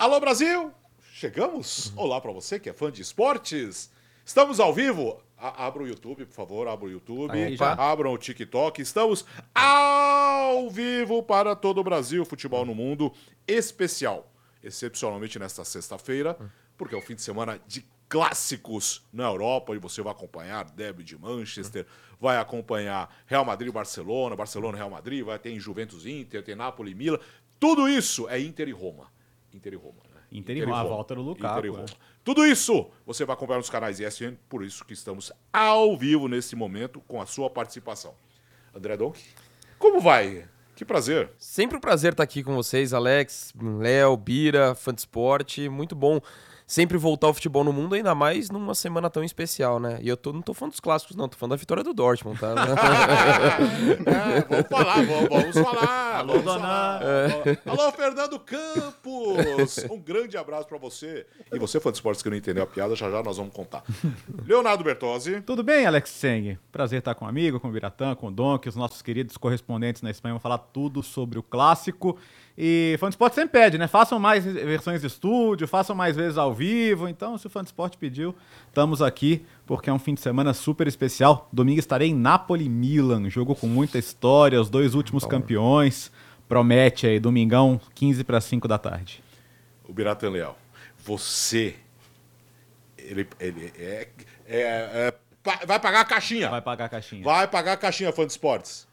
Alô 0.00 0.18
Brasil! 0.18 0.72
Chegamos? 1.12 1.92
Olá 1.94 2.18
para 2.22 2.32
você 2.32 2.58
que 2.58 2.70
é 2.70 2.72
fã 2.72 2.90
de 2.90 3.02
esportes. 3.02 3.92
Estamos 4.24 4.58
ao 4.58 4.72
vivo. 4.72 5.22
A 5.36 5.66
abra 5.66 5.82
o 5.82 5.86
YouTube, 5.86 6.24
por 6.24 6.32
favor, 6.32 6.66
abra 6.68 6.86
o 6.86 6.90
YouTube. 6.90 7.32
Aí. 7.32 7.54
Abram 7.60 8.14
o 8.14 8.16
TikTok. 8.16 8.80
Estamos 8.80 9.26
ao 9.54 10.70
vivo 10.70 11.22
para 11.22 11.54
todo 11.54 11.82
o 11.82 11.84
Brasil, 11.84 12.24
futebol 12.24 12.64
no 12.64 12.74
mundo 12.74 13.12
especial, 13.46 14.32
excepcionalmente 14.64 15.38
nesta 15.38 15.66
sexta-feira, 15.66 16.34
porque 16.78 16.94
é 16.94 16.98
o 16.98 17.02
fim 17.02 17.14
de 17.14 17.20
semana 17.20 17.60
de 17.66 17.84
clássicos 18.08 19.06
na 19.12 19.24
Europa 19.24 19.74
e 19.74 19.78
você 19.78 20.00
vai 20.00 20.12
acompanhar 20.12 20.64
Derby 20.64 21.04
de 21.04 21.18
Manchester, 21.18 21.86
vai 22.18 22.38
acompanhar 22.38 23.14
Real 23.26 23.44
Madrid 23.44 23.68
e 23.68 23.72
Barcelona, 23.72 24.34
Barcelona 24.34 24.78
e 24.78 24.78
Real 24.78 24.88
Madrid, 24.88 25.22
vai 25.22 25.38
ter 25.38 25.60
Juventus 25.60 26.06
Inter, 26.06 26.42
tem 26.42 26.54
Napoli 26.56 26.92
e 26.92 26.94
Milan. 26.94 27.18
Tudo 27.58 27.86
isso 27.86 28.26
é 28.30 28.40
Inter 28.40 28.66
e 28.66 28.72
Roma. 28.72 29.19
Inter 29.52 29.72
e 29.72 29.76
Roma, 29.76 30.00
né? 30.14 30.20
Inter 30.32 30.56
e 30.56 30.64
Roma, 30.64 30.80
a 30.80 30.84
volta 30.84 31.14
do 31.14 31.22
Lukaku, 31.22 31.58
Inter 31.58 31.70
e 31.70 31.74
é. 31.74 31.76
Roma. 31.76 31.88
Tudo 32.22 32.46
isso 32.46 32.90
você 33.06 33.24
vai 33.24 33.34
acompanhar 33.34 33.58
nos 33.58 33.70
canais 33.70 33.98
ESPN, 33.98 34.36
por 34.48 34.64
isso 34.64 34.84
que 34.84 34.92
estamos 34.92 35.32
ao 35.52 35.96
vivo 35.96 36.28
nesse 36.28 36.54
momento 36.54 37.00
com 37.00 37.20
a 37.20 37.26
sua 37.26 37.50
participação. 37.50 38.14
André 38.74 38.96
Donk, 38.96 39.18
como 39.78 40.00
vai? 40.00 40.46
Que 40.76 40.84
prazer. 40.84 41.30
Sempre 41.36 41.76
um 41.76 41.80
prazer 41.80 42.12
estar 42.12 42.22
aqui 42.22 42.42
com 42.42 42.54
vocês, 42.54 42.94
Alex, 42.94 43.52
Léo, 43.60 44.16
Bira, 44.16 44.74
fã 44.74 44.94
de 44.94 45.00
esporte. 45.00 45.68
Muito 45.68 45.94
bom 45.94 46.20
sempre 46.70 46.96
voltar 46.96 47.26
ao 47.26 47.34
futebol 47.34 47.64
no 47.64 47.72
mundo, 47.72 47.96
ainda 47.96 48.14
mais 48.14 48.48
numa 48.48 48.76
semana 48.76 49.10
tão 49.10 49.24
especial, 49.24 49.80
né? 49.80 49.98
E 50.00 50.08
eu 50.08 50.16
tô, 50.16 50.32
não 50.32 50.40
tô 50.40 50.54
falando 50.54 50.70
dos 50.70 50.78
clássicos, 50.78 51.16
não, 51.16 51.28
tô 51.28 51.36
falando 51.36 51.50
da 51.50 51.56
vitória 51.56 51.82
do 51.82 51.92
Dortmund, 51.92 52.38
tá? 52.38 52.54
É, 54.06 54.42
vamos 54.48 54.68
falar, 54.68 55.04
vamos, 55.04 55.28
vamos 55.28 55.58
falar. 55.58 56.16
Alô, 56.18 56.32
vamos 56.34 56.44
dona. 56.44 56.60
falar. 56.60 57.58
Alô, 57.66 57.92
Fernando 57.92 58.38
Campos. 58.38 59.84
Um 59.90 59.98
grande 59.98 60.36
abraço 60.36 60.68
pra 60.68 60.78
você. 60.78 61.26
E 61.52 61.58
você, 61.58 61.80
fã 61.80 61.90
de 61.90 61.96
esportes 61.96 62.22
que 62.22 62.30
não 62.30 62.36
entendeu 62.36 62.62
a 62.62 62.66
piada, 62.66 62.94
já 62.94 63.10
já 63.10 63.22
nós 63.22 63.36
vamos 63.36 63.52
contar. 63.52 63.82
Leonardo 64.46 64.84
Bertozzi. 64.84 65.40
Tudo 65.40 65.64
bem, 65.64 65.86
Alex 65.86 66.10
Seng? 66.10 66.56
Prazer 66.70 67.00
estar 67.00 67.14
com 67.14 67.24
o 67.24 67.28
amigo, 67.28 67.58
com 67.58 67.68
o 67.68 67.72
Biratã, 67.72 68.14
com 68.14 68.28
o 68.28 68.30
Donk, 68.30 68.68
os 68.68 68.76
nossos 68.76 69.02
queridos 69.02 69.36
correspondentes 69.36 70.02
na 70.02 70.10
Espanha. 70.10 70.34
Vão 70.34 70.40
falar 70.40 70.58
tudo 70.58 71.02
sobre 71.02 71.38
o 71.38 71.42
clássico. 71.42 72.16
E 72.58 72.96
fã 72.98 73.08
de 73.08 73.14
esporte 73.14 73.34
sempre 73.34 73.58
pede, 73.60 73.78
né? 73.78 73.86
Façam 73.86 74.18
mais 74.18 74.44
versões 74.44 75.00
de 75.00 75.06
estúdio, 75.06 75.66
façam 75.66 75.94
mais 75.96 76.16
vezes 76.16 76.36
ao 76.36 76.52
vivo. 76.52 77.08
Então, 77.08 77.38
se 77.38 77.46
o 77.46 77.50
fã 77.50 77.62
de 77.62 77.68
esporte 77.68 77.96
pediu, 77.96 78.34
estamos 78.68 79.00
aqui 79.00 79.44
porque 79.64 79.88
é 79.88 79.92
um 79.92 79.98
fim 79.98 80.14
de 80.14 80.20
semana 80.20 80.52
super 80.52 80.86
especial. 80.86 81.48
Domingo 81.52 81.78
estarei 81.80 82.08
em 82.08 82.14
Napoli 82.14 82.68
Milan, 82.68 83.30
jogo 83.30 83.54
com 83.54 83.66
muita 83.66 83.98
história, 83.98 84.60
os 84.60 84.68
dois 84.68 84.94
últimos 84.94 85.24
campeões. 85.24 86.10
Promete 86.48 87.06
aí, 87.06 87.20
domingão, 87.20 87.80
15 87.94 88.24
para 88.24 88.40
5 88.40 88.66
da 88.66 88.76
tarde. 88.76 89.22
O 89.88 89.92
Biratan 89.92 90.30
Leal. 90.30 90.58
Você. 90.98 91.76
Ele, 92.98 93.26
ele 93.38 93.72
é, 93.78 94.08
é- 94.46 94.58
é- 95.08 95.14
Vai 95.66 95.80
pagar 95.80 96.00
a 96.00 96.04
caixinha. 96.04 96.50
Vai 96.50 96.60
pagar 96.60 96.84
a 96.84 96.88
caixinha. 96.88 97.24
Vai 97.24 97.48
pagar 97.48 97.72
a 97.72 97.76
caixinha, 97.76 98.12
fã 98.12 98.26
de 98.26 98.32
esportes. 98.32 98.86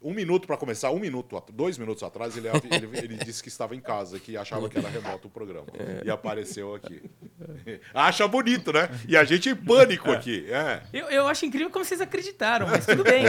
Um 0.00 0.14
minuto 0.14 0.46
pra 0.46 0.56
começar, 0.56 0.92
um 0.92 0.98
minuto, 1.00 1.42
dois 1.52 1.76
minutos 1.76 2.04
atrás, 2.04 2.36
ele, 2.36 2.46
ele, 2.48 2.98
ele 2.98 3.16
disse 3.16 3.42
que 3.42 3.48
estava 3.48 3.74
em 3.74 3.80
casa, 3.80 4.20
que 4.20 4.36
achava 4.36 4.68
que 4.68 4.78
era 4.78 4.88
remoto 4.88 5.26
o 5.26 5.30
programa. 5.30 5.66
E 6.04 6.08
apareceu 6.10 6.72
aqui. 6.72 7.02
Acha 7.92 8.28
bonito, 8.28 8.72
né? 8.72 8.88
E 9.08 9.16
a 9.16 9.24
gente 9.24 9.48
em 9.48 9.56
pânico 9.56 10.08
aqui. 10.12 10.46
É. 10.50 10.82
Eu, 10.92 11.06
eu 11.08 11.26
acho 11.26 11.44
incrível 11.46 11.68
como 11.70 11.84
vocês 11.84 12.00
acreditaram, 12.00 12.68
mas 12.68 12.86
tudo 12.86 13.02
bem. 13.02 13.24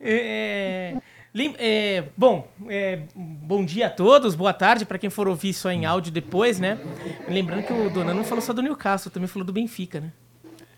É, 0.00 0.96
lem- 1.34 1.54
é, 1.58 2.04
bom, 2.16 2.48
é, 2.68 3.00
bom 3.14 3.62
dia 3.62 3.88
a 3.88 3.90
todos, 3.90 4.34
boa 4.34 4.54
tarde 4.54 4.86
para 4.86 4.98
quem 4.98 5.10
for 5.10 5.28
ouvir 5.28 5.52
só 5.52 5.70
em 5.70 5.84
áudio 5.84 6.10
depois, 6.10 6.58
né? 6.58 6.78
Lembrando 7.28 7.64
que 7.66 7.72
o 7.74 7.90
Dona 7.90 8.14
não 8.14 8.24
falou 8.24 8.40
só 8.42 8.52
do 8.54 8.62
Newcastle, 8.62 9.10
também 9.12 9.28
falou 9.28 9.44
do 9.44 9.52
Benfica, 9.52 10.00
né? 10.00 10.12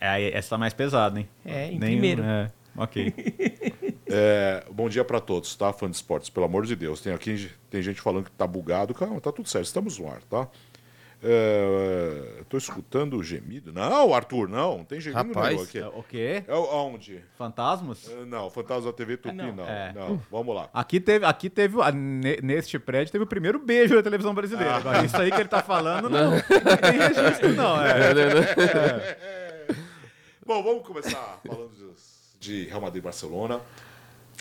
É, 0.01 0.37
essa 0.37 0.51
tá 0.51 0.59
mais 0.59 0.75
pesada, 0.75 1.21
hein? 1.21 1.29
É, 1.45 1.67
em 1.69 1.79
Nem- 1.79 1.93
primeiro. 1.93 2.25
É, 2.25 2.51
ok. 2.77 3.13
É, 4.15 4.63
bom 4.71 4.91
dia 4.91 5.03
pra 5.03 5.21
todos, 5.21 5.57
tá? 5.57 5.73
Fã 5.73 5.89
de 5.89 5.97
esportes, 5.97 6.29
pelo 6.29 6.45
amor 6.45 6.67
de 6.67 6.77
Deus. 6.77 7.01
Tem 7.01 7.15
aqui 7.15 7.51
tem 7.71 7.81
gente 7.81 7.99
falando 7.99 8.25
que 8.25 8.31
tá 8.33 8.47
bugado. 8.47 8.93
Calma, 8.93 9.19
tá 9.23 9.33
tudo 9.33 9.49
certo, 9.49 9.65
estamos 9.65 9.99
no 9.99 10.07
ar, 10.07 10.21
tá? 10.25 10.49
É, 11.23 12.43
tô 12.47 12.59
escutando 12.59 13.17
o 13.17 13.23
gemido. 13.23 13.73
Não, 13.73 14.13
Arthur, 14.13 14.51
não. 14.51 14.79
Não 14.79 14.85
tem 14.85 15.01
gemido 15.01 15.33
Rapaz. 15.33 15.49
nenhum 15.55 15.63
aqui. 15.63 15.79
É, 15.79 15.87
o 15.87 16.03
quê? 16.03 16.45
É 16.47 16.53
aonde? 16.53 17.25
Fantasmas? 17.39 18.11
É, 18.11 18.25
Não, 18.27 18.51
Fantasma 18.51 18.91
da 18.91 18.93
TV 18.93 19.17
Tupi, 19.17 19.31
Ah, 19.41 19.45
não. 19.47 19.55
não. 19.55 19.67
É. 19.67 19.93
Não, 19.95 20.21
vamos 20.31 20.55
lá. 20.55 20.69
Aqui 20.75 21.01
teve, 21.01 21.25
aqui 21.25 21.49
teve, 21.49 21.81
ah, 21.81 21.91
ne- 21.91 22.39
neste 22.43 22.79
prédio 22.79 23.13
teve 23.13 23.25
o 23.25 23.27
primeiro 23.27 23.59
beijo 23.59 23.95
da 23.95 24.03
televisão 24.03 24.35
brasileira. 24.35 24.75
Agora, 24.77 25.03
isso 25.07 25.17
aí 25.17 25.31
que 25.31 25.41
ele 25.41 25.49
tá 25.49 25.63
falando 25.63 26.11
não, 26.11 26.33
não 26.33 26.41
tem 26.43 26.99
registro, 26.99 27.55
não. 27.55 27.81
É. 27.83 29.17
Bom, 30.45 30.63
vamos 30.63 30.87
começar 30.87 31.41
falando 31.47 31.71
de- 31.71 32.12
de 32.43 32.65
Real 32.65 32.81
Madrid 32.81 33.01
e 33.01 33.05
Barcelona. 33.05 33.61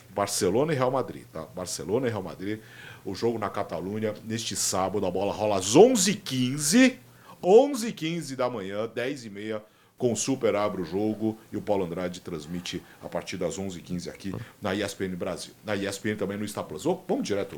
Barcelona 0.09 0.73
e 0.73 0.75
Real 0.75 0.91
Madrid, 0.91 1.23
tá? 1.31 1.43
Barcelona 1.55 2.07
e 2.07 2.09
Real 2.09 2.23
Madrid. 2.23 2.59
O 3.05 3.15
jogo 3.15 3.37
na 3.37 3.49
Catalunha, 3.49 4.13
neste 4.25 4.55
sábado, 4.55 5.05
a 5.05 5.11
bola 5.11 5.31
rola 5.31 5.57
às 5.57 5.75
11h15. 5.75 6.97
11h15 7.41 8.35
da 8.35 8.49
manhã, 8.49 8.87
10h30, 8.87 9.61
com 9.97 10.13
o 10.13 10.15
Super 10.15 10.55
abre 10.55 10.81
o 10.81 10.85
jogo 10.85 11.37
e 11.51 11.57
o 11.57 11.61
Paulo 11.61 11.85
Andrade 11.85 12.19
transmite 12.21 12.83
a 13.01 13.09
partir 13.09 13.37
das 13.37 13.57
11h15 13.57 14.09
aqui 14.09 14.35
na 14.61 14.75
ESPN 14.75 15.15
Brasil. 15.15 15.53
Na 15.63 15.75
ESPN 15.75 16.17
também 16.17 16.37
no 16.37 16.47
Star 16.47 16.65
Plus. 16.65 16.83
Vamos 16.83 17.23
direto 17.23 17.57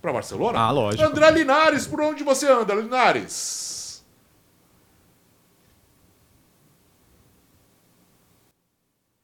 para 0.00 0.12
Barcelona? 0.12 0.58
Ah, 0.58 0.70
lógico. 0.70 1.02
André 1.02 1.30
Linares, 1.30 1.86
por 1.86 2.00
onde 2.00 2.22
você 2.22 2.50
anda, 2.50 2.74
Linares? 2.74 3.76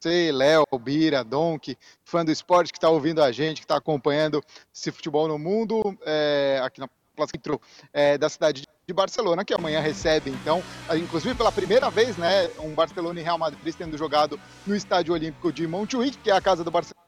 Você, 0.03 0.33
Léo, 0.33 0.65
Bira, 0.81 1.23
Donk, 1.23 1.79
fã 2.05 2.25
do 2.25 2.33
esporte 2.33 2.73
que 2.73 2.79
está 2.79 2.91
ouvindo 2.91 3.23
a 3.23 3.31
gente, 3.31 3.59
que 3.59 3.65
está 3.65 3.77
acompanhando 3.77 4.43
esse 4.75 4.91
futebol 4.91 5.29
no 5.29 5.39
mundo, 5.39 5.97
é, 6.05 6.61
aqui 6.61 6.81
na 6.81 6.89
Plaza 7.15 7.31
Centro 7.33 7.61
é, 7.93 8.19
da 8.19 8.29
cidade 8.29 8.65
de 8.85 8.93
Barcelona, 8.93 9.45
que 9.45 9.55
amanhã 9.55 9.79
recebe, 9.79 10.31
então, 10.31 10.61
inclusive 10.97 11.37
pela 11.37 11.53
primeira 11.53 11.89
vez, 11.89 12.17
né, 12.17 12.51
um 12.59 12.75
Barcelona 12.75 13.21
e 13.21 13.23
Real 13.23 13.39
Madrid 13.39 13.75
tendo 13.79 13.97
jogado 13.97 14.41
no 14.67 14.75
Estádio 14.75 15.15
Olímpico 15.15 15.53
de 15.53 15.69
Montjuic, 15.69 16.19
que 16.19 16.33
é 16.33 16.35
a 16.35 16.41
casa 16.41 16.65
do 16.65 16.71
Barcelona 16.73 17.01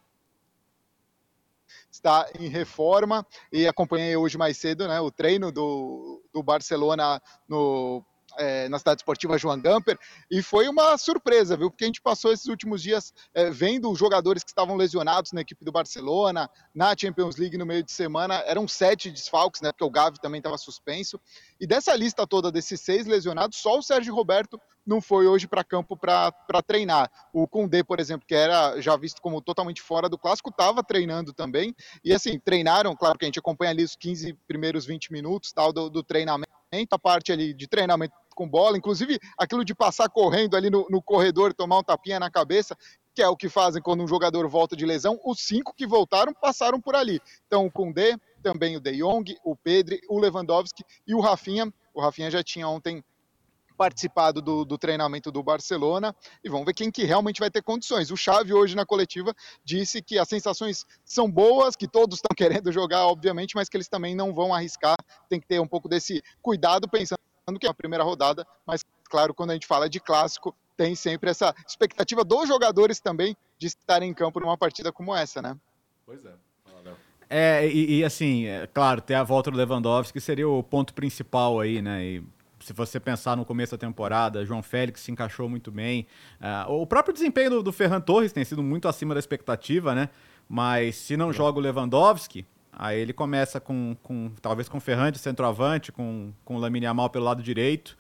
está 1.91 2.29
em 2.39 2.49
reforma 2.49 3.25
e 3.53 3.69
acompanhei 3.69 4.17
hoje 4.17 4.37
mais 4.37 4.57
cedo 4.57 4.87
né, 4.87 5.01
o 5.01 5.13
treino 5.13 5.53
do, 5.53 6.23
do 6.33 6.43
Barcelona 6.43 7.23
no, 7.49 8.05
é, 8.39 8.69
na 8.69 8.79
cidade 8.79 9.01
esportiva 9.01 9.39
Joan 9.39 9.61
Gamper 9.61 9.99
e 10.31 10.43
foi 10.43 10.69
uma 10.69 10.97
surpresa, 10.99 11.57
viu? 11.57 11.71
Porque 11.71 11.85
a 11.85 11.87
gente 11.87 12.01
passou 12.01 12.33
esses 12.33 12.47
últimos 12.47 12.83
dias 12.83 13.13
é, 13.35 13.51
vendo 13.51 13.91
os 13.91 13.99
jogadores 13.99 14.43
que 14.43 14.51
estavam 14.51 14.77
lesionados 14.77 15.33
na 15.33 15.41
equipe 15.41 15.65
do 15.65 15.73
Barcelona, 15.73 16.49
na 16.75 16.95
Champions 16.97 17.37
League 17.37 17.59
no 17.59 17.67
meio 17.67 17.83
de 17.83 17.93
semana, 17.93 18.43
eram 18.47 18.67
sete 18.67 19.11
desfalques, 19.11 19.61
né? 19.61 19.73
Porque 19.73 19.85
o 19.85 19.91
Gavi 19.91 20.21
também 20.21 20.39
estava 20.39 20.59
suspenso. 20.59 21.21
E 21.61 21.67
dessa 21.67 21.95
lista 21.95 22.27
toda 22.27 22.51
desses 22.51 22.81
seis 22.81 23.07
lesionados, 23.07 23.59
só 23.59 23.79
o 23.79 23.83
Sérgio 23.83 24.15
Roberto 24.15 24.61
não 24.87 25.01
foi 25.01 25.27
hoje 25.27 25.49
para 25.49 25.65
campo 25.65 25.97
para 25.97 26.33
treinar. 26.67 27.11
O 27.33 27.49
Koundé, 27.49 27.83
por 27.83 27.99
exemplo, 27.99 28.27
que 28.27 28.35
era 28.35 28.81
já 28.81 28.97
visto 28.97 29.21
como 29.21 29.41
totalmente 29.41 29.81
fora 29.81 30.09
do 30.09 30.19
clássico, 30.19 30.51
estava 30.51 30.83
treinando 30.83 31.33
também. 31.33 31.75
E 32.05 32.13
assim, 32.13 32.39
treinaram, 32.39 32.95
claro 32.95 33.19
que 33.19 33.25
a 33.25 33.29
gente 33.29 33.39
acompanha 33.39 33.71
ali 33.71 33.83
os 33.83 33.97
15 33.97 34.35
primeiros 34.47 34.85
20 34.85 35.13
minutos 35.13 35.53
tal 35.53 35.73
do, 35.73 35.89
do 35.89 36.03
treinamento, 36.03 36.53
a 36.91 36.99
parte 36.99 37.33
ali 37.33 37.55
de 37.55 37.69
treinamento 37.69 38.15
com 38.35 38.49
bola, 38.49 38.77
inclusive 38.77 39.19
aquilo 39.39 39.65
de 39.65 39.75
passar 39.75 40.09
correndo 40.09 40.57
ali 40.57 40.71
no, 40.71 40.87
no 40.91 41.03
corredor 41.03 41.51
e 41.51 41.55
tomar 41.55 41.79
um 41.79 41.83
tapinha 41.83 42.21
na 42.21 42.31
cabeça, 42.31 42.77
que 43.15 43.23
é 43.23 43.29
o 43.29 43.37
que 43.37 43.49
fazem 43.49 43.81
quando 43.81 44.03
um 44.03 44.09
jogador 44.09 44.49
volta 44.49 44.77
de 44.77 44.85
lesão. 44.85 45.19
Os 45.25 45.41
cinco 45.41 45.73
que 45.75 45.87
voltaram 45.87 46.35
passaram 46.35 46.81
por 46.81 46.97
ali. 46.97 47.21
Então 47.47 47.65
o 47.65 47.71
Koundé, 47.71 48.17
também 48.43 48.77
o 48.77 48.81
De 48.81 48.93
Jong, 48.99 49.37
o 49.45 49.57
Pedri, 49.57 50.01
o 50.09 50.19
Lewandowski 50.19 50.85
e 51.07 51.15
o 51.15 51.21
Rafinha. 51.21 51.73
O 51.95 52.01
Rafinha 52.01 52.31
já 52.31 52.43
tinha 52.43 52.69
ontem 52.69 53.03
participado 53.77 54.41
do, 54.41 54.65
do, 54.65 54.79
treinamento 54.79 55.31
do 55.31 55.43
Barcelona 55.43 56.15
e 56.43 56.49
vamos 56.49 56.65
ver 56.65 56.75
quem 56.75 56.91
que 56.91 57.05
realmente 57.05 57.41
vai 57.41 57.51
ter 57.51 57.63
condições. 57.63 58.11
O 58.11 58.17
Xavi 58.17 58.53
hoje 58.53 58.77
na 58.77 58.87
coletiva 58.87 59.35
disse 59.65 60.01
que 60.01 60.19
as 60.19 60.29
sensações 60.29 60.87
são 61.05 61.31
boas, 61.31 61.77
que 61.77 61.89
todos 61.89 62.19
estão 62.19 62.31
querendo 62.37 62.71
jogar, 62.73 63.07
obviamente, 63.07 63.55
mas 63.55 63.69
que 63.69 63.77
eles 63.77 63.89
também 63.89 64.15
não 64.15 64.33
vão 64.33 64.55
arriscar. 64.55 64.97
Tem 65.29 65.41
que 65.41 65.47
ter 65.47 65.61
um 65.61 65.67
pouco 65.67 65.89
desse 65.89 66.23
cuidado 66.41 66.89
pensando 66.89 67.19
que 67.59 67.67
é 67.67 67.71
a 67.71 67.75
primeira 67.75 68.05
rodada, 68.05 68.47
mas 68.67 68.85
claro, 69.05 69.35
quando 69.35 69.51
a 69.51 69.55
gente 69.55 69.67
fala 69.67 69.89
de 69.89 70.01
clássico, 70.01 70.55
tem 70.77 70.95
sempre 70.95 71.31
essa 71.31 71.55
expectativa 71.67 72.25
dos 72.25 72.49
jogadores 72.49 72.99
também 72.99 73.37
de 73.59 73.67
estarem 73.67 74.11
em 74.11 74.15
campo 74.15 74.41
numa 74.41 74.57
partida 74.57 74.91
como 74.91 75.15
essa, 75.15 75.41
né? 75.41 75.57
Pois 76.05 76.25
é. 76.25 76.33
É, 77.31 77.67
e, 77.67 77.97
e, 77.97 78.05
assim, 78.05 78.47
é, 78.47 78.67
claro, 78.67 79.01
ter 79.01 79.15
a 79.15 79.23
volta 79.25 79.51
do 79.51 79.57
Lewandowski 79.57 80.21
seria 80.21 80.49
o 80.49 80.63
ponto 80.63 80.93
principal 80.93 81.59
aí, 81.59 81.81
né? 81.81 82.05
E 82.05 82.23
se 82.61 82.73
você 82.73 83.01
pensar 83.01 83.37
no 83.37 83.45
começo 83.45 83.73
da 83.73 83.79
temporada, 83.79 84.45
João 84.45 84.63
Félix 84.63 85.01
se 85.01 85.11
encaixou 85.11 85.49
muito 85.49 85.71
bem. 85.71 86.07
Uh, 86.69 86.73
o 86.73 86.87
próprio 86.87 87.13
desempenho 87.13 87.51
do, 87.51 87.63
do, 87.63 87.73
Ferran 87.73 88.01
Torres 88.01 88.33
tem 88.33 88.45
sido 88.45 88.63
muito 88.63 88.89
acima 88.89 89.15
da 89.15 89.21
expectativa, 89.21 89.95
né? 89.95 90.11
Mas 90.49 90.97
se 90.97 91.17
não 91.17 91.33
joga 91.33 91.59
o 91.59 91.63
Lewandowski, 91.63 92.47
Aí 92.77 92.99
ele 92.99 93.13
começa 93.13 93.61
com, 93.61 93.97
com 94.03 94.31
talvez 94.43 94.69
com 94.69 94.81
Ferrante, 94.81 95.19
centroavante, 95.19 95.93
com, 95.93 96.33
com 96.45 96.59
Lamine 96.59 96.87
Yamal 96.87 97.09
pelo 97.11 97.25
lado 97.25 97.43
direito. 97.43 97.97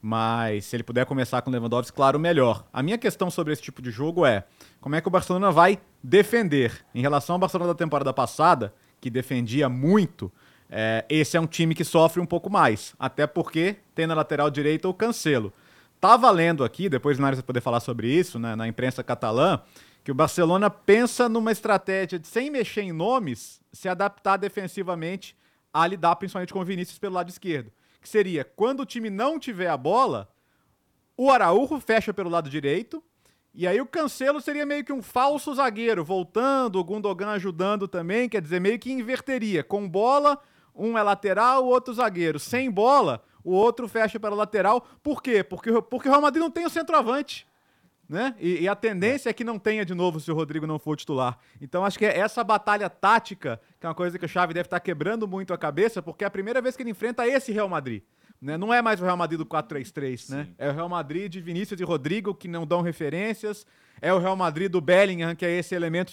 Mas 0.00 0.66
se 0.66 0.76
ele 0.76 0.82
puder 0.82 1.04
começar 1.06 1.42
com 1.42 1.50
Lewandowski, 1.50 1.96
claro, 1.96 2.18
melhor. 2.18 2.64
A 2.72 2.82
minha 2.82 2.98
questão 2.98 3.30
sobre 3.30 3.52
esse 3.52 3.62
tipo 3.62 3.82
de 3.82 3.90
jogo 3.90 4.24
é 4.24 4.44
como 4.80 4.94
é 4.94 5.00
que 5.00 5.08
o 5.08 5.10
Barcelona 5.10 5.50
vai 5.50 5.78
defender. 6.02 6.84
Em 6.94 7.00
relação 7.00 7.34
ao 7.34 7.38
Barcelona 7.38 7.72
da 7.72 7.78
temporada 7.78 8.12
passada, 8.12 8.72
que 9.00 9.10
defendia 9.10 9.68
muito, 9.68 10.30
é, 10.70 11.04
esse 11.08 11.36
é 11.36 11.40
um 11.40 11.46
time 11.46 11.74
que 11.74 11.84
sofre 11.84 12.20
um 12.20 12.26
pouco 12.26 12.48
mais. 12.50 12.94
Até 12.98 13.26
porque 13.26 13.76
tem 13.94 14.06
na 14.06 14.14
lateral 14.14 14.50
direita 14.50 14.88
o 14.88 14.94
Cancelo. 14.94 15.52
Tá 16.00 16.16
valendo 16.16 16.62
aqui, 16.62 16.88
depois 16.88 17.18
o 17.18 17.22
Nário 17.22 17.36
vai 17.36 17.42
poder 17.42 17.60
falar 17.60 17.80
sobre 17.80 18.08
isso, 18.08 18.38
né, 18.38 18.54
na 18.54 18.68
imprensa 18.68 19.02
catalã, 19.02 19.60
que 20.08 20.12
o 20.12 20.14
Barcelona 20.14 20.70
pensa 20.70 21.28
numa 21.28 21.52
estratégia 21.52 22.18
de, 22.18 22.26
sem 22.26 22.48
mexer 22.48 22.80
em 22.80 22.92
nomes, 22.92 23.60
se 23.70 23.90
adaptar 23.90 24.38
defensivamente 24.38 25.36
a 25.70 25.86
lidar 25.86 26.16
principalmente 26.16 26.50
com 26.50 26.60
o 26.60 26.64
Vinícius 26.64 26.98
pelo 26.98 27.16
lado 27.16 27.28
esquerdo. 27.28 27.70
Que 28.00 28.08
seria, 28.08 28.42
quando 28.42 28.80
o 28.80 28.86
time 28.86 29.10
não 29.10 29.38
tiver 29.38 29.68
a 29.68 29.76
bola, 29.76 30.26
o 31.14 31.30
Araújo 31.30 31.78
fecha 31.78 32.14
pelo 32.14 32.30
lado 32.30 32.48
direito, 32.48 33.04
e 33.52 33.66
aí 33.66 33.82
o 33.82 33.84
Cancelo 33.84 34.40
seria 34.40 34.64
meio 34.64 34.82
que 34.82 34.94
um 34.94 35.02
falso 35.02 35.54
zagueiro, 35.54 36.02
voltando, 36.02 36.76
o 36.76 36.84
Gundogan 36.84 37.32
ajudando 37.32 37.86
também, 37.86 38.30
quer 38.30 38.40
dizer, 38.40 38.62
meio 38.62 38.78
que 38.78 38.90
inverteria. 38.90 39.62
Com 39.62 39.86
bola, 39.86 40.40
um 40.74 40.96
é 40.96 41.02
lateral, 41.02 41.66
o 41.66 41.68
outro 41.68 41.92
zagueiro. 41.92 42.38
Sem 42.38 42.70
bola, 42.70 43.22
o 43.44 43.52
outro 43.52 43.86
fecha 43.86 44.18
para 44.18 44.34
lateral. 44.34 44.86
Por 45.02 45.22
quê? 45.22 45.44
Porque, 45.44 45.82
porque 45.82 46.08
o 46.08 46.10
Real 46.10 46.22
Madrid 46.22 46.42
não 46.42 46.50
tem 46.50 46.64
o 46.64 46.70
centroavante. 46.70 47.46
Né? 48.08 48.34
E, 48.40 48.62
e, 48.62 48.68
a 48.68 48.74
tendência 48.74 49.28
é 49.28 49.32
que 49.34 49.44
não 49.44 49.58
tenha 49.58 49.84
de 49.84 49.94
novo 49.94 50.18
se 50.18 50.30
o 50.30 50.34
Rodrigo 50.34 50.66
não 50.66 50.78
for 50.78 50.96
titular. 50.96 51.38
Então 51.60 51.84
acho 51.84 51.98
que 51.98 52.06
é 52.06 52.18
essa 52.18 52.42
batalha 52.42 52.88
tática, 52.88 53.60
que 53.78 53.84
é 53.84 53.88
uma 53.88 53.94
coisa 53.94 54.18
que 54.18 54.24
o 54.24 54.28
Xavi 54.28 54.54
deve 54.54 54.66
estar 54.66 54.80
quebrando 54.80 55.28
muito 55.28 55.52
a 55.52 55.58
cabeça, 55.58 56.00
porque 56.00 56.24
é 56.24 56.26
a 56.26 56.30
primeira 56.30 56.62
vez 56.62 56.74
que 56.74 56.82
ele 56.82 56.90
enfrenta 56.90 57.28
esse 57.28 57.52
Real 57.52 57.68
Madrid. 57.68 58.02
Né? 58.40 58.56
Não 58.56 58.72
é 58.72 58.80
mais 58.80 58.98
o 58.98 59.04
Real 59.04 59.16
Madrid 59.16 59.38
do 59.38 59.44
4-3-3, 59.44 60.30
né? 60.30 60.48
É 60.56 60.70
o 60.70 60.72
Real 60.72 60.88
Madrid 60.88 61.30
de 61.30 61.40
Vinícius 61.40 61.78
e 61.80 61.84
Rodrigo, 61.84 62.34
que 62.34 62.48
não 62.48 62.66
dão 62.66 62.80
referências. 62.80 63.66
É 64.00 64.12
o 64.12 64.18
Real 64.18 64.36
Madrid 64.36 64.70
do 64.70 64.80
Bellingham, 64.80 65.34
que 65.34 65.44
é 65.44 65.50
esse 65.50 65.74
elemento 65.74 66.12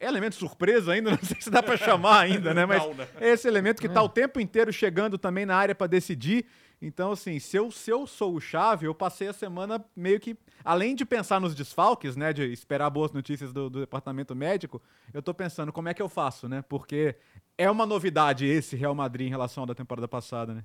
é 0.00 0.06
elemento 0.06 0.34
surpresa 0.34 0.92
ainda, 0.92 1.10
não 1.12 1.18
sei 1.18 1.40
se 1.40 1.50
dá 1.50 1.62
para 1.62 1.76
chamar 1.76 2.20
ainda, 2.20 2.52
né? 2.52 2.66
Mas 2.66 2.84
né? 2.96 3.06
é 3.20 3.30
esse 3.30 3.48
elemento 3.48 3.80
que 3.80 3.86
está 3.86 4.02
o 4.02 4.08
tempo 4.08 4.38
inteiro 4.40 4.72
chegando 4.72 5.16
também 5.16 5.46
na 5.46 5.56
área 5.56 5.74
para 5.74 5.86
decidir. 5.86 6.44
Então, 6.86 7.12
assim, 7.12 7.38
se 7.38 7.56
eu, 7.56 7.70
se 7.70 7.90
eu 7.90 8.06
sou 8.06 8.34
o 8.34 8.40
chave, 8.40 8.86
eu 8.86 8.94
passei 8.94 9.28
a 9.28 9.32
semana 9.32 9.82
meio 9.96 10.20
que. 10.20 10.36
Além 10.62 10.94
de 10.94 11.04
pensar 11.04 11.40
nos 11.40 11.54
desfalques, 11.54 12.14
né? 12.14 12.32
De 12.32 12.44
esperar 12.52 12.90
boas 12.90 13.10
notícias 13.10 13.52
do, 13.52 13.70
do 13.70 13.80
departamento 13.80 14.34
médico, 14.34 14.82
eu 15.12 15.22
tô 15.22 15.32
pensando 15.32 15.72
como 15.72 15.88
é 15.88 15.94
que 15.94 16.02
eu 16.02 16.08
faço, 16.08 16.46
né? 16.46 16.62
Porque 16.68 17.16
é 17.56 17.70
uma 17.70 17.86
novidade 17.86 18.44
esse 18.44 18.76
Real 18.76 18.94
Madrid 18.94 19.26
em 19.26 19.30
relação 19.30 19.62
ao 19.62 19.66
da 19.66 19.74
temporada 19.74 20.06
passada, 20.06 20.52
né? 20.52 20.64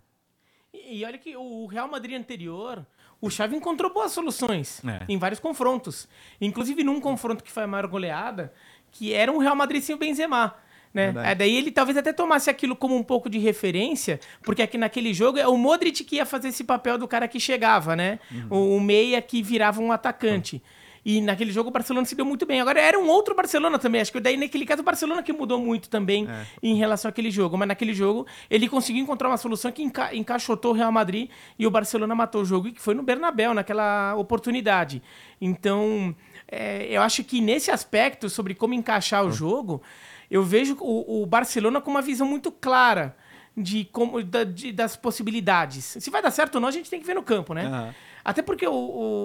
E, 0.73 1.03
olha 1.05 1.17
que 1.17 1.35
o 1.35 1.65
Real 1.67 1.87
Madrid 1.87 2.19
anterior, 2.19 2.85
o 3.21 3.29
Xavi 3.29 3.55
encontrou 3.55 3.91
boas 3.91 4.11
soluções 4.11 4.83
é. 4.85 5.05
em 5.07 5.17
vários 5.17 5.39
confrontos. 5.39 6.07
Inclusive 6.39 6.83
num 6.83 6.99
confronto 6.99 7.43
que 7.43 7.51
foi 7.51 7.63
a 7.63 7.67
maior 7.67 7.87
goleada, 7.87 8.53
que 8.91 9.13
era 9.13 9.31
um 9.31 9.37
Real 9.37 9.55
Madrid 9.55 9.81
sem 9.81 9.95
o 9.95 9.97
Benzema. 9.97 10.55
Né? 10.93 11.13
É, 11.23 11.35
daí 11.35 11.55
ele 11.55 11.71
talvez 11.71 11.97
até 11.97 12.11
tomasse 12.11 12.49
aquilo 12.49 12.75
como 12.75 12.95
um 12.95 13.03
pouco 13.03 13.29
de 13.29 13.37
referência, 13.37 14.19
porque 14.41 14.61
aqui 14.61 14.77
naquele 14.77 15.13
jogo 15.13 15.37
é 15.37 15.47
o 15.47 15.55
Modric 15.55 16.03
que 16.03 16.15
ia 16.15 16.25
fazer 16.25 16.47
esse 16.47 16.63
papel 16.63 16.97
do 16.97 17.07
cara 17.07 17.27
que 17.27 17.39
chegava, 17.39 17.95
né? 17.95 18.19
Uhum. 18.31 18.47
O, 18.49 18.75
o, 18.77 18.81
meia 18.81 19.21
que 19.21 19.43
virava 19.43 19.81
um 19.81 19.91
atacante. 19.91 20.55
Uhum. 20.55 20.79
E 21.05 21.21
naquele 21.21 21.51
jogo 21.51 21.69
o 21.69 21.71
Barcelona 21.71 22.05
se 22.05 22.15
deu 22.15 22.25
muito 22.25 22.45
bem. 22.45 22.59
Agora 22.59 22.79
era 22.79 22.99
um 22.99 23.07
outro 23.07 23.33
Barcelona 23.33 23.79
também. 23.79 24.01
Acho 24.01 24.11
que 24.11 24.19
daí 24.19 24.35
naquele 24.35 24.65
caso 24.65 24.81
o 24.81 24.85
Barcelona 24.85 25.23
que 25.23 25.31
mudou 25.31 25.59
muito 25.59 25.89
também 25.89 26.27
é. 26.29 26.45
em 26.61 26.75
relação 26.75 27.09
àquele 27.09 27.31
jogo. 27.31 27.57
Mas 27.57 27.67
naquele 27.67 27.93
jogo 27.93 28.27
ele 28.49 28.67
conseguiu 28.67 29.01
encontrar 29.01 29.29
uma 29.29 29.37
solução 29.37 29.71
que 29.71 29.81
enca 29.81 30.13
encaixotou 30.13 30.71
o 30.71 30.75
Real 30.75 30.91
Madrid 30.91 31.29
e 31.57 31.65
o 31.65 31.71
Barcelona 31.71 32.13
matou 32.13 32.41
o 32.41 32.45
jogo, 32.45 32.67
e 32.67 32.71
que 32.73 32.81
foi 32.81 32.93
no 32.93 33.03
Bernabéu, 33.03 33.53
naquela 33.53 34.15
oportunidade. 34.15 35.01
Então, 35.39 36.13
é, 36.47 36.85
eu 36.89 37.01
acho 37.01 37.23
que 37.23 37.39
nesse 37.39 37.71
aspecto, 37.71 38.29
sobre 38.29 38.53
como 38.53 38.73
encaixar 38.73 39.23
o 39.23 39.27
uhum. 39.27 39.31
jogo, 39.31 39.81
eu 40.29 40.43
vejo 40.43 40.77
o, 40.79 41.23
o 41.23 41.25
Barcelona 41.25 41.81
com 41.81 41.89
uma 41.89 42.01
visão 42.01 42.27
muito 42.27 42.51
clara 42.51 43.15
de 43.55 43.85
como 43.85 44.23
da, 44.23 44.43
de, 44.43 44.71
das 44.71 44.95
possibilidades. 44.95 45.97
Se 45.99 46.09
vai 46.09 46.21
dar 46.21 46.31
certo 46.31 46.55
ou 46.55 46.61
não, 46.61 46.69
a 46.69 46.71
gente 46.71 46.89
tem 46.89 46.99
que 46.99 47.05
ver 47.05 47.15
no 47.15 47.23
campo, 47.23 47.53
né? 47.53 47.67
Uhum. 47.67 47.93
Até 48.23 48.41
porque 48.41 48.67
o, 48.67 48.73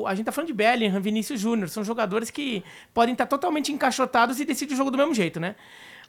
o, 0.03 0.07
a 0.07 0.15
gente 0.15 0.27
tá 0.27 0.33
falando 0.33 0.49
de 0.49 0.55
Bellingham, 0.55 1.01
Vinícius 1.01 1.41
Júnior, 1.41 1.69
são 1.69 1.85
jogadores 1.85 2.31
que 2.31 2.65
podem 2.93 3.13
estar 3.13 3.27
totalmente 3.27 3.73
encaixotados 3.73 4.41
e 4.41 4.45
decidem 4.45 4.75
o 4.75 4.77
jogo 4.77 4.91
do 4.91 4.99
mesmo 4.99 5.15
jeito, 5.15 5.39
né? 5.39 5.57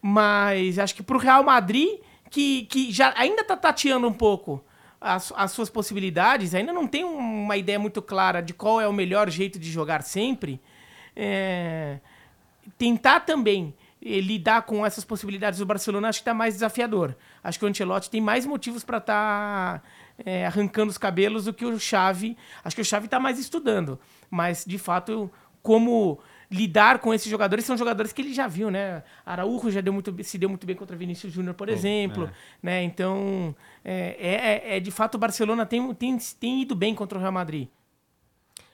Mas 0.01 0.80
acho 0.80 0.95
que 0.95 1.03
pro 1.03 1.18
Real 1.18 1.44
Madrid, 1.44 2.00
que, 2.30 2.65
que 2.65 2.92
já 2.92 3.13
ainda 3.18 3.44
tá 3.44 3.57
tateando 3.57 4.07
um 4.07 4.13
pouco 4.13 4.63
as, 5.01 5.33
as 5.36 5.51
suas 5.51 5.69
possibilidades, 5.69 6.56
ainda 6.56 6.71
não 6.71 6.88
tem 6.88 7.03
uma 7.03 7.57
ideia 7.57 7.77
muito 7.80 8.01
clara 8.01 8.42
de 8.42 8.53
qual 8.53 8.80
é 8.80 8.88
o 8.88 8.94
melhor 8.94 9.30
jeito 9.30 9.59
de 9.59 9.69
jogar 9.71 10.01
sempre, 10.03 10.59
é, 11.15 12.00
tentar 12.77 13.21
também 13.21 13.74
lidar 14.06 14.62
com 14.62 14.86
essas 14.86 15.04
possibilidades 15.04 15.57
do 15.57 15.66
Barcelona 15.66 16.10
acho 16.10 16.19
que 16.19 16.22
está 16.22 16.34
mais 16.34 16.54
desafiador. 16.54 17.16
Acho 17.44 17.57
que 17.57 17.66
o 17.66 17.68
Ancelotti 17.68 18.10
tem 18.10 18.22
mais 18.22 18.46
motivos 18.46 18.84
para 18.84 19.00
estar 19.00 19.80
tá, 19.80 19.84
é, 20.24 20.46
arrancando 20.46 20.92
os 20.92 20.98
cabelos 20.98 21.46
do 21.46 21.54
que 21.54 21.66
o 21.66 21.80
Xavi. 21.80 22.38
Acho 22.63 22.75
que 22.75 22.81
o 22.84 22.86
Xavi 22.86 23.06
está 23.06 23.19
mais 23.19 23.40
estudando, 23.40 24.00
mas 24.30 24.63
de 24.66 24.78
fato 24.78 25.31
como 25.63 26.19
lidar 26.52 27.00
com 27.00 27.12
esses 27.12 27.30
jogadores 27.30 27.66
são 27.66 27.75
jogadores 27.75 28.13
que 28.13 28.22
ele 28.22 28.31
já 28.31 28.48
viu, 28.48 28.69
né? 28.69 29.02
Araújo 29.25 29.72
já 29.72 29.81
deu 29.81 29.92
muito, 29.92 30.16
se 30.24 30.38
deu 30.38 30.48
muito 30.50 30.68
bem 30.68 30.75
contra 30.75 30.96
Vinícius 30.96 31.34
Júnior, 31.34 31.56
por 31.56 31.68
exemplo, 31.68 32.25
é. 32.25 32.31
né? 32.62 32.84
Então 32.84 33.56
é, 33.84 34.62
é, 34.72 34.78
é, 34.78 34.80
de 34.80 34.92
fato 34.92 35.16
o 35.16 35.18
Barcelona 35.18 35.66
tem, 35.66 35.94
tem, 35.96 36.16
tem 36.40 36.62
ido 36.62 36.75
bem 36.75 36.94
contra 36.94 37.18
o 37.18 37.22
Real 37.22 37.34
Madrid. 37.34 37.68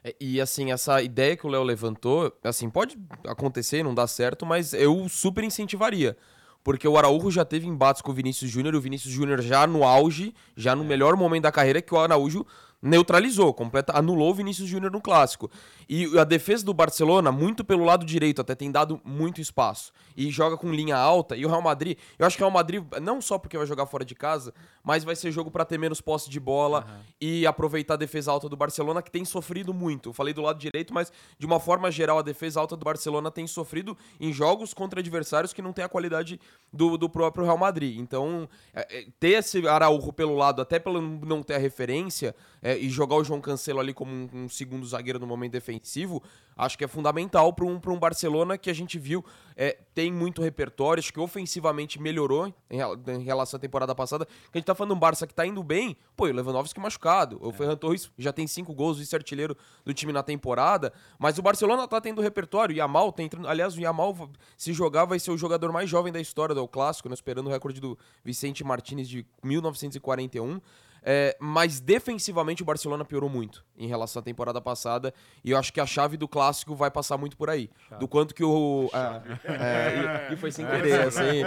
É, 0.03 0.15
e 0.19 0.41
assim, 0.41 0.71
essa 0.71 1.01
ideia 1.01 1.37
que 1.37 1.45
o 1.45 1.49
Léo 1.49 1.63
levantou, 1.63 2.35
assim, 2.43 2.69
pode 2.69 2.97
acontecer, 3.27 3.79
e 3.79 3.83
não 3.83 3.93
dá 3.93 4.07
certo, 4.07 4.45
mas 4.45 4.73
eu 4.73 5.07
super 5.07 5.43
incentivaria. 5.43 6.17
Porque 6.63 6.87
o 6.87 6.97
Araújo 6.97 7.31
já 7.31 7.43
teve 7.43 7.67
embates 7.67 8.01
com 8.01 8.11
o 8.11 8.13
Vinícius 8.13 8.51
Júnior, 8.51 8.75
o 8.75 8.81
Vinícius 8.81 9.13
Júnior 9.13 9.41
já 9.41 9.65
no 9.65 9.83
auge, 9.83 10.33
já 10.55 10.75
no 10.75 10.83
é. 10.83 10.87
melhor 10.87 11.15
momento 11.15 11.43
da 11.43 11.51
carreira, 11.51 11.81
que 11.81 11.93
o 11.93 11.99
Araújo 11.99 12.45
neutralizou, 12.81 13.53
completa, 13.53 13.95
anulou 13.95 14.31
o 14.31 14.33
Vinícius 14.33 14.67
Júnior 14.67 14.91
no 14.91 14.99
clássico. 14.99 15.51
E 15.87 16.17
a 16.17 16.23
defesa 16.23 16.65
do 16.65 16.73
Barcelona, 16.73 17.31
muito 17.31 17.63
pelo 17.63 17.83
lado 17.83 18.05
direito, 18.05 18.41
até 18.41 18.55
tem 18.55 18.71
dado 18.71 18.99
muito 19.03 19.39
espaço. 19.39 19.91
E 20.15 20.31
joga 20.31 20.57
com 20.57 20.71
linha 20.71 20.97
alta. 20.97 21.35
E 21.35 21.45
o 21.45 21.49
Real 21.49 21.61
Madrid, 21.61 21.97
eu 22.17 22.25
acho 22.25 22.35
que 22.35 22.43
o 22.43 22.45
Real 22.45 22.53
Madrid, 22.53 22.83
não 23.01 23.21
só 23.21 23.37
porque 23.37 23.57
vai 23.57 23.67
jogar 23.67 23.85
fora 23.85 24.03
de 24.03 24.15
casa, 24.15 24.53
mas 24.83 25.03
vai 25.03 25.15
ser 25.15 25.31
jogo 25.31 25.51
para 25.51 25.63
ter 25.63 25.77
menos 25.77 26.01
posse 26.01 26.29
de 26.29 26.39
bola 26.39 26.85
uhum. 26.87 27.03
e 27.19 27.45
aproveitar 27.45 27.93
a 27.93 27.97
defesa 27.97 28.31
alta 28.31 28.49
do 28.49 28.57
Barcelona, 28.57 29.01
que 29.01 29.11
tem 29.11 29.23
sofrido 29.23 29.73
muito. 29.73 30.09
Eu 30.09 30.13
falei 30.13 30.33
do 30.33 30.41
lado 30.41 30.57
direito, 30.57 30.93
mas 30.93 31.11
de 31.37 31.45
uma 31.45 31.59
forma 31.59 31.91
geral, 31.91 32.19
a 32.19 32.23
defesa 32.23 32.59
alta 32.59 32.75
do 32.75 32.83
Barcelona 32.83 33.29
tem 33.29 33.45
sofrido 33.45 33.97
em 34.19 34.33
jogos 34.33 34.73
contra 34.73 34.99
adversários 34.99 35.53
que 35.53 35.61
não 35.61 35.73
tem 35.73 35.85
a 35.85 35.89
qualidade 35.89 36.39
do, 36.73 36.97
do 36.97 37.09
próprio 37.09 37.45
Real 37.45 37.57
Madrid. 37.57 37.99
Então, 37.99 38.49
é, 38.73 38.99
é, 38.99 39.05
ter 39.19 39.39
esse 39.39 39.67
Araújo 39.67 40.11
pelo 40.11 40.35
lado, 40.35 40.61
até 40.61 40.79
pelo 40.79 41.01
não 41.01 41.43
ter 41.43 41.55
a 41.55 41.59
referência, 41.59 42.35
é, 42.61 42.70
e 42.77 42.89
jogar 42.89 43.15
o 43.15 43.23
João 43.23 43.41
Cancelo 43.41 43.79
ali 43.79 43.93
como 43.93 44.11
um, 44.11 44.29
um, 44.33 44.49
segundo 44.49 44.85
zagueiro 44.85 45.19
no 45.19 45.27
momento 45.27 45.53
defensivo, 45.53 46.21
acho 46.55 46.77
que 46.77 46.83
é 46.83 46.87
fundamental 46.87 47.51
para 47.53 47.65
um, 47.65 47.79
um 47.83 47.99
Barcelona 47.99 48.57
que 48.57 48.69
a 48.69 48.73
gente 48.73 48.99
viu 48.99 49.23
é, 49.55 49.77
tem 49.93 50.11
muito 50.11 50.41
repertório, 50.41 50.99
acho 50.99 51.13
que 51.13 51.19
ofensivamente 51.19 52.01
melhorou 52.01 52.47
em, 52.69 52.79
em, 52.79 53.23
relação 53.23 53.57
à 53.57 53.61
temporada 53.61 53.93
passada. 53.93 54.25
Que 54.25 54.31
a 54.53 54.57
gente 54.57 54.65
tá 54.65 54.75
falando 54.75 54.91
de 54.91 54.97
um 54.97 54.99
Barça 54.99 55.27
que 55.27 55.33
tá 55.33 55.45
indo 55.45 55.63
bem, 55.63 55.95
pô, 56.15 56.25
o 56.25 56.31
Lewandowski 56.31 56.79
machucado, 56.79 57.39
o 57.41 57.49
é. 57.49 57.53
Ferran 57.53 57.75
Torres 57.75 58.11
já 58.17 58.31
tem 58.31 58.47
cinco 58.47 58.73
gols, 58.73 58.97
vice-artilheiro 58.99 59.55
do 59.85 59.93
time 59.93 60.13
na 60.13 60.23
temporada, 60.23 60.93
mas 61.19 61.37
o 61.37 61.41
Barcelona 61.41 61.87
tá 61.87 61.99
tendo 61.99 62.21
repertório, 62.21 62.75
o 62.75 62.77
Yamal 62.77 63.11
tá 63.11 63.23
entrando, 63.23 63.47
aliás, 63.47 63.75
o 63.75 63.81
Yamal 63.81 64.29
se 64.57 64.73
jogar 64.73 65.05
vai 65.05 65.19
ser 65.19 65.31
o 65.31 65.37
jogador 65.37 65.71
mais 65.71 65.89
jovem 65.89 66.11
da 66.11 66.19
história 66.19 66.55
do 66.55 66.67
Clássico, 66.67 67.09
né, 67.09 67.13
esperando 67.13 67.47
o 67.47 67.49
recorde 67.49 67.79
do 67.79 67.97
Vicente 68.23 68.63
Martinez 68.63 69.07
de 69.07 69.25
1941. 69.43 70.61
É, 71.03 71.35
mas 71.39 71.79
defensivamente 71.79 72.61
o 72.61 72.65
Barcelona 72.65 73.03
piorou 73.03 73.29
muito 73.29 73.65
em 73.75 73.87
relação 73.87 74.19
à 74.19 74.23
temporada 74.23 74.61
passada. 74.61 75.13
E 75.43 75.51
eu 75.51 75.57
acho 75.57 75.73
que 75.73 75.79
a 75.79 75.85
chave 75.85 76.15
do 76.15 76.27
clássico 76.27 76.75
vai 76.75 76.91
passar 76.91 77.17
muito 77.17 77.35
por 77.35 77.49
aí. 77.49 77.69
Chave. 77.89 77.99
Do 77.99 78.07
quanto 78.07 78.35
que 78.35 78.43
o. 78.43 78.89
É, 78.93 79.51
é, 79.51 80.29
e, 80.29 80.33
e, 80.33 80.37
foi 80.37 80.51
sem 80.51 80.65
é, 80.65 80.69
querer, 80.69 81.07
assim. 81.07 81.43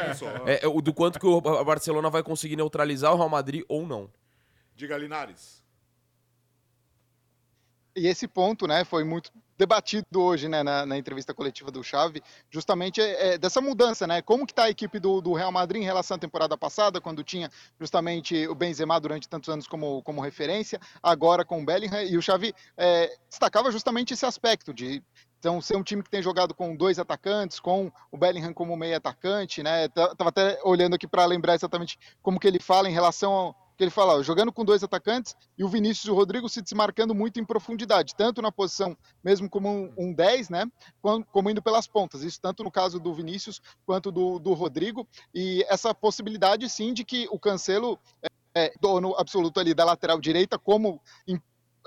É, 0.46 0.66
é, 0.66 0.82
do 0.82 0.92
quanto 0.92 1.20
que 1.20 1.26
o 1.26 1.40
Barcelona 1.40 2.10
vai 2.10 2.22
conseguir 2.22 2.56
neutralizar 2.56 3.12
o 3.12 3.16
Real 3.16 3.28
Madrid 3.28 3.62
ou 3.68 3.86
não. 3.86 4.10
Diga, 4.74 4.98
Linares. 4.98 5.62
E 7.96 8.08
esse 8.08 8.26
ponto, 8.26 8.66
né, 8.66 8.84
foi 8.84 9.04
muito 9.04 9.30
debatido 9.56 10.20
hoje, 10.20 10.48
né, 10.48 10.62
na, 10.62 10.84
na 10.84 10.98
entrevista 10.98 11.32
coletiva 11.32 11.70
do 11.70 11.82
Xavi, 11.82 12.22
justamente 12.50 13.00
é, 13.00 13.34
é, 13.34 13.38
dessa 13.38 13.60
mudança, 13.60 14.06
né, 14.06 14.20
como 14.20 14.46
que 14.46 14.52
está 14.52 14.64
a 14.64 14.70
equipe 14.70 14.98
do, 14.98 15.20
do, 15.20 15.32
Real 15.32 15.52
Madrid 15.52 15.82
em 15.82 15.84
relação 15.84 16.16
à 16.16 16.18
temporada 16.18 16.56
passada, 16.56 17.00
quando 17.00 17.22
tinha 17.22 17.50
justamente 17.78 18.46
o 18.48 18.54
Benzema 18.54 18.98
durante 19.00 19.28
tantos 19.28 19.48
anos 19.48 19.66
como, 19.66 20.02
como 20.02 20.20
referência, 20.20 20.80
agora 21.02 21.44
com 21.44 21.62
o 21.62 21.64
Bellingham, 21.64 22.02
e 22.02 22.16
o 22.16 22.22
Xavi 22.22 22.54
é, 22.76 23.16
destacava 23.28 23.70
justamente 23.70 24.14
esse 24.14 24.26
aspecto 24.26 24.72
de 24.72 25.02
Então, 25.38 25.60
ser 25.60 25.76
um 25.76 25.82
time 25.82 26.02
que 26.02 26.10
tem 26.10 26.22
jogado 26.22 26.54
com 26.54 26.74
dois 26.74 26.98
atacantes, 26.98 27.60
com 27.60 27.92
o 28.10 28.16
Bellingham 28.16 28.54
como 28.54 28.76
meio 28.76 28.96
atacante, 28.96 29.62
né? 29.62 29.88
Tava 29.88 30.30
até 30.30 30.58
olhando 30.64 30.94
aqui 30.94 31.06
para 31.06 31.26
lembrar 31.26 31.54
exatamente 31.54 31.98
como 32.22 32.40
que 32.40 32.48
ele 32.48 32.58
fala 32.58 32.88
em 32.88 32.92
relação 32.92 33.32
ao 33.32 33.63
que 33.76 33.82
ele 33.84 33.90
fala, 33.90 34.14
ó, 34.14 34.22
jogando 34.22 34.52
com 34.52 34.64
dois 34.64 34.82
atacantes 34.82 35.34
e 35.58 35.64
o 35.64 35.68
Vinícius 35.68 36.06
e 36.06 36.10
o 36.10 36.14
Rodrigo 36.14 36.48
se 36.48 36.62
desmarcando 36.62 37.14
muito 37.14 37.40
em 37.40 37.44
profundidade, 37.44 38.14
tanto 38.14 38.40
na 38.40 38.52
posição 38.52 38.96
mesmo 39.22 39.48
como 39.48 39.68
um, 39.68 39.92
um 39.96 40.12
10, 40.12 40.48
né? 40.48 40.64
Como, 41.02 41.50
indo 41.50 41.62
pelas 41.62 41.86
pontas. 41.86 42.22
Isso 42.22 42.40
tanto 42.40 42.62
no 42.62 42.70
caso 42.70 43.00
do 43.00 43.12
Vinícius 43.12 43.60
quanto 43.84 44.12
do, 44.12 44.38
do 44.38 44.52
Rodrigo. 44.52 45.06
E 45.34 45.64
essa 45.68 45.94
possibilidade, 45.94 46.68
sim, 46.68 46.92
de 46.92 47.04
que 47.04 47.26
o 47.30 47.38
Cancelo 47.38 47.98
é, 48.54 48.72
dono 48.80 49.14
absoluto 49.16 49.58
ali 49.58 49.74
da 49.74 49.84
lateral 49.84 50.20
direita, 50.20 50.58
como 50.58 51.00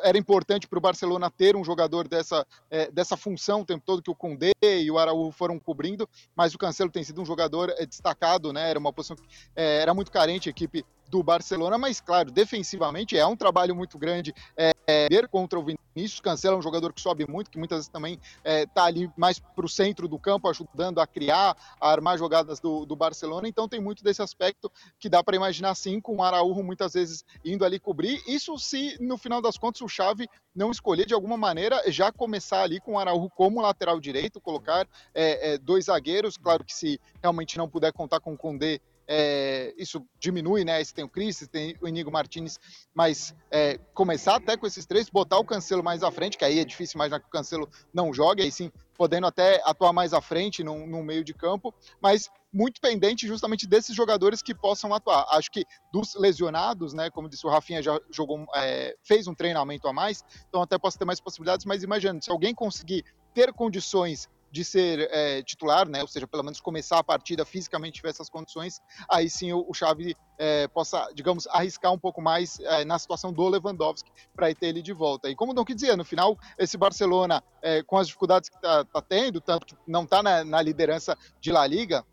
era 0.01 0.17
importante 0.17 0.67
para 0.67 0.77
o 0.77 0.81
Barcelona 0.81 1.29
ter 1.29 1.55
um 1.55 1.63
jogador 1.63 2.07
dessa, 2.07 2.45
é, 2.69 2.91
dessa 2.91 3.17
função 3.17 3.61
o 3.61 3.65
tempo 3.65 3.83
todo 3.85 4.01
que 4.01 4.11
o 4.11 4.15
Condé 4.15 4.51
e 4.61 4.89
o 4.91 4.97
Araújo 4.97 5.31
foram 5.31 5.59
cobrindo, 5.59 6.07
mas 6.35 6.53
o 6.53 6.57
Cancelo 6.57 6.91
tem 6.91 7.03
sido 7.03 7.21
um 7.21 7.25
jogador 7.25 7.73
é, 7.77 7.85
destacado, 7.85 8.53
né? 8.53 8.69
Era 8.69 8.79
uma 8.79 8.93
posição 8.93 9.15
que 9.15 9.23
é, 9.55 9.81
era 9.81 9.93
muito 9.93 10.11
carente 10.11 10.49
a 10.49 10.51
equipe 10.51 10.85
do 11.07 11.23
Barcelona, 11.23 11.77
mas 11.77 12.01
claro, 12.01 12.31
defensivamente 12.31 13.17
é 13.17 13.25
um 13.25 13.35
trabalho 13.35 13.75
muito 13.75 13.97
grande 13.97 14.33
é, 14.55 14.73
é, 14.87 15.27
contra 15.27 15.59
o 15.59 15.63
Vinícius. 15.63 16.19
Cancela 16.19 16.55
é 16.55 16.59
um 16.59 16.61
jogador 16.61 16.93
que 16.93 17.01
sobe 17.01 17.25
muito, 17.27 17.49
que 17.49 17.57
muitas 17.57 17.79
vezes 17.79 17.89
também 17.89 18.13
está 18.13 18.41
é, 18.43 18.65
tá 18.65 18.85
ali 18.85 19.09
mais 19.17 19.39
para 19.39 19.65
o 19.65 19.69
centro 19.69 20.07
do 20.07 20.19
campo, 20.19 20.47
ajudando 20.47 20.99
a 20.99 21.07
criar, 21.07 21.57
a 21.79 21.91
armar 21.91 22.17
jogadas 22.17 22.59
do, 22.59 22.85
do 22.85 22.95
Barcelona. 22.95 23.47
Então 23.47 23.67
tem 23.67 23.79
muito 23.79 24.03
desse 24.03 24.21
aspecto 24.21 24.71
que 24.99 25.09
dá 25.09 25.23
para 25.23 25.35
imaginar 25.35 25.75
sim, 25.75 25.99
com 25.99 26.17
o 26.17 26.23
Araújo 26.23 26.63
muitas 26.63 26.93
vezes 26.93 27.23
indo 27.43 27.65
ali 27.65 27.79
cobrir. 27.79 28.21
Isso 28.27 28.57
se 28.57 28.97
no 29.01 29.17
final 29.17 29.41
das 29.41 29.57
contas 29.57 29.81
o 29.81 29.87
Xavi 29.87 30.29
não 30.55 30.71
escolher 30.71 31.05
de 31.05 31.13
alguma 31.13 31.37
maneira 31.37 31.81
já 31.91 32.11
começar 32.11 32.63
ali 32.63 32.79
com 32.79 32.93
o 32.93 32.99
Araújo 32.99 33.29
como 33.29 33.61
lateral 33.61 33.99
direito, 33.99 34.41
colocar 34.41 34.87
é, 35.13 35.53
é, 35.53 35.57
dois 35.57 35.85
zagueiros. 35.85 36.37
Claro 36.37 36.63
que 36.63 36.73
se 36.73 36.99
realmente 37.21 37.57
não 37.57 37.69
puder 37.69 37.91
contar 37.91 38.19
com 38.19 38.33
o 38.33 38.37
Condé 38.37 38.79
é, 39.07 39.73
isso 39.77 40.05
diminui, 40.19 40.65
né? 40.65 40.83
Você 40.83 40.93
tem 40.93 41.05
o 41.05 41.09
Cris, 41.09 41.47
tem 41.47 41.75
o 41.81 41.87
Inigo 41.87 42.11
Martinez, 42.11 42.59
mas 42.93 43.33
é, 43.49 43.77
começar 43.93 44.35
até 44.35 44.57
com 44.57 44.67
esses 44.67 44.85
três, 44.85 45.09
botar 45.09 45.37
o 45.37 45.45
Cancelo 45.45 45.83
mais 45.83 46.03
à 46.03 46.11
frente, 46.11 46.37
que 46.37 46.43
aí 46.43 46.59
é 46.59 46.65
difícil 46.65 46.97
imaginar 46.97 47.19
que 47.19 47.27
o 47.27 47.31
Cancelo 47.31 47.69
não 47.93 48.13
jogue, 48.13 48.43
aí 48.43 48.51
sim, 48.51 48.71
podendo 48.97 49.27
até 49.27 49.61
atuar 49.63 49.93
mais 49.93 50.13
à 50.13 50.19
frente 50.19 50.63
no, 50.63 51.03
meio 51.03 51.23
de 51.23 51.33
campo, 51.33 51.73
mas 52.01 52.29
muito 52.51 52.81
pendente 52.81 53.27
justamente 53.27 53.67
desses 53.67 53.95
jogadores 53.95 54.41
que 54.41 54.53
possam 54.53 54.93
atuar. 54.93 55.25
Acho 55.29 55.51
que 55.51 55.63
dos 55.93 56.15
lesionados, 56.15 56.93
né? 56.93 57.09
Como 57.09 57.29
disse 57.29 57.45
o 57.45 57.49
Rafinha, 57.49 57.81
já 57.81 57.99
jogou, 58.11 58.45
é, 58.55 58.95
fez 59.03 59.27
um 59.27 59.35
treinamento 59.35 59.87
a 59.87 59.93
mais, 59.93 60.23
então 60.49 60.61
até 60.61 60.77
posso 60.77 60.97
ter 60.97 61.05
mais 61.05 61.21
possibilidades, 61.21 61.65
mas 61.65 61.83
imaginando, 61.83 62.23
se 62.23 62.31
alguém 62.31 62.53
conseguir 62.53 63.05
ter 63.33 63.53
condições 63.53 64.27
de 64.57 64.65
ser 64.65 65.07
é, 65.11 65.43
titular, 65.43 65.87
né? 65.87 66.01
Ou 66.01 66.07
seja, 66.07 66.25
pelo 66.25 66.41
menos 66.41 66.59
começar 66.59 66.97
a 66.97 67.03
partida 67.03 67.45
fisicamente 67.45 67.97
tiver 67.97 68.09
essas 68.09 68.27
condições, 68.27 68.81
aí 69.07 69.29
sim 69.29 69.53
o, 69.53 69.63
o 69.67 69.73
Xavi 69.73 70.17
é, 70.35 70.67
possa, 70.67 71.11
digamos, 71.13 71.45
arriscar 71.47 71.93
um 71.93 71.99
pouco 71.99 72.19
mais 72.19 72.59
é, 72.59 72.83
na 72.83 72.97
situação 72.97 73.31
do 73.31 73.47
Lewandowski 73.47 74.11
para 74.35 74.53
ter 74.55 74.69
ele 74.69 74.81
de 74.81 74.93
volta. 74.93 75.29
E 75.29 75.35
como 75.35 75.53
não 75.53 75.63
quis 75.63 75.75
dizer, 75.75 75.95
no 75.95 76.03
final, 76.03 76.35
esse 76.57 76.75
Barcelona, 76.75 77.43
com 77.85 77.97
as 77.97 78.07
dificuldades 78.07 78.49
que 78.49 78.55
está 78.55 78.83
tá 78.85 79.01
tendo, 79.01 79.39
tanto 79.41 79.65
que 79.67 79.75
não 79.85 80.03
está 80.03 80.23
na, 80.23 80.43
na 80.43 80.61
liderança 80.61 81.17
de 81.39 81.51
La 81.51 81.67
Liga, 81.67 82.03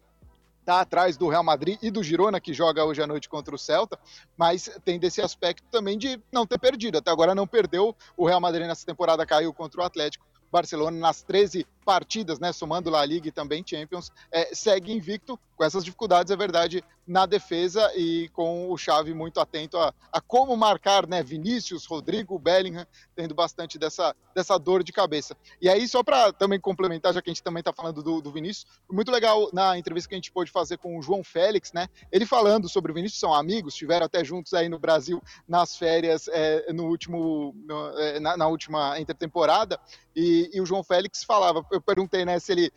está 0.61 0.81
atrás 0.81 1.17
do 1.17 1.29
Real 1.29 1.45
Madrid 1.45 1.79
e 1.83 1.91
do 1.91 2.03
Girona, 2.03 2.41
que 2.41 2.53
joga 2.53 2.85
hoje 2.85 3.03
à 3.03 3.07
noite 3.07 3.29
contra 3.29 3.55
o 3.55 3.59
Celta, 3.59 3.99
mas 4.37 4.71
tem 4.85 4.99
desse 4.99 5.23
aspecto 5.23 5.63
também 5.71 5.97
de 5.97 6.21
não 6.33 6.47
ter 6.47 6.59
perdido. 6.59 6.99
Até 6.99 7.11
agora 7.11 7.35
não 7.35 7.47
perdeu. 7.47 7.95
O 8.17 8.27
Real 8.27 8.41
Madrid 8.41 8.67
nessa 8.67 8.85
temporada 8.85 9.25
caiu 9.25 9.53
contra 9.53 9.81
o 9.81 9.85
Atlético. 9.85 10.27
Barcelona 10.51 10.97
nas 10.97 11.23
13 11.23 11.67
partidas, 11.85 12.39
né, 12.39 12.53
somando 12.53 12.91
La 12.91 13.05
Liga 13.05 13.29
e 13.29 13.33
também 13.33 13.65
Champions, 13.67 14.13
é, 14.31 14.55
segue 14.55 14.93
invicto, 14.93 15.39
com 15.57 15.65
essas 15.65 15.85
dificuldades, 15.85 16.31
é 16.31 16.37
verdade, 16.37 16.85
na 17.07 17.27
defesa 17.27 17.91
e 17.95 18.29
com 18.31 18.71
o 18.71 18.77
Xavi 18.77 19.13
muito 19.13 19.41
atento 19.41 19.77
a, 19.79 19.93
a 20.13 20.21
como 20.21 20.57
marcar, 20.57 21.07
né, 21.07 21.23
Vinícius, 21.23 21.85
Rodrigo, 21.87 22.39
Bellingham, 22.39 22.87
tendo 23.15 23.35
bastante 23.35 23.79
dessa, 23.79 24.15
dessa 24.35 24.59
dor 24.59 24.83
de 24.83 24.93
cabeça. 24.93 25.37
E 25.61 25.69
aí, 25.69 25.87
só 25.87 26.03
para 26.03 26.33
também 26.33 26.59
complementar, 26.59 27.13
já 27.13 27.21
que 27.21 27.31
a 27.31 27.33
gente 27.33 27.43
também 27.43 27.61
está 27.61 27.73
falando 27.73 28.03
do, 28.03 28.21
do 28.21 28.33
Vinícius, 28.33 28.67
muito 28.91 29.11
legal 29.11 29.51
na 29.53 29.77
entrevista 29.79 30.09
que 30.09 30.15
a 30.15 30.19
gente 30.19 30.33
pôde 30.33 30.51
fazer 30.51 30.79
com 30.79 30.99
o 30.99 31.03
João 31.03 31.23
Félix, 31.23 31.73
né, 31.73 31.89
ele 32.11 32.27
falando 32.27 32.69
sobre 32.69 32.91
o 32.91 32.95
Vinícius, 32.95 33.21
são 33.21 33.35
amigos, 33.35 33.75
estiveram 33.75 34.07
até 34.07 34.25
juntos 34.25 34.55
aí 34.55 34.69
no 34.69 34.79
Brasil 34.79 35.23
nas 35.47 35.77
férias 35.77 36.29
é, 36.29 36.73
no 36.73 36.85
último, 36.87 37.55
no, 37.67 37.99
é, 37.99 38.21
na, 38.21 38.37
na 38.37 38.47
última 38.47 38.99
intertemporada, 38.99 39.79
e, 40.17 40.51
e 40.53 40.61
o 40.61 40.67
João 40.67 40.83
Félix 40.83 41.25
falava, 41.25 41.65
eu 41.71 41.81
perguntei, 41.81 42.25
né, 42.25 42.39
se 42.39 42.53
ele 42.53 42.73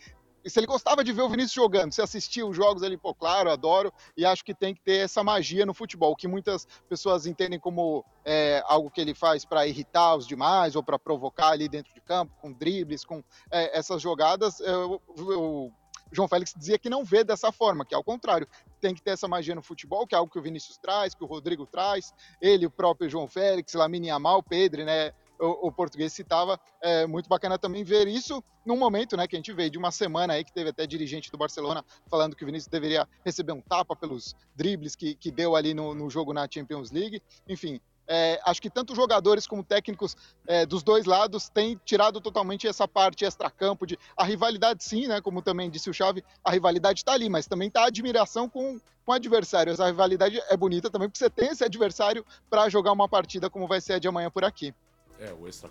se 0.50 0.60
ele 0.60 0.68
gostava 0.68 1.04
de 1.04 1.12
ver 1.12 1.22
o 1.22 1.30
Vinícius 1.30 1.54
jogando, 1.54 1.92
se 1.92 2.02
assistia 2.02 2.46
os 2.46 2.56
jogos 2.56 2.84
ali, 2.84 2.98
pô, 2.98 3.14
claro, 3.14 3.50
adoro, 3.50 3.94
e 4.16 4.26
acho 4.26 4.44
que 4.44 4.54
tem 4.54 4.74
que 4.74 4.82
ter 4.82 4.98
essa 4.98 5.24
magia 5.24 5.66
no 5.66 5.74
futebol, 5.74 6.16
que 6.16 6.28
muitas 6.28 6.68
pessoas 6.88 7.26
entendem 7.26 7.60
como 7.60 8.06
é, 8.24 8.64
algo 8.66 8.90
que 8.90 9.02
ele 9.02 9.14
faz 9.14 9.46
para 9.46 9.68
irritar 9.68 10.16
os 10.16 10.28
demais 10.28 10.76
ou 10.76 10.84
para 10.84 11.00
provocar 11.00 11.50
ali 11.50 11.68
dentro 11.68 11.94
de 11.94 12.02
campo, 12.02 12.34
com 12.42 12.52
dribles, 12.52 13.04
com 13.04 13.24
é, 13.52 13.78
essas 13.78 14.02
jogadas. 14.02 14.60
Eu, 14.60 15.02
eu, 15.18 15.74
João 16.12 16.28
Félix 16.28 16.54
dizia 16.56 16.78
que 16.78 16.90
não 16.90 17.04
vê 17.04 17.24
dessa 17.24 17.52
forma, 17.52 17.86
que 17.86 17.94
ao 17.94 18.04
contrário, 18.04 18.48
tem 18.80 18.94
que 18.94 19.02
ter 19.02 19.12
essa 19.12 19.28
magia 19.28 19.56
no 19.56 19.62
futebol, 19.62 20.06
que 20.06 20.16
é 20.16 20.18
algo 20.18 20.32
que 20.32 20.40
o 20.40 20.42
Vinícius 20.42 20.78
traz, 20.78 21.14
que 21.14 21.24
o 21.24 21.28
Rodrigo 21.28 21.66
traz, 21.66 22.14
ele, 22.40 22.66
o 22.66 22.72
próprio 22.72 23.10
João 23.10 23.28
Félix, 23.28 23.74
Lamine 23.74 24.08
Yamal, 24.08 24.42
Pedro, 24.42 24.86
né, 24.86 25.12
o, 25.40 25.68
o 25.68 25.72
português 25.72 26.14
citava, 26.14 26.60
é 26.82 27.06
muito 27.06 27.30
bacana 27.30 27.58
também 27.58 27.84
ver 27.84 28.08
isso 28.08 28.44
num 28.66 28.78
momento, 28.78 29.16
né, 29.16 29.28
que 29.28 29.36
a 29.36 29.40
gente 29.40 29.54
veio 29.54 29.70
de 29.70 29.78
uma 29.78 29.92
semana 29.92 30.34
aí 30.34 30.44
que 30.44 30.52
teve 30.52 30.70
até 30.70 30.86
dirigente 30.86 31.32
do 31.32 31.38
Barcelona 31.38 31.84
falando 32.10 32.36
que 32.36 32.44
o 32.44 32.46
Vinícius 32.46 32.70
deveria 32.70 33.08
receber 33.24 33.54
um 33.54 33.62
tapa 33.62 33.96
pelos 33.96 34.36
dribles 34.56 34.96
que, 34.96 35.16
que 35.16 35.32
deu 35.32 35.56
ali 35.56 35.74
no, 35.74 35.94
no 35.94 36.10
jogo 36.10 36.34
na 36.34 36.48
Champions 36.52 36.92
League. 36.92 37.22
Enfim, 37.48 37.80
é, 38.08 38.40
acho 38.46 38.62
que 38.62 38.70
tanto 38.70 38.96
jogadores 38.96 39.46
como 39.46 39.64
técnicos 39.64 40.16
é, 40.48 40.66
dos 40.66 40.82
dois 40.82 41.06
lados 41.06 41.50
têm 41.50 41.80
tirado 41.84 42.22
totalmente 42.22 42.66
essa 42.66 42.88
parte 42.88 43.26
extra-campo 43.26 43.86
de 43.86 44.00
a 44.16 44.24
rivalidade 44.24 44.84
sim, 44.84 45.08
né? 45.08 45.20
Como 45.20 45.42
também 45.42 45.70
disse 45.70 45.90
o 45.90 45.94
Xavi, 45.94 46.24
a 46.44 46.52
rivalidade 46.52 47.02
está 47.02 47.14
ali, 47.14 47.30
mas 47.30 47.48
também 47.48 47.68
está 47.68 47.84
a 47.84 47.88
admiração 47.88 48.48
com, 48.48 48.80
com 49.06 49.12
o 49.12 49.16
adversário. 49.16 49.74
Essa 49.74 49.86
rivalidade 49.86 50.42
é 50.50 50.56
bonita 50.56 50.90
também 50.90 51.10
porque 51.10 51.20
você 51.20 51.30
tem 51.30 51.50
esse 51.50 51.64
adversário 51.64 52.26
para 52.50 52.70
jogar 52.70 52.94
uma 52.94 53.10
partida 53.10 53.50
como 53.50 53.68
vai 53.68 53.82
ser 53.82 53.94
a 53.94 54.00
de 54.00 54.08
amanhã 54.08 54.32
por 54.32 54.46
aqui. 54.46 54.74
É, 55.20 55.34
o 55.40 55.48
extra 55.48 55.68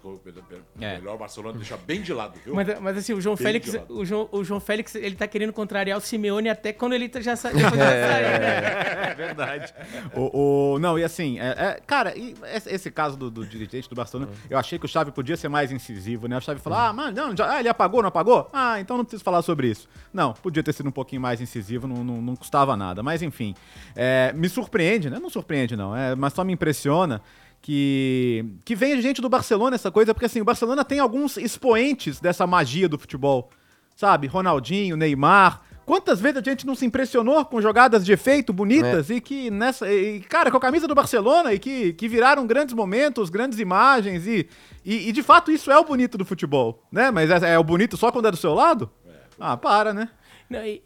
é. 0.81 0.97
melhor 0.99 1.17
Barcelona 1.17 1.57
deixa 1.57 1.77
bem 1.77 2.03
de 2.03 2.13
lado, 2.13 2.39
viu? 2.45 2.55
Mas, 2.55 2.81
mas 2.81 2.97
assim, 2.99 3.13
o 3.13 3.21
João 3.21 3.37
bem 3.37 3.45
Félix, 3.45 3.77
o 3.89 4.05
João, 4.05 4.29
o 4.33 4.43
João 4.43 4.59
Félix, 4.59 4.97
ele 4.97 5.15
tá 5.15 5.29
querendo 5.29 5.53
contrariar 5.53 5.97
o 5.99 6.01
Simeone 6.01 6.49
até 6.49 6.73
quando 6.73 6.95
ele 6.95 7.11
já 7.21 7.37
saiu. 7.37 7.59
é, 7.75 8.39
né? 8.39 9.11
é, 9.11 9.15
verdade. 9.15 9.73
o, 10.15 10.75
o, 10.75 10.79
não, 10.81 10.99
e 10.99 11.05
assim, 11.05 11.39
é, 11.39 11.49
é, 11.49 11.81
cara, 11.87 12.17
e 12.19 12.35
esse 12.67 12.91
caso 12.91 13.17
do, 13.17 13.31
do, 13.31 13.47
dirigente 13.47 13.89
do 13.89 13.95
Barcelona, 13.95 14.31
uhum. 14.31 14.37
eu 14.51 14.59
achei 14.59 14.79
que 14.79 14.85
o 14.85 14.89
Xavi 14.89 15.13
podia 15.13 15.37
ser 15.37 15.49
mais 15.49 15.71
incisivo, 15.71 16.27
né? 16.27 16.37
O 16.37 16.41
Xavi 16.41 16.61
falou, 16.61 16.79
uhum. 16.79 16.85
ah, 16.85 16.93
mas 16.93 17.15
não, 17.15 17.37
já, 17.37 17.55
ah, 17.55 17.61
ele 17.61 17.69
apagou, 17.69 18.03
não 18.03 18.09
apagou? 18.09 18.51
Ah, 18.53 18.81
então 18.81 18.97
não 18.97 19.05
preciso 19.05 19.23
falar 19.23 19.43
sobre 19.43 19.69
isso. 19.69 19.89
Não, 20.13 20.33
podia 20.33 20.63
ter 20.63 20.73
sido 20.73 20.89
um 20.89 20.93
pouquinho 20.93 21.21
mais 21.21 21.41
incisivo, 21.41 21.87
não, 21.87 22.03
não, 22.03 22.21
não 22.21 22.35
custava 22.35 22.77
nada. 22.77 23.01
Mas 23.01 23.23
enfim, 23.23 23.55
é, 23.95 24.33
me 24.35 24.49
surpreende, 24.49 25.09
né? 25.09 25.21
Não 25.21 25.31
surpreende, 25.31 25.77
não, 25.77 25.97
é, 25.97 26.17
mas 26.17 26.33
só 26.33 26.43
me 26.43 26.53
impressiona 26.53 27.23
que, 27.67 28.45
que 28.65 28.77
vem 28.77 29.03
gente 29.03 29.21
do 29.21 29.29
Barcelona 29.29 29.75
essa 29.75 29.91
coisa, 29.91 30.15
porque 30.15 30.27
assim, 30.27 30.41
o 30.41 30.45
Barcelona 30.45 30.85
tem 30.85 31.01
alguns 31.01 31.37
expoentes 31.37 32.21
dessa 32.21 32.47
magia 32.47 32.89
do 32.89 32.97
futebol, 32.97 33.51
sabe? 33.97 34.29
Ronaldinho, 34.29 34.97
Neymar. 34.97 35.63
Quantas 35.85 36.21
vezes 36.21 36.39
a 36.39 36.43
gente 36.43 36.65
não 36.65 36.77
se 36.77 36.87
impressionou 36.87 37.45
com 37.45 37.61
jogadas 37.61 38.05
de 38.05 38.13
efeito 38.13 38.53
bonitas 38.53 39.11
é. 39.11 39.15
e 39.15 39.21
que 39.21 39.51
nessa. 39.51 39.93
E, 39.93 40.21
cara, 40.21 40.49
com 40.49 40.59
a 40.59 40.61
camisa 40.61 40.87
do 40.87 40.95
Barcelona 40.95 41.55
e 41.55 41.59
que, 41.59 41.93
que 41.95 42.07
viraram 42.07 42.47
grandes 42.47 42.73
momentos, 42.73 43.31
grandes 43.31 43.59
imagens 43.59 44.29
e, 44.29 44.49
e, 44.85 45.09
e 45.09 45.11
de 45.11 45.25
fato 45.25 45.51
isso 45.51 45.69
é 45.69 45.77
o 45.77 45.83
bonito 45.83 46.17
do 46.17 46.25
futebol, 46.25 46.85
né? 46.93 47.11
Mas 47.11 47.31
é, 47.31 47.55
é 47.55 47.59
o 47.59 47.65
bonito 47.65 47.97
só 47.97 48.13
quando 48.13 48.29
é 48.29 48.31
do 48.31 48.37
seu 48.37 48.55
lado? 48.55 48.89
É. 49.05 49.11
Ah, 49.41 49.57
para, 49.57 49.93
né? 49.93 50.09
Não, 50.49 50.65
e, 50.65 50.85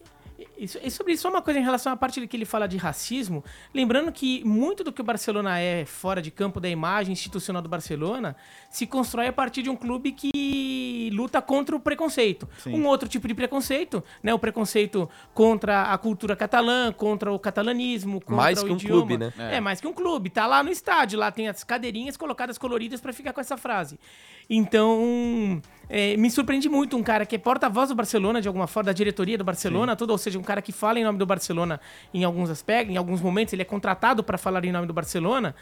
e 0.56 0.90
sobre 0.90 1.12
isso, 1.12 1.22
só 1.22 1.30
uma 1.30 1.42
coisa 1.42 1.58
em 1.58 1.62
relação 1.62 1.92
à 1.92 1.96
parte 1.96 2.26
que 2.26 2.36
ele 2.36 2.44
fala 2.44 2.66
de 2.66 2.76
racismo. 2.76 3.44
Lembrando 3.74 4.12
que 4.12 4.44
muito 4.44 4.84
do 4.84 4.92
que 4.92 5.00
o 5.00 5.04
Barcelona 5.04 5.58
é 5.58 5.84
fora 5.84 6.22
de 6.22 6.30
campo 6.30 6.60
da 6.60 6.68
imagem 6.68 7.12
institucional 7.12 7.62
do 7.62 7.68
Barcelona 7.68 8.36
se 8.70 8.86
constrói 8.86 9.26
a 9.26 9.32
partir 9.32 9.62
de 9.62 9.70
um 9.70 9.76
clube 9.76 10.12
que 10.12 11.10
luta 11.12 11.40
contra 11.42 11.74
o 11.74 11.80
preconceito. 11.80 12.48
Sim. 12.58 12.74
Um 12.74 12.86
outro 12.86 13.08
tipo 13.08 13.26
de 13.26 13.34
preconceito, 13.34 14.02
né? 14.22 14.32
O 14.32 14.38
preconceito 14.38 15.08
contra 15.34 15.92
a 15.92 15.98
cultura 15.98 16.36
catalã, 16.36 16.92
contra 16.92 17.32
o 17.32 17.38
catalanismo, 17.38 18.20
contra 18.20 18.36
mais 18.36 18.62
o 18.62 18.66
que 18.66 18.72
um 18.72 18.78
clube, 18.78 19.18
né? 19.18 19.32
É. 19.38 19.56
é. 19.56 19.60
mais 19.60 19.80
que 19.80 19.86
um 19.86 19.92
clube. 19.92 20.30
Tá 20.30 20.46
lá 20.46 20.62
no 20.62 20.70
estádio, 20.70 21.18
lá 21.18 21.30
tem 21.30 21.48
as 21.48 21.64
cadeirinhas 21.64 22.16
colocadas 22.16 22.58
coloridas 22.58 23.00
para 23.00 23.12
ficar 23.12 23.32
com 23.32 23.40
essa 23.40 23.56
frase. 23.56 23.98
Então, 24.48 25.62
é, 25.92 26.16
me 26.16 26.30
surpreende 26.30 26.68
muito 26.68 26.96
um 26.96 27.02
cara 27.02 27.26
que 27.26 27.34
é 27.34 27.38
porta-voz 27.38 27.88
do 27.88 27.96
Barcelona, 27.96 28.40
de 28.40 28.46
alguma 28.46 28.68
forma, 28.68 28.86
da 28.86 28.92
diretoria 28.92 29.36
do 29.36 29.42
Barcelona, 29.42 29.96
tudo, 29.96 30.10
ou 30.10 30.18
seja, 30.18 30.38
um 30.38 30.42
cara 30.42 30.62
que 30.62 30.70
fala 30.70 31.00
em 31.00 31.04
nome 31.04 31.18
do 31.18 31.26
Barcelona 31.26 31.80
em 32.14 32.22
alguns 32.22 32.48
aspectos, 32.48 32.94
em 32.94 32.96
alguns 32.96 33.20
momentos 33.20 33.52
ele 33.52 33.62
é 33.62 33.64
contratado 33.64 34.22
para 34.22 34.38
falar 34.38 34.64
em 34.64 34.70
nome 34.70 34.86
do 34.86 34.92
Barcelona, 34.92 35.52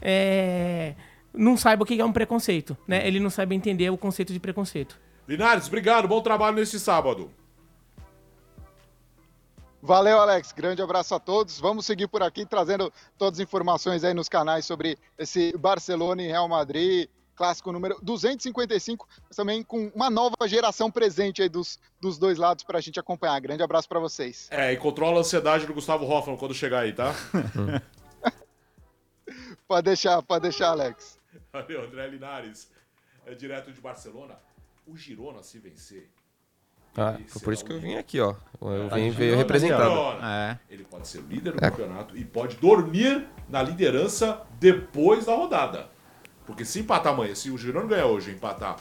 é, 0.00 0.94
não 1.34 1.54
saiba 1.54 1.82
o 1.82 1.86
que 1.86 2.00
é 2.00 2.04
um 2.04 2.12
preconceito, 2.12 2.74
né? 2.88 3.06
Ele 3.06 3.20
não 3.20 3.28
sabe 3.28 3.54
entender 3.54 3.90
o 3.90 3.98
conceito 3.98 4.32
de 4.32 4.40
preconceito. 4.40 4.98
Linares, 5.28 5.66
obrigado, 5.66 6.08
bom 6.08 6.22
trabalho 6.22 6.56
neste 6.56 6.80
sábado. 6.80 7.30
Valeu, 9.82 10.18
Alex. 10.18 10.50
Grande 10.52 10.80
abraço 10.80 11.14
a 11.14 11.20
todos. 11.20 11.60
Vamos 11.60 11.84
seguir 11.84 12.08
por 12.08 12.22
aqui 12.22 12.46
trazendo 12.46 12.90
todas 13.18 13.38
as 13.38 13.44
informações 13.44 14.02
aí 14.02 14.14
nos 14.14 14.30
canais 14.30 14.64
sobre 14.64 14.96
esse 15.18 15.54
Barcelona 15.58 16.22
e 16.22 16.26
Real 16.26 16.48
Madrid, 16.48 17.06
clássico 17.34 17.72
número 17.72 17.98
255, 18.02 19.06
mas 19.28 19.36
também 19.36 19.62
com 19.62 19.90
uma 19.94 20.08
nova 20.08 20.36
geração 20.46 20.90
presente 20.90 21.42
aí 21.42 21.48
dos, 21.48 21.78
dos 22.00 22.18
dois 22.18 22.38
lados 22.38 22.64
para 22.64 22.78
a 22.78 22.80
gente 22.80 22.98
acompanhar. 23.00 23.40
Grande 23.40 23.62
abraço 23.62 23.88
para 23.88 24.00
vocês. 24.00 24.48
É, 24.50 24.72
e 24.72 24.76
controla 24.76 25.18
a 25.18 25.20
ansiedade 25.20 25.66
do 25.66 25.74
Gustavo 25.74 26.04
Hoffman 26.06 26.36
quando 26.36 26.54
chegar 26.54 26.80
aí, 26.80 26.92
tá? 26.92 27.14
pode 29.66 29.84
deixar, 29.84 30.22
pode 30.22 30.42
deixar, 30.42 30.68
Alex. 30.70 31.18
Valeu, 31.52 31.84
André 31.84 32.06
Linares. 32.08 32.70
É 33.26 33.34
direto 33.34 33.72
de 33.72 33.80
Barcelona. 33.80 34.36
O 34.86 34.96
Girona, 34.96 35.42
se 35.42 35.58
vencer, 35.58 36.10
Ah, 36.96 37.18
foi 37.26 37.42
por 37.42 37.52
isso 37.54 37.64
que 37.64 37.72
eu 37.72 37.80
vim 37.80 37.96
aqui, 37.96 38.20
ó. 38.20 38.34
Eu 38.60 38.88
Tá 38.88 38.96
vim 38.96 39.10
Girona, 39.10 39.36
representado. 39.38 39.90
Girona. 39.90 40.50
É. 40.50 40.58
Ele 40.74 40.84
pode 40.84 41.08
ser 41.08 41.18
o 41.18 41.26
líder 41.26 41.52
do 41.52 41.58
campeonato 41.58 42.16
e 42.16 42.24
pode 42.24 42.56
dormir 42.56 43.26
na 43.48 43.62
liderança 43.62 44.42
depois 44.60 45.24
da 45.24 45.34
rodada. 45.34 45.90
Porque 46.46 46.64
se 46.64 46.80
empatar 46.80 47.12
amanhã, 47.12 47.34
se 47.34 47.50
o 47.50 47.58
Girona 47.58 47.86
ganhar 47.86 48.06
hoje 48.06 48.30
e 48.30 48.34
empatar 48.34 48.76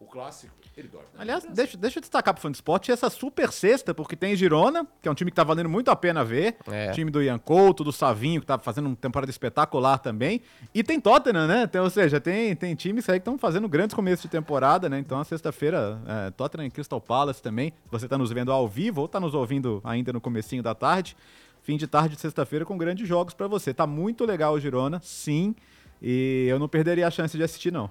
o 0.00 0.06
clássico, 0.06 0.62
ele 0.76 0.88
dorme. 0.88 1.06
na 1.14 1.20
Aliás, 1.20 1.44
deixa, 1.44 1.76
deixa 1.76 1.98
eu 1.98 2.00
destacar 2.00 2.32
pro 2.32 2.42
fã 2.42 2.50
de 2.50 2.56
esporte 2.56 2.90
essa 2.90 3.10
super 3.10 3.52
sexta, 3.52 3.92
porque 3.94 4.16
tem 4.16 4.34
Girona, 4.34 4.86
que 5.00 5.08
é 5.08 5.10
um 5.10 5.14
time 5.14 5.30
que 5.30 5.34
tá 5.34 5.44
valendo 5.44 5.68
muito 5.68 5.90
a 5.90 5.96
pena 5.96 6.24
ver. 6.24 6.56
É. 6.66 6.90
Time 6.92 7.10
do 7.10 7.22
Ian 7.22 7.38
Couto, 7.38 7.84
do 7.84 7.92
Savinho, 7.92 8.40
que 8.40 8.46
tá 8.46 8.58
fazendo 8.58 8.86
uma 8.86 8.96
temporada 8.96 9.30
espetacular 9.30 9.98
também. 9.98 10.40
E 10.74 10.82
tem 10.82 10.98
Tottenham, 10.98 11.46
né? 11.46 11.64
Então, 11.64 11.84
ou 11.84 11.90
seja, 11.90 12.20
tem, 12.20 12.56
tem 12.56 12.74
times 12.74 13.08
aí 13.08 13.16
que 13.16 13.20
estão 13.20 13.36
fazendo 13.36 13.68
grandes 13.68 13.94
começos 13.94 14.22
de 14.22 14.28
temporada, 14.28 14.88
né? 14.88 14.98
Então, 14.98 15.18
a 15.20 15.24
sexta-feira, 15.24 16.00
é, 16.06 16.30
Tottenham 16.30 16.66
e 16.66 16.70
Crystal 16.70 17.00
Palace 17.00 17.42
também. 17.42 17.70
Se 17.84 17.90
você 17.90 18.08
tá 18.08 18.16
nos 18.16 18.32
vendo 18.32 18.50
ao 18.50 18.66
vivo 18.66 19.02
ou 19.02 19.08
tá 19.08 19.20
nos 19.20 19.34
ouvindo 19.34 19.80
ainda 19.84 20.12
no 20.12 20.20
comecinho 20.20 20.62
da 20.62 20.74
tarde, 20.74 21.16
fim 21.62 21.76
de 21.76 21.86
tarde 21.86 22.14
de 22.14 22.20
sexta-feira 22.20 22.64
com 22.64 22.78
grandes 22.78 23.06
jogos 23.06 23.34
pra 23.34 23.46
você. 23.46 23.74
Tá 23.74 23.86
muito 23.86 24.24
legal 24.24 24.54
o 24.54 24.60
Girona, 24.60 25.00
sim. 25.02 25.54
E 26.02 26.46
eu 26.48 26.58
não 26.58 26.68
perderia 26.68 27.06
a 27.06 27.10
chance 27.10 27.36
de 27.36 27.42
assistir, 27.44 27.72
não. 27.72 27.88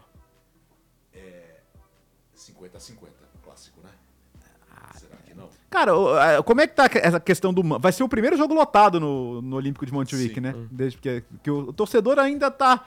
50 2.36 2.77
a 2.77 2.80
50, 2.80 3.13
clássico, 3.44 3.80
né? 3.84 3.89
Será 4.96 5.15
que 5.25 5.34
não? 5.34 5.48
Cara, 5.70 6.41
como 6.44 6.62
é 6.62 6.68
que 6.68 6.74
tá 6.75 6.89
essa 6.96 7.20
questão 7.20 7.53
do. 7.53 7.62
Vai 7.80 7.91
ser 7.91 8.03
o 8.03 8.10
primeiro 8.10 8.36
jogo 8.36 8.53
lotado 8.53 9.00
no, 9.00 9.41
no 9.41 9.56
Olímpico 9.56 9.86
de 9.86 9.94
Montjuic, 9.94 10.36
Sim. 10.36 10.41
né? 10.41 10.56
Desde 10.72 10.98
que, 10.98 11.24
que 11.44 11.51
o, 11.51 11.72
torcedor 11.72 12.18
ainda 12.20 12.50
tá. 12.50 12.86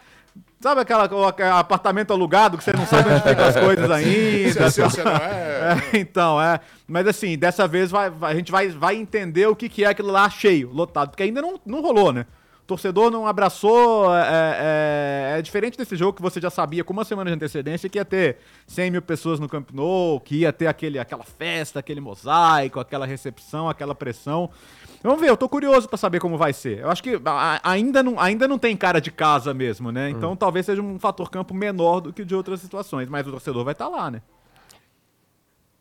Sabe 0.60 0.80
aquela, 0.80 1.08
o- 1.14 1.24
apartamento 1.58 2.12
alugado 2.12 2.58
que 2.58 2.64
você 2.64 2.72
não 2.72 2.84
sabe 2.86 3.08
onde 3.10 3.22
fica 3.22 3.46
as 3.46 3.56
coisas 3.56 3.88
ainda? 3.92 4.70
Se, 4.70 4.82
se, 4.82 4.90
se 4.90 5.04
não 5.04 5.12
é, 5.12 5.84
É, 5.94 5.98
então, 5.98 6.42
é. 6.42 6.58
Mas 6.88 7.06
assim, 7.06 7.38
dessa 7.38 7.68
vez 7.68 7.90
vai, 7.90 8.10
vai- 8.10 8.32
a 8.32 8.34
gente 8.36 8.50
vai, 8.50 8.68
vai 8.68 8.96
entender 8.96 9.46
o 9.46 9.54
que, 9.54 9.68
que 9.68 9.84
é 9.84 9.88
aquilo 9.88 10.10
lá 10.10 10.28
cheio, 10.28 10.70
lotado, 10.72 11.10
porque 11.10 11.22
ainda 11.22 11.40
não, 11.40 11.60
não 11.64 11.80
rolou, 11.80 12.12
né? 12.12 12.26
Torcedor 12.66 13.10
não 13.10 13.26
abraçou. 13.26 14.14
É, 14.16 15.32
é- 15.34 15.38
é 15.38 15.42
diferente 15.42 15.76
desse 15.76 15.96
jogo 15.96 16.14
que 16.14 16.22
você 16.22 16.40
já 16.40 16.48
sabia 16.50 16.82
com 16.84 16.92
uma 16.92 17.04
semana 17.04 17.30
de 17.30 17.36
antecedência 17.36 17.88
que 17.88 17.98
ia 17.98 18.04
ter 18.04 18.38
100 18.66 18.90
mil 18.90 19.02
pessoas 19.02 19.38
no 19.38 19.48
Camp 19.48 19.70
Nou, 19.72 20.18
que 20.20 20.36
ia 20.36 20.52
ter 20.52 20.66
aquele, 20.66 20.98
aquela 20.98 21.24
festa, 21.24 21.80
aquele 21.80 22.00
mosaico, 22.00 22.80
aquela 22.80 23.04
recepção, 23.06 23.68
aquela 23.68 23.94
pressão. 23.94 24.48
Vamos 25.02 25.20
ver, 25.20 25.28
eu 25.28 25.36
tô 25.36 25.48
curioso 25.48 25.86
pra 25.88 25.98
saber 25.98 26.18
como 26.20 26.38
vai 26.38 26.52
ser. 26.54 26.78
Eu 26.78 26.90
acho 26.90 27.02
que 27.02 27.20
a- 27.24 27.60
ainda 27.62 28.02
não, 28.02 28.18
ainda 28.18 28.48
não 28.48 28.58
tem 28.58 28.74
cara 28.76 29.00
de 29.00 29.10
casa 29.10 29.52
mesmo, 29.52 29.92
né? 29.92 30.08
Então 30.08 30.34
talvez 30.34 30.64
seja 30.64 30.80
um 30.80 30.98
fator 30.98 31.30
campo 31.30 31.52
menor 31.52 32.00
do 32.00 32.12
que 32.12 32.22
o 32.22 32.24
de 32.24 32.34
outras 32.34 32.60
situações, 32.60 33.08
mas 33.08 33.26
o 33.26 33.30
torcedor 33.30 33.64
vai 33.64 33.72
estar 33.72 33.88
lá, 33.88 34.10
né? 34.10 34.22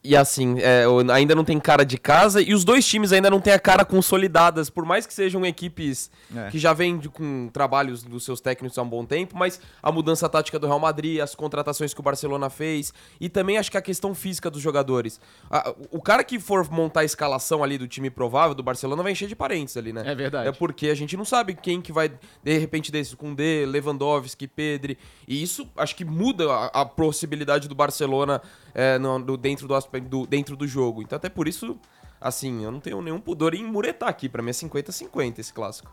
E 0.06 0.18
assim, 0.18 0.58
é, 0.60 0.84
ainda 1.14 1.34
não 1.34 1.46
tem 1.46 1.58
cara 1.62 1.86
de 1.86 1.98
casa 1.98 2.42
e 2.42 2.54
os 2.54 2.66
dois 2.66 2.86
times 2.86 3.14
ainda 3.14 3.30
não 3.30 3.40
têm 3.40 3.54
a 3.54 3.60
cara 3.60 3.86
consolidadas, 3.86 4.70
por 4.70 4.84
mais 4.86 5.06
que 5.08 5.14
sejam 5.14 5.46
equipes 5.46 6.12
É. 6.36 6.50
que 6.50 6.60
já 6.60 6.74
vêm 6.74 6.98
de- 6.98 7.08
com 7.08 7.50
trabalhos 7.54 8.04
dos 8.04 8.26
seus 8.26 8.42
técnicos 8.42 8.78
há 8.78 8.82
um 8.82 8.90
bom 8.90 9.06
tempo, 9.06 9.38
mas 9.38 9.62
a 9.82 9.94
mudança 9.94 10.28
tática 10.28 10.60
do 10.60 10.68
Real 10.68 10.78
Madrid, 10.80 11.22
as 11.22 11.34
contratações 11.36 11.94
que 11.94 12.02
o 12.02 12.04
Barcelona 12.04 12.50
fez 12.50 12.94
e 13.18 13.30
também 13.30 13.58
acho 13.58 13.72
que 13.72 13.78
a 13.78 13.82
questão 13.82 14.14
física 14.14 14.52
dos 14.52 14.62
jogadores. 14.62 15.22
A- 15.50 15.74
o 15.90 16.02
cara 16.02 16.22
que 16.22 16.38
for 16.38 16.70
montar 16.70 17.00
a 17.00 17.06
escalação 17.06 17.64
ali 17.64 17.78
do 17.78 17.88
time 17.88 18.10
provável 18.10 18.54
do 18.54 18.62
Barcelona 18.62 19.02
vai 19.04 19.14
encher 19.14 19.30
de 19.30 19.38
parentes 19.38 19.78
ali, 19.78 19.94
né? 19.94 20.04
É 20.06 20.14
verdade. 20.14 20.50
É 20.50 20.52
porque 20.52 20.88
a 20.90 20.96
gente 20.96 21.16
não 21.16 21.24
sabe 21.24 21.54
quem 21.56 21.82
que 21.82 21.94
vai, 21.94 22.12
de 22.44 22.58
repente, 22.58 22.92
desse, 22.92 23.16
com 23.16 23.34
D, 23.34 23.66
Lewandowski, 23.66 24.48
Pedri. 24.50 24.98
E 25.26 25.42
isso 25.42 25.66
acho 25.78 25.96
que 25.96 26.04
muda 26.04 26.52
a, 26.52 26.82
a 26.82 26.86
possibilidade 26.86 27.70
do 27.70 27.76
Barcelona 27.76 28.42
é, 28.74 28.98
no- 28.98 29.20
do- 29.20 29.38
dentro, 29.38 29.68
do, 29.68 29.76
aspecto- 29.76 30.10
do, 30.10 30.26
dentro 30.28 30.56
do 30.56 30.68
jogo. 30.68 31.02
Então, 31.02 31.16
até 31.18 31.30
por 31.30 31.48
isso, 31.48 31.78
assim, 32.20 32.64
eu 32.64 32.72
não 32.72 32.80
tenho 32.80 33.02
nenhum 33.02 33.20
pudor 33.20 33.54
em 33.54 33.64
muretar 33.64 34.10
aqui. 34.10 34.28
Pra 34.30 34.42
mim 34.42 34.50
é 34.50 34.54
50-50 34.54 35.40
esse 35.40 35.54
clássico. 35.54 35.92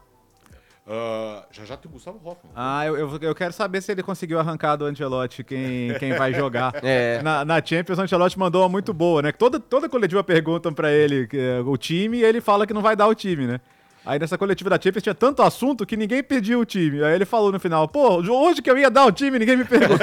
Ah, 0.93 1.45
já 1.53 1.65
já 1.65 1.77
tem 1.77 1.89
o 1.89 1.93
Gustavo 1.93 2.19
Hoffman. 2.25 2.53
Ah, 2.57 2.85
eu, 2.87 2.97
eu, 2.97 3.19
eu 3.21 3.35
quero 3.35 3.53
saber 3.53 3.81
se 3.81 3.93
ele 3.93 4.03
conseguiu 4.03 4.41
arrancar 4.41 4.75
do 4.77 4.87
Ancelotti 4.87 5.45
quem, 5.45 5.95
quem 5.99 6.15
vai 6.15 6.33
jogar. 6.35 6.73
É. 6.83 7.23
Na, 7.23 7.45
na 7.45 7.65
Champions, 7.65 7.99
o 7.99 8.03
Ancelotti 8.03 8.39
mandou 8.39 8.63
uma 8.63 8.69
muito 8.69 8.93
boa, 8.93 9.23
né? 9.23 9.31
Que 9.31 9.39
Toda, 9.39 9.61
toda 9.61 9.89
coletiva 9.89 10.25
perguntam 10.25 10.73
pra 10.73 10.91
ele 10.91 11.27
que, 11.29 11.39
é, 11.39 11.61
o 11.61 11.77
time 11.77 12.19
e 12.19 12.25
ele 12.25 12.41
fala 12.41 12.67
que 12.67 12.73
não 12.75 12.83
vai 12.83 12.97
dar 12.97 13.07
o 13.07 13.15
time, 13.15 13.47
né? 13.47 13.61
Aí 14.05 14.19
nessa 14.19 14.39
coletiva 14.39 14.71
da 14.71 14.81
Champions 14.81 15.03
tinha 15.03 15.15
tanto 15.15 15.43
assunto 15.43 15.85
que 15.85 15.97
ninguém 15.97 16.23
pediu 16.23 16.61
o 16.61 16.65
time. 16.65 17.03
Aí 17.05 17.15
ele 17.15 17.25
falou 17.25 17.53
no 17.53 17.61
final, 17.61 17.87
pô, 17.87 18.21
hoje 18.21 18.63
que 18.63 18.71
eu 18.71 18.79
ia 18.79 18.91
dar 18.91 19.07
o 19.07 19.13
time, 19.13 19.39
ninguém 19.39 19.57
me 19.57 19.65
perguntou. 19.65 19.99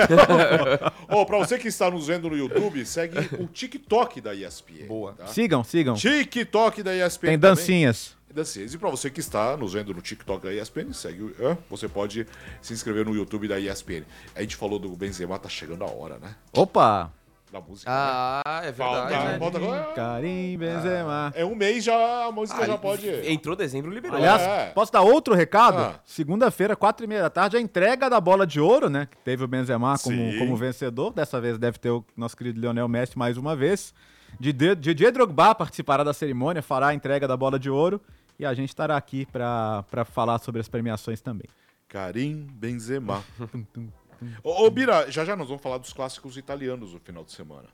Ó, 1.09 1.25
pra 1.25 1.37
você 1.39 1.57
que 1.57 1.67
está 1.67 1.89
nos 1.89 2.07
vendo 2.07 2.29
no 2.29 2.37
YouTube, 2.37 2.85
segue 2.85 3.17
o 3.39 3.47
TikTok 3.47 4.21
da 4.21 4.35
ESPN. 4.35 4.87
Boa. 4.87 5.13
tá? 5.13 5.27
sigam, 5.27 5.63
sigam. 5.63 5.95
TikTok 5.95 6.83
da 6.83 6.95
ESPN. 6.95 7.27
Tem 7.27 7.39
também. 7.39 7.55
dancinhas. 7.55 8.15
Dancinhas. 8.33 8.73
E 8.73 8.77
pra 8.77 8.89
você 8.89 9.09
que 9.09 9.19
está 9.19 9.57
nos 9.57 9.73
vendo 9.73 9.93
no 9.93 10.01
TikTok 10.01 10.45
da 10.45 10.53
ESPN, 10.53 10.93
segue, 10.93 11.33
você 11.69 11.87
pode 11.87 12.27
se 12.61 12.73
inscrever 12.73 13.03
no 13.05 13.15
YouTube 13.15 13.47
da 13.47 13.59
ESPN. 13.59 14.03
A 14.35 14.41
gente 14.41 14.55
falou 14.55 14.77
do 14.77 14.89
Benzema, 14.89 15.39
tá 15.39 15.49
chegando 15.49 15.83
a 15.83 15.87
hora, 15.87 16.19
né? 16.19 16.35
Opa! 16.53 17.11
Da 17.59 17.67
música. 17.67 17.89
né? 17.89 17.97
Ah, 17.97 18.61
é 18.63 18.71
Falta, 18.73 19.05
verdade. 19.07 19.39
falta 19.39 19.57
agora. 19.57 19.83
Karim 19.93 20.57
Benzema. 20.57 21.31
É 21.35 21.43
um 21.45 21.55
mês 21.55 21.83
já, 21.83 22.25
a 22.25 22.31
música 22.31 22.65
já 22.65 22.73
Ah, 22.73 22.77
pode. 22.77 23.07
Entrou 23.29 23.55
dezembro, 23.55 23.91
liberou. 23.91 24.17
Aliás, 24.17 24.41
É. 24.41 24.65
posso 24.73 24.91
dar 24.91 25.01
outro 25.01 25.33
recado? 25.33 25.77
Ah. 25.79 25.99
Segunda-feira, 26.05 26.75
quatro 26.75 27.03
e 27.03 27.07
meia 27.07 27.21
da 27.23 27.29
tarde, 27.29 27.57
a 27.57 27.61
entrega 27.61 28.09
da 28.09 28.21
bola 28.21 28.45
de 28.45 28.59
ouro, 28.59 28.89
né? 28.89 29.07
Que 29.09 29.17
teve 29.17 29.43
o 29.43 29.47
Benzema 29.47 29.97
como, 29.99 30.15
Sim. 30.15 30.37
como 30.39 30.55
vencedor. 30.55 31.11
Dessa 31.13 31.39
vez 31.41 31.57
deve 31.57 31.77
ter 31.79 31.89
o 31.89 32.05
nosso 32.15 32.35
querido 32.37 32.59
Lionel 32.59 32.87
Messi 32.87 33.17
mais 33.17 33.37
uma 33.37 33.55
vez. 33.55 33.93
Didi- 34.39 34.75
Didier 34.75 35.11
Drogba 35.11 35.55
participará 35.55 36.03
da 36.03 36.13
cerimônia, 36.13 36.61
fará 36.61 36.87
a 36.87 36.93
entrega 36.93 37.27
da 37.27 37.35
bola 37.37 37.57
de 37.57 37.69
ouro. 37.69 37.99
E 38.39 38.45
a 38.45 38.53
gente 38.53 38.69
estará 38.69 38.95
aqui 38.95 39.25
para 39.25 39.83
falar 40.05 40.37
sobre 40.39 40.61
as 40.61 40.67
premiações 40.67 41.21
também. 41.21 41.47
Karim 41.87 42.45
Benzema. 42.51 43.23
ô, 44.43 44.65
ô, 44.65 44.69
Bira, 44.69 45.09
já 45.11 45.23
já 45.25 45.35
nós 45.35 45.47
vamos 45.47 45.61
falar 45.61 45.77
dos 45.77 45.93
clássicos 45.93 46.37
italianos 46.37 46.93
no 46.93 46.99
final 46.99 47.23
de 47.23 47.31
semana. 47.31 47.67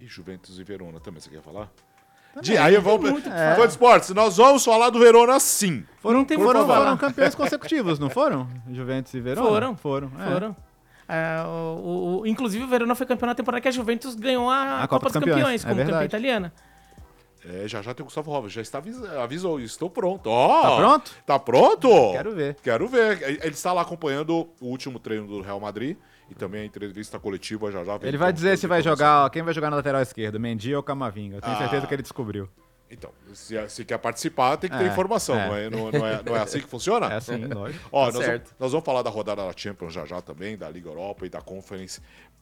E 0.00 0.06
Juventus 0.06 0.58
e 0.58 0.64
Verona 0.64 1.00
também, 1.00 1.20
você 1.20 1.30
quer 1.30 1.40
falar? 1.42 1.70
De, 2.42 2.56
aí 2.58 2.76
vamos. 2.76 3.10
muito 3.10 3.28
É. 3.30 3.54
Fã 3.54 3.62
de 3.62 3.68
esportes, 3.72 4.10
nós 4.10 4.36
vamos 4.36 4.62
falar 4.62 4.90
do 4.90 4.98
Verona 4.98 5.40
sim. 5.40 5.86
Foram, 6.00 6.22
tem 6.22 6.36
foram, 6.38 6.66
foram 6.66 6.96
campeões 6.96 7.34
consecutivos, 7.34 7.98
não 7.98 8.10
foram? 8.10 8.46
Juventus 8.70 9.14
e 9.14 9.20
Verona? 9.20 9.48
Foram. 9.48 9.76
Foram. 9.76 10.12
é. 10.20 10.32
Foram. 10.32 10.56
É, 11.08 11.42
o, 11.46 12.20
o- 12.22 12.26
inclusive, 12.26 12.64
o 12.64 12.68
Verona 12.68 12.94
foi 12.94 13.06
campeão 13.06 13.28
na 13.28 13.34
temporada 13.34 13.60
que 13.62 13.68
a 13.68 13.70
Juventus 13.70 14.14
ganhou 14.14 14.50
a, 14.50 14.82
A 14.82 14.88
Copa, 14.88 14.88
Copa 14.88 15.04
dos 15.06 15.12
Campeões, 15.14 15.36
Campeões, 15.36 15.64
é 15.64 15.68
como 15.68 15.84
campeã 15.84 16.04
italiana. 16.04 16.52
É, 17.48 17.68
já 17.68 17.80
já 17.80 17.94
tem 17.94 18.02
o 18.02 18.06
Gustavo 18.06 18.30
Roves, 18.30 18.52
já 18.52 18.60
está 18.60 18.78
avis- 18.78 19.02
avisou, 19.04 19.60
estou 19.60 19.88
pronto. 19.88 20.28
Ó, 20.28 20.62
Tá 20.62 20.76
pronto? 20.76 21.12
Tá 21.26 21.38
pronto? 21.38 21.88
Quero 22.12 22.34
ver. 22.34 22.56
Quero 22.62 22.88
ver. 22.88 23.22
Ele 23.22 23.48
está 23.54 23.72
lá 23.72 23.82
acompanhando 23.82 24.48
o 24.60 24.66
último 24.66 24.98
treino 24.98 25.26
do 25.28 25.40
Real 25.40 25.60
Madrid 25.60 25.96
e 26.28 26.34
também 26.34 26.62
a 26.62 26.64
entrevista 26.64 27.18
coletiva 27.20 27.70
já 27.70 27.84
já. 27.84 27.98
Ele 28.02 28.16
vai 28.18 28.32
dizer 28.32 28.58
se 28.58 28.66
vai 28.66 28.82
jogar, 28.82 29.30
quem 29.30 29.42
vai 29.42 29.54
jogar 29.54 29.70
na 29.70 29.76
lateral 29.76 30.02
esquerda, 30.02 30.38
Mendy 30.38 30.74
ou 30.74 30.82
Camavinga. 30.82 31.36
Eu 31.36 31.40
tenho 31.40 31.54
Ah. 31.54 31.58
certeza 31.58 31.86
que 31.86 31.94
ele 31.94 32.02
descobriu. 32.02 32.48
Então, 32.90 33.10
se, 33.34 33.56
se 33.68 33.84
quer 33.84 33.98
participar, 33.98 34.56
tem 34.56 34.70
que 34.70 34.76
ter 34.78 34.84
É, 34.84 34.88
informação, 34.88 35.34
é. 35.36 35.48
Não, 35.48 35.56
é, 35.56 35.70
não, 35.70 35.90
não 35.90 36.06
é, 36.06 36.22
não 36.24 36.36
é 36.36 36.40
assim 36.40 36.60
que 36.60 36.68
funciona? 36.68 37.06
É 37.12 37.16
assim, 37.16 37.44
lógico. 37.46 37.88
Ó, 37.90 38.06
Tá 38.06 38.12
nós, 38.12 38.24
certo. 38.24 38.44
vamos, 38.44 38.56
nós 38.60 38.70
vamos 38.72 38.84
falar 38.86 39.02
da 39.02 39.10
rodada 39.10 39.44
da 39.44 39.52
Champions 39.56 39.92
já 39.92 40.04
já 40.04 40.20
também, 40.20 40.56
da 40.56 40.68
Liga 40.70 40.88
Europa 40.88 41.26
e 41.26 41.28
da 41.28 41.40
Conference 41.40 42.00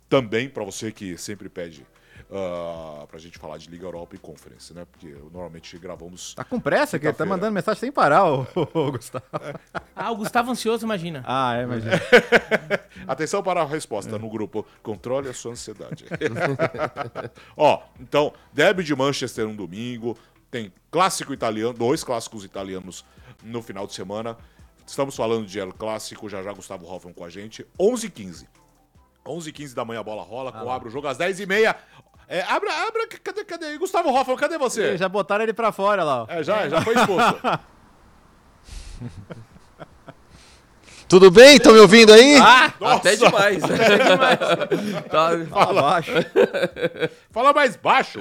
também, 0.08 0.48
pra 0.50 0.62
você 0.62 0.92
que 0.92 1.16
sempre 1.16 1.48
pede 1.48 1.86
uh, 2.30 3.06
pra 3.06 3.18
gente 3.18 3.38
falar 3.38 3.58
de 3.58 3.68
Liga 3.68 3.84
Europa 3.86 4.14
e 4.14 4.18
Conference, 4.18 4.72
né? 4.72 4.86
Porque 4.90 5.08
normalmente 5.32 5.76
gravamos. 5.78 6.34
Tá 6.34 6.44
com 6.44 6.60
pressa 6.60 6.98
que 6.98 7.06
ele 7.06 7.14
tá 7.14 7.24
mandando 7.24 7.52
mensagem 7.52 7.80
sem 7.80 7.92
parar, 7.92 8.24
o, 8.24 8.46
o 8.54 8.92
Gustavo. 8.92 9.24
Ah, 9.94 10.10
o 10.10 10.16
Gustavo 10.16 10.50
ansioso, 10.50 10.84
imagina. 10.84 11.22
Ah, 11.26 11.56
é, 11.56 11.62
imagina. 11.62 12.00
Atenção 13.06 13.42
para 13.42 13.62
a 13.62 13.66
resposta 13.66 14.18
no 14.18 14.28
grupo. 14.28 14.66
Controle 14.82 15.28
a 15.28 15.34
sua 15.34 15.52
ansiedade. 15.52 16.06
Ó, 17.56 17.82
então, 18.00 18.32
derby 18.52 18.82
de 18.82 18.94
Manchester 18.94 19.46
um 19.46 19.54
domingo. 19.54 20.16
Tem 20.50 20.72
clássico 20.90 21.32
italiano, 21.32 21.72
dois 21.72 22.04
clássicos 22.04 22.44
italianos 22.44 23.04
no 23.42 23.60
final 23.60 23.86
de 23.86 23.94
semana. 23.94 24.36
Estamos 24.86 25.16
falando 25.16 25.46
de 25.46 25.58
El 25.58 25.72
Clássico, 25.72 26.28
já 26.28 26.42
já 26.42 26.52
Gustavo 26.52 26.86
Hoffman 26.86 27.12
com 27.12 27.24
a 27.24 27.30
gente. 27.30 27.66
11 27.78 28.06
h 28.06 28.14
15 28.14 28.48
11 29.26 29.50
h 29.50 29.56
15 29.56 29.74
da 29.74 29.84
manhã 29.84 30.00
a 30.00 30.02
bola 30.02 30.22
rola, 30.22 30.52
ah, 30.54 30.74
abre 30.74 30.88
o 30.88 30.90
jogo 30.90 31.08
às 31.08 31.16
10 31.16 31.40
h 31.40 31.46
30 31.46 31.76
é, 32.34 32.42
abre, 32.48 32.68
abre, 32.68 33.06
cadê, 33.22 33.44
cadê? 33.44 33.78
Gustavo 33.78 34.10
Hoffman, 34.10 34.36
cadê 34.36 34.58
você? 34.58 34.98
Já 34.98 35.08
botaram 35.08 35.44
ele 35.44 35.52
pra 35.52 35.70
fora 35.70 36.02
lá. 36.02 36.26
É, 36.28 36.42
já, 36.42 36.68
já 36.68 36.80
foi 36.80 36.96
expulso. 36.96 37.40
Tudo 41.06 41.30
bem? 41.30 41.56
Estão 41.56 41.74
me 41.74 41.80
ouvindo 41.80 42.12
aí? 42.12 42.36
Ah, 42.36 42.72
até 42.80 43.14
demais. 43.14 43.62
Até 43.64 43.98
demais. 43.98 44.38
tá, 45.10 45.30
Fala 45.50 45.82
baixo. 45.82 46.12
Fala 47.30 47.52
mais 47.52 47.76
baixo. 47.76 48.18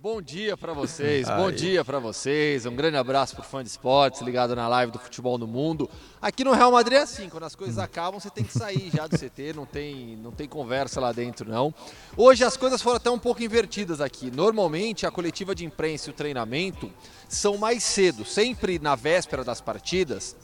Bom 0.00 0.20
dia 0.20 0.56
para 0.56 0.72
vocês, 0.72 1.28
bom 1.28 1.50
dia 1.50 1.84
para 1.84 1.98
vocês. 2.00 2.66
Um 2.66 2.74
grande 2.74 2.96
abraço 2.96 3.36
pro 3.36 3.44
fã 3.44 3.62
de 3.62 3.68
esportes 3.68 4.20
ligado 4.20 4.56
na 4.56 4.66
live 4.66 4.90
do 4.90 4.98
Futebol 4.98 5.38
no 5.38 5.46
Mundo. 5.46 5.88
Aqui 6.20 6.42
no 6.42 6.52
Real 6.52 6.72
Madrid 6.72 6.98
é 6.98 7.02
assim, 7.02 7.28
quando 7.28 7.44
as 7.44 7.54
coisas 7.54 7.78
acabam, 7.78 8.18
você 8.20 8.30
tem 8.30 8.42
que 8.44 8.52
sair 8.52 8.90
já 8.92 9.06
do 9.06 9.16
CT, 9.16 9.52
não 9.54 9.64
tem, 9.64 10.18
não 10.20 10.32
tem 10.32 10.48
conversa 10.48 11.00
lá 11.00 11.12
dentro 11.12 11.48
não. 11.48 11.72
Hoje 12.16 12.42
as 12.42 12.56
coisas 12.56 12.82
foram 12.82 12.96
até 12.96 13.10
um 13.10 13.18
pouco 13.18 13.42
invertidas 13.42 14.00
aqui. 14.00 14.30
Normalmente 14.30 15.06
a 15.06 15.10
coletiva 15.10 15.54
de 15.54 15.64
imprensa 15.64 16.10
e 16.10 16.12
o 16.12 16.14
treinamento 16.14 16.90
são 17.28 17.56
mais 17.56 17.84
cedo, 17.84 18.24
sempre 18.24 18.78
na 18.80 18.96
véspera 18.96 19.44
das 19.44 19.60
partidas 19.60 20.36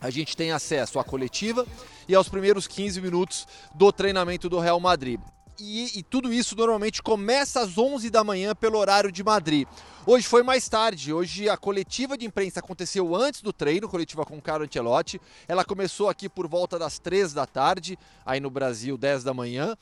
a 0.00 0.10
gente 0.10 0.36
tem 0.36 0.52
acesso 0.52 0.98
à 0.98 1.04
coletiva 1.04 1.66
e 2.08 2.14
aos 2.14 2.28
primeiros 2.28 2.66
15 2.66 3.00
minutos 3.00 3.46
do 3.74 3.92
treinamento 3.92 4.48
do 4.48 4.58
Real 4.58 4.80
Madrid. 4.80 5.20
E, 5.60 5.98
e, 5.98 6.02
tudo 6.02 6.32
isso 6.32 6.56
normalmente 6.56 7.02
começa 7.02 7.60
às 7.60 7.76
11 7.76 8.08
da 8.08 8.24
manhã 8.24 8.54
pelo 8.54 8.78
horário 8.78 9.12
de 9.12 9.22
Madrid. 9.22 9.68
Hoje 10.06 10.26
foi 10.26 10.42
mais 10.42 10.66
tarde, 10.66 11.12
hoje 11.12 11.50
a 11.50 11.56
coletiva 11.56 12.16
de 12.16 12.24
imprensa 12.24 12.60
aconteceu 12.60 13.14
antes 13.14 13.42
do 13.42 13.52
treino, 13.52 13.86
coletiva 13.86 14.24
com 14.24 14.40
Carlo 14.40 14.64
Ancelotti. 14.64 15.20
Ela 15.46 15.62
começou 15.62 16.08
aqui 16.08 16.30
por 16.30 16.48
volta 16.48 16.78
das 16.78 16.98
3 16.98 17.34
da 17.34 17.44
tarde, 17.44 17.98
aí 18.24 18.40
no 18.40 18.48
Brasil 18.48 18.96
10 18.96 19.22
da 19.22 19.34
manhã. 19.34 19.76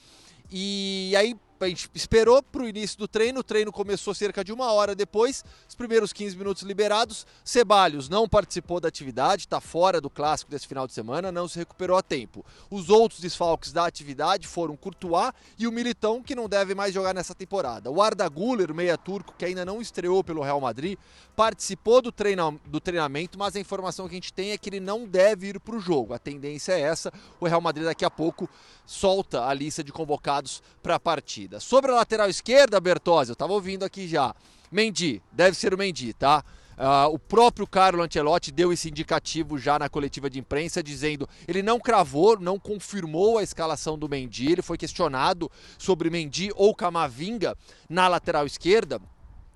E 0.50 1.14
aí 1.16 1.36
a 1.64 1.68
gente 1.68 1.90
esperou 1.94 2.42
para 2.42 2.62
o 2.62 2.68
início 2.68 2.98
do 2.98 3.08
treino, 3.08 3.40
o 3.40 3.44
treino 3.44 3.72
começou 3.72 4.14
cerca 4.14 4.44
de 4.44 4.52
uma 4.52 4.72
hora 4.72 4.94
depois, 4.94 5.44
os 5.68 5.74
primeiros 5.74 6.12
15 6.12 6.36
minutos 6.36 6.62
liberados. 6.62 7.26
Ceballos 7.44 8.08
não 8.08 8.28
participou 8.28 8.80
da 8.80 8.88
atividade, 8.88 9.42
está 9.42 9.60
fora 9.60 10.00
do 10.00 10.10
clássico 10.10 10.50
desse 10.50 10.66
final 10.66 10.86
de 10.86 10.92
semana, 10.92 11.32
não 11.32 11.48
se 11.48 11.58
recuperou 11.58 11.96
a 11.96 12.02
tempo. 12.02 12.44
Os 12.70 12.90
outros 12.90 13.20
desfalques 13.20 13.72
da 13.72 13.86
atividade 13.86 14.46
foram 14.46 14.76
Courtois 14.76 15.32
e 15.58 15.66
o 15.66 15.72
Militão, 15.72 16.22
que 16.22 16.34
não 16.34 16.48
deve 16.48 16.74
mais 16.74 16.94
jogar 16.94 17.14
nessa 17.14 17.34
temporada. 17.34 17.90
O 17.90 18.02
Arda 18.02 18.28
Güler, 18.28 18.74
meia 18.74 18.96
turco, 18.98 19.34
que 19.36 19.44
ainda 19.44 19.64
não 19.64 19.80
estreou 19.80 20.22
pelo 20.22 20.42
Real 20.42 20.60
Madrid, 20.60 20.98
participou 21.34 22.02
do, 22.02 22.10
treina 22.10 22.50
do 22.66 22.80
treinamento, 22.80 23.38
mas 23.38 23.54
a 23.56 23.60
informação 23.60 24.08
que 24.08 24.14
a 24.14 24.16
gente 24.16 24.32
tem 24.32 24.50
é 24.50 24.58
que 24.58 24.68
ele 24.68 24.80
não 24.80 25.06
deve 25.06 25.48
ir 25.48 25.60
para 25.60 25.76
o 25.76 25.80
jogo. 25.80 26.12
A 26.14 26.18
tendência 26.18 26.72
é 26.72 26.80
essa, 26.80 27.12
o 27.40 27.46
Real 27.46 27.60
Madrid 27.60 27.84
daqui 27.84 28.04
a 28.04 28.10
pouco 28.10 28.48
solta 28.84 29.44
a 29.44 29.54
lista 29.54 29.84
de 29.84 29.92
convocados 29.92 30.62
para 30.82 30.94
a 30.94 31.00
partida. 31.00 31.47
Sobre 31.60 31.90
a 31.90 31.94
lateral 31.94 32.28
esquerda, 32.28 32.78
Bertozzi, 32.78 33.30
eu 33.30 33.34
estava 33.34 33.52
ouvindo 33.52 33.84
aqui 33.84 34.06
já. 34.06 34.34
Mendy, 34.70 35.22
deve 35.32 35.56
ser 35.56 35.72
o 35.72 35.78
Mendy, 35.78 36.12
tá? 36.12 36.44
Uh, 36.78 37.12
o 37.12 37.18
próprio 37.18 37.66
Carlo 37.66 38.02
Ancelotti 38.02 38.52
deu 38.52 38.72
esse 38.72 38.88
indicativo 38.88 39.58
já 39.58 39.78
na 39.78 39.88
coletiva 39.88 40.30
de 40.30 40.38
imprensa, 40.38 40.80
dizendo 40.80 41.28
ele 41.48 41.60
não 41.60 41.80
cravou, 41.80 42.38
não 42.38 42.56
confirmou 42.58 43.38
a 43.38 43.42
escalação 43.42 43.98
do 43.98 44.08
Mendy. 44.08 44.52
Ele 44.52 44.62
foi 44.62 44.78
questionado 44.78 45.50
sobre 45.76 46.10
Mendy 46.10 46.50
ou 46.54 46.74
Camavinga 46.74 47.56
na 47.88 48.06
lateral 48.06 48.46
esquerda. 48.46 49.00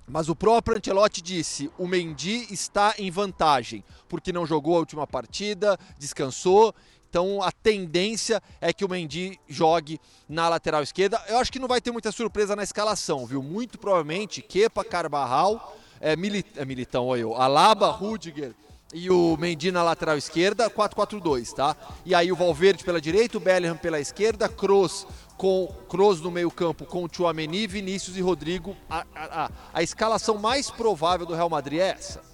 Mas 0.09 0.29
o 0.29 0.35
próprio 0.35 0.79
Ancelotti 0.79 1.23
disse: 1.23 1.71
o 1.79 1.87
Mendy 1.87 2.47
está 2.51 2.95
em 2.99 3.11
vantagem, 3.11 3.85
porque 4.09 4.33
não 4.33 4.45
jogou 4.45 4.77
a 4.77 4.81
última 4.81 5.07
partida, 5.07 5.79
descansou 5.99 6.75
então 7.13 7.43
a 7.43 7.53
tendência 7.53 8.43
é 8.59 8.73
que 8.73 8.87
o 8.87 8.89
Mendy 8.89 9.39
jogue 9.47 10.01
na 10.27 10.49
lateral 10.49 10.83
esquerda. 10.83 11.23
Eu 11.29 11.37
acho 11.37 11.53
que 11.53 11.59
não 11.59 11.69
vai 11.69 11.79
ter 11.79 11.91
muita 11.91 12.11
surpresa 12.11 12.57
na 12.57 12.63
escalação, 12.63 13.27
viu? 13.27 13.43
Muito 13.43 13.79
provavelmente 13.79 14.41
Kepa, 14.41 14.83
Carvajal, 14.83 15.77
é, 16.01 16.15
é 16.15 16.65
Militão, 16.65 17.09
olha 17.09 17.21
eu, 17.21 17.35
Alaba, 17.35 17.91
Rudiger 17.91 18.55
e 18.95 19.11
o 19.11 19.37
Mendy 19.37 19.71
na 19.71 19.83
lateral 19.83 20.17
esquerda, 20.17 20.71
4-4-2, 20.71 21.53
tá? 21.53 21.77
E 22.07 22.15
aí 22.15 22.33
o 22.33 22.37
Valverde 22.37 22.83
pela 22.83 22.99
direita, 22.99 23.37
o 23.37 23.41
Bellingham 23.41 23.77
pela 23.77 24.01
esquerda, 24.01 24.49
Kroos 24.49 25.07
com 25.37 25.67
Kroos 25.91 26.19
no 26.23 26.31
meio-campo 26.31 26.87
com 26.87 27.05
o 27.05 27.09
Chouameni, 27.13 27.67
Vinícius 27.67 28.17
e 28.17 28.23
Rodrigo. 28.23 28.75
A, 28.89 29.05
a, 29.15 29.45
a, 29.45 29.51
a 29.75 29.83
escalação 29.83 30.39
mais 30.39 30.71
provável 30.71 31.27
do 31.27 31.35
Real 31.35 31.51
Madrid 31.51 31.81
é 31.81 31.89
essa. 31.91 32.32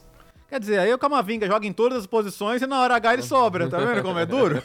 Quer 0.49 0.61
dizer, 0.61 0.81
aí 0.81 0.95
o 0.95 0.99
Camavinga 0.99 1.47
joga 1.47 1.67
em 1.67 1.73
todas 1.75 1.99
as 1.99 2.07
posições 2.07 2.63
e 2.63 2.67
na 2.67 2.81
hora 2.81 2.97
H 2.97 3.13
ele 3.13 3.23
sobra, 3.23 3.69
tá 3.69 3.79
vendo 3.79 4.03
como 4.03 4.19
é 4.19 4.25
duro? 4.25 4.57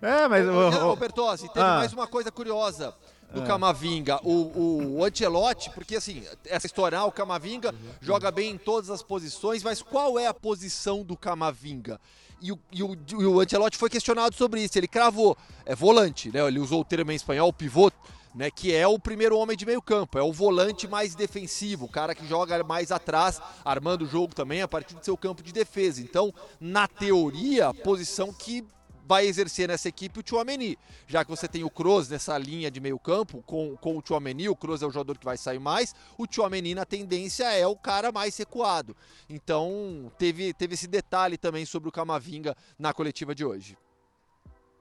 é, 0.00 0.28
mas... 0.28 0.46
O, 0.46 0.92
o, 0.92 0.96
Bertozzi, 0.96 1.48
teve 1.48 1.66
ah. 1.66 1.78
mais 1.78 1.92
uma 1.92 2.06
coisa 2.06 2.30
curiosa 2.30 2.94
do 3.34 3.40
ah. 3.40 3.44
Camavinga, 3.44 4.20
o, 4.22 4.98
o 4.98 5.04
Ancelotti, 5.04 5.68
porque 5.70 5.96
assim, 5.96 6.22
essa 6.46 6.66
história, 6.66 6.96
ah, 6.96 7.06
o 7.06 7.10
Camavinga 7.10 7.74
joga 8.00 8.30
bem 8.30 8.52
em 8.52 8.58
todas 8.58 8.88
as 8.88 9.02
posições, 9.02 9.64
mas 9.64 9.82
qual 9.82 10.16
é 10.16 10.28
a 10.28 10.34
posição 10.34 11.02
do 11.02 11.16
Camavinga? 11.16 12.00
E 12.40 12.52
o, 12.52 12.58
e 12.70 12.84
o, 12.84 12.96
e 13.08 13.26
o 13.26 13.40
Ancelotti 13.40 13.76
foi 13.76 13.90
questionado 13.90 14.36
sobre 14.36 14.62
isso, 14.62 14.78
ele 14.78 14.88
cravou, 14.88 15.36
é 15.66 15.74
volante, 15.74 16.30
né? 16.30 16.46
Ele 16.46 16.60
usou 16.60 16.82
o 16.82 16.84
termo 16.84 17.10
em 17.10 17.16
espanhol, 17.16 17.52
pivô, 17.52 17.90
né, 18.34 18.50
que 18.50 18.74
é 18.74 18.86
o 18.86 18.98
primeiro 18.98 19.36
homem 19.36 19.56
de 19.56 19.66
meio 19.66 19.82
campo, 19.82 20.18
é 20.18 20.22
o 20.22 20.32
volante 20.32 20.88
mais 20.88 21.14
defensivo, 21.14 21.84
o 21.84 21.88
cara 21.88 22.14
que 22.14 22.26
joga 22.26 22.62
mais 22.64 22.90
atrás, 22.90 23.40
armando 23.64 24.04
o 24.04 24.08
jogo 24.08 24.34
também 24.34 24.62
a 24.62 24.68
partir 24.68 24.94
do 24.94 25.04
seu 25.04 25.16
campo 25.16 25.42
de 25.42 25.52
defesa. 25.52 26.00
Então, 26.00 26.32
na 26.60 26.88
teoria, 26.88 27.68
a 27.68 27.74
posição 27.74 28.32
que 28.32 28.64
vai 29.04 29.26
exercer 29.26 29.68
nessa 29.68 29.88
equipe 29.88 30.20
o 30.20 30.22
Chouameni, 30.24 30.78
já 31.06 31.24
que 31.24 31.30
você 31.30 31.48
tem 31.48 31.64
o 31.64 31.70
Kroos 31.70 32.08
nessa 32.08 32.38
linha 32.38 32.70
de 32.70 32.80
meio 32.80 32.98
campo 32.98 33.42
com, 33.42 33.76
com 33.76 33.98
o 33.98 34.02
Chouameni, 34.06 34.48
o 34.48 34.56
Kroos 34.56 34.82
é 34.82 34.86
o 34.86 34.90
jogador 34.90 35.18
que 35.18 35.24
vai 35.24 35.36
sair 35.36 35.58
mais, 35.58 35.94
o 36.16 36.26
Chouameni 36.30 36.74
na 36.74 36.84
tendência 36.84 37.44
é 37.52 37.66
o 37.66 37.76
cara 37.76 38.12
mais 38.12 38.36
recuado. 38.36 38.96
Então 39.28 40.10
teve, 40.18 40.54
teve 40.54 40.74
esse 40.74 40.86
detalhe 40.86 41.36
também 41.36 41.66
sobre 41.66 41.88
o 41.88 41.92
Camavinga 41.92 42.56
na 42.78 42.92
coletiva 42.92 43.34
de 43.34 43.44
hoje. 43.44 43.76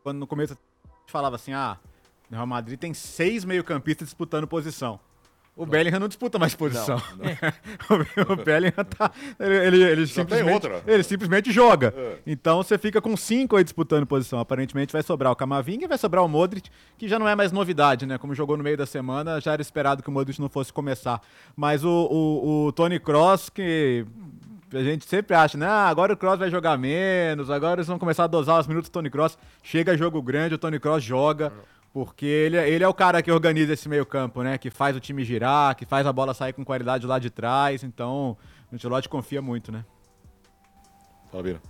Quando 0.04 0.20
no 0.20 0.28
começo 0.28 0.58
falava 1.08 1.36
assim, 1.36 1.52
ah, 1.52 1.78
o 2.32 2.36
Real 2.36 2.48
Madrid 2.48 2.80
tem 2.80 2.94
seis 2.94 3.44
meio-campistas 3.44 4.08
disputando 4.08 4.48
posição. 4.48 5.00
O 5.54 5.66
não. 5.66 5.70
Bellingham 5.70 6.00
não 6.00 6.08
disputa 6.08 6.40
mais 6.40 6.56
posição. 6.56 7.02
Não, 7.18 7.98
não. 7.98 8.34
o 8.34 8.36
Bellingham 8.38 8.86
tá. 8.86 9.12
Ele, 9.38 9.56
ele, 9.56 9.84
ele 9.84 10.08
simplesmente, 10.08 10.68
ele 10.88 11.04
simplesmente 11.04 11.52
joga. 11.52 11.94
É. 11.96 12.18
Então 12.26 12.64
você 12.64 12.78
fica 12.78 13.02
com 13.02 13.18
cinco 13.18 13.58
aí 13.58 13.64
disputando 13.64 14.06
posição. 14.06 14.40
Aparentemente 14.40 14.94
vai 14.94 15.04
sobrar 15.04 15.30
o 15.30 15.36
Camavinga 15.36 15.84
e 15.84 15.88
vai 15.90 15.98
sobrar 15.98 16.24
o 16.24 16.28
Modric, 16.30 16.70
que 16.98 17.08
já 17.08 17.20
não 17.20 17.28
é 17.28 17.36
mais 17.36 17.52
novidade, 17.52 18.06
né? 18.06 18.18
Como 18.18 18.34
jogou 18.34 18.56
no 18.56 18.64
meio 18.64 18.78
da 18.78 18.86
semana, 18.86 19.42
já 19.42 19.52
era 19.52 19.62
esperado 19.62 20.02
que 20.02 20.08
o 20.08 20.12
Modric 20.12 20.40
não 20.40 20.50
fosse 20.50 20.72
começar. 20.72 21.22
Mas 21.54 21.84
o, 21.84 21.90
o, 21.90 22.66
o 22.68 22.72
Tony 22.72 22.98
Cross, 22.98 23.50
que 23.50 24.06
a 24.74 24.84
gente 24.84 25.06
sempre 25.06 25.36
acha, 25.36 25.58
né? 25.58 25.68
Ah, 25.68 25.90
agora 25.90 26.14
o 26.14 26.18
Cross 26.18 26.40
vai 26.40 26.50
jogar 26.50 26.78
menos, 26.78 27.50
agora 27.50 27.82
eles 27.82 27.88
vão 27.88 28.00
começar 28.00 28.24
a 28.24 28.28
dosar 28.28 28.58
os 28.62 28.68
minutos 28.68 28.90
do 28.90 28.94
Tony 28.94 29.10
Cross. 29.10 29.38
Chega 29.62 29.98
jogo 29.98 30.22
grande, 30.22 30.56
o 30.56 30.58
Tony 30.58 30.80
Cross 30.80 31.04
joga. 31.04 31.52
Porque 31.94 32.26
ele, 32.26 32.58
ele 32.58 32.84
é 32.84 32.88
o 32.88 32.94
cara 32.94 33.22
que 33.22 33.32
organiza 33.32 33.74
esse 33.74 33.90
meio-campo, 33.90 34.42
né? 34.42 34.58
Que 34.58 34.70
faz 34.70 34.96
o 34.96 35.00
time 35.00 35.26
girar, 35.26 35.76
que 35.76 35.86
faz 35.86 36.08
a 36.08 36.14
bola 36.14 36.34
sair 36.34 36.54
com 36.54 36.64
qualidade 36.64 37.06
lá 37.06 37.20
de 37.20 37.30
trás. 37.30 37.84
Então, 37.84 38.38
o 38.72 38.76
Ancelotti 38.76 39.10
confia 39.10 39.42
muito, 39.42 39.72
né? 39.72 39.84
Fala, 41.30 41.62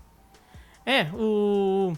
É, 0.86 1.06
o. 1.14 1.94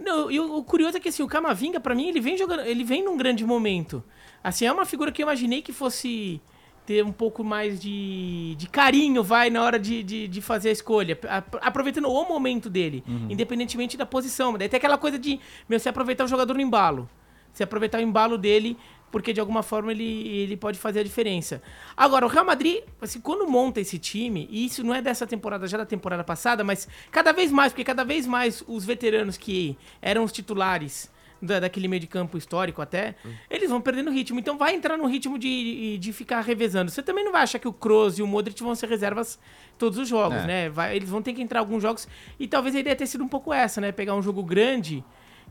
Não, 0.00 0.30
e 0.30 0.38
o, 0.38 0.58
o, 0.58 0.64
curioso 0.64 0.96
é 0.96 1.00
que 1.00 1.08
assim, 1.08 1.22
o 1.22 1.28
Camavinga, 1.28 1.80
para 1.80 1.94
mim, 1.94 2.08
ele 2.08 2.20
vem 2.20 2.36
jogando. 2.36 2.60
Ele 2.60 2.84
vem 2.84 3.04
num 3.04 3.16
grande 3.16 3.44
momento. 3.44 4.04
Assim, 4.42 4.66
é 4.66 4.72
uma 4.72 4.84
figura 4.84 5.10
que 5.10 5.22
eu 5.22 5.24
imaginei 5.24 5.60
que 5.60 5.72
fosse 5.72 6.40
ter 6.86 7.04
um 7.04 7.12
pouco 7.12 7.42
mais 7.42 7.80
de, 7.80 8.54
de 8.56 8.68
carinho, 8.68 9.22
vai, 9.22 9.50
na 9.50 9.62
hora 9.62 9.78
de, 9.78 10.02
de, 10.02 10.28
de 10.28 10.40
fazer 10.40 10.68
a 10.68 10.72
escolha. 10.72 11.18
Aproveitando 11.60 12.08
o 12.08 12.28
momento 12.28 12.68
dele, 12.68 13.02
uhum. 13.08 13.28
independentemente 13.30 13.96
da 13.96 14.04
posição. 14.04 14.56
Daí 14.56 14.68
tem 14.68 14.78
aquela 14.78 14.98
coisa 14.98 15.18
de, 15.18 15.40
meu, 15.68 15.80
você 15.80 15.88
aproveitar 15.88 16.24
o 16.24 16.28
jogador 16.28 16.54
no 16.54 16.60
embalo 16.60 17.08
se 17.54 17.62
aproveitar 17.62 17.98
o 17.98 18.02
embalo 18.02 18.36
dele, 18.36 18.76
porque 19.10 19.32
de 19.32 19.38
alguma 19.38 19.62
forma 19.62 19.92
ele, 19.92 20.28
ele 20.28 20.56
pode 20.56 20.76
fazer 20.76 20.98
a 20.98 21.02
diferença. 21.04 21.62
Agora, 21.96 22.26
o 22.26 22.28
Real 22.28 22.44
Madrid, 22.44 22.82
assim, 23.00 23.20
quando 23.20 23.46
monta 23.46 23.80
esse 23.80 23.96
time, 23.96 24.48
e 24.50 24.66
isso 24.66 24.82
não 24.82 24.92
é 24.92 25.00
dessa 25.00 25.24
temporada, 25.24 25.68
já 25.68 25.78
da 25.78 25.86
temporada 25.86 26.24
passada, 26.24 26.64
mas 26.64 26.88
cada 27.12 27.32
vez 27.32 27.52
mais, 27.52 27.72
porque 27.72 27.84
cada 27.84 28.04
vez 28.04 28.26
mais 28.26 28.64
os 28.66 28.84
veteranos 28.84 29.36
que 29.36 29.78
eram 30.02 30.24
os 30.24 30.32
titulares 30.32 31.08
da, 31.40 31.60
daquele 31.60 31.86
meio 31.86 32.00
de 32.00 32.08
campo 32.08 32.36
histórico 32.36 32.82
até, 32.82 33.14
hum. 33.24 33.30
eles 33.48 33.70
vão 33.70 33.80
perdendo 33.80 34.10
ritmo. 34.10 34.40
Então 34.40 34.58
vai 34.58 34.74
entrar 34.74 34.96
no 34.96 35.06
ritmo 35.06 35.38
de, 35.38 35.96
de 35.98 36.12
ficar 36.12 36.40
revezando. 36.40 36.90
Você 36.90 37.00
também 37.00 37.24
não 37.24 37.30
vai 37.30 37.42
achar 37.42 37.60
que 37.60 37.68
o 37.68 37.72
Kroos 37.72 38.18
e 38.18 38.22
o 38.22 38.26
Modric 38.26 38.60
vão 38.62 38.74
ser 38.74 38.88
reservas 38.88 39.38
todos 39.78 39.96
os 39.96 40.08
jogos, 40.08 40.38
é. 40.38 40.46
né? 40.46 40.70
Vai, 40.70 40.96
eles 40.96 41.08
vão 41.08 41.22
ter 41.22 41.32
que 41.32 41.40
entrar 41.42 41.60
alguns 41.60 41.82
jogos. 41.82 42.08
E 42.36 42.48
talvez 42.48 42.74
a 42.74 42.80
ideia 42.80 42.96
tenha 42.96 43.06
sido 43.06 43.22
um 43.22 43.28
pouco 43.28 43.52
essa, 43.52 43.80
né? 43.80 43.92
Pegar 43.92 44.16
um 44.16 44.22
jogo 44.22 44.42
grande 44.42 45.04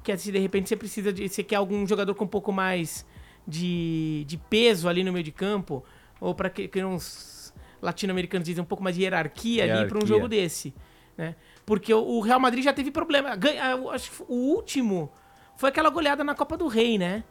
que 0.04 0.16
se 0.18 0.32
de 0.32 0.40
repente 0.40 0.70
você 0.70 0.76
precisa 0.76 1.14
de. 1.14 1.28
Você 1.30 1.44
quer 1.44 1.56
algum 1.56 1.88
jogador 1.88 2.14
com 2.16 2.26
um 2.26 2.28
pouco 2.28 2.52
mais 2.52 3.06
de, 3.48 4.24
de 4.28 4.38
peso 4.38 4.88
ali 4.90 5.04
no 5.04 5.14
meio 5.14 5.24
de 5.24 5.32
campo, 5.32 5.84
ou 6.20 6.36
para 6.36 6.50
que, 6.50 6.68
que 6.68 6.84
uns 6.84 7.54
latino-americanos 7.82 8.46
dizem 8.46 8.64
um 8.64 8.68
pouco 8.68 8.84
mais 8.84 8.96
de 8.96 9.04
hierarquia, 9.04 9.66
hierarquia. 9.66 9.82
ali 9.82 9.90
para 9.90 10.04
um 10.04 10.08
jogo 10.08 10.28
desse. 10.28 10.74
Né? 11.18 11.36
Porque 11.66 11.94
o, 11.94 12.20
Real 12.20 12.40
Madrid 12.40 12.64
já 12.64 12.74
teve 12.74 12.92
problema. 12.92 13.36
Ganha, 13.36 13.76
acho 13.92 14.12
que 14.12 14.24
o 14.28 14.36
último. 14.36 15.12
foi 15.56 15.70
aquela 15.70 15.90
goleada 15.90 16.24
na 16.24 16.34
Copa 16.34 16.58
do 16.58 16.68
Rei, 16.68 16.98
né? 16.98 17.24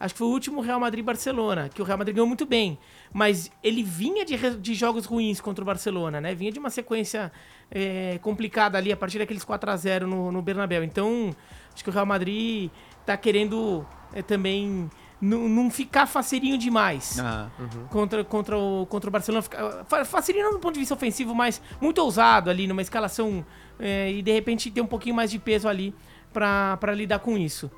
Acho 0.00 0.14
que 0.14 0.18
foi 0.18 0.28
o 0.28 0.30
último 0.30 0.60
Real 0.60 0.78
Madrid-Barcelona, 0.78 1.68
que 1.68 1.82
o 1.82 1.84
Real 1.84 1.98
Madrid 1.98 2.14
ganhou 2.14 2.28
muito 2.28 2.46
bem. 2.46 2.78
Mas 3.12 3.50
ele 3.62 3.82
vinha 3.82 4.24
de, 4.24 4.36
de 4.56 4.74
jogos 4.74 5.04
ruins 5.04 5.40
contra 5.40 5.62
o 5.62 5.66
Barcelona, 5.66 6.20
né? 6.20 6.34
Vinha 6.34 6.52
de 6.52 6.58
uma 6.58 6.70
sequência 6.70 7.32
é, 7.68 8.18
complicada 8.22 8.78
ali, 8.78 8.92
a 8.92 8.96
partir 8.96 9.18
daqueles 9.18 9.42
4 9.42 9.70
a 9.70 9.76
0 9.76 10.06
no, 10.06 10.30
no 10.30 10.40
Bernabéu. 10.40 10.84
Então, 10.84 11.34
acho 11.78 11.84
que 11.84 11.90
o 11.90 11.92
Real 11.92 12.04
Madrid 12.06 12.70
tá 13.06 13.16
querendo 13.16 13.86
é, 14.12 14.20
também 14.20 14.90
não 15.20 15.68
ficar 15.70 16.06
faceirinho 16.06 16.56
demais 16.58 17.18
Ah, 17.18 17.48
contra, 17.90 18.22
contra, 18.24 18.56
o, 18.58 18.86
contra 18.86 19.08
o 19.08 19.12
Barcelona. 19.12 19.42
Fica- 19.42 19.84
fa- 19.88 20.04
Facilita 20.04 20.44
não 20.44 20.52
do 20.54 20.58
ponto 20.60 20.74
de 20.74 20.80
vista 20.80 20.94
ofensivo, 20.94 21.34
mas 21.34 21.60
muito 21.80 21.98
ousado 22.00 22.50
ali, 22.50 22.66
numa 22.66 22.82
escalação 22.82 23.44
é, 23.80 24.10
e 24.12 24.22
de 24.22 24.32
repente 24.32 24.70
ter 24.70 24.80
um 24.80 24.86
pouquinho 24.86 25.14
mais 25.14 25.30
de 25.30 25.38
peso 25.38 25.68
ali 25.68 25.94
pra 26.32 26.76
pra 26.78 26.92
lidar 26.94 27.18
com 27.20 27.36
isso. 27.38 27.70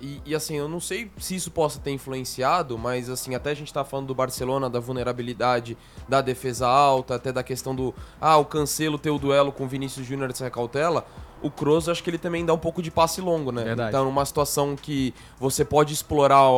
E, 0.00 0.20
e, 0.26 0.34
assim, 0.34 0.56
eu 0.56 0.68
não 0.68 0.80
sei 0.80 1.10
se 1.18 1.34
isso 1.36 1.50
possa 1.50 1.78
ter 1.80 1.90
influenciado, 1.90 2.76
mas 2.76 3.08
assim, 3.08 3.34
até 3.34 3.50
a 3.52 3.54
gente 3.54 3.72
tá 3.72 3.84
falando 3.84 4.08
do 4.08 4.14
Barcelona, 4.14 4.68
da 4.68 4.78
vulnerabilidade, 4.80 5.78
da 6.08 6.20
defesa 6.20 6.66
alta, 6.66 7.14
até 7.14 7.32
da 7.32 7.42
questão 7.42 7.74
do. 7.74 7.94
Ah, 8.20 8.36
o 8.36 8.44
Cancelo 8.44 8.98
ter 8.98 9.10
o 9.10 9.18
duelo 9.18 9.50
com 9.52 9.64
o 9.64 9.68
Vinícius 9.68 10.06
Júnior 10.06 10.28
dessa 10.28 10.50
cautela. 10.50 11.06
O 11.44 11.50
Kroos, 11.50 11.88
acho 11.88 12.02
que 12.02 12.08
ele 12.08 12.16
também 12.18 12.44
dá 12.44 12.54
um 12.54 12.58
pouco 12.58 12.80
de 12.82 12.90
passe 12.90 13.20
longo, 13.20 13.52
né? 13.52 13.64
Verdade. 13.64 13.90
Então, 13.90 14.04
numa 14.04 14.24
situação 14.24 14.74
que 14.74 15.12
você 15.38 15.64
pode 15.64 15.92
explorar 15.92 16.48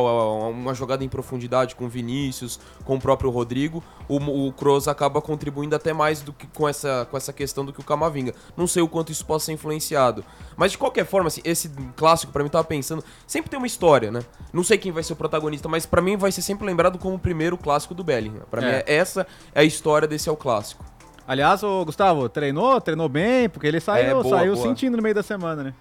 uma 0.49 0.73
jogada 0.73 1.03
em 1.03 1.09
profundidade 1.09 1.75
com 1.75 1.85
o 1.85 1.89
Vinícius, 1.89 2.59
com 2.85 2.95
o 2.95 2.99
próprio 2.99 3.29
Rodrigo, 3.29 3.83
o, 4.07 4.47
o 4.47 4.53
Kroos 4.53 4.87
acaba 4.87 5.21
contribuindo 5.21 5.75
até 5.75 5.91
mais 5.91 6.21
do 6.21 6.31
que 6.31 6.47
com 6.47 6.67
essa, 6.69 7.05
com 7.11 7.17
essa 7.17 7.33
questão 7.33 7.65
do 7.65 7.73
que 7.73 7.79
o 7.81 7.83
Camavinga. 7.83 8.33
Não 8.55 8.65
sei 8.65 8.81
o 8.81 8.87
quanto 8.87 9.11
isso 9.11 9.25
possa 9.25 9.47
ser 9.47 9.51
influenciado. 9.53 10.23
Mas 10.55 10.71
de 10.71 10.77
qualquer 10.77 11.05
forma, 11.05 11.27
assim, 11.27 11.41
esse 11.43 11.69
clássico, 11.95 12.31
pra 12.31 12.43
mim, 12.43 12.49
tava 12.49 12.63
pensando, 12.63 13.03
sempre 13.25 13.49
tem 13.49 13.57
uma 13.57 13.67
história, 13.67 14.09
né? 14.09 14.21
Não 14.53 14.63
sei 14.63 14.77
quem 14.77 14.91
vai 14.91 15.03
ser 15.03 15.13
o 15.13 15.15
protagonista, 15.17 15.67
mas 15.67 15.85
pra 15.85 16.01
mim 16.01 16.15
vai 16.15 16.31
ser 16.31 16.41
sempre 16.41 16.65
lembrado 16.65 16.97
como 16.97 17.15
o 17.15 17.19
primeiro 17.19 17.57
clássico 17.57 17.93
do 17.93 18.03
Bellingham. 18.03 18.43
Pra 18.49 18.61
mim, 18.61 18.67
É. 18.67 18.83
é- 18.87 18.95
essa 18.95 19.27
é 19.53 19.59
a 19.61 19.63
história 19.63 20.07
desse 20.07 20.29
é 20.29 20.31
o 20.31 20.37
clássico. 20.37 20.83
Aliás, 21.27 21.61
o 21.61 21.83
Gustavo, 21.83 22.29
treinou? 22.29 22.79
Treinou 22.79 23.09
bem? 23.09 23.49
Porque 23.49 23.67
ele 23.67 23.81
saiu, 23.81 24.05
É, 24.19 24.23
boa, 24.23 24.37
saiu 24.37 24.53
boa. 24.55 24.65
sentindo 24.65 24.95
no 24.95 25.03
meio 25.03 25.13
da 25.13 25.21
semana, 25.21 25.61
né? 25.61 25.73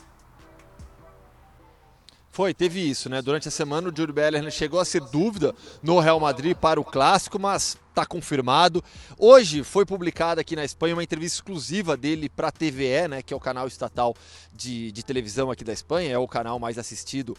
Foi, 2.32 2.52
teve 2.52 2.80
isso, 2.80 3.08
né? 3.08 3.22
Durante 3.22 3.48
a 3.48 3.50
semana 3.50 3.88
o 3.88 3.96
Jude 3.96 4.12
Bellingham 4.12 4.50
chegou 4.50 4.78
a 4.78 4.84
ser 4.84 5.00
dúvida 5.00 5.54
no 5.82 5.98
Real 6.00 6.20
Madrid 6.20 6.54
para 6.54 6.78
o 6.78 6.84
clássico, 6.84 7.38
mas 7.38 7.78
está 7.88 8.04
confirmado. 8.04 8.84
Hoje 9.16 9.64
foi 9.64 9.86
publicada 9.86 10.42
aqui 10.42 10.54
na 10.54 10.62
Espanha 10.62 10.94
uma 10.94 11.02
entrevista 11.02 11.36
exclusiva 11.38 11.96
dele 11.96 12.28
para 12.28 12.48
a 12.48 12.52
TVE, 12.52 13.08
né? 13.08 13.22
Que 13.22 13.32
é 13.32 13.36
o 13.36 13.40
canal 13.40 13.66
estatal 13.66 14.14
de, 14.52 14.92
de 14.92 15.02
televisão 15.02 15.50
aqui 15.50 15.64
da 15.64 15.72
Espanha, 15.72 16.12
é 16.12 16.18
o 16.18 16.28
canal 16.28 16.58
mais 16.58 16.76
assistido 16.76 17.34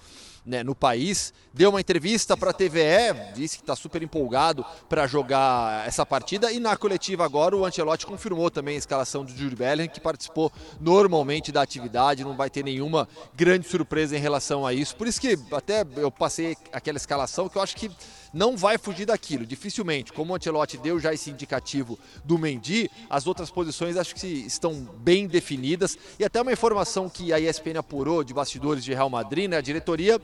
né, 0.48 0.64
no 0.64 0.74
país. 0.74 1.34
Deu 1.54 1.70
uma 1.70 1.82
entrevista 1.82 2.38
para 2.38 2.52
a 2.52 2.54
TVE, 2.54 3.34
disse 3.36 3.58
que 3.58 3.64
está 3.64 3.76
super 3.76 4.02
empolgado 4.02 4.66
para 4.88 5.06
jogar 5.06 5.86
essa 5.86 6.06
partida 6.06 6.52
e 6.52 6.60
na 6.60 6.78
coletiva 6.78 7.26
agora 7.26 7.56
o 7.56 7.66
Ancelotti 7.66 8.06
confirmou 8.06 8.50
também 8.50 8.76
a 8.76 8.78
escalação 8.78 9.26
do 9.26 9.32
Jude 9.32 9.56
Bellingham, 9.56 9.90
que 9.90 10.00
participou 10.00 10.52
normalmente 10.80 11.52
da 11.52 11.62
atividade, 11.62 12.24
não 12.24 12.36
vai 12.36 12.50
ter 12.50 12.64
nenhuma 12.64 13.08
grande 13.36 13.68
surpresa 13.68 14.16
em 14.16 14.20
relação 14.20 14.66
a 14.66 14.74
isso. 14.74 14.96
Por 14.96 15.08
isso 15.08 15.20
que 15.20 15.38
até 15.52 15.86
eu 15.98 16.10
passei 16.10 16.56
aquela 16.72 16.98
escalação 16.98 17.50
que 17.50 17.58
eu 17.58 17.62
acho 17.62 17.76
que 17.76 17.92
não 18.34 18.56
vai 18.56 18.78
fugir 18.78 19.06
daquilo, 19.06 19.46
dificilmente. 19.46 20.14
Como 20.14 20.32
o 20.32 20.36
Ancelotti 20.36 20.78
deu 20.78 21.00
já 21.00 21.14
esse 21.14 21.30
indicativo 21.30 21.98
do 22.24 22.38
Mendy, 22.38 22.90
as 23.10 23.28
outras 23.28 23.50
posições 23.50 23.98
acho 23.98 24.16
que 24.16 24.28
estão 24.28 24.74
bem 25.00 25.28
definidas. 25.28 25.98
E 26.20 26.26
até 26.26 26.42
uma 26.42 26.52
informação 26.52 27.10
que 27.10 27.34
a 27.34 27.40
ESPN 27.40 27.80
apurou 27.80 28.24
de 28.24 28.34
bastidores 28.34 28.84
de 28.84 28.94
Real 28.94 29.10
Madrid, 29.10 29.50
né? 29.50 29.58
A 29.58 29.62
diretoria 29.62 30.22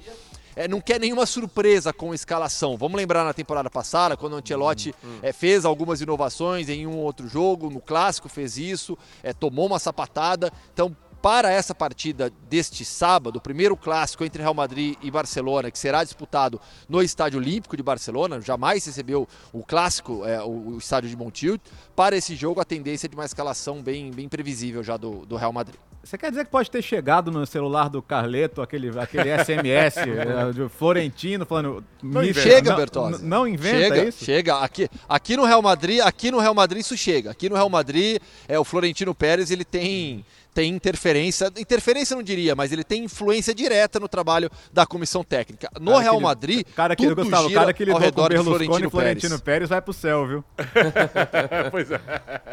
é, 0.56 0.68
não 0.68 0.82
quer 0.82 1.00
nenhuma 1.00 1.26
surpresa 1.26 1.92
com 1.94 2.12
a 2.12 2.16
escalação. 2.16 2.78
Vamos 2.78 2.98
lembrar 2.98 3.24
na 3.24 3.34
temporada 3.34 3.70
passada, 3.70 4.18
quando 4.18 4.34
o 4.34 4.38
Ancelotti 4.38 4.94
é, 5.22 5.32
fez 5.32 5.66
algumas 5.66 6.02
inovações 6.02 6.70
em 6.70 6.88
um 6.88 6.98
outro 6.98 7.28
jogo, 7.28 7.70
no 7.70 7.82
clássico 7.82 8.30
fez 8.30 8.58
isso, 8.58 8.98
é, 9.22 9.34
tomou 9.34 9.68
uma 9.68 9.80
sapatada. 9.80 10.52
Então, 10.74 10.96
para 11.24 11.50
essa 11.50 11.74
partida 11.74 12.30
deste 12.50 12.84
sábado, 12.84 13.38
o 13.38 13.42
primeiro 13.42 13.78
clássico 13.78 14.26
entre 14.26 14.42
Real 14.42 14.54
Madrid 14.54 14.98
e 15.02 15.10
Barcelona, 15.10 15.72
que 15.72 15.80
será 15.80 16.04
disputado 16.04 16.60
no 16.90 17.02
Estádio 17.02 17.40
Olímpico 17.40 17.78
de 17.78 17.82
Barcelona, 17.82 18.42
jamais 18.42 18.86
recebeu 18.86 19.26
o 19.54 19.64
clássico, 19.64 20.26
é, 20.26 20.44
o, 20.44 20.78
estádio 20.78 21.10
de 21.10 21.16
Montilt. 21.16 21.62
Para 21.96 22.18
esse 22.18 22.36
jogo, 22.36 22.60
a 22.60 22.66
tendência 22.66 23.08
é 23.08 23.10
de 23.10 23.16
uma 23.16 23.24
escalação 23.24 23.82
bem, 23.82 24.12
bem 24.12 24.28
previsível 24.28 24.84
já 24.84 24.98
do, 24.98 25.26
do 25.26 25.38
Real 25.38 25.54
Madrid. 25.54 25.80
Você 26.04 26.18
quer 26.18 26.30
dizer 26.32 26.44
que 26.44 26.52
pode 26.52 26.70
ter 26.70 26.82
chegado 26.82 27.32
no 27.32 27.46
celular 27.46 27.90
do 27.90 28.02
Carleto 28.02 28.62
aquele, 28.62 28.92
aquele 29.00 29.30
SMS 29.42 29.96
eh, 30.04 30.52
de 30.54 30.68
Florentino 30.68 31.46
falando. 31.46 31.82
"Me- 32.02 32.28
inventa. 32.30 32.42
Chega, 32.42 32.70
não- 32.72 32.78
Bertozzi. 32.78 33.24
Não 33.26 33.48
inventa 33.48 33.78
chega, 33.96 34.04
isso? 34.10 34.26
Chega, 34.26 34.58
aqui, 34.58 34.90
aqui 35.08 35.38
no 35.38 35.46
Real 35.46 35.62
Madrid, 35.62 36.02
aqui 36.02 36.30
no 36.30 36.40
Real 36.40 36.54
Madrid 36.54 36.82
isso 36.82 36.98
chega. 36.98 37.32
Aqui 37.32 37.48
no 37.48 37.56
Real 37.56 37.70
Madrid, 37.70 38.22
é 38.50 38.60
o 38.60 38.66
Florentino 38.66 39.16
Pérez, 39.16 39.50
ele 39.50 39.64
tem 39.64 40.26
tem 40.54 40.72
interferência, 40.74 41.52
interferência 41.58 42.14
eu 42.14 42.18
não 42.18 42.24
diria, 42.24 42.56
mas 42.56 42.72
ele 42.72 42.84
tem 42.84 43.04
influência 43.06 43.54
direta 43.56 44.00
no 44.00 44.08
trabalho 44.08 44.50
da 44.72 44.86
comissão 44.86 45.24
técnica. 45.24 45.70
No 45.80 45.92
Cara 45.92 46.02
Real 46.04 46.14
que 46.14 46.18
ele- 46.20 46.24
Madrid, 46.26 46.68
Cara 46.76 46.96
que, 46.96 47.08
tudo 47.08 47.22
Gustavo, 47.24 47.46
o 47.46 47.50
gira 47.50 47.62
cara 47.62 47.74
que 47.74 47.84
ao 47.84 47.86
lidou 47.88 48.00
com 48.00 48.06
redor 48.06 48.24
de 48.30 48.36
Berlusconi 48.36 48.58
Florentino 48.68 48.88
e 48.88 48.92
Florentino 48.92 49.30
Pérez. 49.30 49.42
Pérez 49.42 49.70
vai 49.70 49.82
pro 49.82 49.94
céu, 49.94 50.28
viu? 50.28 50.44
pois 51.72 51.90
é. 51.92 52.00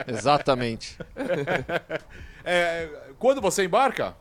Exatamente. 0.09 0.97
É, 2.43 2.89
Quando 3.19 3.41
você 3.41 3.65
embarca? 3.65 4.17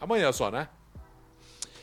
Amanhã 0.00 0.32
só, 0.32 0.50
né? 0.50 0.68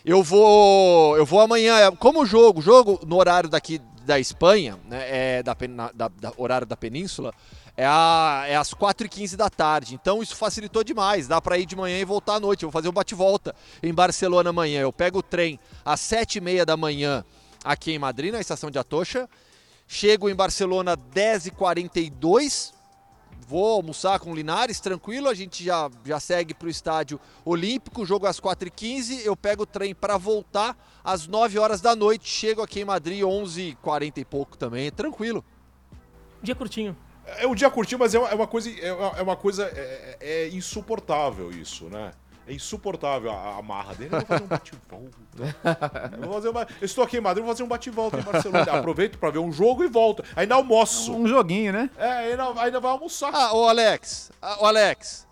Eu 0.03 0.23
vou, 0.23 1.15
eu 1.15 1.25
vou 1.25 1.39
amanhã. 1.39 1.77
é, 1.77 1.91
Como 1.91 2.21
o 2.23 2.25
jogo, 2.25 2.59
jogo 2.61 2.99
no 3.05 3.17
horário 3.17 3.47
daqui 3.49 3.79
da 4.05 4.19
Espanha, 4.19 4.77
né, 4.85 5.37
é 5.39 5.43
da, 5.43 5.55
da- 5.93 6.07
da- 6.09 6.33
horário 6.37 6.67
da 6.67 6.75
Península, 6.77 7.33
é, 7.75 7.85
a- 7.85 8.43
é 8.47 8.55
às 8.55 8.73
4h15 8.73 9.35
da 9.35 9.49
tarde. 9.49 9.95
Então 9.95 10.21
isso 10.21 10.35
facilitou 10.35 10.83
demais. 10.83 11.27
Dá 11.27 11.41
para 11.41 11.57
ir 11.57 11.65
de 11.65 11.75
manhã 11.75 11.97
e 11.99 12.05
voltar 12.05 12.35
à 12.35 12.39
noite. 12.39 12.63
Eu 12.63 12.69
vou 12.69 12.73
fazer 12.79 12.89
um 12.89 12.93
bate-volta 12.93 13.55
em 13.81 13.93
Barcelona 13.93 14.49
amanhã. 14.51 14.81
Eu 14.81 14.93
pego 14.93 15.19
o 15.19 15.23
trem 15.23 15.59
às 15.85 15.99
7h30 16.01 16.65
da 16.65 16.77
manhã 16.77 17.23
aqui 17.63 17.91
em 17.93 17.99
Madrid, 17.99 18.31
na 18.33 18.39
estação 18.41 18.69
de 18.69 18.77
Atocha. 18.77 19.27
Chego 19.87 20.29
em 20.29 20.35
Barcelona 20.35 20.95
10h42. 20.97 22.72
Vou 23.47 23.65
almoçar 23.75 24.19
com 24.19 24.31
o 24.31 24.35
Linares, 24.35 24.79
tranquilo. 24.79 25.29
A 25.29 25.33
gente 25.33 25.63
já, 25.63 25.89
já 26.05 26.19
segue 26.19 26.53
para 26.53 26.67
o 26.67 26.71
estádio 26.71 27.19
Olímpico. 27.45 28.05
Jogo 28.05 28.25
às 28.25 28.39
4h15. 28.39 29.21
Eu 29.23 29.35
pego 29.35 29.63
o 29.63 29.65
trem 29.65 29.93
para 29.93 30.17
voltar 30.17 30.77
às 31.03 31.27
9 31.27 31.59
horas 31.59 31.81
da 31.81 31.95
noite. 31.95 32.27
Chego 32.27 32.61
aqui 32.61 32.81
em 32.81 32.85
Madrid 32.85 33.21
11h40 33.21 34.17
e 34.17 34.25
pouco 34.25 34.57
também. 34.57 34.91
Tranquilo. 34.91 35.43
Dia 36.41 36.55
curtinho. 36.55 36.95
É 37.25 37.47
um 37.47 37.55
dia 37.55 37.69
curtinho, 37.69 37.99
mas 37.99 38.13
é 38.13 38.19
uma, 38.19 38.29
é 38.29 38.35
uma 38.35 38.47
coisa, 38.47 38.69
é 38.69 38.93
uma, 38.93 39.07
é 39.19 39.21
uma 39.21 39.35
coisa 39.35 39.65
é, 39.73 40.17
é 40.19 40.49
insuportável 40.49 41.51
isso, 41.51 41.85
né? 41.85 42.11
É 42.47 42.53
insuportável 42.53 43.31
a, 43.31 43.57
a 43.57 43.61
marra 43.61 43.93
dele. 43.95 44.13
Eu 44.13 44.19
vou 44.19 44.27
fazer 44.27 44.43
um 44.43 44.47
bate-volta. 44.47 45.17
Eu 46.17 46.21
vou 46.23 46.33
fazer 46.33 46.49
uma- 46.49 46.67
eu 46.81 46.85
estou 46.85 47.03
aqui 47.03 47.17
em 47.17 47.21
Madrid, 47.21 47.43
vou 47.45 47.53
fazer 47.53 47.63
um 47.63 47.67
bate-volta 47.67 48.17
em 48.19 48.21
Barcelona. 48.21 48.71
Aproveito 48.71 49.17
para 49.17 49.29
ver 49.31 49.39
um 49.39 49.51
jogo 49.51 49.83
e 49.83 49.87
volto. 49.87 50.23
Ainda 50.35 50.55
almoço. 50.55 51.13
Um 51.15 51.25
joguinho, 51.27 51.71
né? 51.73 51.89
É, 51.97 52.31
ainda, 52.31 52.61
ainda 52.61 52.79
vai 52.79 52.91
almoçar. 52.91 53.31
Ah, 53.33 53.53
ô 53.53 53.67
Alex, 53.67 54.31
ah, 54.41 54.57
ô 54.61 54.65
Alex. 54.65 55.25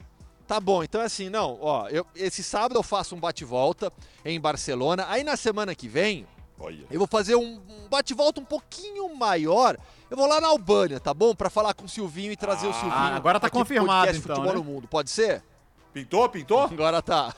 Tá 0.47 0.60
bom, 0.60 0.84
então 0.84 1.00
é 1.02 1.06
assim, 1.06 1.30
não, 1.30 1.58
ó, 1.62 1.88
eu, 1.88 2.06
esse 2.13 2.43
sábado 2.43 2.76
eu 2.78 2.84
faço 2.84 3.15
um 3.15 3.19
bate-volta 3.19 3.91
em 4.26 4.39
Barcelona. 4.39 5.06
Aí 5.08 5.24
na 5.24 5.38
semana 5.38 5.74
que 5.74 5.88
vem, 5.88 6.28
Olha. 6.60 6.86
eu 6.91 6.97
vou 7.00 7.08
fazer 7.08 7.36
um, 7.36 7.62
um 7.69 7.88
bate-volta 7.89 8.41
um 8.41 8.45
pouquinho 8.45 9.15
maior. 9.15 9.78
Eu 10.10 10.17
vou 10.17 10.28
lá 10.28 10.41
na 10.41 10.47
Albânia, 10.50 11.00
tá 11.00 11.13
bom? 11.13 11.34
Pra 11.34 11.50
falar 11.50 11.74
com 11.74 11.86
o 11.86 11.89
Silvinho 11.89 12.34
e 12.34 12.36
trazer 12.36 12.67
o 12.67 12.74
Silvinho. 12.74 12.91
agora 12.93 13.39
tá 13.39 13.50
confirmado, 13.50 14.08
podcast 14.08 14.17
então, 14.24 14.36
Futebol 14.36 14.54
né? 14.54 14.60
no 14.60 14.74
Mundo, 14.74 14.88
pode 14.89 15.10
ser? 15.10 15.41
Pintou, 15.93 16.27
pintou? 16.30 16.62
Agora 16.63 17.01
tá. 17.01 17.34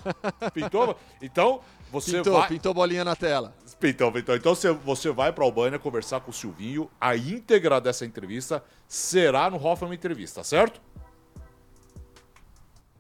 Pintou? 0.53 0.97
Então, 1.21 1.61
você 1.91 2.17
Pintou, 2.17 2.33
vai. 2.39 2.47
pintou 2.47 2.73
bolinha 2.73 3.03
na 3.03 3.15
tela. 3.15 3.53
Pintou, 3.79 4.11
pintou. 4.11 4.35
Então 4.35 4.55
você, 4.83 5.11
vai 5.11 5.33
para 5.33 5.43
Albânia 5.43 5.77
conversar 5.77 6.21
com 6.21 6.31
o 6.31 6.33
Silvinho. 6.33 6.89
A 6.99 7.15
íntegra 7.15 7.81
dessa 7.81 8.05
entrevista 8.05 8.63
será 8.87 9.49
no 9.49 9.63
Hoffman 9.63 9.93
Entrevista, 9.93 10.43
certo? 10.43 10.81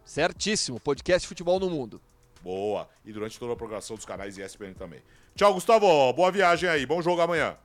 Certíssimo, 0.03 0.79
podcast 0.79 1.27
Futebol 1.27 1.59
no 1.59 1.69
Mundo. 1.69 2.01
Boa. 2.41 2.89
E 3.05 3.13
durante 3.13 3.39
toda 3.39 3.53
a 3.53 3.55
programação 3.55 3.95
dos 3.95 4.05
canais 4.05 4.37
ESPN 4.37 4.73
também. 4.73 5.01
Tchau, 5.35 5.53
Gustavo. 5.53 6.11
Boa 6.13 6.31
viagem 6.31 6.69
aí. 6.69 6.85
Bom 6.85 7.01
jogo 7.01 7.21
amanhã. 7.21 7.57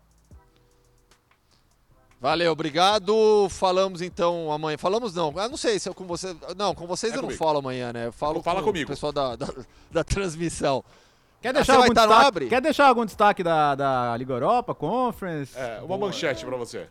Valeu, 2.21 2.51
obrigado. 2.51 3.49
Falamos 3.49 4.03
então 4.03 4.51
amanhã. 4.51 4.77
Falamos 4.77 5.15
não, 5.15 5.33
eu 5.37 5.49
não 5.49 5.57
sei 5.57 5.79
se 5.79 5.89
é 5.89 5.93
com 5.95 6.05
você. 6.05 6.35
Não, 6.57 6.75
com 6.75 6.87
vocês 6.87 7.13
É 7.13 7.17
eu 7.17 7.23
não 7.23 7.29
comigo. 7.29 7.45
falo 7.45 7.59
amanhã, 7.61 7.93
né? 7.93 8.07
Eu 8.07 8.13
falo 8.13 8.43
Fala 8.43 8.61
com 8.61 8.67
comigo. 8.67 8.87
o 8.91 8.93
pessoal 8.93 9.13
da, 9.13 9.37
da, 9.37 9.47
da 9.91 10.03
transmissão. 10.05 10.85
Quer 11.41 11.51
Ah, 11.51 11.53
deixar, 11.53 11.77
algum 11.77 11.95
destaque, 11.95 12.47
quer 12.49 12.61
deixar 12.61 12.89
algum 12.89 13.05
destaque 13.07 13.43
da, 13.45 13.77
da 13.77 14.17
Liga 14.17 14.33
Europa, 14.35 14.75
Conference? 14.75 15.57
É, 15.57 15.81
uma 15.85 15.97
manchete 15.97 16.45
para 16.45 16.57
você. 16.57 16.89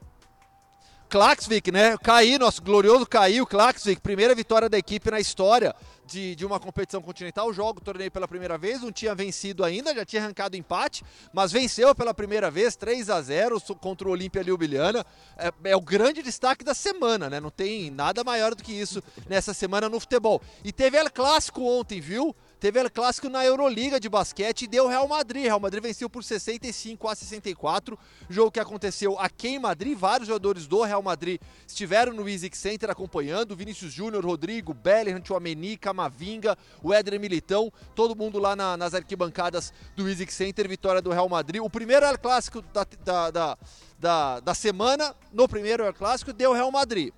Klaxvik, 1.10 1.72
né? 1.72 1.98
Caí, 2.04 2.38
nosso 2.38 2.62
glorioso 2.62 3.06
caiu, 3.06 3.48
Klaxvik, 3.48 4.02
primeira 4.02 4.36
vitória 4.36 4.68
da 4.68 4.78
equipe 4.78 5.10
na 5.10 5.22
história 5.22 5.74
de, 6.06 6.36
de 6.36 6.46
uma 6.46 6.60
competição 6.60 7.02
continental. 7.02 7.54
Joga 7.54 7.80
o 7.80 7.84
torneio 7.84 8.12
pela 8.12 8.28
primeira 8.28 8.58
vez, 8.58 8.82
não 8.82 8.92
tinha 8.92 9.16
vencido 9.16 9.64
ainda, 9.64 9.96
já 9.96 10.04
tinha 10.04 10.22
arrancado 10.22 10.58
empate, 10.58 11.06
mas 11.32 11.52
venceu 11.52 11.96
pela 11.96 12.14
primeira 12.14 12.52
vez, 12.52 12.76
3 12.76 13.10
a 13.10 13.22
0 13.22 13.62
contra 13.80 14.08
o 14.08 14.12
Olímpia 14.12 14.42
Ljubljana. 14.42 15.06
É, 15.38 15.72
é 15.72 15.76
o 15.78 15.82
grande 15.82 16.22
destaque 16.22 16.66
da 16.66 16.74
semana, 16.74 17.30
né? 17.30 17.40
Não 17.40 17.52
tem 17.52 17.90
nada 17.90 18.22
maior 18.22 18.54
do 18.54 18.62
que 18.62 18.74
isso 18.74 19.02
nessa 19.30 19.54
semana 19.54 19.88
no 19.88 20.02
futebol. 20.02 20.42
E 20.62 20.74
teve 20.74 20.98
El 20.98 21.10
Clássico 21.10 21.62
ontem, 21.64 22.02
viu? 22.02 22.36
Teve 22.60 22.82
o 22.82 22.92
clássico 22.92 23.30
na 23.30 23.46
Euroliga 23.46 24.00
de 24.00 24.10
basquete 24.10 24.64
e 24.64 24.68
deu 24.68 24.88
Real 24.88 25.08
Madrid. 25.08 25.44
Real 25.44 25.60
Madrid 25.60 25.84
venceu 25.84 26.10
por 26.10 26.24
65 26.24 27.08
a 27.08 27.14
64. 27.14 27.98
Jogo 28.28 28.50
que 28.50 28.60
aconteceu 28.60 29.18
aqui 29.20 29.50
em 29.50 29.60
Madrid. 29.60 29.96
Vários 29.96 30.28
jogadores 30.28 30.66
do 30.66 30.82
Real 30.82 31.04
Madrid 31.04 31.40
estiveram 31.68 32.14
no 32.14 32.28
Easy 32.28 32.50
Center 32.52 32.90
acompanhando. 32.90 33.56
Vinícius 33.56 33.94
Júnior, 33.94 34.26
Rodrigo, 34.26 34.74
Bellingham, 34.74 35.22
Chouameni, 35.24 35.78
Camavinga, 35.78 36.58
o 36.82 36.92
Éder 36.92 37.20
Militão. 37.20 37.72
Todo 37.94 38.16
mundo 38.16 38.40
lá 38.40 38.56
na, 38.56 38.76
nas 38.76 38.96
arquibancadas 38.96 39.72
do 39.96 40.10
Easy 40.10 40.26
Center. 40.26 40.68
Vitória 40.68 41.00
do 41.02 41.12
Real 41.12 41.30
Madrid. 41.30 41.62
O 41.62 41.70
primeiro 41.70 42.08
El 42.08 42.18
Clássico 42.18 42.64
da, 42.74 42.88
da, 43.06 43.30
da, 43.30 43.58
da, 44.00 44.40
da 44.40 44.54
semana, 44.56 45.16
no 45.32 45.48
primeiro 45.48 45.86
El 45.86 45.94
Clássico, 45.94 46.34
deu 46.34 46.54
Real 46.54 46.72
Madrid. 46.72 47.14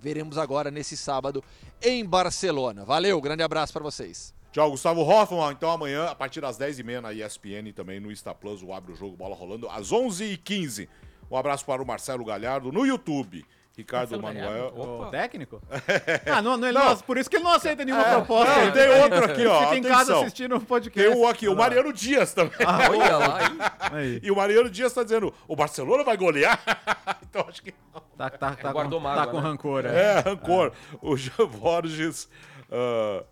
Veremos 0.00 0.38
agora 0.38 0.70
nesse 0.70 0.96
sábado 0.96 1.42
em 1.82 2.04
Barcelona. 2.04 2.84
Valeu, 2.84 3.20
grande 3.20 3.42
abraço 3.42 3.72
para 3.72 3.82
vocês. 3.82 4.37
Tchau, 4.58 4.72
Gustavo 4.72 5.02
Hoffman. 5.02 5.52
Então 5.52 5.70
amanhã, 5.70 6.06
a 6.06 6.16
partir 6.16 6.40
das 6.40 6.58
10h30 6.58 7.00
na 7.00 7.12
ESPN 7.12 7.70
também 7.72 8.00
no 8.00 8.10
Insta 8.10 8.34
Plus, 8.34 8.60
o 8.60 8.72
Abre 8.72 8.90
o 8.90 8.96
Jogo 8.96 9.16
Bola 9.16 9.36
Rolando 9.36 9.68
às 9.68 9.92
11h15. 9.92 10.88
Um 11.30 11.36
abraço 11.36 11.64
para 11.64 11.80
o 11.80 11.86
Marcelo 11.86 12.24
Galhardo 12.24 12.72
no 12.72 12.84
YouTube. 12.84 13.46
Ricardo 13.76 14.20
Marcelo 14.20 14.44
Manuel. 14.50 14.74
O 14.76 15.06
técnico? 15.12 15.62
ah, 16.26 16.42
não, 16.42 16.56
não, 16.56 16.66
ele 16.66 16.76
Não. 16.76 16.86
não, 16.86 16.96
por 16.96 17.16
isso 17.16 17.30
que 17.30 17.36
ele 17.36 17.44
não 17.44 17.52
aceita 17.52 17.84
nenhuma 17.84 18.04
É, 18.04 18.14
proposta. 18.16 18.64
não, 18.64 18.72
tem 18.72 18.88
outro 19.00 19.24
aqui, 19.26 19.46
ó. 19.46 19.60
Fica 19.60 19.76
em 19.76 19.82
casa 19.84 20.20
assistindo 20.22 20.56
o 20.56 20.60
podcast. 20.60 21.08
Tem 21.08 21.22
o 21.22 21.28
aqui, 21.28 21.46
o 21.46 21.54
Mariano 21.54 21.92
Dias 21.92 22.34
também. 22.34 22.58
Olha 22.90 23.16
lá, 23.16 23.42
hein? 23.44 23.58
Aí. 23.92 24.20
E 24.24 24.28
o 24.28 24.34
Mariano 24.34 24.68
Dias 24.68 24.92
tá 24.92 25.04
dizendo: 25.04 25.32
o 25.46 25.54
Barcelona 25.54 26.02
vai 26.02 26.16
golear? 26.16 26.58
então 27.30 27.46
acho 27.48 27.62
que 27.62 27.72
não. 27.94 28.02
Tá, 28.16 28.28
tá, 28.28 28.56
tá, 28.56 28.72
Guardou 28.72 28.98
com, 28.98 29.04
mágoa, 29.06 29.24
tá 29.24 29.30
com 29.30 29.36
né? 29.40 29.42
rancor, 29.44 29.86
é. 29.86 29.94
É, 29.94 30.18
rancor. 30.18 30.72
O 31.00 31.16
Jean 31.16 31.46
Borges. 31.46 32.28
ah, 32.72 33.22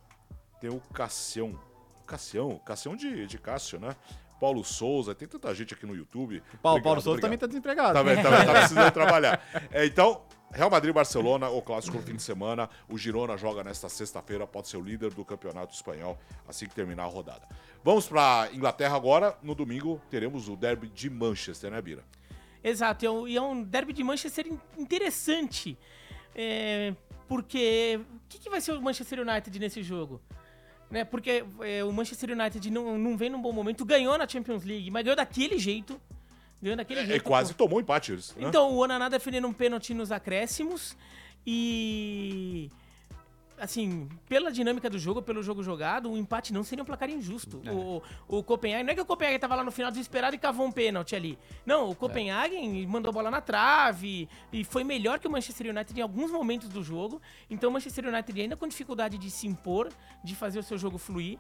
tem 0.61 0.71
o 0.71 0.81
Cassião. 0.92 1.59
Cassião? 2.07 2.59
Cassião 2.64 2.95
de, 2.97 3.27
de 3.27 3.38
Cássio, 3.38 3.79
né? 3.81 3.95
Paulo 4.40 4.62
Souza. 4.64 5.14
Tem 5.14 5.27
tanta 5.27 5.55
gente 5.55 5.75
aqui 5.75 5.87
no 5.87 5.95
YouTube. 5.95 6.40
Paulo, 6.62 6.79
Obrigado, 6.79 6.83
Paulo 6.85 7.01
Souza 7.01 7.11
obrigado. 7.19 7.23
também 7.23 7.38
tá 7.38 7.47
desempregado. 7.47 7.95
Tá, 7.95 8.03
vendo? 8.03 8.23
tá, 8.23 8.45
tá 8.45 8.53
precisando 8.61 8.90
trabalhar. 8.92 9.42
É, 9.71 9.87
então, 9.87 10.23
Real 10.53 10.71
Madrid 10.71 10.95
Barcelona, 10.95 11.49
o 11.49 11.61
clássico 11.62 11.97
no 11.97 12.03
fim 12.03 12.14
de 12.16 12.23
semana. 12.23 12.69
O 12.88 12.97
Girona 12.99 13.37
joga 13.37 13.64
nesta 13.64 13.88
sexta-feira, 13.88 14.47
pode 14.47 14.69
ser 14.69 14.77
o 14.77 14.83
líder 14.83 15.12
do 15.14 15.25
campeonato 15.25 15.75
espanhol 15.75 16.19
assim 16.47 16.66
que 16.66 16.75
terminar 16.75 17.05
a 17.05 17.07
rodada. 17.07 17.49
Vamos 17.83 18.07
para 18.07 18.49
Inglaterra 18.53 18.95
agora. 18.95 19.37
No 19.42 19.55
domingo 19.55 20.01
teremos 20.11 20.49
o 20.49 20.57
derby 20.57 20.88
de 20.88 21.09
Manchester, 21.11 21.71
né, 21.71 21.81
Bira? 21.81 22.05
Exato, 22.62 23.05
e 23.05 23.07
é 23.07 23.11
um, 23.11 23.29
e 23.29 23.37
é 23.37 23.40
um 23.42 23.62
derby 23.62 23.92
de 23.92 24.05
Manchester 24.05 24.47
in- 24.47 24.61
interessante. 24.77 25.79
É, 26.35 26.95
porque 27.27 27.99
o 28.03 28.29
que, 28.29 28.38
que 28.38 28.51
vai 28.51 28.61
ser 28.61 28.73
o 28.73 28.83
Manchester 28.83 29.21
United 29.21 29.59
nesse 29.59 29.83
jogo? 29.83 30.21
Né, 30.90 31.05
porque 31.05 31.44
é, 31.62 31.83
o 31.83 31.92
Manchester 31.92 32.31
United 32.31 32.70
não, 32.70 32.96
não 32.96 33.16
vem 33.16 33.29
num 33.29 33.42
bom 33.42 33.53
momento, 33.53 33.85
ganhou 33.85 34.16
na 34.16 34.27
Champions 34.29 34.64
League, 34.64 34.88
mas 34.90 35.03
ganhou 35.03 35.16
daquele 35.16 35.59
jeito. 35.59 36.01
Ganhou 36.62 36.77
daquele 36.77 37.01
É, 37.01 37.07
jeito. 37.07 37.25
quase 37.25 37.55
tomou 37.55 37.79
um 37.79 37.81
empate 37.81 38.12
né? 38.12 38.18
Então, 38.38 38.70
o 38.72 38.77
Onaná 38.79 39.09
defendendo 39.09 39.46
um 39.49 39.53
pênalti 39.53 39.92
nos 39.92 40.12
acréscimos 40.12 40.96
e. 41.46 42.70
Assim, 43.59 44.09
pela 44.29 44.53
dinâmica 44.53 44.90
do 44.90 44.99
jogo, 44.99 45.23
pelo 45.23 45.42
jogo 45.42 45.62
jogado, 45.62 46.11
o 46.11 46.16
empate 46.16 46.53
não 46.53 46.62
seria 46.62 46.83
um 46.83 46.87
placar 46.87 47.09
injusto. 47.09 47.62
O, 47.71 48.03
o 48.29 48.42
Copenhagen, 48.42 48.85
não 48.85 48.92
é 48.92 48.95
que 48.95 49.01
o 49.01 49.07
Copenhagen 49.07 49.38
tava 49.38 49.55
lá 49.55 49.64
no 49.64 49.71
final 49.71 49.90
desesperado 49.90 50.37
e 50.37 50.38
cavou 50.38 50.66
um 50.66 50.73
pênalti 50.73 51.16
ali. 51.16 51.38
Não, 51.64 51.90
o 51.90 51.95
Copenhagen 51.95 52.87
mandou 52.87 53.11
a 53.11 53.12
bola 53.12 53.31
na 53.31 53.40
trave 53.40 54.29
e 54.53 54.64
foi 54.64 54.85
melhor 54.85 55.19
que 55.19 55.27
o 55.27 55.31
Manchester 55.31 55.71
United 55.71 55.99
em 55.99 56.03
alguns 56.03 56.31
momentos 56.31 56.69
do 56.69 56.83
jogo. 56.83 57.21
Então 57.49 57.71
o 57.71 57.73
Manchester 57.73 58.07
United 58.07 58.40
ainda 58.40 58.57
com 58.57 58.69
dificuldade 58.69 59.16
de 59.16 59.31
se 59.31 59.47
impor, 59.47 59.88
de 60.23 60.35
fazer 60.35 60.59
o 60.59 60.62
seu 60.62 60.77
jogo 60.77 60.99
fluir. 60.99 61.38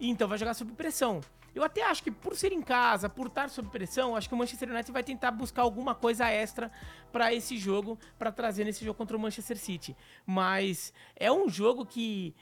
E 0.00 0.08
então 0.08 0.28
vai 0.28 0.38
jogar 0.38 0.54
sob 0.54 0.72
pressão. 0.72 1.20
Eu 1.54 1.64
até 1.64 1.82
acho 1.82 2.04
que 2.04 2.10
por 2.10 2.36
ser 2.36 2.52
em 2.52 2.62
casa, 2.62 3.08
por 3.08 3.26
estar 3.26 3.50
sob 3.50 3.68
pressão, 3.68 4.14
acho 4.14 4.28
que 4.28 4.34
o 4.34 4.38
Manchester 4.38 4.70
United 4.70 4.92
vai 4.92 5.02
tentar 5.02 5.32
buscar 5.32 5.62
alguma 5.62 5.92
coisa 5.92 6.28
extra 6.28 6.70
para 7.10 7.34
esse 7.34 7.56
jogo, 7.56 7.98
para 8.16 8.30
trazer 8.30 8.64
nesse 8.64 8.84
jogo 8.84 8.96
contra 8.96 9.16
o 9.16 9.20
Manchester 9.20 9.56
City. 9.56 9.96
Mas 10.24 10.92
é 11.16 11.32
um 11.32 11.48
jogo 11.48 11.57
que, 11.86 12.34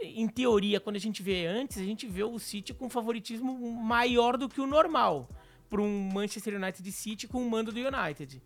em 0.00 0.26
teoria, 0.28 0.80
quando 0.80 0.96
a 0.96 1.00
gente 1.00 1.22
vê 1.22 1.46
antes, 1.46 1.78
a 1.78 1.84
gente 1.84 2.06
vê 2.06 2.22
o 2.24 2.38
City 2.38 2.72
com 2.74 2.88
favoritismo 2.90 3.52
maior 3.82 4.36
do 4.36 4.48
que 4.48 4.60
o 4.60 4.66
normal 4.66 5.28
para 5.68 5.80
um 5.82 6.10
Manchester 6.12 6.56
United 6.56 6.90
City 6.92 7.28
com 7.28 7.42
o 7.46 7.48
mando 7.50 7.70
do 7.72 7.78
United. 7.80 8.42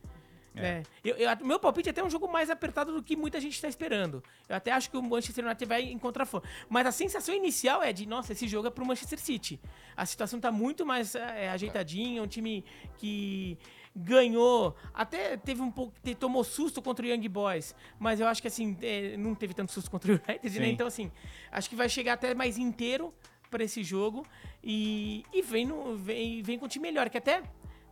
É. 0.57 0.85
Eu, 1.05 1.17
eu- 1.17 1.45
meu 1.45 1.59
palpite 1.59 1.89
é 1.89 1.91
até 1.91 2.05
um 2.05 2.09
jogo 2.09 2.31
mais 2.31 2.49
apertado 2.49 2.93
do 2.93 3.03
que 3.03 3.17
muita 3.17 3.41
gente 3.41 3.55
está 3.55 3.67
esperando. 3.67 4.23
Eu 4.49 4.55
até 4.55 4.71
acho 4.71 4.89
que 4.89 4.97
o 4.97 5.03
Manchester 5.03 5.45
United 5.45 5.65
vai 5.69 5.83
encontrar 5.91 6.25
força. 6.27 6.47
Mas 6.69 6.87
a 6.87 6.93
sensação 6.93 7.35
inicial 7.35 7.83
é 7.83 7.93
de, 7.93 8.07
nossa, 8.07 8.33
esse 8.33 8.47
jogo 8.47 8.69
é 8.69 8.71
pro 8.71 8.87
Manchester 8.87 9.19
City. 9.19 9.59
A 9.97 10.07
situação 10.07 10.39
tá 10.39 10.53
muito 10.53 10.87
mais 10.87 11.17
é, 11.17 11.49
ajeitadinha, 11.51 12.23
um 12.23 12.29
time 12.29 12.65
que 12.99 13.59
ganhou, 13.95 14.75
até 14.93 15.37
teve 15.37 15.61
um 15.63 15.71
pouco, 15.71 15.93
tomou 16.19 16.43
susto 16.43 16.83
contra 16.83 17.05
o 17.07 17.09
Young 17.09 17.29
Boys, 17.29 17.75
mas 17.99 18.19
eu 18.21 18.27
acho 18.27 18.43
que 18.43 18.49
assim, 18.49 18.77
é, 18.83 19.17
não 19.17 19.35
teve 19.35 19.55
tanto 19.55 19.71
susto 19.73 19.91
contra 19.91 20.13
o 20.13 20.15
United, 20.29 20.59
né? 20.59 20.67
Então 20.73 20.87
assim, 20.87 21.11
acho 21.53 21.69
que 21.71 21.77
vai 21.77 21.89
chegar 21.89 22.15
até 22.15 22.35
mais 22.35 22.59
inteiro 22.59 23.15
para 23.51 23.63
esse 23.63 23.85
jogo 23.85 24.27
e, 24.63 25.25
e 25.33 25.43
vem, 25.43 25.65
no, 25.67 25.97
vem, 25.97 26.43
vem 26.43 26.59
com 26.59 26.65
um 26.65 26.69
time 26.69 26.89
melhor, 26.89 27.09
que 27.09 27.19
até 27.19 27.43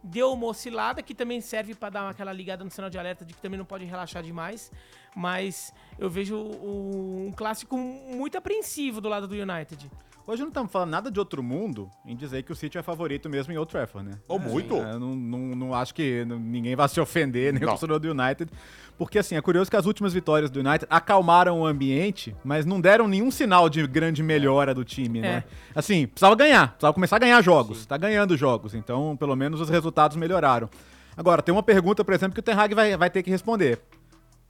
deu 0.03 0.33
uma 0.33 0.47
oscilada, 0.47 1.01
que 1.01 1.15
também 1.15 1.41
serve 1.41 1.75
para 1.77 1.91
dar 1.91 2.09
aquela 2.11 2.33
ligada 2.33 2.65
no 2.65 2.71
sinal 2.71 2.91
de 2.91 2.99
alerta 2.99 3.25
de 3.25 3.33
que 3.35 3.41
também 3.41 3.57
não 3.57 3.65
pode 3.65 3.85
relaxar 3.85 4.21
demais. 4.25 4.73
Mas 5.15 5.73
eu 5.99 6.11
vejo 6.11 6.37
o- 6.37 7.27
um 7.29 7.33
clássico 7.33 7.77
muito 7.77 8.37
apreensivo 8.37 9.01
do 9.01 9.09
lado 9.09 9.29
do 9.29 9.35
United. 9.37 9.89
Hoje 10.25 10.41
não 10.43 10.49
estamos 10.49 10.71
falando 10.71 10.91
nada 10.91 11.11
de 11.11 11.19
outro 11.19 11.43
mundo 11.43 11.91
em 12.07 12.15
dizer 12.15 12.45
que 12.45 12.53
o 12.53 12.55
City 12.55 12.79
é 12.79 12.83
favorito 12.83 13.29
mesmo 13.29 13.53
em 13.53 13.57
Old 13.59 13.71
Trafford, 13.71 14.09
né? 14.09 14.19
Ou 14.29 14.39
muito. 14.39 14.77
É, 14.77 14.93
não, 14.97 15.17
não, 15.17 15.39
não 15.57 15.75
acho 15.75 15.93
que 15.93 16.25
ninguém 16.25 16.77
vai 16.77 16.89
se 16.89 17.01
ofender, 17.01 17.53
nem 17.53 17.61
o 17.63 17.67
Não. 17.67 17.73
torcedor 17.73 17.99
do 17.99 18.09
United. 18.11 18.49
Porque, 18.97 19.19
assim, 19.19 19.35
é 19.35 19.41
curioso 19.41 19.69
que 19.69 19.77
as 19.77 19.85
últimas 19.85 20.13
vitórias 20.13 20.49
do 20.49 20.61
United 20.61 20.87
acalmaram 20.89 21.61
o 21.61 21.67
ambiente, 21.67 22.37
mas 22.45 22.65
não 22.65 22.81
deram 22.81 23.09
nenhum 23.09 23.33
sinal 23.33 23.69
de 23.69 23.85
grande 23.85 24.23
melhora 24.23 24.73
do 24.73 24.85
time, 24.85 25.21
né? 25.21 25.43
Assim, 25.75 26.07
precisava 26.07 26.37
ganhar, 26.37 26.69
precisava 26.69 26.95
começar 26.95 27.17
a 27.17 27.19
ganhar 27.19 27.43
jogos. 27.43 27.85
Tá 27.85 27.97
ganhando 27.97 28.37
jogos, 28.37 28.75
então, 28.75 29.17
pelo 29.17 29.35
menos, 29.35 29.61
os 29.61 29.69
resultados 29.69 30.17
melhoraram. 30.17 30.71
Agora, 31.17 31.43
tem 31.43 31.53
uma 31.53 31.65
pergunta, 31.65 32.05
por 32.05 32.15
exemplo, 32.15 32.35
que 32.35 32.41
o 32.41 32.43
Ten 32.43 32.55
Hag 32.55 32.75
vai, 32.77 32.97
vai 32.97 33.11
ter 33.11 33.25
que 33.25 33.31
responder. 33.31 33.81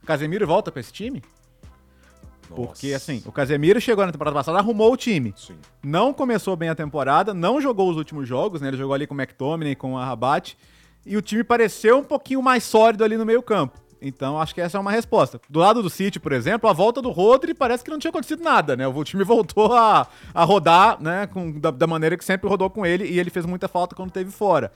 Casemiro 0.05 0.45
volta 0.45 0.71
pra 0.71 0.81
esse 0.81 0.93
time? 0.93 1.23
Porque, 2.55 2.93
assim, 2.93 3.21
o 3.25 3.31
Casemiro 3.31 3.79
chegou 3.81 4.05
na 4.05 4.11
temporada 4.11 4.35
passada, 4.35 4.57
arrumou 4.59 4.91
o 4.93 4.97
time. 4.97 5.33
Sim. 5.37 5.55
Não 5.83 6.13
começou 6.13 6.55
bem 6.55 6.69
a 6.69 6.75
temporada, 6.75 7.33
não 7.33 7.59
jogou 7.61 7.89
os 7.89 7.97
últimos 7.97 8.27
jogos, 8.27 8.61
né? 8.61 8.67
Ele 8.69 8.77
jogou 8.77 8.93
ali 8.93 9.05
com 9.07 9.13
o 9.15 9.17
McTominay, 9.19 9.75
com 9.75 9.97
a 9.97 10.05
Rabat. 10.05 10.57
E 11.05 11.17
o 11.17 11.21
time 11.21 11.43
pareceu 11.43 11.97
um 11.99 12.03
pouquinho 12.03 12.41
mais 12.41 12.63
sólido 12.63 13.03
ali 13.03 13.17
no 13.17 13.25
meio 13.25 13.41
campo. 13.43 13.77
Então, 14.01 14.39
acho 14.39 14.53
que 14.53 14.59
essa 14.59 14.77
é 14.77 14.81
uma 14.81 14.91
resposta. 14.91 15.39
Do 15.49 15.59
lado 15.59 15.81
do 15.81 15.89
City, 15.89 16.19
por 16.19 16.33
exemplo, 16.33 16.69
a 16.69 16.73
volta 16.73 17.01
do 17.01 17.09
Rodri 17.09 17.53
parece 17.53 17.83
que 17.85 17.89
não 17.89 17.97
tinha 17.99 18.09
acontecido 18.09 18.43
nada, 18.43 18.75
né? 18.75 18.85
O 18.87 19.03
time 19.03 19.23
voltou 19.25 19.73
a, 19.73 20.07
a 20.33 20.43
rodar, 20.43 21.01
né? 21.01 21.25
Com, 21.27 21.51
da, 21.59 21.71
da 21.71 21.87
maneira 21.87 22.17
que 22.17 22.25
sempre 22.25 22.49
rodou 22.49 22.69
com 22.69 22.85
ele, 22.85 23.05
e 23.05 23.17
ele 23.19 23.29
fez 23.29 23.45
muita 23.45 23.67
falta 23.69 23.95
quando 23.95 24.11
teve 24.11 24.29
fora. 24.29 24.71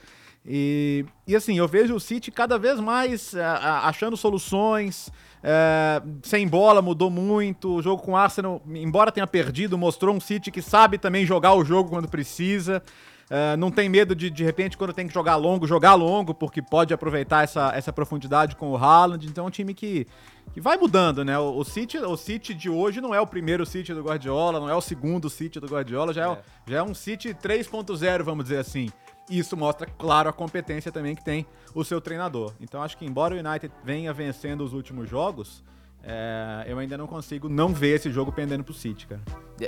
E, 0.45 1.03
e 1.27 1.35
assim, 1.35 1.57
eu 1.57 1.67
vejo 1.67 1.93
o 1.95 1.99
City 1.99 2.31
cada 2.31 2.57
vez 2.57 2.79
mais 2.79 3.33
é, 3.33 3.43
a- 3.43 3.81
achando 3.89 4.15
soluções. 4.15 5.11
É, 5.43 6.01
sem 6.23 6.47
bola 6.47 6.81
mudou 6.81 7.09
muito. 7.09 7.75
O 7.75 7.81
jogo 7.81 8.01
com 8.01 8.13
o 8.13 8.15
Arsenal, 8.15 8.61
embora 8.67 9.11
tenha 9.11 9.27
perdido, 9.27 9.77
mostrou 9.77 10.15
um 10.15 10.19
City 10.19 10.51
que 10.51 10.61
sabe 10.61 10.97
também 10.97 11.25
jogar 11.25 11.53
o 11.53 11.63
jogo 11.63 11.89
quando 11.89 12.07
precisa. 12.07 12.81
é, 13.29 13.57
não 13.57 13.69
tem 13.69 13.89
medo 13.89 14.15
de, 14.15 14.29
de 14.29 14.43
repente, 14.43 14.77
quando 14.77 14.93
tem 14.93 15.07
que 15.07 15.13
jogar 15.13 15.35
longo, 15.35 15.67
jogar 15.67 15.93
longo, 15.95 16.33
porque 16.33 16.61
pode 16.61 16.93
aproveitar 16.93 17.43
essa, 17.43 17.71
essa 17.75 17.93
profundidade 17.93 18.55
com 18.55 18.71
o 18.71 18.77
Haaland. 18.77 19.27
Então 19.27 19.45
é 19.45 19.47
um 19.47 19.51
time 19.51 19.73
que, 19.73 20.07
que 20.53 20.61
vai 20.61 20.77
mudando, 20.77 21.23
né? 21.23 21.37
O, 21.37 21.57
o 21.57 21.63
City, 21.63 21.97
o 21.97 22.17
City 22.17 22.53
de 22.53 22.69
hoje 22.69 23.01
não 23.01 23.13
é 23.13 23.21
o 23.21 23.27
primeiro 23.27 23.65
City 23.65 23.93
do 23.93 24.01
Guardiola, 24.01 24.59
não 24.59 24.69
é 24.69 24.75
o 24.75 24.81
segundo 24.81 25.29
City 25.29 25.59
do 25.59 25.67
Guardiola, 25.67 26.13
já 26.13 26.31
é, 26.31 26.37
já 26.67 26.77
é 26.77 26.83
um 26.83 26.93
City 26.93 27.33
3.0, 27.33 28.23
vamos 28.23 28.45
dizer 28.45 28.57
assim. 28.57 28.89
Isso 29.29 29.57
mostra, 29.57 29.87
claro, 29.97 30.29
a 30.29 30.33
competência 30.33 30.91
também 30.91 31.15
que 31.15 31.23
tem 31.23 31.45
o 31.75 31.83
seu 31.83 31.99
treinador. 31.99 32.53
Então 32.61 32.81
acho 32.81 32.97
que 32.97 33.05
embora 33.05 33.35
o 33.35 33.37
United 33.37 33.73
venha 33.83 34.13
vencendo 34.13 34.61
os 34.61 34.73
últimos 34.73 35.09
jogos, 35.09 35.63
é, 36.03 36.65
eu 36.67 36.79
ainda 36.79 36.97
não 36.97 37.05
consigo 37.05 37.49
não 37.49 37.73
ver 37.73 37.95
esse 37.95 38.09
jogo 38.09 38.31
pendendo 38.31 38.63
pro 38.63 38.73
City, 38.73 39.07
cara. 39.07 39.21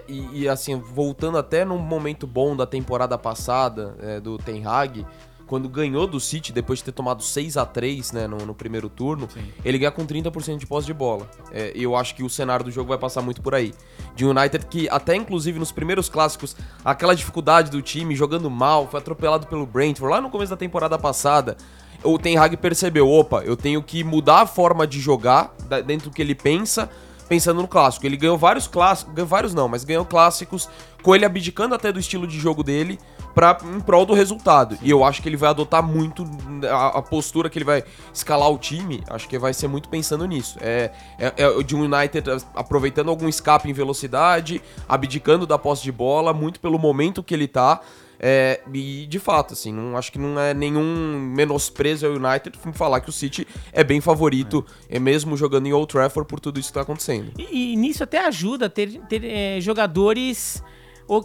E, 0.07 0.41
e, 0.41 0.47
assim, 0.47 0.79
voltando 0.79 1.37
até 1.37 1.65
num 1.65 1.77
momento 1.77 2.25
bom 2.25 2.55
da 2.55 2.65
temporada 2.65 3.17
passada, 3.17 3.95
é, 3.99 4.19
do 4.19 4.37
Ten 4.37 4.65
Hag, 4.65 5.05
quando 5.49 5.67
ganhou 5.67 6.05
do 6.05 6.19
City, 6.19 6.53
depois 6.53 6.77
de 6.77 6.85
ter 6.85 6.91
tomado 6.91 7.23
6 7.23 7.57
a 7.57 7.65
3 7.65 8.11
né, 8.11 8.27
no, 8.27 8.37
no 8.37 8.53
primeiro 8.53 8.87
turno, 8.87 9.27
ele 9.65 9.79
ganha 9.79 9.89
com 9.89 10.05
30% 10.05 10.57
de 10.57 10.67
posse 10.67 10.85
de 10.85 10.93
bola. 10.93 11.27
É, 11.51 11.71
eu 11.73 11.95
acho 11.95 12.13
que 12.13 12.21
o 12.21 12.29
cenário 12.29 12.63
do 12.63 12.69
jogo 12.69 12.89
vai 12.89 12.99
passar 12.99 13.23
muito 13.23 13.41
por 13.41 13.55
aí. 13.55 13.73
De 14.15 14.25
United 14.25 14.67
que, 14.67 14.87
até 14.89 15.15
inclusive 15.15 15.57
nos 15.57 15.71
primeiros 15.71 16.07
clássicos, 16.07 16.55
aquela 16.85 17.15
dificuldade 17.15 17.71
do 17.71 17.81
time, 17.81 18.15
jogando 18.15 18.47
mal, 18.47 18.87
foi 18.87 18.99
atropelado 18.99 19.47
pelo 19.47 19.65
Brentford 19.65 20.13
lá 20.13 20.21
no 20.21 20.29
começo 20.29 20.51
da 20.51 20.57
temporada 20.57 20.99
passada. 20.99 21.57
O 22.03 22.19
Ten 22.19 22.37
Hag 22.37 22.55
percebeu, 22.57 23.09
opa, 23.09 23.41
eu 23.43 23.57
tenho 23.57 23.81
que 23.81 24.03
mudar 24.03 24.41
a 24.41 24.45
forma 24.45 24.85
de 24.85 24.99
jogar 24.99 25.55
dentro 25.83 26.11
do 26.11 26.13
que 26.13 26.21
ele 26.21 26.35
pensa, 26.35 26.91
pensando 27.29 27.61
no 27.61 27.67
clássico. 27.67 28.05
Ele 28.05 28.17
ganhou 28.17 28.37
vários 28.37 28.67
clássicos, 28.67 29.13
ganhou 29.13 29.27
vários 29.27 29.53
não, 29.53 29.69
mas 29.69 29.83
ganhou 29.83 30.03
clássicos 30.03 30.67
com 31.01 31.15
ele 31.15 31.23
abdicando 31.23 31.73
até 31.75 31.91
do 31.91 31.99
estilo 31.99 32.27
de 32.27 32.37
jogo 32.37 32.63
dele 32.63 32.99
pra, 33.33 33.57
em 33.63 33.79
prol 33.79 34.05
do 34.05 34.13
resultado. 34.13 34.77
E 34.81 34.89
eu 34.89 35.03
acho 35.03 35.21
que 35.21 35.29
ele 35.29 35.37
vai 35.37 35.49
adotar 35.49 35.81
muito 35.81 36.25
a, 36.69 36.97
a 36.97 37.01
postura 37.01 37.49
que 37.49 37.57
ele 37.57 37.65
vai 37.65 37.83
escalar 38.13 38.49
o 38.51 38.57
time, 38.57 39.03
acho 39.09 39.29
que 39.29 39.37
vai 39.37 39.53
ser 39.53 39.67
muito 39.67 39.87
pensando 39.87 40.25
nisso. 40.25 40.57
É, 40.59 40.91
é, 41.17 41.33
é 41.37 41.63
de 41.63 41.75
um 41.75 41.83
United 41.83 42.43
aproveitando 42.55 43.09
algum 43.09 43.29
escape 43.29 43.69
em 43.69 43.73
velocidade, 43.73 44.61
abdicando 44.87 45.45
da 45.45 45.57
posse 45.57 45.83
de 45.83 45.91
bola, 45.91 46.33
muito 46.33 46.59
pelo 46.59 46.79
momento 46.79 47.23
que 47.23 47.33
ele 47.33 47.47
tá. 47.47 47.79
É, 48.19 48.59
e 48.73 49.05
de 49.07 49.17
fato, 49.17 49.53
assim, 49.53 49.71
não, 49.71 49.95
acho 49.97 50.11
que 50.11 50.19
não 50.19 50.39
é 50.39 50.53
nenhum 50.53 51.17
menosprezo 51.33 52.05
ao 52.05 52.13
United 52.13 52.57
falar 52.73 52.99
que 52.99 53.09
o 53.09 53.13
City 53.13 53.47
é 53.71 53.83
bem 53.83 54.01
favorito, 54.01 54.65
é. 54.89 54.99
mesmo 54.99 55.37
jogando 55.37 55.67
em 55.67 55.73
Old 55.73 55.87
Trafford 55.87 56.27
por 56.27 56.39
tudo 56.39 56.59
isso 56.59 56.69
que 56.69 56.73
tá 56.73 56.81
acontecendo. 56.81 57.31
E, 57.37 57.73
e 57.73 57.75
nisso 57.77 58.03
até 58.03 58.19
ajuda 58.25 58.69
ter, 58.69 58.99
ter 59.07 59.23
é, 59.23 59.61
jogadores 59.61 60.61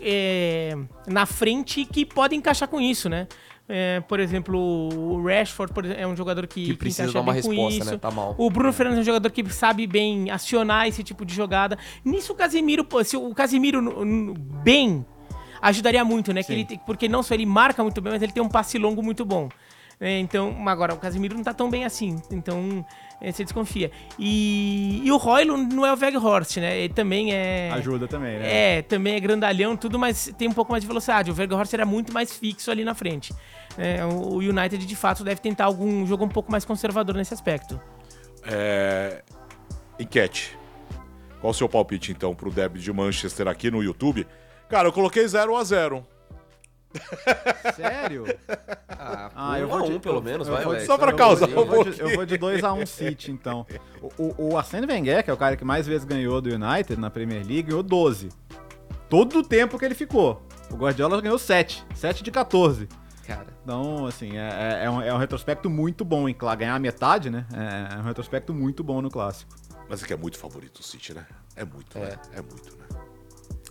é, 0.02 0.76
na 1.06 1.26
frente 1.26 1.84
que 1.84 2.06
podem 2.06 2.38
encaixar 2.38 2.68
com 2.68 2.80
isso, 2.80 3.08
né? 3.08 3.26
É, 3.66 4.00
por 4.00 4.20
exemplo, 4.20 4.58
o 4.58 5.24
Rashford 5.26 5.72
exemplo, 5.84 6.02
é 6.02 6.06
um 6.06 6.14
jogador 6.14 6.46
que, 6.46 6.66
Que 6.66 6.74
precisa 6.74 7.10
dar 7.10 7.20
uma 7.22 7.32
resposta, 7.32 7.84
né? 7.84 7.96
Tá 7.96 8.10
mal. 8.10 8.34
O 8.36 8.50
Bruno 8.50 8.72
Fernandes 8.72 8.98
é 8.98 9.02
um 9.02 9.04
jogador 9.04 9.30
que 9.30 9.48
sabe 9.50 9.86
bem 9.86 10.30
acionar 10.30 10.86
esse 10.86 11.02
tipo 11.02 11.24
de 11.24 11.34
jogada. 11.34 11.78
Nisso 12.04 12.34
o 12.34 12.36
Casemiro, 12.36 12.86
se 13.04 13.16
o 13.16 13.34
Casemiro 13.34 13.80
bem 14.62 15.04
ajudaria 15.68 16.04
muito, 16.04 16.32
né? 16.32 16.42
Que 16.42 16.52
ele, 16.52 16.80
porque 16.86 17.08
não 17.08 17.22
só 17.22 17.34
ele 17.34 17.46
marca 17.46 17.82
muito 17.82 18.00
bem, 18.00 18.12
mas 18.12 18.22
ele 18.22 18.32
tem 18.32 18.42
um 18.42 18.48
passe 18.48 18.78
longo 18.78 19.02
muito 19.02 19.24
bom. 19.24 19.48
É, 20.00 20.18
então, 20.18 20.56
agora, 20.68 20.92
o 20.92 20.98
Casemiro 20.98 21.36
não 21.36 21.44
tá 21.44 21.54
tão 21.54 21.70
bem 21.70 21.84
assim. 21.84 22.20
Então, 22.30 22.84
é, 23.20 23.30
você 23.30 23.44
desconfia. 23.44 23.90
E, 24.18 25.00
e 25.04 25.10
o 25.10 25.16
Roylo 25.16 25.56
não 25.56 25.86
é 25.86 25.92
o 25.92 25.96
Weghorst, 25.96 26.56
né? 26.56 26.78
Ele 26.78 26.92
também 26.92 27.32
é... 27.32 27.70
Ajuda 27.72 28.06
também, 28.08 28.38
né? 28.38 28.78
É, 28.78 28.82
também 28.82 29.14
é 29.14 29.20
grandalhão, 29.20 29.76
tudo, 29.76 29.98
mas 29.98 30.32
tem 30.36 30.48
um 30.48 30.52
pouco 30.52 30.72
mais 30.72 30.82
de 30.82 30.88
velocidade. 30.88 31.30
O 31.30 31.34
Weghorst 31.34 31.72
era 31.72 31.86
muito 31.86 32.12
mais 32.12 32.36
fixo 32.36 32.70
ali 32.70 32.84
na 32.84 32.94
frente. 32.94 33.32
É, 33.78 34.04
o 34.04 34.34
o 34.34 34.38
United, 34.38 34.84
de 34.84 34.96
fato, 34.96 35.22
deve 35.24 35.40
tentar 35.40 35.64
algum 35.66 36.04
jogo 36.06 36.24
um 36.24 36.28
pouco 36.28 36.50
mais 36.50 36.64
conservador 36.64 37.14
nesse 37.14 37.32
aspecto. 37.32 37.80
É, 38.44 39.22
Enquete. 39.98 40.56
Qual 41.40 41.50
o 41.50 41.54
seu 41.54 41.68
palpite, 41.68 42.10
então, 42.10 42.34
pro 42.34 42.50
derby 42.50 42.80
de 42.80 42.92
Manchester 42.92 43.48
aqui 43.48 43.70
no 43.70 43.82
YouTube? 43.82 44.26
Cara, 44.74 44.88
eu 44.88 44.92
coloquei 44.92 45.24
0 45.28 45.56
a 45.56 45.62
0 45.62 46.04
Sério? 47.76 48.24
Ah, 48.88 49.30
Ah, 49.32 49.58
eu 49.60 49.66
um 49.66 49.70
vou 49.70 49.78
a 49.78 49.82
de- 49.86 49.92
um, 49.92 50.00
pelo 50.00 50.16
eu- 50.16 50.22
menos, 50.22 50.48
eu 50.48 50.54
vai, 50.54 50.80
só 50.80 50.98
pra 50.98 51.12
eu 51.12 51.16
causar 51.16 51.46
vou 51.46 51.48
de- 51.48 51.54
um 51.54 51.60
eu 51.60 51.66
vou 51.66 51.78
de- 51.84 51.90
pouquinho. 51.90 52.08
Eu 52.10 52.16
vou 52.16 52.26
de 52.26 52.36
2x1 52.38 52.84
City, 52.84 53.30
então. 53.30 53.64
O, 54.02 54.10
o, 54.24 54.52
o 54.52 54.58
Arsene 54.58 54.84
Wenger, 54.84 55.22
que 55.22 55.30
é 55.30 55.32
o 55.32 55.36
cara 55.36 55.56
que 55.56 55.64
mais 55.64 55.86
vezes 55.86 56.04
ganhou 56.04 56.40
do 56.40 56.48
United 56.52 56.96
na 57.00 57.08
Premier 57.08 57.38
League, 57.46 57.62
ganhou 57.62 57.84
12. 57.84 58.30
Todo 59.08 59.38
o 59.38 59.42
tempo 59.44 59.78
que 59.78 59.84
ele 59.84 59.94
ficou. 59.94 60.42
O 60.68 60.74
Guardiola 60.74 61.20
ganhou 61.20 61.38
7. 61.38 61.84
7 61.94 62.24
de 62.24 62.32
14. 62.32 62.88
Cara, 63.28 63.46
Então, 63.62 64.06
assim, 64.06 64.36
é, 64.36 64.80
é- 64.80 64.84
é 64.86 64.90
um, 64.90 65.00
é 65.00 65.14
um 65.14 65.18
retrospecto 65.18 65.70
muito 65.70 66.04
bom, 66.04 66.28
hein? 66.28 66.34
Claro, 66.36 66.58
ganhar 66.58 66.74
a 66.74 66.80
metade, 66.80 67.30
né? 67.30 67.46
É, 67.54 67.94
é 67.94 67.98
um 67.98 68.02
retrospecto 68.02 68.52
muito 68.52 68.82
bom 68.82 69.00
no 69.00 69.08
clássico. 69.08 69.54
Mas 69.88 70.02
é 70.02 70.06
que 70.06 70.12
é 70.12 70.16
muito 70.16 70.36
favorito 70.36 70.78
o 70.78 70.82
City, 70.82 71.14
né? 71.14 71.24
É 71.54 71.64
muito, 71.64 71.96
né? 71.96 72.16
É 72.32 72.42
muito, 72.42 72.76
né? 72.76 72.83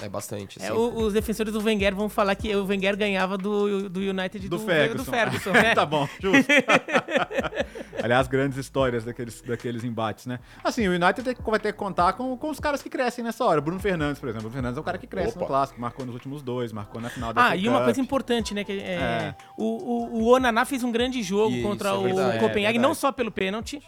É 0.01 0.09
bastante. 0.09 0.61
É, 0.63 0.71
o- 0.73 0.95
os 1.05 1.13
defensores 1.13 1.53
do 1.53 1.61
Wenger 1.61 1.95
vão 1.95 2.09
falar 2.09 2.35
que 2.35 2.53
o 2.55 2.65
Wenger 2.65 2.95
ganhava 2.97 3.37
do, 3.37 3.89
do 3.89 3.99
United 3.99 4.47
Do, 4.49 4.57
do, 4.57 4.65
Ferguson. 4.65 5.03
do 5.05 5.11
Ferguson, 5.11 5.51
né? 5.51 5.73
tá 5.75 5.85
bom, 5.85 6.07
justo. 6.19 6.51
Aliás, 8.03 8.27
grandes 8.27 8.57
histórias 8.57 9.05
daqueles, 9.05 9.41
daqueles 9.41 9.83
embates, 9.83 10.25
né? 10.25 10.39
Assim, 10.63 10.87
o 10.87 10.91
United 10.91 11.21
vai 11.45 11.59
ter 11.59 11.71
que 11.71 11.77
contar 11.79 12.13
com, 12.13 12.35
com 12.37 12.49
os 12.49 12.59
caras 12.59 12.81
que 12.81 12.89
crescem 12.89 13.23
nessa 13.23 13.45
hora. 13.45 13.61
Bruno 13.61 13.79
Fernandes, 13.79 14.19
por 14.19 14.27
exemplo. 14.29 14.47
O 14.49 14.51
Fernandes 14.51 14.77
é 14.77 14.81
um 14.81 14.83
cara 14.83 14.97
que 14.97 15.07
cresce 15.07 15.31
Opa. 15.31 15.39
no 15.41 15.45
clássico, 15.45 15.79
marcou 15.79 16.05
nos 16.05 16.13
últimos 16.13 16.41
dois, 16.41 16.73
marcou 16.73 16.99
na 16.99 17.09
final 17.09 17.31
da 17.33 17.47
Ah, 17.49 17.55
e 17.55 17.67
uma 17.67 17.77
Cup. 17.77 17.85
coisa 17.85 18.01
importante, 18.01 18.53
né? 18.53 18.63
Que, 18.63 18.73
é, 18.73 18.93
É. 18.93 19.35
O, 19.57 19.63
o, 19.63 20.23
o 20.23 20.27
Onaná 20.33 20.65
fez 20.65 20.83
um 20.83 20.91
grande 20.91 21.21
jogo 21.23 21.55
Isso, 21.55 21.67
contra 21.67 21.89
é 21.89 21.93
o. 21.93 22.39
Copenhague, 22.39 22.77
É 22.77 22.81
não 22.81 22.89
verdade. 22.89 22.97
só 22.97 23.11
pelo 23.11 23.31
pênalti. 23.31 23.81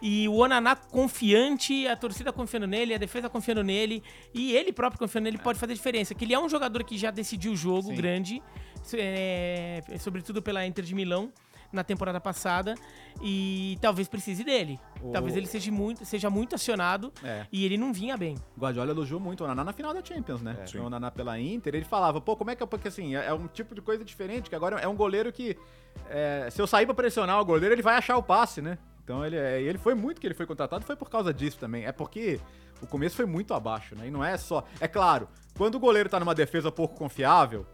E 0.00 0.28
o 0.28 0.34
Onaná 0.36 0.76
confiante, 0.76 1.86
a 1.88 1.96
torcida 1.96 2.32
confiando 2.32 2.66
nele, 2.66 2.94
a 2.94 2.98
defesa 2.98 3.28
confiando 3.28 3.62
nele, 3.64 4.02
e 4.32 4.54
ele 4.54 4.72
próprio 4.72 4.98
confiando 4.98 5.24
nele 5.24 5.38
pode 5.38 5.58
fazer 5.58 5.74
diferença. 5.74 6.14
Que 6.14 6.24
ele 6.24 6.34
é 6.34 6.38
um 6.38 6.48
jogador 6.48 6.84
que 6.84 6.96
já 6.96 7.10
decidiu 7.10 7.52
o 7.52 7.56
jogo 7.56 7.88
Sim. 7.88 7.94
grande, 7.96 8.42
é, 8.94 9.82
sobretudo 9.98 10.40
pela 10.42 10.64
Inter 10.66 10.84
de 10.84 10.94
Milão 10.94 11.32
na 11.70 11.84
temporada 11.84 12.18
passada, 12.18 12.74
e 13.22 13.76
talvez 13.82 14.08
precise 14.08 14.42
dele. 14.42 14.80
O- 15.02 15.10
Talvez 15.12 15.36
ele 15.36 15.44
seja 15.46 15.70
muito, 15.70 16.02
seja 16.06 16.30
muito 16.30 16.54
acionado 16.54 17.12
É. 17.22 17.44
e 17.52 17.62
ele 17.66 17.76
não 17.76 17.92
vinha 17.92 18.16
bem. 18.16 18.36
O 18.56 18.60
Guardiola 18.60 18.90
elogiou 18.90 19.20
muito 19.20 19.42
o 19.42 19.44
Onaná 19.44 19.62
na 19.64 19.72
final 19.74 19.92
da 19.92 20.02
Champions, 20.02 20.40
né? 20.40 20.56
sim. 20.64 20.78
o 20.78 20.84
Onaná 20.86 21.10
pela 21.10 21.38
Inter, 21.38 21.74
ele 21.74 21.84
falava, 21.84 22.22
pô, 22.22 22.34
como 22.36 22.50
é 22.50 22.56
que 22.56 22.62
é, 22.62 22.66
porque 22.66 22.88
assim, 22.88 23.14
é 23.16 23.26
é 23.26 23.34
um 23.34 23.46
tipo 23.48 23.74
de 23.74 23.82
coisa 23.82 24.02
diferente, 24.02 24.48
que 24.48 24.54
agora 24.56 24.80
é 24.80 24.88
um 24.88 24.96
goleiro 24.96 25.30
que, 25.30 25.58
é, 26.08 26.48
se 26.50 26.58
eu 26.62 26.66
sair 26.66 26.86
pra 26.86 26.94
pressionar 26.94 27.38
o 27.38 27.44
goleiro, 27.44 27.74
ele 27.74 27.82
vai 27.82 27.96
achar 27.96 28.16
o 28.16 28.22
passe, 28.22 28.62
né? 28.62 28.78
Então 29.08 29.24
ele, 29.24 29.36
é, 29.36 29.58
ele 29.62 29.78
foi 29.78 29.94
muito 29.94 30.20
que 30.20 30.26
ele 30.26 30.34
foi 30.34 30.44
contratado, 30.44 30.84
foi 30.84 30.94
por 30.94 31.08
causa 31.08 31.32
disso 31.32 31.56
também. 31.58 31.86
É 31.86 31.92
porque 31.92 32.38
o 32.82 32.86
começo 32.86 33.16
foi 33.16 33.24
muito 33.24 33.54
abaixo, 33.54 33.94
né? 33.96 34.06
E 34.08 34.10
não 34.10 34.22
é 34.22 34.36
só. 34.36 34.62
É 34.78 34.86
claro, 34.86 35.26
quando 35.56 35.76
o 35.76 35.80
goleiro 35.80 36.10
tá 36.10 36.20
numa 36.20 36.34
defesa 36.34 36.70
pouco 36.70 36.94
confiável, 36.94 37.64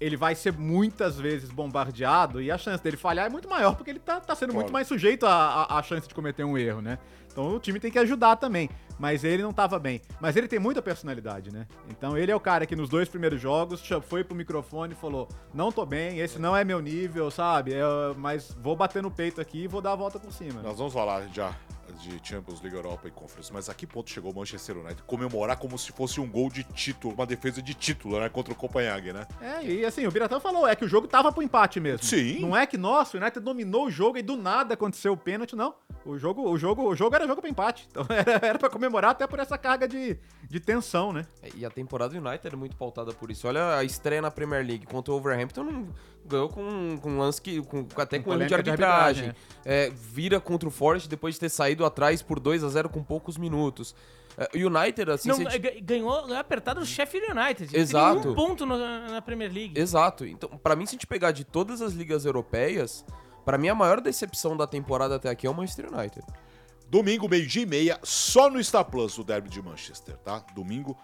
ele 0.00 0.16
vai 0.16 0.34
ser 0.34 0.52
muitas 0.52 1.20
vezes 1.20 1.50
bombardeado 1.50 2.42
e 2.42 2.50
a 2.50 2.58
chance 2.58 2.82
dele 2.82 2.96
falhar 2.96 3.26
é 3.26 3.28
muito 3.28 3.48
maior, 3.48 3.76
porque 3.76 3.90
ele 3.92 4.00
tá, 4.00 4.18
tá 4.18 4.34
sendo 4.34 4.48
muito 4.52 4.64
Claro. 4.64 4.72
mais 4.72 4.88
sujeito 4.88 5.24
à, 5.24 5.32
à- 5.62 5.78
à 5.78 5.82
chance 5.84 6.08
de 6.08 6.14
cometer 6.14 6.42
um 6.42 6.58
erro, 6.58 6.80
né? 6.82 6.98
Então 7.32 7.56
o 7.56 7.58
time 7.58 7.80
tem 7.80 7.90
que 7.90 7.98
ajudar 7.98 8.36
também. 8.36 8.68
Mas 8.98 9.24
ele 9.24 9.42
não 9.42 9.52
tava 9.52 9.78
bem. 9.78 10.00
Mas 10.20 10.36
ele 10.36 10.46
tem 10.46 10.58
muita 10.58 10.80
personalidade, 10.80 11.52
né? 11.52 11.66
Então 11.90 12.16
ele 12.16 12.30
é 12.30 12.36
o 12.36 12.40
cara 12.40 12.66
que 12.66 12.76
nos 12.76 12.88
dois 12.88 13.08
primeiros 13.08 13.40
jogos 13.40 13.82
foi 14.02 14.22
pro 14.22 14.36
microfone 14.36 14.92
e 14.92 14.96
falou: 14.96 15.26
Não 15.52 15.72
tô 15.72 15.84
bem, 15.84 16.20
esse 16.20 16.38
não 16.38 16.56
é 16.56 16.62
meu 16.62 16.80
nível, 16.80 17.30
sabe? 17.30 17.72
É, 17.74 17.82
mas 18.16 18.56
vou 18.60 18.76
bater 18.76 19.02
no 19.02 19.10
peito 19.10 19.40
aqui 19.40 19.64
e 19.64 19.66
vou 19.66 19.80
dar 19.80 19.92
a 19.92 19.96
volta 19.96 20.20
por 20.20 20.32
cima. 20.32 20.62
Nós 20.62 20.78
vamos 20.78 20.92
falar 20.92 21.26
já 21.32 21.56
de 22.02 22.20
Champions 22.28 22.60
League 22.60 22.76
Europa 22.76 23.08
e 23.08 23.10
Conference, 23.10 23.52
mas 23.52 23.68
a 23.68 23.74
que 23.74 23.86
ponto 23.86 24.10
chegou 24.10 24.32
o 24.32 24.34
Manchester 24.34 24.76
United? 24.78 25.02
Comemorar 25.04 25.56
como 25.56 25.78
se 25.78 25.92
fosse 25.92 26.20
um 26.20 26.28
gol 26.28 26.50
de 26.50 26.64
título, 26.64 27.14
uma 27.14 27.24
defesa 27.26 27.62
de 27.62 27.74
título, 27.74 28.18
né? 28.20 28.28
Contra 28.28 28.52
o 28.52 28.56
Copenhague, 28.56 29.12
né? 29.12 29.26
É, 29.40 29.64
e 29.64 29.84
assim, 29.84 30.06
o 30.06 30.10
Biratão 30.10 30.40
falou, 30.40 30.66
é 30.66 30.74
que 30.74 30.84
o 30.84 30.88
jogo 30.88 31.06
tava 31.06 31.30
pro 31.32 31.42
empate 31.42 31.78
mesmo. 31.80 32.04
Sim. 32.06 32.40
Não 32.40 32.56
é 32.56 32.66
que, 32.66 32.76
nossa, 32.76 33.16
o 33.16 33.20
United 33.20 33.40
dominou 33.44 33.86
o 33.86 33.90
jogo 33.90 34.18
e 34.18 34.22
do 34.22 34.36
nada 34.36 34.74
aconteceu 34.74 35.12
o 35.12 35.16
pênalti, 35.16 35.54
não. 35.54 35.74
O 36.04 36.18
jogo, 36.18 36.48
o 36.50 36.58
jogo, 36.58 36.82
o 36.82 36.96
jogo 36.96 37.14
era 37.14 37.26
jogo 37.26 37.40
pra 37.40 37.48
empate. 37.50 37.86
Então 37.90 38.04
era, 38.10 38.46
era 38.46 38.58
pra 38.58 38.68
comemorar 38.68 39.12
até 39.12 39.26
por 39.26 39.38
essa 39.38 39.56
carga 39.56 39.86
de, 39.86 40.18
de 40.48 40.58
tensão, 40.60 41.12
né? 41.12 41.24
E 41.54 41.64
a 41.64 41.70
temporada 41.70 42.12
do 42.18 42.26
United 42.28 42.52
é 42.54 42.56
muito 42.56 42.76
pautada 42.76 43.12
por 43.12 43.30
isso. 43.30 43.46
Olha 43.46 43.76
a 43.76 43.84
estreia 43.84 44.20
na 44.20 44.30
Premier 44.30 44.66
League 44.66 44.86
contra 44.86 45.12
o 45.12 45.16
Overhampton, 45.16 45.62
não- 45.62 45.88
ganhou 46.24 46.48
com, 46.48 46.98
com 47.00 47.10
um 47.10 47.18
lance 47.18 47.40
que. 47.40 47.60
Com, 47.62 47.86
até 47.96 48.18
com, 48.18 48.24
Com 48.24 48.34
erro 48.34 48.46
de 48.46 48.54
arbitragem. 48.54 49.26
arbitragem, 49.28 49.34
É, 49.64 49.90
vira 49.90 50.40
contra 50.40 50.68
o 50.68 50.72
Forest 50.72 51.08
depois 51.08 51.34
de 51.34 51.40
ter 51.40 51.48
saído 51.48 51.84
atrás 51.84 52.22
por 52.22 52.38
2 52.40 52.62
a 52.64 52.68
0 52.68 52.88
com 52.88 53.02
poucos 53.02 53.36
minutos. 53.36 53.94
É, 54.36 54.48
O 54.58 54.66
United, 54.66 55.10
assim. 55.10 55.28
Não, 55.28 55.36
gente- 55.36 55.58
ga- 55.58 55.74
ganhou, 55.82 56.34
apertado 56.34 56.80
do 56.80 56.86
Sheffield 56.86 57.30
United. 57.32 57.76
Exato. 57.76 58.30
Um 58.30 58.34
ponto 58.34 58.64
no- 58.64 58.78
na 58.78 59.20
Premier 59.20 59.52
League. 59.52 59.78
Exato. 59.78 60.24
Então, 60.24 60.48
pra 60.62 60.74
mim, 60.74 60.86
se 60.86 60.90
a 60.90 60.92
gente 60.94 61.06
pegar 61.06 61.32
de 61.32 61.44
todas 61.44 61.82
as 61.82 61.92
ligas 61.92 62.24
europeias, 62.24 63.04
pra 63.44 63.58
mim 63.58 63.68
a 63.68 63.74
maior 63.74 64.00
decepção 64.00 64.56
da 64.56 64.66
temporada 64.66 65.16
até 65.16 65.28
aqui 65.28 65.46
é 65.46 65.50
o 65.50 65.54
Manchester 65.54 65.92
United. 65.92 66.24
Domingo, 66.88 67.28
meio-dia 67.28 67.62
e 67.62 67.66
meia, 67.66 67.98
só 68.02 68.50
no 68.50 68.62
Star 68.62 68.84
Plus, 68.84 69.16
o 69.18 69.24
derby 69.24 69.48
de 69.48 69.62
Manchester, 69.62 70.16
tá? 70.18 70.44
Domingo, 70.54 70.96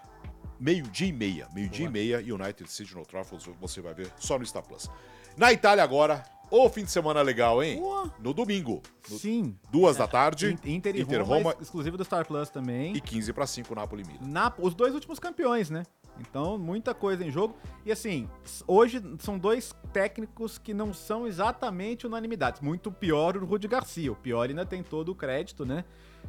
meio-dia 0.59 1.09
e 1.09 1.13
meia. 1.13 1.49
Meio-dia 1.55 1.87
e 1.87 1.89
meia, 1.89 2.19
United 2.19 2.71
City 2.71 2.95
no 2.95 3.05
Trafford, 3.05 3.51
você 3.61 3.81
vai 3.81 3.95
ver 3.95 4.11
só 4.19 4.39
no 4.39 4.45
Star 4.47 4.63
Plus. 4.63 4.89
Na 5.37 5.53
Itália 5.53 5.85
agora, 5.85 6.25
ô 6.51 6.69
fim 6.69 6.85
de 6.85 6.91
semana 6.91 7.23
legal, 7.23 7.63
hein? 7.63 7.79
Boa. 7.79 8.13
No 8.19 8.33
domingo, 8.35 8.83
no- 9.09 9.19
Sim. 9.19 9.57
duas 9.71 9.97
da 9.97 10.09
tarde, 10.09 10.59
In- 10.65 10.75
Inter 10.77 10.97
e 10.97 11.03
Inter, 11.03 11.23
Roma, 11.23 11.37
Roma 11.51 11.57
exclusivo 11.61 11.97
do 11.97 12.05
Star 12.05 12.27
Plus 12.27 12.51
também. 12.51 12.97
e 12.97 13.01
15 13.01 13.33
para 13.33 13.47
5, 13.47 13.75
Napoli 13.75 14.03
e 14.03 14.07
Milan. 14.07 14.27
na- 14.27 14.53
os 14.59 14.75
dois 14.75 14.95
últimos 14.95 15.19
campeões, 15.19 15.71
né? 15.71 15.85
Então, 16.21 16.59
muita 16.59 16.93
coisa 16.93 17.25
em 17.25 17.31
jogo. 17.31 17.57
E 17.87 17.93
assim, 17.93 18.29
hoje 18.67 19.01
são 19.21 19.39
dois 19.39 19.73
técnicos 19.93 20.59
que 20.59 20.75
não 20.75 20.93
são 20.93 21.29
exatamente 21.29 22.09
unanimidades. 22.09 22.61
Muito 22.61 22.91
pior 22.91 23.37
o 23.37 23.45
Rudi 23.47 23.69
Garcia. 23.69 24.11
O 24.11 24.17
pior 24.17 24.49
ainda 24.49 24.67
tem 24.67 24.83
todo 24.83 25.11
o 25.11 25.15
crédito, 25.15 25.65
né? 25.65 25.85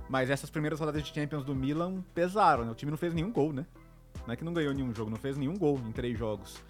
Mas 0.08 0.30
essas 0.30 0.52
primeiras 0.52 0.80
rodadas 0.80 1.02
de 1.04 1.12
Champions 1.12 1.44
do 1.44 1.56
Milan 1.56 2.04
pesaram, 2.14 2.66
né? 2.66 2.72
O 2.72 2.76
time 2.76 2.92
não 2.92 3.00
fez 3.00 3.16
nenhum 3.16 3.32
gol, 3.32 3.52
né? 3.52 3.66
Não 4.26 4.34
é 4.34 4.36
que 4.38 4.44
não 4.44 4.54
ganhou 4.54 4.74
nenhum 4.74 4.94
jogo, 4.94 5.10
não 5.10 5.18
fez 5.18 5.38
nenhum 5.38 5.58
gol 5.58 5.80
em 5.88 5.92
três 5.92 6.18
jogos. 6.18 6.62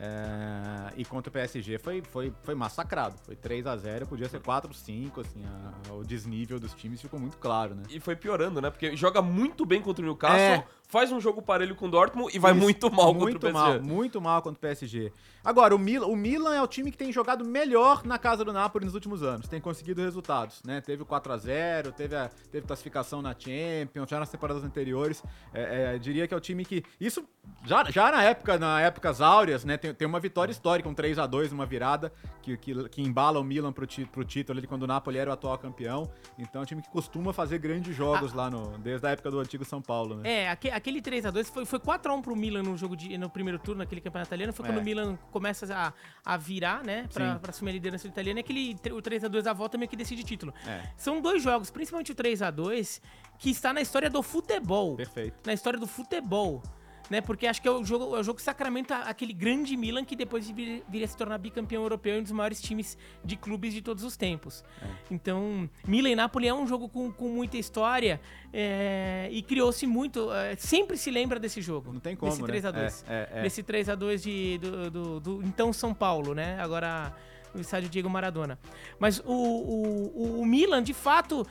É, 0.00 0.92
e 0.96 1.04
contra 1.04 1.28
o 1.28 1.32
PSG 1.32 1.76
foi, 1.78 2.00
foi, 2.02 2.32
foi 2.44 2.54
massacrado. 2.54 3.16
Foi 3.24 3.34
3 3.34 3.66
a 3.66 3.76
0 3.76 4.06
podia 4.06 4.28
ser 4.28 4.40
4 4.40 4.72
5 4.72 5.20
assim, 5.20 5.42
a- 5.44 5.92
o 5.92 6.04
desnível 6.04 6.60
dos 6.60 6.72
times 6.74 7.00
ficou 7.02 7.18
muito 7.18 7.36
claro, 7.38 7.74
né? 7.74 7.82
E 7.90 7.98
foi 7.98 8.14
piorando, 8.14 8.60
né? 8.60 8.70
Porque 8.70 8.96
joga 8.96 9.20
muito 9.20 9.66
bem 9.66 9.82
contra 9.82 10.00
o 10.02 10.06
Newcastle, 10.06 10.38
É. 10.38 10.64
faz 10.88 11.12
um 11.12 11.20
jogo 11.20 11.42
parelho 11.42 11.76
com 11.76 11.86
o 11.86 11.90
Dortmund 11.90 12.34
e 12.34 12.38
vai 12.38 12.52
Isso, 12.52 12.60
muito 12.60 12.90
mal 12.90 13.14
muito 13.14 13.34
contra 13.34 13.50
o 13.50 13.52
mal, 13.52 13.72
PSG. 13.72 13.88
muito 13.88 14.20
mal 14.20 14.42
contra 14.42 14.56
o 14.56 14.60
PSG. 14.60 15.12
Agora, 15.44 15.76
o 15.76 15.78
Milan, 15.78 16.06
o 16.06 16.16
Milan 16.16 16.54
é 16.54 16.62
o 16.62 16.66
time 16.66 16.90
que 16.90 16.96
tem 16.96 17.12
jogado 17.12 17.44
melhor 17.44 18.04
na 18.04 18.18
casa 18.18 18.44
do 18.44 18.52
Napoli 18.52 18.86
nos 18.86 18.94
últimos 18.94 19.22
anos, 19.22 19.46
tem 19.46 19.60
conseguido 19.60 20.02
resultados, 20.02 20.62
né? 20.64 20.80
Teve 20.80 21.02
o 21.02 21.06
4 21.06 21.32
a 21.32 21.36
0 21.36 21.92
teve, 21.92 22.16
a, 22.16 22.30
teve 22.50 22.66
classificação 22.66 23.20
na 23.20 23.34
Champions, 23.38 24.08
já 24.08 24.18
nas 24.18 24.30
temporadas 24.30 24.64
anteriores. 24.64 25.22
É, 25.52 25.94
é, 25.94 25.98
diria 25.98 26.26
que 26.26 26.34
é 26.34 26.36
o 26.36 26.40
time 26.40 26.64
que. 26.64 26.82
Isso 26.98 27.24
já, 27.64 27.84
já 27.84 28.10
na 28.10 28.22
época, 28.22 28.58
na 28.58 28.80
épocas 28.80 29.20
áureas, 29.20 29.64
né? 29.64 29.76
Tem, 29.76 29.92
tem 29.92 30.08
uma 30.08 30.20
vitória 30.20 30.50
histórica, 30.50 30.88
um 30.88 30.94
3 30.94 31.18
a 31.18 31.26
2 31.26 31.52
uma 31.52 31.66
virada, 31.66 32.12
que, 32.56 32.74
que, 32.74 32.88
que 32.88 33.02
embala 33.02 33.38
o 33.38 33.44
Milan 33.44 33.72
pro, 33.72 33.86
ti, 33.86 34.04
pro 34.06 34.24
título 34.24 34.58
ali 34.58 34.66
quando 34.66 34.84
o 34.84 34.86
Napoli 34.86 35.18
era 35.18 35.30
o 35.30 35.32
atual 35.32 35.58
campeão. 35.58 36.10
Então 36.38 36.60
é 36.60 36.62
um 36.62 36.66
time 36.66 36.80
que 36.82 36.88
costuma 36.90 37.32
fazer 37.32 37.58
grandes 37.58 37.94
jogos 37.94 38.32
lá 38.32 38.48
no. 38.48 38.78
Desde 38.78 39.06
a 39.06 39.10
época 39.10 39.30
do 39.30 39.40
antigo 39.40 39.64
São 39.64 39.82
Paulo, 39.82 40.16
né? 40.16 40.30
É, 40.44 40.48
aque- 40.50 40.70
aquele 40.70 41.02
3x2 41.02 41.44
foi, 41.46 41.64
foi 41.66 41.78
4x1 41.78 42.22
pro 42.22 42.34
Milan 42.36 42.62
no 42.62 42.76
jogo 42.76 42.96
de, 42.96 43.18
no 43.18 43.28
primeiro 43.28 43.58
turno, 43.58 43.78
naquele 43.80 44.00
campeonato 44.00 44.28
italiano. 44.28 44.52
Foi 44.52 44.64
quando 44.64 44.78
É. 44.78 44.80
o 44.80 44.84
Milan 44.84 45.18
começa 45.30 45.66
a, 45.74 45.92
a 46.24 46.36
virar, 46.36 46.82
né? 46.84 47.06
Pra, 47.12 47.34
Sim. 47.34 47.38
pra 47.40 47.50
assumir 47.50 47.70
a 47.70 47.74
liderança 47.74 48.06
do 48.08 48.12
italiano. 48.12 48.38
E 48.38 48.40
aquele, 48.40 48.74
tre- 48.76 48.92
o 48.92 49.02
3x2 49.02 49.46
à 49.46 49.52
volta 49.52 49.76
meio 49.76 49.88
que 49.90 49.96
decide 49.96 50.22
título. 50.24 50.54
É. 50.66 50.82
São 50.96 51.20
dois 51.20 51.42
jogos, 51.42 51.70
principalmente 51.70 52.12
o 52.12 52.14
3x2, 52.14 53.00
que 53.38 53.50
está 53.50 53.72
na 53.72 53.80
história 53.80 54.08
do 54.08 54.22
futebol. 54.22 54.96
Perfeito. 54.96 55.36
Na 55.46 55.52
história 55.52 55.78
do 55.78 55.86
futebol. 55.86 56.62
Né, 57.10 57.22
porque 57.22 57.46
acho 57.46 57.62
que 57.62 57.66
é 57.66 57.70
o 57.70 57.82
jogo, 57.82 58.14
é 58.16 58.20
o 58.20 58.22
jogo 58.22 58.36
que 58.36 58.42
sacramenta 58.42 58.96
aquele 58.98 59.32
grande 59.32 59.74
Milan 59.78 60.04
que 60.04 60.14
depois 60.14 60.50
vir- 60.50 60.84
viria 60.88 61.06
a 61.06 61.08
se 61.08 61.16
tornar 61.16 61.38
bicampeão 61.38 61.82
europeu 61.82 62.16
e 62.16 62.20
um 62.20 62.22
dos 62.22 62.32
maiores 62.32 62.60
times 62.60 62.98
de 63.24 63.34
clubes 63.34 63.72
de 63.72 63.80
todos 63.80 64.04
os 64.04 64.14
tempos. 64.14 64.62
É. 64.82 64.86
Então, 65.10 65.70
Milan 65.86 66.10
e 66.10 66.14
Napoli 66.14 66.48
é 66.48 66.52
um 66.52 66.66
jogo 66.66 66.86
com, 66.86 67.10
com 67.10 67.28
muita 67.30 67.56
história 67.56 68.20
é, 68.52 69.28
e 69.32 69.40
criou-se 69.40 69.86
muito. 69.86 70.30
é, 70.32 70.54
sempre 70.56 70.98
se 70.98 71.10
lembra 71.10 71.38
desse 71.40 71.62
jogo. 71.62 71.94
Não 71.94 72.00
tem 72.00 72.14
como, 72.14 72.30
Desse 72.30 72.42
né? 72.42 72.60
3x2. 72.60 73.04
É, 73.08 73.14
é, 73.14 73.28
é. 73.38 73.42
Desse 73.42 73.62
3x2 73.62 74.22
de, 74.22 74.58
do, 74.58 74.90
do- 74.90 75.20
do 75.20 75.42
então 75.44 75.72
São 75.72 75.94
Paulo, 75.94 76.34
né? 76.34 76.60
Agora 76.60 77.14
o 77.54 77.60
estádio 77.60 77.88
Diego 77.88 78.10
Maradona. 78.10 78.58
Mas 78.98 79.18
o, 79.20 79.32
o, 79.32 80.40
o 80.42 80.44
Milan, 80.46 80.82
de 80.82 80.92
fato, 80.92 81.46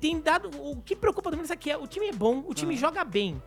tem 0.00 0.18
dado. 0.20 0.48
O 0.58 0.80
que 0.80 0.96
preocupa 0.96 1.30
também 1.30 1.44
é 1.50 1.56
que 1.56 1.70
é, 1.70 1.76
o 1.76 1.86
time 1.86 2.06
é 2.08 2.12
bom, 2.12 2.42
o 2.48 2.54
time 2.54 2.74
joga 2.76 3.04
bem. 3.04 3.42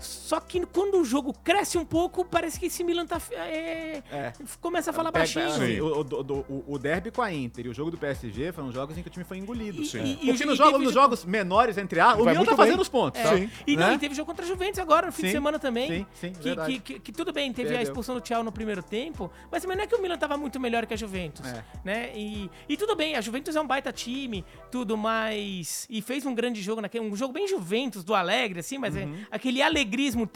Só 0.00 0.38
que 0.40 0.64
quando 0.66 1.00
o 1.00 1.04
jogo 1.04 1.32
cresce 1.44 1.76
um 1.78 1.84
pouco, 1.84 2.24
parece 2.24 2.58
que 2.58 2.66
esse 2.66 2.84
Milan 2.84 3.06
tá. 3.06 3.20
é, 3.32 4.02
É. 4.10 4.32
Começa 4.60 4.90
a 4.90 4.92
falar 4.92 5.10
Pega- 5.12 5.20
baixinho. 5.24 5.46
assim, 5.48 5.80
o, 5.80 6.00
o, 6.02 6.44
o, 6.48 6.64
o 6.74 6.78
derby 6.78 7.10
com 7.10 7.22
a 7.22 7.32
Inter 7.32 7.66
e 7.66 7.68
o 7.68 7.74
jogo 7.74 7.90
do 7.90 7.98
PSG 7.98 8.52
foram 8.52 8.70
jogos 8.72 8.96
em 8.96 9.02
que 9.02 9.08
o 9.08 9.10
time 9.10 9.24
foi 9.24 9.38
engolido. 9.38 9.82
E- 9.82 9.86
Sim. 9.86 9.98
e- 10.04 10.12
e 10.12 10.16
Porque 10.28 10.44
o- 10.44 10.46
nos, 10.46 10.54
e 10.54 10.58
jogos, 10.58 10.80
nos 10.80 10.92
jo- 10.92 11.00
jogos 11.00 11.24
menores, 11.24 11.78
entre 11.78 12.00
a, 12.00 12.14
o 12.14 12.24
Milan 12.24 12.44
tá 12.44 12.56
fazendo 12.56 12.74
bem. 12.74 12.82
os 12.82 12.88
pontos. 12.88 13.20
É. 13.20 13.36
Sim. 13.36 13.50
E, 13.66 13.76
não, 13.76 13.88
Né? 13.88 13.94
e 13.94 13.98
teve 13.98 14.14
jogo 14.14 14.26
contra 14.26 14.44
a 14.44 14.48
Juventus 14.48 14.78
agora, 14.78 15.06
no 15.06 15.12
fim 15.12 15.22
de 15.22 15.28
Sim, 15.28 15.34
semana 15.34 15.58
também. 15.58 15.88
sim, 15.88 16.06
sim, 16.14 16.32
que, 16.32 16.42
verdade. 16.44 16.72
que, 16.72 16.80
que- 16.80 17.00
que 17.00 17.12
tudo 17.12 17.32
bem, 17.32 17.52
teve 17.52 17.68
a 17.68 17.72
Perdeu. 17.72 17.88
expulsão 17.90 18.14
do 18.14 18.20
Thiago 18.20 18.44
no 18.44 18.52
primeiro 18.52 18.82
tempo, 18.82 19.30
mas 19.50 19.62
também 19.62 19.76
não 19.76 19.84
é 19.84 19.86
que 19.86 19.94
o 19.94 20.00
Milan 20.02 20.16
tava 20.18 20.36
muito 20.36 20.58
melhor 20.60 20.86
que 20.86 20.94
a 20.94 20.96
Juventus. 20.96 21.44
É. 21.46 21.64
Né? 21.84 22.10
E, 22.14 22.50
e 22.68 22.76
tudo 22.76 22.94
bem, 22.94 23.14
a 23.16 23.20
Juventus 23.20 23.54
é 23.56 23.60
um 23.60 23.66
baita 23.66 23.92
time, 23.92 24.44
tudo 24.70 24.96
mais. 24.96 25.86
E 25.90 26.00
fez 26.02 26.24
um 26.26 26.34
grande 26.34 26.60
jogo 26.62 26.80
naquele. 26.80 27.04
Um 27.04 27.16
jogo 27.16 27.32
bem 27.32 27.48
Juventus, 27.48 28.04
do 28.04 28.14
Alegre, 28.14 28.60
assim, 28.60 28.78
mas 28.78 28.94
Uhum. 28.94 29.14
é 29.30 29.36
aquele 29.36 29.60
alegrismo 29.88 30.26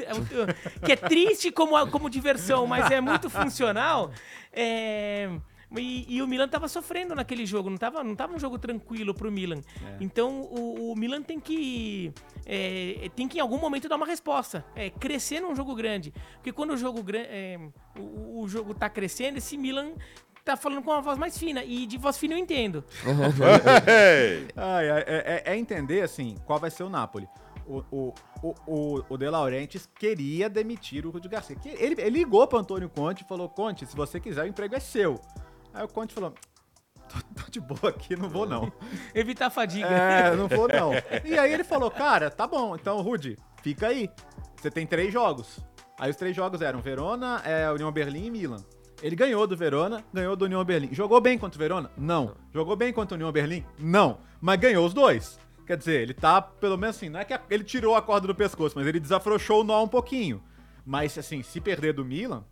que 0.84 0.92
é 0.92 0.96
triste 0.96 1.52
como, 1.52 1.86
como 1.88 2.08
diversão, 2.08 2.66
mas 2.66 2.90
é 2.90 3.00
muito 3.00 3.28
funcional. 3.28 4.10
É. 4.52 5.28
E, 5.74 6.16
e 6.16 6.20
o 6.22 6.28
Milan 6.28 6.48
tava 6.48 6.68
sofrendo 6.68 7.14
naquele 7.14 7.46
jogo, 7.46 7.70
não 7.70 7.78
tava, 7.78 8.04
não 8.04 8.14
tava 8.14 8.34
um 8.34 8.38
jogo 8.38 8.58
tranquilo 8.58 9.14
pro 9.14 9.32
Milan. 9.32 9.62
É. 9.82 9.96
Então 10.02 10.42
o, 10.42 10.92
o 10.92 10.96
Milan 10.96 11.22
tem 11.22 11.40
que. 11.40 12.12
é, 12.44 13.10
tem 13.16 13.26
que 13.26 13.38
em 13.38 13.40
algum 13.40 13.58
momento 13.58 13.88
dar 13.88 13.96
uma 13.96 14.04
resposta. 14.06 14.64
É, 14.76 14.90
crescer 14.90 15.40
num 15.40 15.54
jogo 15.56 15.74
grande. 15.74 16.12
Porque 16.34 16.52
quando 16.52 16.72
o 16.72 16.76
jogo, 16.76 17.02
é, 17.14 17.58
o, 17.98 18.40
o 18.42 18.48
jogo 18.48 18.74
tá 18.74 18.90
crescendo, 18.90 19.38
esse 19.38 19.56
Milan 19.56 19.92
tá 20.44 20.56
falando 20.58 20.82
com 20.82 20.90
uma 20.90 21.00
voz 21.00 21.16
mais 21.16 21.38
fina. 21.38 21.64
E 21.64 21.86
de 21.86 21.96
voz 21.96 22.18
fina 22.18 22.34
eu 22.34 22.38
entendo. 22.38 22.84
Ai, 24.54 24.90
é, 24.90 25.04
é- 25.06 25.42
é 25.52 25.56
entender, 25.56 26.02
assim, 26.02 26.36
qual 26.44 26.58
vai 26.58 26.70
ser 26.70 26.82
o 26.82 26.90
Napoli. 26.90 27.26
O, 27.66 27.82
o, 27.90 28.14
o, 28.42 28.54
o, 28.66 29.04
o 29.08 29.16
De 29.16 29.28
Laurentiis 29.30 29.88
queria 29.98 30.50
demitir 30.50 31.06
o 31.06 31.10
Rudi 31.10 31.28
Garcia. 31.28 31.56
Ele, 31.64 32.00
ele 32.00 32.10
ligou 32.10 32.46
pro 32.46 32.58
Antônio 32.58 32.88
Conte 32.88 33.22
e 33.22 33.28
falou, 33.28 33.48
Conte, 33.48 33.86
se 33.86 33.96
você 33.96 34.18
quiser, 34.18 34.44
o 34.44 34.48
emprego 34.48 34.74
é 34.74 34.80
seu. 34.80 35.20
Aí 35.72 35.84
o 35.84 35.88
Conte 35.88 36.12
falou, 36.12 36.34
tô, 37.08 37.42
tô 37.42 37.50
de 37.50 37.60
boa 37.60 37.90
aqui, 37.90 38.16
não 38.16 38.28
vou 38.28 38.46
não. 38.46 38.70
Evitar 39.14 39.46
a 39.46 39.50
fadiga. 39.50 39.86
É, 39.86 40.34
não 40.34 40.48
vou 40.48 40.66
não. 40.68 40.90
E 41.24 41.38
aí 41.38 41.52
ele 41.52 41.64
falou, 41.64 41.90
cara, 41.90 42.30
tá 42.30 42.46
bom, 42.46 42.74
então, 42.74 43.00
Rudi, 43.00 43.38
fica 43.62 43.86
aí. 43.86 44.10
Você 44.56 44.70
tem 44.70 44.86
três 44.86 45.12
jogos. 45.12 45.60
Aí 45.98 46.10
os 46.10 46.16
três 46.16 46.34
jogos 46.34 46.60
eram 46.60 46.80
Verona, 46.80 47.40
é, 47.44 47.70
União 47.70 47.92
Berlim 47.92 48.26
e 48.26 48.30
Milan. 48.30 48.64
Ele 49.02 49.16
ganhou 49.16 49.46
do 49.48 49.56
Verona, 49.56 50.04
ganhou 50.12 50.36
do 50.36 50.44
União 50.44 50.64
Berlim. 50.64 50.92
Jogou 50.92 51.20
bem 51.20 51.36
contra 51.36 51.56
o 51.56 51.58
Verona? 51.58 51.90
Não. 51.96 52.36
Jogou 52.52 52.76
bem 52.76 52.92
contra 52.92 53.14
o 53.14 53.16
União 53.16 53.32
Berlim? 53.32 53.64
Não. 53.78 54.18
Mas 54.40 54.60
ganhou 54.60 54.86
os 54.86 54.94
dois. 54.94 55.38
Quer 55.72 55.78
dizer, 55.78 56.02
ele 56.02 56.12
tá, 56.12 56.42
pelo 56.42 56.76
menos 56.76 56.96
assim, 56.96 57.08
não 57.08 57.18
é 57.18 57.24
que 57.24 57.32
ele 57.48 57.64
tirou 57.64 57.96
a 57.96 58.02
corda 58.02 58.26
do 58.26 58.34
pescoço, 58.34 58.74
mas 58.76 58.86
ele 58.86 59.00
desafrouxou 59.00 59.62
o 59.62 59.64
nó 59.64 59.82
um 59.82 59.88
pouquinho. 59.88 60.42
Mas, 60.84 61.16
assim, 61.16 61.42
se 61.42 61.62
perder 61.62 61.94
do 61.94 62.04
Milan, 62.04 62.44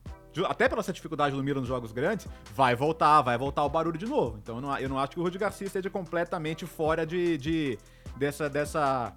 até 0.49 0.67
pela 0.71 0.81
essa 0.81 0.91
dificuldade 0.91 1.37
do 1.37 1.45
Milan 1.45 1.61
nos 1.61 1.69
jogos 1.69 1.93
grandes, 1.93 2.27
vai 2.55 2.75
voltar, 2.75 3.21
vai 3.21 3.37
voltar 3.37 3.63
o 3.63 3.69
barulho 3.69 3.99
de 3.99 4.07
novo. 4.07 4.39
Então 4.43 4.55
eu 4.55 4.63
não, 4.63 4.79
eu 4.79 4.89
não 4.89 4.99
acho 4.99 5.13
que 5.13 5.21
o 5.21 5.23
Rudi 5.23 5.37
Garcia 5.37 5.67
esteja 5.67 5.91
completamente 5.91 6.65
fora 6.65 7.05
de, 7.05 7.37
de 7.37 7.79
dessa, 8.17 8.49
dessa... 8.49 9.13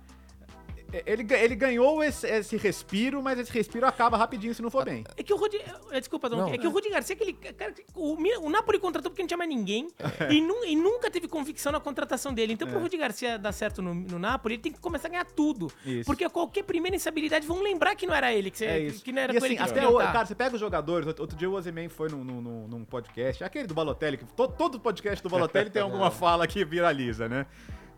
Ele, 1.06 1.26
ele 1.34 1.56
ganhou 1.56 2.04
esse, 2.04 2.28
esse 2.28 2.58
respiro, 2.58 3.22
mas 3.22 3.40
esse 3.40 3.52
respiro 3.52 3.86
acaba 3.86 4.16
rapidinho 4.18 4.54
se 4.54 4.62
não 4.62 4.70
for 4.70 4.86
bem. 4.86 5.04
É 5.18 5.24
que 5.24 5.34
o 5.34 5.38
Rudi. 5.38 5.58
é, 5.92 6.00
Desculpa, 6.00 6.30
Dom. 6.30 6.38
Não. 6.38 6.48
É 6.50 6.58
que 6.58 6.68
o 6.68 6.70
Rudi 6.70 6.90
Garcia, 6.90 7.16
aquele 7.16 7.34
cara. 7.34 7.74
O, 7.96 8.16
o 8.46 8.50
Napoli 8.50 8.80
contratou 8.80 9.10
porque 9.10 9.22
não 9.24 9.28
tinha 9.28 9.38
mais 9.38 9.50
ninguém. 9.50 9.88
E, 10.30 10.40
nu- 10.42 10.64
e 10.66 10.76
nunca 10.76 11.10
teve 11.10 11.28
convicção 11.28 11.72
na 11.72 11.80
contratação 11.80 12.34
dele. 12.34 12.54
Então, 12.54 12.68
pro 12.68 12.80
Rudi 12.80 12.98
Garcia 12.98 13.38
dar 13.40 13.52
certo 13.52 13.82
no, 13.82 13.94
no 13.94 14.20
Napoli, 14.20 14.56
ele 14.56 14.62
tem 14.62 14.72
que 14.72 14.80
começar 14.80 15.08
a 15.08 15.12
ganhar 15.12 15.26
tudo. 15.26 15.72
Isso. 15.86 16.06
Porque 16.06 16.28
qualquer 16.30 16.64
primeira 16.64 16.96
instabilidade 16.96 17.46
vão 17.48 17.62
lembrar 17.62 17.96
que 17.96 18.06
não 18.06 18.14
era 18.14 18.32
ele, 18.34 18.52
que, 18.52 18.58
você, 18.58 18.66
É 18.66 18.80
isso. 18.80 19.04
que 19.04 19.12
não 19.12 19.22
era 19.22 19.34
e 19.34 19.38
assim, 19.38 19.46
ele 19.48 19.56
que 19.56 19.62
até 19.64 19.88
o, 19.88 19.98
tá. 19.98 20.12
cara, 20.12 20.26
você 20.26 20.36
pega 20.36 20.54
os 20.56 20.60
jogadores. 20.60 21.08
Outro 21.20 21.36
dia 21.38 21.50
o 21.50 21.54
Ozyman 21.54 21.90
foi 21.90 22.10
num, 22.10 22.24
num, 22.24 22.42
num- 22.42 22.68
num 22.68 22.86
podcast, 22.86 23.44
aquele 23.44 23.68
do 23.68 23.74
Balotelli, 23.74 24.18
que 24.18 24.26
to- 24.26 24.48
todo 24.48 24.80
podcast 24.80 25.24
do 25.24 25.30
Balotelli 25.30 25.70
tem 25.70 25.82
alguma 25.84 26.12
fala 26.12 26.46
que 26.48 26.64
viraliza, 26.64 27.28
né? 27.28 27.46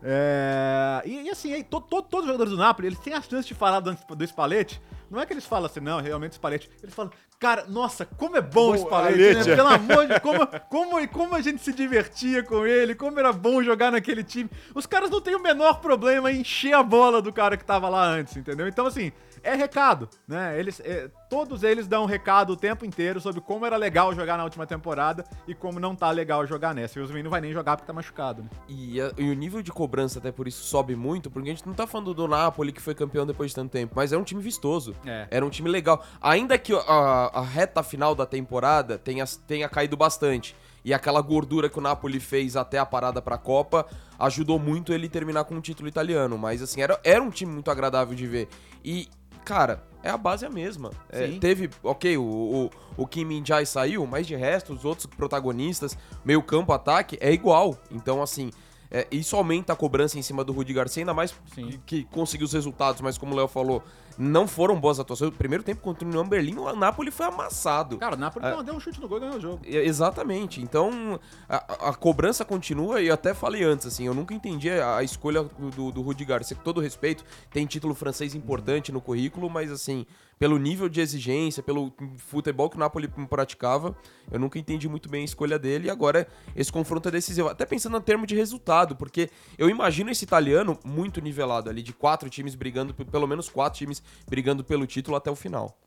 É, 0.08 1.02
e, 1.04 1.22
e 1.22 1.30
assim, 1.30 1.52
aí, 1.52 1.64
to- 1.64 1.80
to- 1.80 2.00
todos 2.02 2.20
os 2.20 2.26
jogadores 2.26 2.52
do 2.52 2.56
Napoli, 2.58 2.86
eles 2.88 2.98
têm 3.00 3.12
a 3.12 3.20
chance 3.20 3.48
de 3.48 3.54
falar 3.54 3.80
do, 3.80 3.96
do 4.14 4.24
Spalletti. 4.24 4.80
Não 5.10 5.20
é 5.20 5.26
que 5.26 5.32
eles 5.32 5.44
falam 5.46 5.66
assim, 5.66 5.80
não, 5.80 6.00
realmente 6.00 6.32
o 6.32 6.34
Spalletti. 6.34 6.70
Eles 6.82 6.94
falam, 6.94 7.10
cara, 7.38 7.64
nossa, 7.68 8.04
como 8.04 8.36
é 8.36 8.40
bom 8.40 8.70
o 8.70 8.72
Bom, 8.72 8.76
Spalletti, 8.78 9.18
né? 9.18 9.40
Spalletti. 9.42 9.56
Pelo 9.56 9.68
amor 9.68 10.06
de 10.08 10.20
como, 10.20 10.46
como, 10.68 11.08
como 11.08 11.34
a 11.34 11.40
gente 11.40 11.62
se 11.62 11.72
divertia 11.72 12.42
com 12.42 12.66
ele, 12.66 12.94
como 12.94 13.18
era 13.18 13.32
bom 13.32 13.62
jogar 13.62 13.92
naquele 13.92 14.24
time. 14.24 14.50
Os 14.74 14.86
caras 14.86 15.10
não 15.10 15.20
têm 15.20 15.34
o 15.36 15.42
menor 15.42 15.80
problema 15.80 16.32
em 16.32 16.40
encher 16.40 16.74
a 16.74 16.82
bola 16.82 17.20
do 17.22 17.32
cara 17.32 17.56
que 17.56 17.64
tava 17.64 17.88
lá 17.88 18.04
antes, 18.04 18.36
entendeu? 18.36 18.66
Então, 18.66 18.86
assim, 18.86 19.12
é 19.42 19.54
recado, 19.54 20.08
né? 20.26 20.58
Eles, 20.58 20.80
é, 20.80 21.08
todos 21.30 21.62
eles 21.62 21.86
dão 21.86 22.02
um 22.02 22.06
recado 22.06 22.54
o 22.54 22.56
tempo 22.56 22.84
inteiro 22.84 23.20
sobre 23.20 23.40
como 23.40 23.64
era 23.64 23.76
legal 23.76 24.12
jogar 24.14 24.36
na 24.36 24.42
última 24.44 24.66
temporada 24.66 25.24
e 25.46 25.54
como 25.54 25.78
não 25.78 25.94
tá 25.94 26.10
legal 26.10 26.44
jogar 26.46 26.74
nessa. 26.74 26.98
E 26.98 27.02
o 27.02 27.04
Osmin 27.04 27.22
não 27.22 27.30
vai 27.30 27.40
nem 27.40 27.52
jogar 27.52 27.76
porque 27.76 27.86
tá 27.86 27.92
machucado, 27.92 28.42
né? 28.42 28.48
E, 28.68 29.00
a- 29.00 29.12
e 29.16 29.30
o 29.30 29.34
nível 29.34 29.62
de 29.62 29.70
cobrança 29.70 30.18
até 30.18 30.32
por 30.32 30.48
isso 30.48 30.64
sobe 30.64 30.96
muito, 30.96 31.30
porque 31.30 31.48
a 31.48 31.52
gente 31.54 31.66
não 31.66 31.74
tá 31.74 31.86
falando 31.86 32.12
do 32.12 32.26
Napoli 32.26 32.72
que 32.72 32.80
foi 32.82 32.94
campeão 32.94 33.24
depois 33.26 33.50
de 33.50 33.54
tanto 33.54 33.70
tempo, 33.70 33.92
mas 33.94 34.12
é 34.12 34.16
um 34.16 34.24
time 34.24 34.42
vistoso. 34.42 34.95
É. 35.04 35.26
Era 35.30 35.44
um 35.44 35.50
time 35.50 35.68
legal. 35.68 36.04
Ainda 36.20 36.56
que 36.58 36.72
a, 36.72 37.30
a 37.34 37.42
reta 37.42 37.82
final 37.82 38.14
da 38.14 38.26
temporada 38.26 38.98
tenha, 38.98 39.24
tenha 39.46 39.68
caído 39.68 39.96
bastante. 39.96 40.56
E 40.84 40.94
aquela 40.94 41.20
gordura 41.20 41.68
que 41.68 41.78
o 41.78 41.82
Napoli 41.82 42.20
fez 42.20 42.56
até 42.56 42.78
a 42.78 42.86
parada 42.86 43.20
pra 43.20 43.36
Copa 43.36 43.86
ajudou 44.18 44.58
muito 44.58 44.92
ele 44.92 45.08
terminar 45.08 45.44
com 45.44 45.56
um 45.56 45.60
título 45.60 45.88
italiano. 45.88 46.38
Mas 46.38 46.62
assim, 46.62 46.80
era, 46.80 46.98
era 47.02 47.22
um 47.22 47.30
time 47.30 47.52
muito 47.52 47.70
agradável 47.70 48.14
de 48.14 48.26
ver. 48.26 48.48
E, 48.84 49.08
cara, 49.44 49.82
é 50.02 50.10
a 50.10 50.16
base 50.16 50.46
a 50.46 50.50
mesma. 50.50 50.92
É, 51.10 51.26
teve, 51.40 51.68
ok, 51.82 52.16
o, 52.16 52.22
o, 52.22 52.70
o 52.96 53.06
Kim 53.06 53.24
Min-jae 53.24 53.66
saiu, 53.66 54.06
mas 54.06 54.26
de 54.26 54.36
resto, 54.36 54.72
os 54.72 54.84
outros 54.84 55.06
protagonistas, 55.06 55.98
meio 56.24 56.40
campo, 56.42 56.72
ataque, 56.72 57.18
é 57.20 57.32
igual. 57.32 57.76
Então, 57.90 58.22
assim, 58.22 58.52
é, 58.90 59.06
isso 59.10 59.34
aumenta 59.34 59.72
a 59.72 59.76
cobrança 59.76 60.18
em 60.18 60.22
cima 60.22 60.44
do 60.44 60.52
Rudi 60.52 60.72
Garcia, 60.72 61.02
ainda 61.02 61.12
mais 61.12 61.34
Sim. 61.52 61.80
que 61.84 62.04
conseguiu 62.04 62.44
os 62.44 62.52
resultados, 62.52 63.00
mas 63.00 63.18
como 63.18 63.32
o 63.32 63.36
Léo 63.36 63.48
falou, 63.48 63.82
não 64.18 64.46
foram 64.46 64.78
boas 64.78 64.98
atuações. 64.98 65.30
O 65.30 65.32
primeiro 65.32 65.62
tempo 65.62 65.80
contra 65.80 66.04
o 66.04 66.08
União 66.08 66.26
Berlim, 66.26 66.56
o 66.56 66.74
Napoli 66.74 67.10
foi 67.10 67.26
amassado. 67.26 67.98
Cara, 67.98 68.16
o 68.16 68.18
Napoli 68.18 68.46
É. 68.46 68.62
deu 68.62 68.74
um 68.74 68.80
chute 68.80 69.00
no 69.00 69.08
gol 69.08 69.18
e 69.18 69.20
ganhou 69.20 69.36
o 69.36 69.40
jogo. 69.40 69.60
Exatamente. 69.64 70.60
Então, 70.60 71.18
a, 71.48 71.88
a 71.90 71.94
cobrança 71.94 72.44
continua 72.44 73.00
e 73.00 73.08
eu 73.08 73.14
até 73.14 73.34
falei 73.34 73.62
antes, 73.62 73.86
assim, 73.86 74.06
eu 74.06 74.14
nunca 74.14 74.34
entendi 74.34 74.70
a, 74.70 74.96
a 74.98 75.02
escolha 75.02 75.42
do, 75.42 75.90
do 75.92 76.02
Rudi 76.02 76.24
Garcia, 76.24 76.56
com 76.56 76.62
todo 76.62 76.80
respeito, 76.80 77.24
tem 77.50 77.66
título 77.66 77.94
francês 77.94 78.34
importante 78.34 78.92
no 78.92 79.00
currículo, 79.00 79.48
mas 79.50 79.70
assim, 79.70 80.06
pelo 80.38 80.58
nível 80.58 80.88
de 80.88 81.00
exigência, 81.00 81.62
pelo 81.62 81.92
futebol 82.18 82.68
que 82.68 82.76
o 82.76 82.78
Napoli 82.78 83.08
praticava, 83.28 83.96
eu 84.30 84.38
nunca 84.38 84.58
entendi 84.58 84.88
muito 84.88 85.08
bem 85.08 85.22
a 85.22 85.24
escolha 85.24 85.58
dele 85.58 85.86
e 85.86 85.90
agora 85.90 86.26
esse 86.54 86.70
confronto 86.70 87.08
é 87.08 87.12
decisivo. 87.12 87.48
Até 87.48 87.64
pensando 87.64 87.96
em 87.96 88.00
termos 88.02 88.26
de 88.26 88.34
resultado, 88.36 88.94
porque 88.96 89.30
eu 89.56 89.70
imagino 89.70 90.10
esse 90.10 90.24
italiano 90.24 90.78
muito 90.84 91.20
nivelado 91.20 91.70
ali, 91.70 91.82
de 91.82 91.92
quatro 91.94 92.28
times 92.28 92.54
brigando, 92.54 92.92
pelo 92.92 93.26
menos 93.26 93.48
quatro 93.48 93.78
times 93.78 94.02
brigando 94.28 94.64
pelo 94.64 94.86
título 94.86 95.16
até 95.16 95.30
o 95.30 95.36
final. 95.36 95.78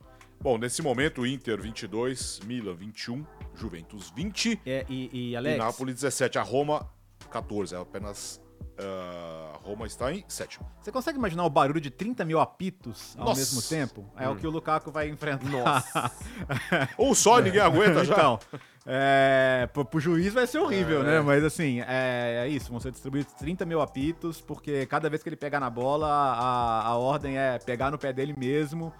Bom, 0.41 0.57
nesse 0.57 0.81
momento, 0.81 1.25
Inter 1.25 1.61
22, 1.61 2.39
Milan 2.45 2.73
21, 2.73 3.25
Juventus 3.55 4.09
20 4.15 4.61
É, 4.65 4.85
e, 4.87 5.09
e 5.11 5.29
e 5.31 5.35
Alex, 5.35 5.57
Napoli 5.57 5.93
17. 5.93 6.37
A 6.39 6.41
Roma 6.41 6.89
14. 7.29 7.75
É 7.75 7.77
apenas. 7.77 8.41
a 8.77 9.57
Roma 9.61 9.85
está 9.85 10.13
em 10.13 10.23
sétimo. 10.29 10.65
você 10.81 10.91
consegue 10.93 11.17
imaginar 11.17 11.43
o 11.43 11.49
barulho 11.49 11.81
de 11.81 11.89
30 11.91 12.23
mil 12.23 12.39
apitos 12.39 13.13
ao 13.17 13.25
Nossa. 13.25 13.39
mesmo 13.41 13.61
tempo? 13.61 14.09
É 14.15 14.29
o 14.29 14.35
que 14.37 14.47
o 14.47 14.49
Lukaku 14.49 14.89
vai 14.91 15.09
enfrentar. 15.09 15.49
Nossa. 15.49 16.11
Ou 16.97 17.13
só, 17.13 17.39
ninguém 17.39 17.59
aguenta 17.59 18.05
já. 18.05 18.13
Então, 18.13 18.39
é, 18.85 19.67
pro, 19.73 19.85
pro 19.85 19.99
juiz 19.99 20.33
vai 20.33 20.47
ser 20.47 20.59
horrível, 20.59 21.03
né? 21.03 21.19
Mas 21.21 21.43
assim, 21.43 21.81
é, 21.81 22.43
é 22.45 22.47
isso. 22.47 22.71
Vão 22.71 22.79
ser 22.79 22.91
distribuídos 22.91 23.33
30 23.33 23.65
mil 23.65 23.81
apitos, 23.81 24.41
porque 24.41 24.85
cada 24.85 25.09
vez 25.09 25.21
que 25.21 25.29
ele 25.29 25.35
pegar 25.35 25.59
na 25.59 25.69
bola, 25.69 26.07
a, 26.07 26.87
a 26.87 26.97
ordem 26.97 27.37
é 27.37 27.59
pegar 27.59 27.91
no 27.91 27.97
pé 27.97 28.11
dele 28.13 28.33
mesmo. 28.37 28.93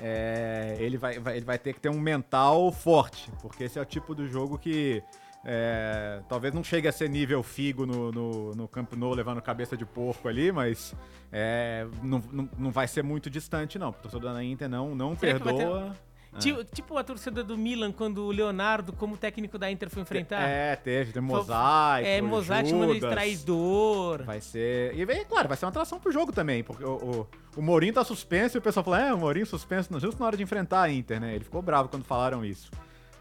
É, 0.00 0.76
ele, 0.80 0.96
vai, 0.96 1.18
vai- 1.18 1.36
ele 1.36 1.44
vai 1.44 1.58
ter 1.58 1.74
que 1.74 1.80
ter 1.80 1.90
um 1.90 2.00
mental 2.00 2.72
forte, 2.72 3.30
porque 3.42 3.64
esse 3.64 3.78
é 3.78 3.82
o 3.82 3.84
tipo 3.84 4.14
do 4.14 4.26
jogo 4.26 4.58
que 4.58 5.02
é, 5.44 6.20
talvez 6.28 6.54
não 6.54 6.64
chegue 6.64 6.88
a 6.88 6.92
ser 6.92 7.10
nível 7.10 7.42
Figo 7.42 7.84
no, 7.84 8.10
no, 8.10 8.50
no 8.52 8.68
Camp 8.68 8.94
Nou 8.94 9.12
levando 9.12 9.42
cabeça 9.42 9.76
de 9.76 9.84
porco 9.84 10.28
ali, 10.28 10.50
mas 10.50 10.94
é, 11.30 11.86
não, 12.02 12.22
não, 12.32 12.48
não 12.56 12.70
vai 12.70 12.88
ser 12.88 13.02
muito 13.04 13.28
distante, 13.28 13.78
não. 13.78 13.90
O 13.90 13.92
torcedor 13.92 14.32
da 14.32 14.42
Inter 14.42 14.68
não, 14.68 14.94
não 14.94 15.14
Será 15.16 15.38
perdoa. 15.38 15.92
Tipo, 16.38 16.64
tipo 16.64 16.96
a 16.96 17.04
torcida 17.04 17.44
do 17.44 17.58
Milan, 17.58 17.92
quando 17.92 18.24
o 18.24 18.30
Leonardo, 18.30 18.92
como 18.92 19.16
técnico 19.16 19.58
da 19.58 19.70
Inter, 19.70 19.90
foi 19.90 20.02
enfrentar. 20.02 20.40
É, 20.48 20.74
teve, 20.76 21.12
tem 21.12 21.20
mosaico. 21.22 22.08
É, 22.08 22.20
mosaico 22.22 22.68
chamando 22.70 22.90
ele 22.90 23.00
de 23.00 23.06
traidor. 23.08 24.22
Vai 24.24 24.40
ser. 24.40 24.98
E 24.98 25.24
claro, 25.26 25.48
vai 25.48 25.56
ser 25.56 25.66
uma 25.66 25.70
atração 25.70 26.00
pro 26.00 26.10
jogo 26.10 26.32
também, 26.32 26.62
porque 26.64 26.84
o, 26.84 26.94
o, 26.96 27.26
o 27.58 27.62
Mourinho 27.62 27.92
tá 27.92 28.02
suspenso 28.02 28.56
e 28.56 28.58
o 28.58 28.62
pessoal 28.62 28.82
fala, 28.82 29.08
é, 29.08 29.12
o 29.14 29.18
Mourinho 29.18 29.44
suspenso 29.44 29.88
justo 30.00 30.18
na 30.20 30.26
hora 30.26 30.36
de 30.36 30.42
enfrentar 30.42 30.82
a 30.82 30.90
Inter, 30.90 31.20
né? 31.20 31.34
Ele 31.34 31.44
ficou 31.44 31.60
bravo 31.60 31.88
quando 31.88 32.04
falaram 32.04 32.44
isso. 32.44 32.70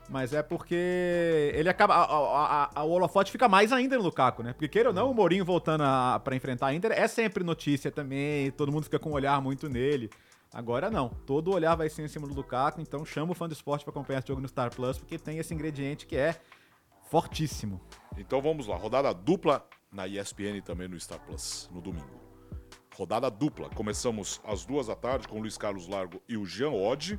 Mas 0.09 0.33
é 0.33 0.41
porque 0.43 1.51
ele 1.53 1.69
acaba. 1.69 1.95
A, 1.95 2.03
a, 2.03 2.69
a- 2.75 2.83
o 2.83 2.91
holofote 2.91 3.31
fica 3.31 3.47
mais 3.47 3.71
ainda 3.71 3.97
no 3.97 4.03
Lukaku, 4.03 4.43
né? 4.43 4.51
Porque 4.51 4.67
queira 4.67 4.89
ou 4.89 4.95
não, 4.95 5.09
o 5.09 5.13
Mourinho 5.13 5.45
voltando 5.45 5.81
a, 5.85 6.19
pra 6.21 6.35
enfrentar 6.35 6.67
a 6.67 6.73
Inter 6.73 6.91
é 6.91 7.07
sempre 7.07 7.43
notícia 7.45 7.89
também, 7.89 8.51
todo 8.51 8.71
mundo 8.71 8.83
fica 8.83 8.99
com 8.99 9.11
um 9.11 9.13
olhar 9.13 9.41
muito 9.41 9.69
nele. 9.69 10.09
Agora 10.53 10.91
não, 10.91 11.09
todo 11.09 11.51
olhar 11.51 11.75
vai 11.75 11.89
ser 11.89 12.03
em 12.03 12.07
cima 12.09 12.27
do 12.27 12.33
Lukaku, 12.33 12.81
então 12.81 13.05
chama 13.05 13.31
o 13.31 13.35
fã 13.35 13.47
do 13.47 13.53
esporte 13.53 13.85
pra 13.85 13.91
acompanhar 13.91 14.19
esse 14.19 14.27
jogo 14.27 14.41
no 14.41 14.47
Star 14.47 14.73
Plus, 14.73 14.97
porque 14.97 15.17
tem 15.17 15.37
esse 15.37 15.53
ingrediente 15.53 16.05
que 16.05 16.17
é 16.17 16.35
fortíssimo. 17.09 17.79
Então 18.17 18.41
vamos 18.41 18.67
lá. 18.67 18.75
Rodada 18.75 19.13
dupla 19.13 19.65
na 19.91 20.07
ESPN 20.07 20.57
e 20.57 20.61
também 20.61 20.89
no 20.89 20.99
Star 20.99 21.19
Plus, 21.19 21.69
no 21.71 21.81
domingo. 21.81 22.19
Rodada 22.93 23.31
dupla. 23.31 23.69
Começamos 23.69 24.41
às 24.43 24.65
duas 24.65 24.87
da 24.87 24.95
tarde 24.95 25.27
com 25.27 25.37
o 25.37 25.41
Luiz 25.41 25.57
Carlos 25.57 25.87
Largo 25.87 26.21
e 26.27 26.35
o 26.35 26.45
Jean 26.45 26.71
Oddi 26.71 27.17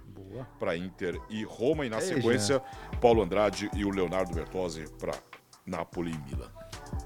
para 0.58 0.76
Inter 0.76 1.18
e 1.30 1.42
Roma. 1.44 1.86
E 1.86 1.88
na 1.88 1.96
Ei, 1.96 2.02
sequência, 2.02 2.60
Paulo 3.00 3.22
Andrade 3.22 3.70
e 3.74 3.84
o 3.84 3.90
Leonardo 3.90 4.34
Bertozzi 4.34 4.84
para 4.98 5.14
Napoli 5.66 6.12
e 6.12 6.18
Milan. 6.18 6.52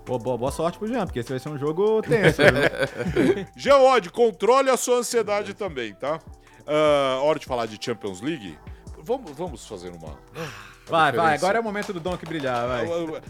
Boa, 0.06 0.38
boa 0.38 0.52
sorte 0.52 0.78
pro 0.78 0.86
Jean, 0.86 1.04
porque 1.04 1.18
esse 1.18 1.30
vai 1.30 1.40
ser 1.40 1.48
um 1.48 1.58
jogo 1.58 2.00
tenso? 2.00 2.40
Jean 3.56 3.78
Oddi, 3.78 4.08
controle 4.08 4.70
a 4.70 4.76
sua 4.76 4.98
ansiedade 4.98 5.52
também, 5.52 5.94
tá? 5.94 6.20
Ah, 6.64 7.18
hora 7.22 7.40
de 7.40 7.46
falar 7.46 7.66
de 7.66 7.76
Champions 7.84 8.20
League. 8.20 8.56
Vamos, 9.02 9.32
vamos 9.32 9.66
fazer 9.66 9.90
uma. 9.90 10.16
Vai, 10.88 11.10
vai, 11.12 11.34
agora 11.34 11.58
é 11.58 11.60
o 11.60 11.64
momento 11.64 11.92
do 11.92 11.98
Donk 11.98 12.24
brilhar, 12.24 12.66
vai. 12.68 12.86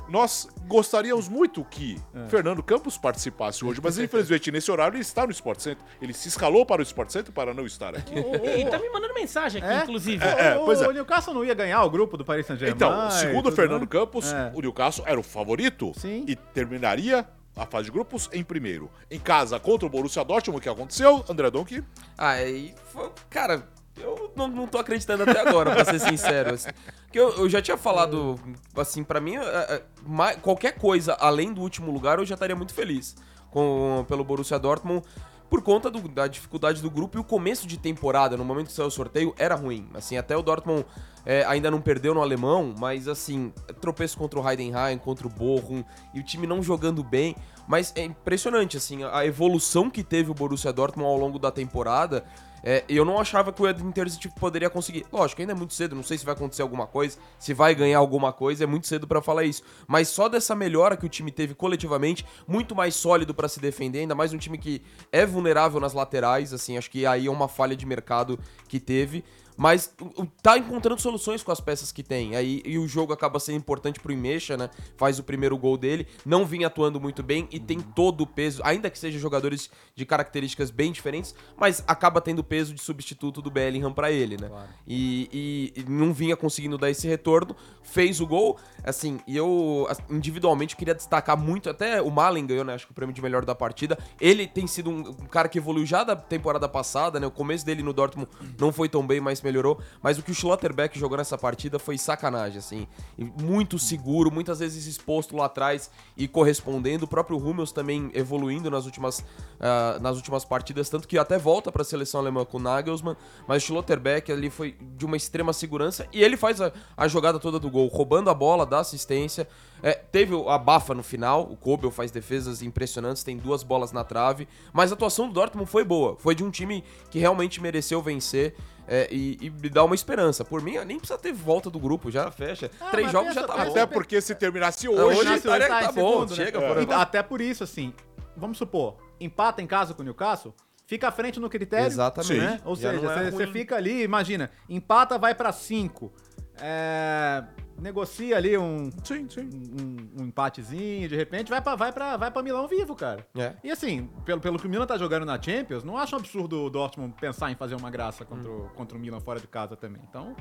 Nós 0.08 0.46
gostaríamos 0.66 1.28
muito 1.28 1.64
que 1.64 1.98
É. 2.14 2.28
Fernando 2.28 2.62
Campos 2.62 2.98
participasse 2.98 3.64
hoje, 3.64 3.80
mas 3.82 3.98
infelizmente 3.98 4.50
nesse 4.52 4.70
horário 4.70 4.94
ele 4.96 5.02
está 5.02 5.24
no 5.24 5.32
Sport 5.32 5.60
Center. 5.60 5.82
Ele 6.00 6.12
se 6.12 6.28
escalou 6.28 6.66
para 6.66 6.80
o 6.80 6.82
Sport 6.82 7.10
Center 7.10 7.32
para 7.32 7.54
não 7.54 7.64
estar 7.64 7.94
aqui. 7.96 8.14
Ele 8.14 8.68
tá 8.70 8.78
me 8.78 8.90
mandando 8.90 9.14
mensagem 9.14 9.62
aqui, 9.62 9.72
É? 9.72 9.82
inclusive. 9.82 10.22
É, 10.24 10.56
o, 10.56 10.64
pois 10.66 10.82
é. 10.82 10.88
o 10.88 10.92
Newcastle 10.92 11.32
não 11.34 11.44
ia 11.44 11.54
ganhar 11.54 11.82
o 11.82 11.88
grupo 11.90 12.16
do 12.16 12.24
Paris 12.24 12.44
Saint-Germain. 12.46 12.74
Então, 12.76 13.10
segundo 13.10 13.48
o 13.48 13.52
Fernando 13.52 13.82
né? 13.82 13.86
Campos, 13.88 14.32
É. 14.32 14.52
o 14.54 14.60
Newcastle 14.60 15.04
era 15.06 15.18
o 15.18 15.22
favorito 15.22 15.92
Sim. 15.96 16.24
e 16.28 16.36
terminaria 16.36 17.26
a 17.56 17.64
fase 17.64 17.86
de 17.86 17.90
grupos 17.90 18.28
em 18.34 18.44
primeiro. 18.44 18.90
Em 19.10 19.18
casa 19.18 19.58
contra 19.58 19.86
o 19.86 19.90
Borussia 19.90 20.22
Dortmund, 20.22 20.58
o 20.58 20.62
que 20.62 20.68
aconteceu? 20.68 21.24
André 21.26 21.50
Donk. 21.50 21.82
Aí, 22.18 22.74
foi- 22.92 23.10
cara, 23.30 23.66
eu 23.96 24.32
não, 24.36 24.48
não 24.48 24.66
tô 24.66 24.78
acreditando 24.78 25.22
até 25.22 25.40
agora, 25.40 25.72
pra 25.74 25.84
ser 25.84 25.98
sincero. 26.00 26.54
assim. 26.54 26.68
Porque 27.04 27.18
eu, 27.18 27.30
eu 27.38 27.48
já 27.48 27.60
tinha 27.62 27.76
falado, 27.76 28.38
assim, 28.76 29.02
pra 29.02 29.20
mim, 29.20 29.36
é, 29.36 29.40
é, 29.42 30.34
qualquer 30.42 30.72
coisa 30.78 31.14
além 31.20 31.52
do 31.52 31.60
último 31.62 31.90
lugar, 31.90 32.18
eu 32.18 32.24
já 32.26 32.34
estaria 32.34 32.56
muito 32.56 32.74
feliz 32.74 33.16
com, 33.50 34.04
pelo 34.08 34.24
Borussia 34.24 34.58
Dortmund. 34.58 35.02
Por 35.48 35.62
conta 35.62 35.88
do- 35.88 36.08
da 36.08 36.26
dificuldade 36.26 36.82
do 36.82 36.90
grupo 36.90 37.16
e 37.16 37.20
o 37.20 37.24
começo 37.24 37.68
de 37.68 37.78
temporada, 37.78 38.36
no 38.36 38.44
momento 38.44 38.66
que 38.66 38.72
saiu 38.72 38.88
o 38.88 38.90
sorteio, 38.90 39.32
era 39.38 39.54
ruim. 39.54 39.88
Assim, 39.94 40.16
até 40.16 40.36
o 40.36 40.42
Dortmund 40.42 40.84
é, 41.24 41.44
ainda 41.44 41.70
não 41.70 41.80
perdeu 41.80 42.12
no 42.12 42.20
alemão, 42.20 42.74
mas 42.76 43.06
assim, 43.06 43.52
tropeço 43.80 44.18
contra 44.18 44.40
o 44.40 44.50
Heidenheim, 44.50 44.98
contra 44.98 45.24
o 45.24 45.30
Bochum, 45.30 45.84
e 46.12 46.18
o 46.18 46.24
time 46.24 46.48
não 46.48 46.60
jogando 46.64 47.02
bem. 47.04 47.36
Mas 47.66 47.92
é 47.96 48.04
impressionante, 48.04 48.76
assim, 48.76 49.02
a 49.04 49.26
evolução 49.26 49.90
que 49.90 50.04
teve 50.04 50.30
o 50.30 50.34
Borussia 50.34 50.72
Dortmund 50.72 51.08
ao 51.08 51.18
longo 51.18 51.38
da 51.38 51.50
temporada. 51.50 52.24
É, 52.68 52.84
eu 52.88 53.04
não 53.04 53.20
achava 53.20 53.52
que 53.52 53.62
o 53.62 53.68
Inter 53.68 54.10
tipo, 54.18 54.34
poderia 54.40 54.68
conseguir. 54.68 55.06
Lógico, 55.12 55.40
ainda 55.40 55.52
é 55.52 55.54
muito 55.54 55.72
cedo, 55.72 55.94
não 55.94 56.02
sei 56.02 56.18
se 56.18 56.24
vai 56.24 56.34
acontecer 56.34 56.62
alguma 56.62 56.84
coisa, 56.84 57.16
se 57.38 57.54
vai 57.54 57.74
ganhar 57.76 57.98
alguma 57.98 58.32
coisa, 58.32 58.64
é 58.64 58.66
muito 58.66 58.88
cedo 58.88 59.06
pra 59.06 59.22
falar 59.22 59.44
isso. 59.44 59.62
Mas 59.86 60.08
só 60.08 60.28
dessa 60.28 60.52
melhora 60.54 60.96
que 60.96 61.06
o 61.06 61.08
time 61.08 61.30
teve 61.30 61.54
coletivamente, 61.54 62.26
muito 62.46 62.74
mais 62.74 62.96
sólido 62.96 63.32
pra 63.32 63.48
se 63.48 63.60
defender, 63.60 64.00
ainda 64.00 64.16
mais 64.16 64.32
um 64.32 64.38
time 64.38 64.58
que 64.58 64.82
é 65.12 65.24
vulnerável 65.24 65.78
nas 65.78 65.92
laterais, 65.92 66.52
assim, 66.52 66.76
acho 66.76 66.90
que 66.90 67.06
aí 67.06 67.26
é 67.26 67.30
uma 67.30 67.46
falha 67.46 67.76
de 67.76 67.86
mercado 67.86 68.36
que 68.66 68.80
teve. 68.80 69.24
Mas 69.56 69.94
tá 70.42 70.58
encontrando 70.58 71.00
soluções 71.00 71.42
com 71.42 71.50
as 71.50 71.60
peças 71.60 71.90
que 71.90 72.02
tem. 72.02 72.36
Aí 72.36 72.62
e 72.64 72.78
o 72.78 72.86
jogo 72.86 73.12
acaba 73.12 73.40
sendo 73.40 73.56
importante 73.58 73.98
pro 74.00 74.12
Imecha, 74.12 74.56
né? 74.56 74.68
Faz 74.96 75.18
o 75.18 75.22
primeiro 75.22 75.56
gol 75.56 75.76
dele, 75.76 76.06
não 76.24 76.44
vinha 76.44 76.66
atuando 76.66 77.00
muito 77.00 77.22
bem 77.22 77.48
e 77.50 77.58
tem 77.58 77.80
todo 77.80 78.20
o 78.22 78.26
peso, 78.26 78.60
ainda 78.64 78.90
que 78.90 78.98
sejam 78.98 79.20
jogadores 79.20 79.70
de 79.94 80.04
características 80.04 80.70
bem 80.70 80.92
diferentes, 80.92 81.34
mas 81.56 81.82
acaba 81.86 82.20
tendo 82.20 82.40
o 82.40 82.44
peso 82.44 82.74
de 82.74 82.80
substituto 82.80 83.40
do 83.40 83.50
Bellingham 83.50 83.92
pra 83.92 84.10
ele, 84.12 84.36
né? 84.36 84.50
E, 84.86 85.72
e- 85.76 85.80
e 85.80 85.84
não 85.90 86.12
vinha 86.12 86.36
conseguindo 86.36 86.76
dar 86.78 86.90
esse 86.90 87.06
retorno, 87.08 87.56
fez 87.82 88.20
o 88.20 88.26
gol, 88.26 88.58
assim, 88.84 89.18
e 89.26 89.36
eu 89.36 89.88
individualmente 90.10 90.76
queria 90.76 90.94
destacar 90.94 91.36
muito, 91.36 91.70
até 91.70 92.00
o 92.02 92.10
Malen 92.10 92.46
ganhou, 92.46 92.64
né? 92.64 92.74
Acho 92.74 92.86
que 92.86 92.92
o 92.92 92.94
prêmio 92.94 93.14
de 93.14 93.22
melhor 93.22 93.44
da 93.44 93.54
partida. 93.54 93.98
Ele 94.20 94.46
tem 94.46 94.66
sido 94.66 94.90
um, 94.90 95.00
um 95.10 95.12
cara 95.26 95.48
que 95.48 95.58
evoluiu 95.58 95.86
já 95.86 96.04
da 96.04 96.14
temporada 96.16 96.68
passada, 96.68 97.18
né? 97.20 97.26
O 97.26 97.30
começo 97.30 97.64
dele 97.64 97.82
no 97.82 97.92
Dortmund 97.92 98.28
não 98.58 98.72
foi 98.72 98.88
tão 98.88 99.06
bem, 99.06 99.20
mas 99.20 99.40
melhorou. 99.46 99.78
Mas 100.02 100.18
o 100.18 100.22
que 100.22 100.30
o 100.30 100.34
Schlotterbeck 100.34 100.98
jogou 100.98 101.16
nessa 101.16 101.38
partida 101.38 101.78
foi 101.78 101.96
sacanagem, 101.96 102.58
assim. 102.58 102.86
Muito 103.16 103.78
seguro, 103.78 104.30
muitas 104.30 104.58
vezes 104.58 104.86
exposto 104.86 105.36
lá 105.36 105.46
atrás 105.46 105.90
e 106.16 106.26
correspondendo. 106.26 107.04
O 107.04 107.08
próprio 107.08 107.38
Hummels 107.38 107.72
também 107.72 108.10
evoluindo 108.14 108.70
nas 108.70 108.84
últimas, 108.84 109.24
ah, 109.60 109.98
nas 110.00 110.16
últimas 110.16 110.44
partidas, 110.44 110.88
tanto 110.88 111.06
que 111.06 111.16
até 111.16 111.38
volta 111.38 111.70
para 111.70 111.82
a 111.82 111.84
seleção 111.84 112.20
alemã 112.20 112.44
com 112.44 112.58
o 112.58 112.60
Nagelsmann. 112.60 113.16
Mas 113.46 113.62
o 113.62 113.66
Schlotterbeck 113.66 114.30
ali 114.32 114.50
foi 114.50 114.76
de 114.96 115.06
uma 115.06 115.16
extrema 115.16 115.52
segurança 115.52 116.06
e 116.12 116.22
ele 116.22 116.36
faz 116.36 116.60
a, 116.60 116.72
a 116.96 117.08
jogada 117.08 117.38
toda 117.38 117.58
do 117.58 117.70
gol, 117.70 117.86
roubando 117.88 118.28
a 118.28 118.34
bola, 118.34 118.66
dá 118.66 118.80
assistência. 118.80 119.48
É, 119.82 119.92
teve 119.92 120.34
a 120.48 120.58
bafa 120.58 120.94
no 120.94 121.02
final, 121.02 121.42
o 121.42 121.56
Kobel 121.56 121.90
faz 121.90 122.10
defesas 122.10 122.62
impressionantes, 122.62 123.22
tem 123.22 123.36
duas 123.36 123.62
bolas 123.62 123.92
na 123.92 124.02
trave, 124.02 124.48
mas 124.72 124.90
a 124.90 124.94
atuação 124.94 125.28
do 125.28 125.34
Dortmund 125.34 125.68
foi 125.68 125.84
boa, 125.84 126.16
foi 126.18 126.34
de 126.34 126.42
um 126.42 126.50
time 126.50 126.82
que 127.10 127.18
realmente 127.18 127.60
mereceu 127.60 128.00
vencer 128.00 128.54
é, 128.88 129.08
e, 129.10 129.38
e 129.40 129.50
me 129.50 129.68
dá 129.68 129.82
uma 129.84 129.94
esperança. 129.94 130.44
Por 130.44 130.62
mim, 130.62 130.78
nem 130.84 130.98
precisa 130.98 131.18
ter 131.18 131.32
volta 131.32 131.68
do 131.70 131.78
grupo, 131.78 132.10
já 132.10 132.30
fecha. 132.30 132.68
Três 132.90 133.04
mas 133.06 133.12
jogos 133.12 133.28
pensa- 133.28 133.40
já 133.40 133.46
tá 133.46 133.64
bom. 133.64 133.70
Até 133.70 133.86
porque 133.86 134.20
se 134.20 134.34
terminasse 134.34 134.88
Hoje, 134.88 135.00
hoje. 135.00 135.18
hoje 135.20 135.28
Nasceu, 135.30 135.50
tá, 135.68 135.80
tá 135.80 135.92
bom, 135.92 136.12
segundo, 136.26 136.30
né? 136.30 136.36
chega. 136.36 136.58
É. 136.58 136.68
fora. 136.68 136.82
E 136.82 136.92
Até 136.92 137.22
por 137.22 137.40
isso, 137.40 137.64
assim, 137.64 137.92
vamos 138.36 138.58
supor, 138.58 138.96
empata 139.20 139.60
em 139.62 139.66
casa 139.66 139.94
com 139.94 140.02
o 140.02 140.04
Newcastle, 140.04 140.54
fica 140.86 141.08
à 141.08 141.10
frente 141.10 141.40
no 141.40 141.48
critério. 141.50 141.86
Exatamente. 141.86 142.38
Né? 142.38 142.60
Ou 142.64 142.76
Já 142.76 142.92
seja, 142.92 143.06
é 143.12 143.30
você- 143.30 143.44
ruim. 143.44 143.52
fica 143.52 143.76
ali, 143.76 144.02
imagina, 144.02 144.50
empata, 144.68 145.18
vai 145.18 145.34
pra 145.34 145.52
5. 145.52 146.12
É, 146.60 147.44
negocia 147.78 148.36
ali 148.36 148.56
um, 148.56 148.90
Sim, 149.04 149.28
sim. 149.28 149.48
um, 149.80 150.22
um 150.22 150.26
empatezinho, 150.26 151.08
de 151.08 151.14
repente 151.16 151.48
vai 151.50 151.60
pra, 151.60 151.74
vai, 151.74 151.92
pra, 151.92 152.16
vai 152.16 152.30
pra 152.30 152.42
Milão 152.42 152.66
vivo, 152.66 152.94
cara. 152.94 153.26
É. 153.36 153.54
E 153.62 153.70
assim, 153.70 154.08
pelo, 154.24 154.40
pelo 154.40 154.58
que 154.58 154.66
o 154.66 154.70
Milan 154.70 154.86
tá 154.86 154.96
jogando 154.96 155.24
na 155.26 155.40
Champions, 155.40 155.84
não 155.84 155.96
acho 155.96 156.14
um 156.14 156.18
absurdo 156.18 156.62
o 156.64 156.70
Dortmund 156.70 157.14
pensar 157.20 157.50
em 157.50 157.54
fazer 157.56 157.74
uma 157.74 157.90
graça 157.90 158.24
contra, 158.24 158.50
o, 158.50 158.68
contra 158.70 158.96
o 158.96 159.00
Milan 159.00 159.20
fora 159.20 159.38
de 159.40 159.46
casa 159.46 159.76
também. 159.76 160.02
Então, 160.08 160.34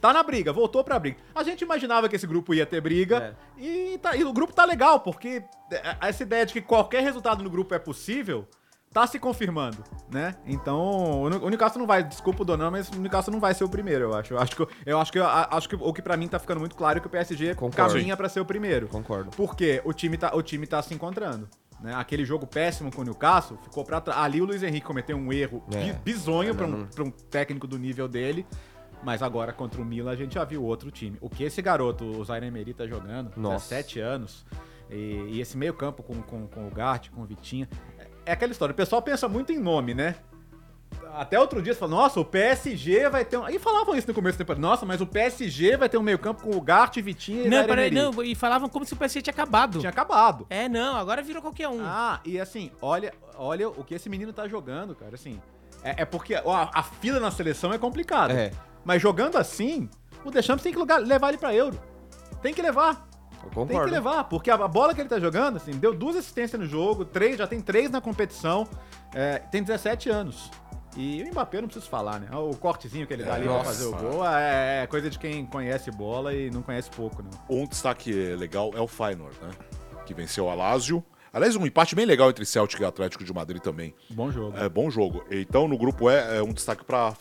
tá 0.00 0.12
na 0.12 0.22
briga, 0.22 0.52
voltou 0.52 0.82
pra 0.82 0.98
briga. 0.98 1.18
A 1.34 1.42
gente 1.42 1.62
imaginava 1.62 2.08
que 2.08 2.16
esse 2.16 2.26
grupo 2.26 2.52
ia 2.54 2.66
ter 2.66 2.80
briga 2.80 3.36
e, 3.56 3.98
tá- 3.98 4.16
e 4.16 4.24
o 4.24 4.32
grupo 4.32 4.52
tá 4.52 4.64
legal, 4.64 5.00
porque 5.00 5.42
é, 5.70 5.96
essa 6.08 6.22
ideia 6.22 6.44
de 6.46 6.52
que 6.52 6.60
qualquer 6.60 7.02
resultado 7.02 7.42
no 7.44 7.50
grupo 7.50 7.74
é 7.74 7.78
possível 7.78 8.48
tá 8.92 9.06
se 9.06 9.20
confirmando, 9.20 9.84
né? 10.12 10.34
Então, 10.44 11.22
o 11.22 11.48
Newcastle 11.48 11.78
não 11.78 11.86
vai, 11.86 12.02
desculpa 12.02 12.42
o 12.42 12.44
Donan, 12.44 12.72
mas 12.72 12.88
o 12.88 12.98
Newcastle 12.98 13.32
não 13.32 13.40
vai 13.40 13.54
ser 13.54 13.62
o 13.62 13.68
primeiro, 13.68 14.06
eu 14.06 14.14
acho. 14.14 14.34
Eu 14.34 14.38
acho 14.40 14.56
que, 14.56 14.66
eu 14.84 14.98
acho 14.98 15.12
que, 15.12 15.18
eu 15.18 15.26
acho 15.26 15.68
que 15.68 15.76
o 15.76 15.92
que 15.92 16.02
pra 16.02 16.16
mim 16.16 16.26
tá 16.26 16.40
ficando 16.40 16.58
muito 16.58 16.74
claro 16.74 16.98
é 16.98 17.00
que 17.00 17.06
o 17.06 17.10
PSG 17.10 17.54
Concordo. 17.54 17.92
caminha 17.94 18.16
pra 18.16 18.28
ser 18.28 18.40
o 18.40 18.44
primeiro. 18.44 18.88
Concordo. 18.88 19.30
Porque 19.36 19.80
o 19.84 19.92
time 19.92 20.16
tá, 20.18 20.34
o 20.34 20.42
time 20.42 20.66
tá 20.66 20.82
se 20.82 20.92
encontrando. 20.92 21.48
Né? 21.80 21.94
Aquele 21.94 22.24
jogo 22.24 22.46
péssimo 22.48 22.92
com 22.92 23.02
o 23.02 23.04
Newcastle 23.04 23.56
ficou 23.62 23.84
pra 23.84 24.00
trás. 24.00 24.18
Ali 24.20 24.42
o 24.42 24.44
Luiz 24.44 24.62
Henrique 24.62 24.84
cometeu 24.86 25.16
um 25.16 25.32
erro 25.32 25.62
É. 25.72 25.92
bi- 25.92 25.98
bizonho 26.04 26.52
pra, 26.54 26.66
um, 26.66 26.70
não- 26.70 26.86
pra 26.86 27.04
um 27.04 27.10
técnico 27.10 27.66
do 27.68 27.78
nível 27.78 28.08
dele. 28.08 28.44
Mas 29.04 29.22
agora 29.22 29.50
contra 29.52 29.80
o 29.80 29.84
Milan 29.84 30.10
a 30.10 30.16
gente 30.16 30.34
já 30.34 30.44
viu 30.44 30.62
outro 30.64 30.90
time. 30.90 31.16
O 31.22 31.30
que 31.30 31.44
esse 31.44 31.62
garoto, 31.62 32.04
o 32.04 32.24
Zaire 32.24 32.46
Emery, 32.46 32.74
tá 32.74 32.86
jogando, 32.86 33.32
Nossa. 33.36 33.68
17 33.74 33.98
anos, 34.00 34.44
e, 34.90 35.26
e 35.30 35.40
esse 35.40 35.56
meio 35.56 35.72
campo 35.72 36.02
com, 36.02 36.20
com, 36.20 36.46
com 36.48 36.66
o 36.66 36.70
Gart, 36.70 37.08
com 37.08 37.22
o 37.22 37.24
Vitinha, 37.24 37.66
é, 38.30 38.32
aquela 38.32 38.52
história. 38.52 38.72
O 38.72 38.76
pessoal 38.76 39.02
pensa 39.02 39.28
muito 39.28 39.52
em 39.52 39.58
nome, 39.58 39.94
né? 39.94 40.16
Até 41.12 41.38
outro 41.38 41.60
dia 41.60 41.72
você 41.74 41.80
fala, 41.80 41.90
nossa, 41.90 42.20
o 42.20 42.24
PSG 42.24 43.08
vai 43.08 43.24
ter 43.24 43.36
um. 43.36 43.48
E 43.48 43.58
falavam 43.58 43.96
isso 43.96 44.06
no 44.06 44.14
começo 44.14 44.38
do 44.38 44.44
tempo. 44.44 44.58
Nossa, 44.60 44.86
mas 44.86 45.00
o 45.00 45.06
PSG 45.06 45.76
vai 45.76 45.88
ter 45.88 45.98
um 45.98 46.02
meio 46.02 46.18
campo 46.18 46.42
com 46.42 46.56
o 46.56 46.60
Gart, 46.60 46.96
Vitinha 47.00 47.44
e 47.44 47.48
Não, 47.48 47.64
peraí, 47.66 47.88
Emery." 47.88 47.94
não, 48.16 48.22
e 48.22 48.34
falavam 48.34 48.68
como 48.68 48.84
se 48.84 48.92
o 48.92 48.96
PSG 48.96 49.20
tinha 49.22 49.32
acabado. 49.32 49.80
Tinha 49.80 49.90
acabado. 49.90 50.46
É, 50.48 50.68
não, 50.68 50.96
agora 50.96 51.20
virou 51.22 51.42
qualquer 51.42 51.68
um. 51.68 51.80
Ah, 51.82 52.20
e 52.24 52.38
assim, 52.40 52.70
olha, 52.80 53.12
olha 53.36 53.68
o 53.68 53.82
que 53.84 53.94
esse 53.94 54.08
menino 54.08 54.32
tá 54.32 54.46
jogando, 54.46 54.94
cara. 54.94 55.14
Assim, 55.14 55.40
é, 55.82 56.02
é 56.02 56.04
porque 56.04 56.40
ó, 56.44 56.54
a, 56.54 56.70
a 56.72 56.82
fila 56.82 57.18
na 57.18 57.30
seleção 57.32 57.72
é 57.72 57.78
complicada. 57.78 58.32
É. 58.32 58.52
Mas 58.84 59.02
jogando 59.02 59.36
assim, 59.36 59.90
o 60.24 60.30
Deschamps 60.30 60.62
tem 60.62 60.72
que 60.72 60.78
lugar- 60.78 61.00
levar 61.00 61.30
ele 61.30 61.38
pra 61.38 61.52
Euro. 61.54 61.78
Tem 62.40 62.54
que 62.54 62.62
levar. 62.62 63.08
Eu 63.44 63.50
Tem 63.50 63.66
concordo. 63.66 63.86
que 63.86 63.90
levar, 63.94 64.24
porque 64.24 64.50
a, 64.50 64.68
bola 64.68 64.94
que 64.94 65.00
ele 65.00 65.08
tá 65.08 65.18
jogando, 65.18 65.56
assim, 65.56 65.72
deu 65.72 65.94
duas 65.94 66.16
assistências 66.16 66.60
no 66.60 66.66
jogo, 66.66 67.04
três, 67.04 67.36
já 67.38 67.46
tem 67.46 67.60
três 67.60 67.90
na 67.90 68.00
competição, 68.00 68.66
é, 69.14 69.38
tem 69.38 69.62
17 69.62 70.10
anos. 70.10 70.50
E 70.96 71.22
o 71.22 71.30
Mbappé 71.30 71.58
eu 71.58 71.62
não 71.62 71.68
preciso 71.68 71.88
falar, 71.88 72.18
né? 72.18 72.28
O 72.36 72.56
cortezinho 72.56 73.06
que 73.06 73.12
ele 73.12 73.22
dá 73.22 73.34
ali 73.34 73.44
pra 73.44 73.52
Nossa. 73.52 73.66
fazer 73.66 73.84
o 73.84 73.92
gol 73.92 74.26
é, 74.26 74.82
é 74.82 74.86
coisa 74.86 75.08
de 75.08 75.18
quem 75.18 75.46
conhece 75.46 75.90
bola 75.90 76.34
e 76.34 76.50
não 76.50 76.62
conhece 76.62 76.90
pouco, 76.90 77.22
não. 77.22 77.30
Um 77.48 77.64
destaque 77.66 78.12
legal 78.34 78.72
é 78.74 78.80
o 78.80 78.88
Feyenoord, 78.88 79.36
né? 79.40 79.50
Que 80.04 80.12
venceu 80.12 80.50
a 80.50 80.54
Lazio. 80.54 81.04
Aliás, 81.32 81.54
um 81.56 81.64
empate 81.64 81.94
bem 81.94 82.04
legal 82.04 82.28
entre 82.30 82.44
Celtic 82.44 82.80
e 82.80 82.84
Atlético 82.84 83.22
de 83.24 83.32
Madrid 83.32 83.60
também. 83.62 83.94
Bom 84.10 84.30
jogo. 84.32 84.56
É 84.58 84.68
bom 84.68 84.90
jogo. 84.90 85.24
Então, 85.30 85.68
no 85.68 85.78
grupo 85.78 86.10
é, 86.10 86.38
é 86.38 86.42
um 86.42 86.52
destaque 86.52 86.84
para 86.84 87.12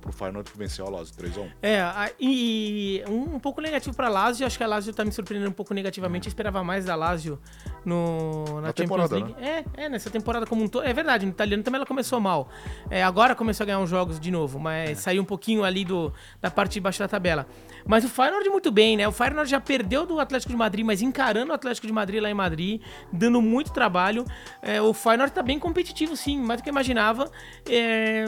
pro 0.00 0.12
Feyenoord 0.12 0.50
que 0.50 0.58
venceu 0.58 0.86
a 0.86 0.90
Lazio 0.90 1.14
3x1. 1.14 1.48
É, 1.62 1.80
a- 1.80 2.10
e 2.18 3.02
um, 3.08 3.36
um 3.36 3.38
pouco 3.38 3.60
negativo 3.60 3.94
pra 3.94 4.08
Lazio, 4.08 4.46
acho 4.46 4.58
que 4.58 4.64
a 4.64 4.66
Lazio 4.66 4.92
tá 4.92 5.04
me 5.04 5.12
surpreendendo 5.12 5.50
um 5.50 5.54
pouco 5.54 5.72
negativamente, 5.72 6.26
eu 6.26 6.30
esperava 6.30 6.64
mais 6.64 6.84
da 6.86 6.94
Lazio 6.96 7.38
no, 7.86 8.44
na, 8.56 8.60
Na 8.60 8.66
Champions 8.68 8.74
temporada, 8.74 9.14
League. 9.14 9.34
É, 9.40 9.64
é, 9.76 9.88
nessa 9.88 10.10
temporada 10.10 10.44
como 10.44 10.64
um 10.64 10.68
todo, 10.68 10.84
é 10.84 10.92
verdade, 10.92 11.24
no 11.24 11.30
italiano 11.30 11.62
também 11.62 11.78
ela 11.78 11.86
começou 11.86 12.20
mal. 12.20 12.48
É, 12.90 13.02
agora 13.04 13.34
começou 13.36 13.62
a 13.62 13.66
ganhar 13.66 13.78
uns 13.78 13.88
jogos 13.88 14.18
de 14.18 14.30
novo, 14.30 14.58
mas 14.58 14.98
saiu 14.98 15.22
um 15.22 15.24
pouquinho 15.24 15.62
ali 15.62 15.84
do, 15.84 16.12
da 16.40 16.50
parte 16.50 16.74
de 16.74 16.80
baixo 16.80 16.98
da 16.98 17.06
tabela. 17.06 17.46
Mas 17.86 18.04
o 18.04 18.08
Feyenoord 18.08 18.50
muito 18.50 18.72
bem, 18.72 18.96
né? 18.96 19.06
O 19.06 19.12
Feyenoord 19.12 19.48
já 19.48 19.60
perdeu 19.60 20.04
do 20.04 20.18
Atlético 20.18 20.50
de 20.50 20.58
Madrid, 20.58 20.84
mas 20.84 21.00
encarando 21.00 21.52
o 21.52 21.54
Atlético 21.54 21.86
de 21.86 21.92
Madrid 21.92 22.20
lá 22.20 22.28
em 22.28 22.34
Madrid, 22.34 22.82
dando 23.12 23.40
muito 23.40 23.72
trabalho. 23.72 24.24
É, 24.60 24.82
o 24.82 24.92
Feyenoord 24.92 25.32
tá 25.32 25.42
bem 25.42 25.58
competitivo, 25.58 26.16
sim, 26.16 26.38
mais 26.38 26.60
do 26.60 26.64
que 26.64 26.68
eu 26.68 26.72
imaginava. 26.72 27.30
É, 27.70 28.24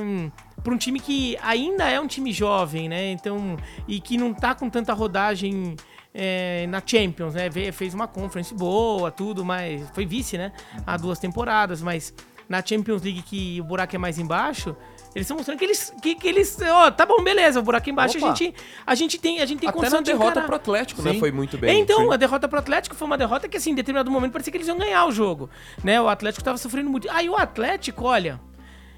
para 0.62 0.72
um 0.72 0.78
time 0.78 1.00
que 1.00 1.36
ainda 1.42 1.88
é 1.88 2.00
um 2.00 2.06
time 2.06 2.32
jovem, 2.32 2.88
né? 2.88 3.10
Então, 3.10 3.56
e 3.88 4.00
que 4.00 4.16
não 4.16 4.32
tá 4.32 4.54
com 4.54 4.70
tanta 4.70 4.92
rodagem 4.92 5.74
é, 6.20 6.66
na 6.66 6.82
Champions, 6.84 7.34
né? 7.34 7.48
Fez 7.70 7.94
uma 7.94 8.08
conference 8.08 8.52
boa, 8.52 9.08
tudo, 9.08 9.44
mas 9.44 9.88
foi 9.90 10.04
vice, 10.04 10.36
né? 10.36 10.52
Há 10.84 10.96
duas 10.96 11.20
temporadas, 11.20 11.80
mas 11.80 12.12
na 12.48 12.60
Champions 12.64 13.02
League 13.02 13.22
que 13.22 13.60
o 13.60 13.64
buraco 13.64 13.94
é 13.94 13.98
mais 13.98 14.18
embaixo, 14.18 14.74
eles 15.14 15.26
estão 15.26 15.36
mostrando 15.36 15.58
que 15.58 15.64
eles, 15.64 15.94
que, 16.02 16.14
que 16.16 16.26
eles, 16.26 16.58
ó, 16.60 16.90
tá 16.90 17.06
bom, 17.06 17.22
beleza, 17.22 17.60
o 17.60 17.62
buraco 17.62 17.88
é 17.88 17.92
embaixo, 17.92 18.16
a 18.16 18.20
gente, 18.20 18.52
a 18.84 18.94
gente 18.96 19.18
tem, 19.18 19.40
a 19.40 19.46
gente 19.46 19.60
tem 19.60 19.68
Até 19.68 19.90
na 19.90 19.98
de 19.98 20.04
derrota 20.04 20.30
encarar. 20.30 20.46
pro 20.46 20.56
Atlético, 20.56 21.02
né? 21.02 21.12
Sim. 21.12 21.20
Foi 21.20 21.30
muito 21.30 21.56
bem. 21.56 21.80
Então, 21.80 22.00
Sim. 22.08 22.12
a 22.12 22.16
derrota 22.16 22.48
pro 22.48 22.58
Atlético 22.58 22.96
foi 22.96 23.06
uma 23.06 23.18
derrota 23.18 23.48
que, 23.48 23.56
assim, 23.56 23.70
em 23.70 23.74
determinado 23.74 24.10
momento 24.10 24.32
parecia 24.32 24.50
que 24.50 24.56
eles 24.56 24.66
iam 24.66 24.76
ganhar 24.76 25.06
o 25.06 25.12
jogo. 25.12 25.48
Né? 25.84 26.00
O 26.00 26.08
Atlético 26.08 26.42
tava 26.42 26.58
sofrendo 26.58 26.90
muito. 26.90 27.08
Aí 27.10 27.28
o 27.28 27.36
Atlético, 27.36 28.04
olha, 28.04 28.40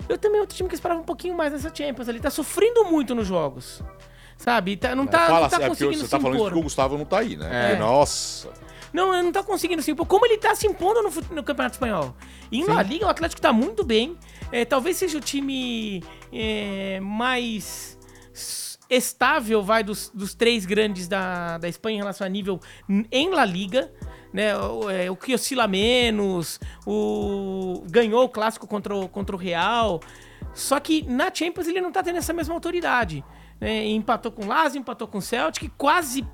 eu 0.08 0.16
também 0.16 0.38
é 0.38 0.40
outro 0.40 0.56
time 0.56 0.68
que 0.68 0.74
esperava 0.74 1.00
um 1.00 1.04
pouquinho 1.04 1.36
mais 1.36 1.52
nessa 1.52 1.74
Champions. 1.74 2.08
Ele 2.08 2.20
tá 2.20 2.30
sofrendo 2.30 2.84
muito 2.84 3.14
nos 3.14 3.26
jogos. 3.26 3.82
Sabe? 4.41 4.74
Tá- 4.74 4.95
não, 4.95 5.07
tá, 5.07 5.26
Fala 5.26 5.41
não 5.43 5.49
tá 5.51 5.57
assim, 5.57 5.64
é 5.64 5.68
conseguindo 5.68 5.99
você 5.99 6.05
se 6.07 6.11
tá 6.11 6.18
falando 6.18 6.36
isso 6.36 6.41
impor. 6.41 6.51
porque 6.51 6.61
o 6.61 6.62
Gustavo 6.62 6.97
não 6.97 7.05
tá 7.05 7.18
aí, 7.18 7.36
né? 7.36 7.74
É. 7.74 7.76
Nossa. 7.78 8.49
Não, 8.91 9.12
ele 9.12 9.24
não 9.24 9.32
tá 9.32 9.43
conseguindo 9.43 9.82
se 9.82 9.91
impor. 9.91 10.07
Como 10.07 10.24
ele 10.24 10.38
tá 10.38 10.55
se 10.55 10.66
impondo 10.66 11.03
no, 11.03 11.11
no 11.11 11.43
Campeonato 11.45 11.74
Espanhol. 11.74 12.16
E 12.51 12.64
na 12.64 12.82
Liga, 12.82 13.05
o 13.05 13.11
Atlético 13.11 13.38
tá 13.38 13.53
muito 13.53 13.84
bem. 13.84 14.16
É, 14.51 14.64
talvez 14.64 14.97
seja 14.97 15.18
o 15.18 15.20
time 15.20 16.03
é, 16.32 16.99
mais 17.01 17.99
estável, 18.88 19.62
vai, 19.62 19.84
dos, 19.84 20.11
dos 20.12 20.34
três 20.34 20.64
grandes 20.64 21.07
da, 21.07 21.59
da 21.59 21.68
Espanha 21.68 21.97
em 21.97 22.01
relação 22.01 22.26
a 22.26 22.30
nível 22.30 22.59
em 23.12 23.28
La 23.28 23.45
Liga. 23.45 23.93
Né, 24.32 24.57
o, 24.57 24.88
é, 24.88 25.11
o 25.11 25.16
que 25.16 25.34
oscila 25.34 25.66
menos, 25.66 26.59
o 26.86 27.84
ganhou 27.91 28.24
o 28.24 28.28
clássico 28.28 28.66
contra 28.66 28.97
o, 28.97 29.07
contra 29.07 29.36
o 29.36 29.38
Real. 29.38 30.01
Só 30.55 30.80
que 30.80 31.03
na 31.03 31.30
Champions 31.34 31.66
ele 31.66 31.80
não 31.80 31.93
tá 31.93 32.03
tendo 32.03 32.16
essa 32.16 32.32
mesma 32.32 32.55
autoridade. 32.55 33.22
Né? 33.61 33.86
Empatou 33.86 34.32
com 34.32 34.44
o 34.44 34.46
Lazio, 34.46 34.78
empatou 34.80 35.06
com 35.06 35.18
o 35.18 35.22
Celtic, 35.22 35.70
quase 35.76 36.26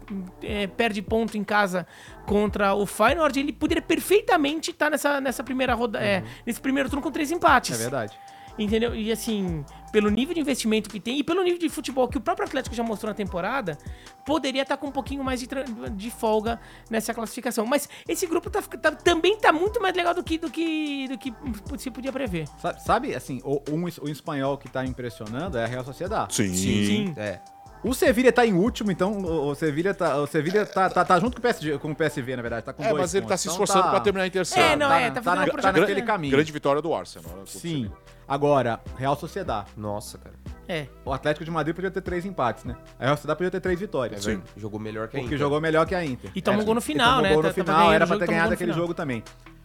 é, 0.43 0.67
perde 0.67 1.03
ponto 1.03 1.37
em 1.37 1.43
casa 1.43 1.87
contra 2.25 2.75
o 2.75 2.87
Feyenoord. 2.87 3.41
Ele 3.41 3.53
poderia 3.53 3.83
perfeitamente 3.83 4.71
estar 4.71 4.91
nessa, 4.91 5.21
nessa 5.21 5.43
primeira 5.43 5.75
roda, 5.75 5.99
é, 5.99 6.23
nesse 6.47 6.61
primeiro 6.61 6.89
turno 6.89 7.03
com 7.03 7.11
três 7.11 7.31
empates. 7.33 7.79
É 7.79 7.83
verdade. 7.83 8.17
Entendeu? 8.59 8.95
E 8.95 9.13
assim, 9.13 9.65
pelo 9.97 10.11
nível 10.11 10.35
de 10.35 10.41
investimento 10.43 10.91
que 10.91 11.01
tem 11.01 11.21
e 11.21 11.25
pelo 11.25 11.43
nível 11.43 11.59
de 11.59 11.71
futebol 11.71 12.07
que 12.07 12.19
o 12.19 12.21
próprio 12.21 12.47
Atlético 12.47 12.77
já 12.77 12.83
mostrou 12.83 13.09
na 13.09 13.15
temporada, 13.15 13.79
poderia 14.27 14.61
estar 14.61 14.77
com 14.77 14.89
um 14.89 14.93
pouquinho 14.93 15.25
mais 15.25 15.41
de, 15.41 15.49
de 15.93 16.11
folga 16.11 16.61
nessa 16.91 17.15
classificação. 17.15 17.65
Mas 17.65 17.89
esse 18.07 18.27
grupo 18.27 18.51
tá, 18.51 18.61
tá- 18.61 18.91
também 18.93 19.39
tá 19.39 19.55
muito 19.55 19.81
mais 19.81 19.97
legal 19.97 20.13
do 20.13 20.23
que, 20.23 20.37
do 20.37 20.51
que, 20.51 21.09
do 21.09 21.17
que 21.17 21.33
se 21.79 21.91
podia 21.91 22.13
prever. 22.13 22.47
Sabe, 22.61 22.83
sabe, 22.83 23.15
assim, 23.15 23.41
o, 23.43 23.63
um, 23.71 23.85
o 24.03 24.09
espanhol 24.11 24.59
que 24.59 24.69
tá 24.69 24.85
impressionando 24.85 25.57
é 25.57 25.65
a 25.65 25.67
Real 25.67 25.83
Sociedade. 25.83 26.35
Sim. 26.35 26.53
Sim. 26.53 27.15
É. 27.17 27.39
O 27.83 27.95
Sevilha 27.95 28.31
tá 28.31 28.45
em 28.45 28.53
último, 28.53 28.91
então 28.93 29.17
o, 29.23 29.55
Sevilha, 29.55 29.95
tá, 29.95 30.17
o 30.19 30.27
Sevilha 30.27 30.67
tá, 30.67 30.91
tá, 30.91 31.07
tá 31.07 31.19
junto 31.19 31.35
com 31.37 31.39
o, 31.39 31.43
PSG, 31.43 31.79
com 31.79 31.91
o 31.93 31.95
PSV, 31.97 32.37
na 32.37 32.43
verdade. 32.43 32.67
Tá 32.67 32.73
com 32.75 32.83
É, 32.83 32.89
dois 32.89 33.01
mas 33.01 33.15
ele 33.15 33.23
tá 33.25 33.29
pontos. 33.31 33.41
se 33.41 33.49
Então 33.49 33.55
esforçando 33.55 33.85
tá- 33.85 33.91
pra 33.93 34.01
terminar 34.01 34.27
em 34.27 34.31
terceiro. 34.31 34.69
É, 34.69 34.77
não, 34.77 34.89
tá, 34.89 35.01
é, 35.01 35.11
tá 35.11 35.23
tá, 35.23 35.35
na, 35.37 35.47
tá 35.47 35.73
naquele 35.73 36.03
caminho. 36.03 36.33
Grande 36.33 36.53
vitória 36.53 36.83
do 36.83 36.93
Arsenal. 36.93 37.31
né? 37.35 37.43
Sim. 37.47 37.91
Agora, 38.29 38.81
Real 38.97 39.17
Sociedade. 39.17 39.69
Nossa, 39.77 40.19
cara. 40.19 40.35
É. 40.69 40.87
O 41.05 41.13
Atlético 41.13 41.45
de 41.45 41.51
Madrid 41.51 41.75
podia 41.75 41.91
ter 41.91 42.01
três 42.01 42.25
empates, 42.25 42.65
né? 42.65 42.75
A 42.99 43.05
Real 43.05 43.17
Sociedade 43.17 43.39
podia 43.39 43.51
ter 43.53 43.61
três 43.61 43.79
É 43.79 43.81
vitórias. 43.81 44.25
verdade. 44.25 44.49
Jogou 44.57 44.81
melhor 44.81 45.07
que 45.09 45.17
a 45.17 45.21
Porque 45.21 45.27
Inter. 45.35 45.39
jogou 45.39 45.61
melhor 45.61 45.87
que 45.87 45.95
a 45.95 46.05
Inter. 46.05 46.31
E 46.35 46.43
tomou 46.43 46.63
É, 46.63 46.65
gol 46.65 46.75
no 46.75 46.81
final, 46.81 47.09
tomou 47.17 47.23
né? 47.23 47.29
gol 47.35 47.37
no 47.37 47.43
Tá- 47.49 47.55
tava 47.55 47.65
final, 47.65 47.77
ganhando 47.79 47.95
era 47.95 48.05
o 48.05 48.09
pra 48.09 48.17
ter 48.17 48.25
tomou 48.25 48.31
ganhado 48.35 48.45
gol 48.47 48.51
no 48.51 48.55
aquele 48.55 48.73
final. 48.73 48.85
jogo 48.87 48.95
também. 48.95 49.23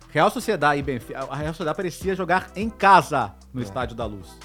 Real 0.09 0.30
Sociedade 0.30 0.80
e 0.80 0.84
Benfica. 0.84 1.20
A 1.30 1.36
Real 1.36 1.53
Sociedade 1.53 1.76
parecia 1.78 2.14
jogar 2.16 2.51
em 2.55 2.70
casa 2.70 3.34
no 3.53 3.62
Estádio 3.62 3.95
da 3.95 4.05
Luz. 4.05 4.38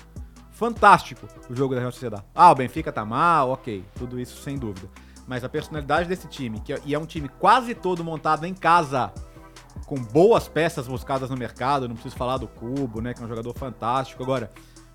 Fantástico 0.50 1.28
o 1.50 1.54
jogo 1.54 1.74
da 1.74 1.80
Real 1.80 1.92
Sociedade. 1.92 2.22
Ah, 2.34 2.50
o 2.50 2.54
Benfica 2.54 2.90
tá 2.90 3.04
mal, 3.04 3.50
ok. 3.50 3.84
Tudo 3.98 4.18
isso 4.18 4.40
sem 4.42 4.56
dúvida. 4.56 4.88
Mas 5.26 5.44
a 5.44 5.48
personalidade 5.48 6.08
desse 6.08 6.26
time, 6.28 6.60
que 6.60 6.72
é, 6.72 6.80
e 6.86 6.94
é 6.94 6.98
um 6.98 7.04
time 7.04 7.28
quase 7.28 7.74
todo 7.74 8.02
montado 8.04 8.44
em 8.46 8.54
casa, 8.54 9.12
com 9.84 9.96
boas 9.96 10.48
peças 10.48 10.88
buscadas 10.88 11.28
no 11.28 11.36
mercado, 11.36 11.86
não 11.86 11.94
preciso 11.94 12.16
falar 12.16 12.38
do 12.38 12.48
Cubo, 12.48 13.00
né, 13.00 13.12
que 13.12 13.22
é 13.22 13.24
um 13.24 13.28
jogador 13.28 13.52
fantástico. 13.54 14.22
Agora, 14.22 14.50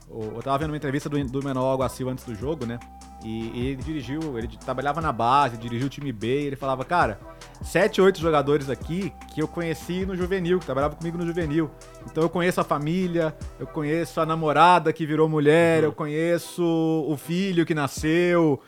eu 0.09 0.41
tava 0.41 0.57
vendo 0.57 0.71
uma 0.71 0.77
entrevista 0.77 1.07
do, 1.07 1.23
do 1.25 1.43
Menor 1.43 1.71
Alguacil 1.71 2.09
antes 2.09 2.25
do 2.25 2.35
jogo, 2.35 2.65
né, 2.65 2.79
e, 3.23 3.51
e 3.53 3.67
ele 3.67 3.83
dirigiu, 3.83 4.37
ele 4.37 4.47
trabalhava 4.47 4.99
na 4.99 5.11
base, 5.11 5.55
dirigiu 5.57 5.87
o 5.87 5.89
time 5.89 6.11
B, 6.11 6.41
e 6.41 6.45
ele 6.47 6.55
falava, 6.55 6.83
cara, 6.83 7.19
sete, 7.61 8.01
oito 8.01 8.19
jogadores 8.19 8.69
aqui 8.69 9.13
que 9.33 9.41
eu 9.41 9.47
conheci 9.47 10.05
no 10.05 10.15
juvenil, 10.15 10.59
que 10.59 10.65
trabalhava 10.65 10.95
comigo 10.95 11.17
no 11.17 11.25
juvenil. 11.25 11.69
Então 12.09 12.23
eu 12.23 12.29
conheço 12.29 12.59
a 12.59 12.63
família, 12.63 13.35
eu 13.59 13.67
conheço 13.67 14.19
a 14.19 14.25
namorada 14.25 14.91
que 14.91 15.05
virou 15.05 15.29
mulher, 15.29 15.83
eu 15.83 15.93
conheço 15.93 16.63
o 16.63 17.15
filho 17.15 17.65
que 17.65 17.75
nasceu, 17.75 18.59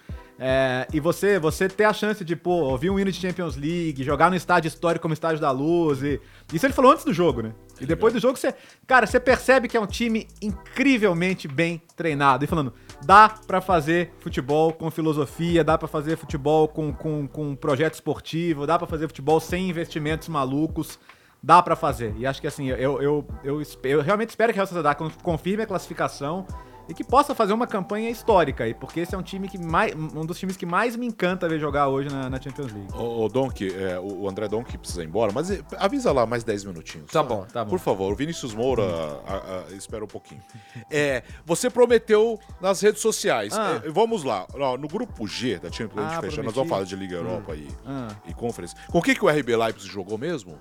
é, 0.46 0.88
e 0.94 1.00
você, 1.00 1.40
você 1.40 1.70
ter 1.70 1.86
a 1.86 1.94
chance 1.94 2.24
de, 2.26 2.36
pô, 2.36 2.52
ouvir 2.52 2.90
um 2.90 3.00
hino 3.00 3.10
de 3.10 3.18
Champions 3.20 3.56
League, 3.56 4.04
jogar 4.04 4.30
no 4.30 4.36
estádio 4.36 4.68
histórico 4.68 5.04
como 5.04 5.14
Estádio 5.14 5.40
da 5.40 5.50
Luz. 5.52 6.04
E, 6.04 6.20
isso 6.52 6.66
ele 6.66 6.74
falou 6.74 6.92
antes 6.92 7.06
do 7.06 7.14
jogo, 7.14 7.42
né? 7.42 7.54
E 7.80 7.86
depois 7.86 8.14
do 8.14 8.20
jogo, 8.20 8.38
você. 8.38 8.54
Cara, 8.86 9.08
você 9.08 9.20
percebe 9.20 9.68
que 9.68 9.78
é 9.78 9.80
um 9.80 9.88
time 9.88 10.28
incrivelmente 10.42 11.48
bem 11.48 11.82
treinado. 11.96 12.44
E 12.44 12.48
falando, 12.48 12.74
dá 13.06 13.30
pra 13.48 13.62
fazer 13.62 14.14
futebol 14.20 14.74
com 14.74 14.92
filosofia, 14.92 15.64
dá 15.64 15.78
pra 15.78 15.88
fazer 15.88 16.18
futebol 16.18 16.68
com, 16.68 16.94
com, 16.94 17.28
com 17.28 17.56
projeto 17.56 17.94
esportivo, 17.94 18.68
dá 18.68 18.78
pra 18.78 18.88
fazer 18.88 19.08
futebol 19.08 19.40
sem 19.40 19.70
investimentos 19.70 20.28
malucos. 20.28 21.00
Dá 21.46 21.62
pra 21.62 21.76
fazer. 21.76 22.14
E 22.18 22.26
acho 22.26 22.40
que 22.40 22.48
assim, 22.48 22.70
eu, 22.70 22.78
eu, 22.78 23.02
eu, 23.02 23.28
eu, 23.44 23.64
eu 23.84 24.02
realmente 24.02 24.30
espero 24.30 24.54
que 24.54 24.58
a 24.58 24.62
Real 24.62 24.68
Sociedade 24.68 24.98
con- 24.98 25.12
confirme 25.22 25.64
a 25.64 25.68
classificação 25.68 26.48
e 26.90 26.94
que 26.94 27.04
possa 27.04 27.34
fazer 27.34 27.54
uma 27.54 27.66
campanha 27.68 28.10
histórica 28.10 28.64
aí, 28.64 28.74
porque 28.74 29.00
esse 29.00 29.16
é 29.16 29.18
um 29.18 29.24
time 29.24 29.48
que 29.48 29.58
mais. 29.58 29.94
Um 29.96 30.26
dos 30.26 30.38
times 30.38 30.58
que 30.58 30.66
mais 30.66 30.96
me 30.96 31.06
encanta 31.06 31.48
ver 31.48 31.60
jogar 31.60 31.88
hoje 31.88 32.10
na, 32.10 32.30
na 32.30 32.42
Champions 32.42 32.72
League. 32.74 32.94
Ô, 32.94 33.24
ô 33.26 33.30
Donk, 33.30 33.66
é, 33.74 34.00
o 34.00 34.24
o 34.24 34.30
André 34.30 34.48
Donk 34.48 34.78
precisa 34.78 35.04
ir 35.04 35.08
embora, 35.08 35.32
mas 35.34 35.50
eh, 35.52 35.62
avisa 35.78 36.12
lá 36.12 36.26
mais 36.26 36.44
10 36.44 36.66
minutinhos. 36.66 37.12
Tá 37.12 37.22
bom, 37.24 37.46
tá 37.52 37.64
bom. 37.64 37.70
Por 37.70 37.80
favor, 37.80 38.12
o 38.12 38.16
Vinícius 38.16 38.54
Moura 38.54 38.84
a- 39.28 39.66
a- 39.70 39.74
espera 39.76 40.04
um 40.04 40.08
pouquinho. 40.08 40.42
É, 40.90 41.24
você 41.46 41.70
prometeu 41.70 42.40
nas 42.62 42.80
redes 42.82 43.02
sociais. 43.02 43.54
Ah. 43.58 43.82
É, 43.84 43.90
vamos 43.90 44.24
lá. 44.24 44.46
No 44.80 44.88
grupo 44.88 45.28
G 45.28 45.60
da 45.60 45.72
Champions 45.72 45.96
League 46.02 46.16
Ah, 46.18 46.22
fechando, 46.22 46.44
nós 46.44 46.54
vamos 46.56 46.70
falar 46.70 46.84
de 46.84 46.96
Liga 46.96 47.16
Europa 47.16 47.56
e, 47.56 47.68
Ah. 47.86 48.08
e 48.28 48.34
Conference. 48.34 48.76
Com 48.92 49.02
quem 49.02 49.16
que 49.16 49.24
o 49.26 49.30
RB 49.30 49.56
Leipzig 49.56 49.92
jogou 49.92 50.18
mesmo? 50.18 50.60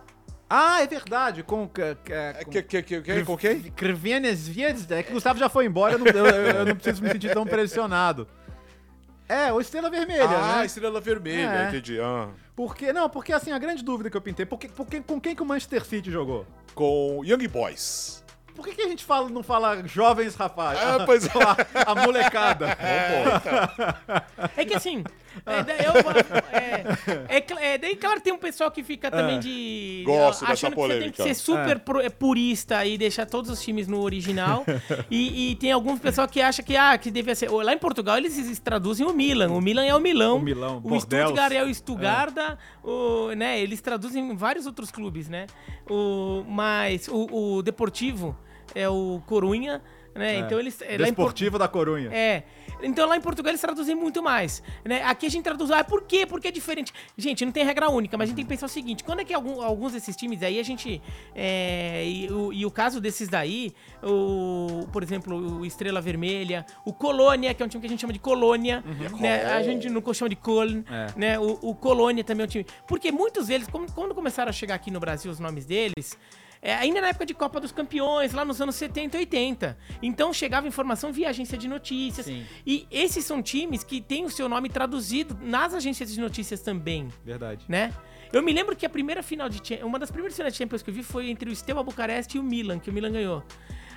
Ah, 0.55 0.82
é 0.82 0.86
verdade. 0.86 1.42
Com. 1.42 1.66
com, 1.66 1.80
É, 1.80 2.44
com... 2.44 2.50
que, 2.50 2.62
que, 2.62 2.82
que, 2.82 3.00
que, 3.00 3.24
com 3.24 3.36
quem? 3.38 3.62
Krivienes 3.72 4.46
Vies, 4.46 4.90
é 4.90 5.03
que 5.03 5.11
o 5.11 5.14
Gustavo 5.14 5.38
já 5.38 5.48
foi 5.48 5.64
embora, 5.64 5.94
eu 5.94 5.98
não, 5.98 6.07
eu, 6.07 6.26
eu- 6.26 6.66
não 6.66 6.74
preciso 6.76 7.03
me 7.03 7.09
sentir 7.11 7.32
tão 7.32 7.46
pressionado. 7.46 8.28
É, 9.28 9.50
o 9.50 9.61
Estrela 9.62 9.88
Vermelha, 9.88 10.24
ah, 10.28 10.57
né? 10.59 10.66
Estrela 10.66 11.00
Vermelha, 11.00 11.48
É. 11.64 11.68
entendi. 11.68 11.98
Ah. 11.98 12.28
Porque, 12.55 12.92
não, 12.92 13.09
porque 13.09 13.32
assim, 13.32 13.50
a 13.50 13.59
grande 13.59 13.82
dúvida 13.82 14.11
que 14.11 14.16
eu 14.16 14.20
pintei, 14.20 14.44
por 14.44 14.59
que- 14.59 14.68
por 14.68 14.86
que- 14.86 15.00
com 15.00 15.18
quem 15.18 15.34
que 15.34 15.42
o 15.42 15.46
Manchester 15.46 15.82
City 15.86 16.11
jogou? 16.11 16.46
Com 16.74 17.22
Young 17.24 17.48
Boys. 17.48 18.22
Por 18.55 18.66
que, 18.66 18.74
que 18.74 18.82
a 18.82 18.88
gente 18.88 19.03
fala, 19.07 19.30
não 19.30 19.42
fala 19.42 19.82
jovens 19.88 20.34
rapazes? 20.34 20.82
Ah, 20.84 21.05
pois 21.07 21.24
é. 21.24 21.30
a, 21.86 21.92
a 21.92 21.94
molecada. 21.94 22.76
É 24.57 24.64
que 24.66 24.74
assim, 24.74 25.03
é, 25.47 25.62
daí 25.62 25.85
eu, 25.85 25.93
é, 26.53 27.37
é, 27.37 27.72
é, 27.72 27.78
daí 27.78 27.97
claro 27.97 28.20
tem 28.20 28.33
um 28.33 28.39
pessoal 28.39 28.70
que 28.70 28.83
fica 28.83 29.11
também 29.11 29.41
de 29.41 30.03
Gosto 30.05 30.41
dessa 30.41 30.53
achando 30.53 30.74
que 30.74 30.80
você 30.80 30.99
tem 30.99 31.11
que 31.11 31.22
ser 31.22 31.35
super 31.35 31.83
é, 32.03 32.09
purista 32.09 32.85
e 32.85 32.99
deixar 32.99 33.26
todos 33.26 33.51
os 33.51 33.62
times 33.62 33.89
no 33.89 34.01
original. 34.03 34.64
e, 35.11 35.53
e 35.53 35.57
tem 35.57 35.72
alguns 35.72 35.99
pessoal 35.99 36.28
que 36.28 36.41
acha 36.41 36.62
que 36.62 36.76
ah, 36.76 36.97
que 36.99 37.11
devia 37.11 37.35
ser. 37.35 37.51
Lá 37.51 37.72
em 37.72 37.78
Portugal 37.78 38.16
eles 38.16 38.59
traduzem 38.59 39.07
o 39.07 39.12
Milan. 39.12 39.51
O 39.51 39.61
Milan 39.61 39.85
é 39.85 39.95
o 39.95 40.01
Milão. 40.01 40.39
O 40.39 40.43
Milão, 40.43 40.76
O 40.78 40.80
Bordeaux. 40.80 41.03
Stuttgart 41.03 41.53
é 41.53 41.64
o 41.64 41.74
Stuttgart. 41.74 42.59
O, 42.83 43.33
né, 43.33 43.61
eles 43.61 43.80
traduzem 43.80 44.35
vários 44.37 44.66
outros 44.66 44.91
clubes, 44.91 45.28
né? 45.28 45.47
O, 45.89 46.45
mas 46.47 47.09
o, 47.09 47.57
o 47.57 47.62
Deportivo 47.62 48.37
é 48.74 48.89
o 48.89 49.22
Corunha, 49.26 49.83
né? 50.14 50.39
Então 50.39 50.59
eles 50.59 50.80
é, 50.83 50.97
Desportivo 50.99 51.59
da 51.59 51.68
Corunha. 51.68 52.11
é. 52.12 52.45
Então 52.83 53.09
lá 53.09 53.16
em 53.16 53.20
Portugal 53.20 53.51
eles 53.51 53.61
traduzem 53.61 53.95
muito 53.95 54.22
mais. 54.22 54.62
Né? 54.85 55.03
Aqui 55.05 55.26
a 55.26 55.30
gente 55.30 55.45
traduz. 55.45 55.70
Ah, 55.70 55.83
por 55.85 56.03
quê? 56.03 56.26
Porque 56.26 56.49
é 56.49 56.51
diferente. 56.51 56.93
Gente, 57.16 57.45
não 57.45 57.53
tem 57.53 57.64
regra 57.64 57.89
única, 57.91 58.16
mas 58.16 58.24
a 58.24 58.28
gente 58.28 58.37
tem 58.37 58.45
que 58.45 58.49
pensar 58.49 58.66
o 58.66 58.68
seguinte: 58.68 59.05
quando 59.05 59.20
é 59.20 59.24
que 59.24 59.33
algum- 59.35 59.61
alguns 59.62 59.93
desses 59.93 60.16
times 60.16 60.43
aí 60.43 60.59
a 60.59 60.62
gente. 60.62 61.01
é, 61.35 62.05
e, 62.07 62.30
o, 62.33 62.53
e 62.53 62.66
o 62.66 62.70
caso 62.70 63.01
desses 63.01 63.28
daí, 63.28 63.72
o, 64.03 64.87
por 64.93 65.03
exemplo, 65.03 65.37
o 65.61 65.66
Estrela 65.66 66.01
Vermelha, 66.01 66.64
o 66.85 66.93
Colônia, 66.93 67.55
que 67.55 67.62
é 67.62 67.66
um 67.66 67.68
time 67.68 67.80
que 67.80 67.87
a 67.87 67.91
gente 67.91 68.01
chama 68.01 68.12
de 68.12 68.18
Colônia, 68.18 68.83
né? 69.18 69.45
A 69.47 69.62
gente 69.62 69.89
não 69.89 70.03
chama 70.14 70.28
de 70.28 70.37
Köln, 70.37 70.85
É. 70.91 71.07
né? 71.16 71.39
O, 71.39 71.59
o 71.62 71.74
Colônia 71.74 72.22
também 72.24 72.45
é 72.45 72.47
um 72.47 72.51
time. 72.51 72.66
Porque 72.87 73.11
muitos 73.12 73.47
deles, 73.47 73.68
como- 73.68 73.91
quando 73.93 74.14
começaram 74.14 74.51
a 74.51 74.53
chegar 74.53 74.74
aqui 74.74 74.91
no 74.91 75.01
Brasil 75.01 75.30
os 75.30 75.39
nomes 75.41 75.64
deles. 75.64 76.16
É, 76.64 76.74
ainda 76.76 77.00
na 77.00 77.08
época 77.08 77.26
de 77.26 77.34
Copa 77.34 77.58
dos 77.58 77.72
Campeões, 77.72 78.32
lá 78.32 78.44
nos 78.44 78.60
anos 78.60 78.76
70 78.76 79.16
e 79.16 79.20
80. 79.20 79.76
Então 80.00 80.32
chegava 80.32 80.68
informação 80.68 81.12
via 81.12 81.28
agência 81.28 81.58
de 81.58 81.66
notícias. 81.66 82.24
Sim. 82.26 82.46
E 82.64 82.86
esses 82.88 83.24
são 83.24 83.42
times 83.42 83.82
que 83.82 84.00
têm 84.00 84.24
o 84.24 84.30
seu 84.30 84.48
nome 84.48 84.68
traduzido 84.68 85.36
nas 85.42 85.74
agências 85.74 86.12
de 86.14 86.20
notícias 86.20 86.60
também, 86.60 87.08
Verdade. 87.24 87.64
né? 87.68 87.92
Eu 88.32 88.42
me 88.42 88.52
lembro 88.52 88.76
que 88.76 88.86
a 88.86 88.88
primeira 88.88 89.22
final 89.22 89.48
de 89.48 89.60
uma 89.82 89.98
das 89.98 90.10
primeiras 90.10 90.36
finais 90.36 90.54
de 90.54 90.58
Champions 90.58 90.82
que 90.82 90.88
eu 90.88 90.94
vi 90.94 91.02
foi 91.02 91.28
entre 91.28 91.50
o 91.50 91.56
Steaua 91.56 91.82
Bucareste 91.82 92.36
e 92.36 92.40
o 92.40 92.44
Milan, 92.44 92.78
que 92.78 92.88
o 92.88 92.92
Milan 92.92 93.10
ganhou. 93.10 93.42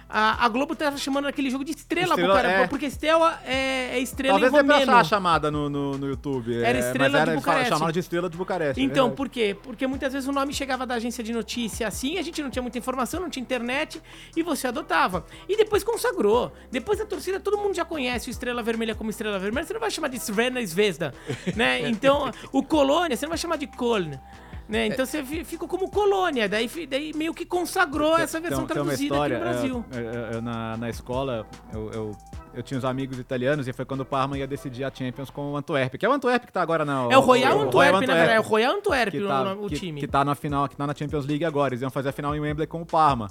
A, 0.07 0.45
a 0.45 0.49
Globo 0.49 0.75
tava 0.75 0.97
chamando 0.97 1.27
aquele 1.27 1.49
jogo 1.49 1.63
de 1.63 1.71
Estrela, 1.71 2.09
Estrela, 2.09 2.41
é. 2.41 2.67
porque 2.67 2.89
Steaua 2.89 3.39
é, 3.43 3.97
é 3.97 3.99
estrela 3.99 4.39
Talvez 4.39 4.53
em 4.53 4.57
romeno. 4.57 4.91
achar 4.91 4.99
a 4.99 5.03
chamada 5.03 5.49
no, 5.49 5.67
no, 5.67 5.97
no 5.97 6.07
YouTube. 6.07 6.55
Era 6.61 6.77
é, 6.77 6.81
Estrela 6.81 7.09
de 7.09 7.15
era, 7.15 7.31
eles 7.31 7.41
Bucareste. 7.41 7.69
chamaram 7.69 7.91
de 7.91 7.99
Estrela 7.99 8.29
de 8.29 8.37
Bucareste. 8.37 8.81
é 8.81 8.83
Então, 8.83 9.11
por 9.11 9.27
quê? 9.27 9.57
Porque 9.63 9.87
muitas 9.87 10.13
vezes 10.13 10.27
o 10.27 10.31
nome 10.31 10.53
chegava 10.53 10.85
da 10.85 10.95
agência 10.95 11.23
de 11.23 11.33
notícia 11.33 11.87
assim, 11.87 12.17
a 12.17 12.21
gente 12.21 12.41
não 12.41 12.49
tinha 12.49 12.61
muita 12.61 12.77
informação, 12.77 13.19
não 13.19 13.29
tinha 13.29 13.41
internet, 13.41 14.01
e 14.35 14.43
você 14.43 14.67
adotava. 14.67 15.25
E 15.49 15.57
depois 15.57 15.83
consagrou. 15.83 16.51
Depois 16.71 16.99
da 16.99 17.05
torcida, 17.05 17.39
todo 17.39 17.57
mundo 17.57 17.73
já 17.75 17.83
conhece 17.83 18.29
o 18.29 18.31
Estrela 18.31 18.61
Vermelha 18.61 18.93
como 18.93 19.09
Estrela 19.09 19.39
Vermelha, 19.39 19.65
você 19.65 19.73
não 19.73 19.79
vai 19.79 19.91
chamar 19.91 20.09
de 20.09 20.19
Srena 20.19 20.65
Zvezda, 20.65 21.13
né? 21.55 21.81
Então, 21.95 22.31
o 22.51 22.61
Colônia, 22.61 23.15
você 23.15 23.25
não 23.25 23.29
vai 23.29 23.37
chamar 23.37 23.57
de 23.57 23.67
Köln. 23.67 24.19
Né? 24.67 24.87
Então 24.87 25.05
você 25.05 25.23
fi- 25.23 25.43
ficou 25.43 25.67
como 25.67 25.89
colônia, 25.91 26.49
daí, 26.49 26.67
daí 26.89 27.13
meio 27.13 27.35
que 27.35 27.45
consagrou 27.45 28.17
essa 28.17 28.39
versão 28.39 28.65
traduzida 28.65 29.03
história, 29.03 29.37
aqui 29.37 29.45
no 29.45 29.51
Brasil. 29.51 29.85
é, 29.91 29.97
é, 29.97 30.37
é, 30.37 30.41
na, 30.41 30.75
na 30.77 30.89
escola, 30.89 31.45
eu, 31.71 31.91
eu, 31.91 32.11
eu 32.55 32.63
tinha 32.63 32.77
uns 32.79 32.83
amigos 32.83 33.19
italianos 33.19 33.67
e 33.67 33.73
foi 33.73 33.85
quando 33.85 33.99
o 34.01 34.05
Parma 34.05 34.39
ia 34.39 34.47
decidir 34.47 34.83
a 34.83 34.91
Champions 34.91 35.29
com 35.29 35.51
o 35.51 35.57
Antwerp, 35.57 35.93
que 35.99 36.05
é 36.05 36.09
o 36.09 36.11
Antwerp 36.11 36.45
que 36.45 36.51
tá 36.51 36.63
agora 36.63 36.83
na... 36.83 37.07
É 37.11 37.17
o 37.17 37.21
Royal 37.21 37.61
Antwerp, 37.61 37.93
na 37.93 37.99
verdade, 37.99 38.31
é 38.31 38.39
o 38.39 38.43
Royal 38.43 38.73
Antwerp 38.75 39.11
que 39.11 39.21
o, 39.23 39.27
tá, 39.27 39.53
o 39.53 39.67
que, 39.69 39.75
time. 39.75 39.99
que 40.01 40.07
tá 40.07 40.25
na 40.25 40.33
final, 40.33 40.67
que 40.67 40.75
tá 40.75 40.87
na 40.87 40.95
Champions 40.95 41.27
League 41.27 41.45
agora. 41.45 41.73
Eles 41.75 41.81
iam 41.83 41.91
fazer 41.91 42.09
a 42.09 42.11
final 42.11 42.35
em 42.35 42.39
Wembley 42.39 42.65
com 42.65 42.81
o 42.81 42.85
Parma. 42.87 43.27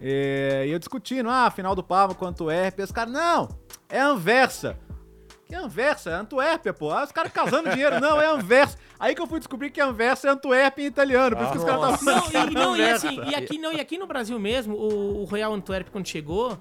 E, 0.00 0.64
e 0.66 0.70
eu 0.72 0.78
discutindo, 0.80 1.30
ah, 1.30 1.48
final 1.48 1.76
do 1.76 1.82
Parma 1.84 2.12
com 2.12 2.24
o 2.24 2.28
Antwerp. 2.28 2.80
E 2.80 2.82
os 2.82 2.90
caras, 2.90 3.12
não, 3.12 3.48
é 3.88 4.00
Anversa. 4.00 4.76
Que 5.46 5.54
Anversa? 5.54 6.10
É 6.10 6.14
Antuérpia, 6.14 6.74
pô. 6.74 6.90
Ah, 6.90 7.04
os 7.04 7.12
caras 7.12 7.30
casando 7.30 7.70
dinheiro. 7.70 8.00
Não, 8.00 8.20
é 8.20 8.26
Anversa. 8.26 8.76
Aí 8.98 9.14
que 9.14 9.20
eu 9.20 9.26
fui 9.26 9.38
descobrir 9.38 9.70
que 9.70 9.80
Anversa 9.80 10.28
é 10.28 10.30
Antuérpia 10.30 10.84
em 10.84 10.86
italiano. 10.86 11.36
Por 11.36 11.42
isso 11.42 11.52
que 11.52 11.58
os 11.58 11.64
caras 11.64 12.00
estavam 12.00 12.30
Não, 12.32 12.50
e, 12.50 12.54
não, 12.54 12.76
e 12.76 12.90
assim, 12.90 13.20
e 13.26 13.34
aqui, 13.34 13.58
não, 13.58 13.72
e 13.72 13.80
aqui 13.80 13.98
no 13.98 14.06
Brasil 14.06 14.38
mesmo, 14.38 14.74
o, 14.74 15.22
o 15.22 15.24
Royal 15.24 15.52
Antwerp, 15.52 15.88
quando 15.90 16.06
chegou, 16.06 16.58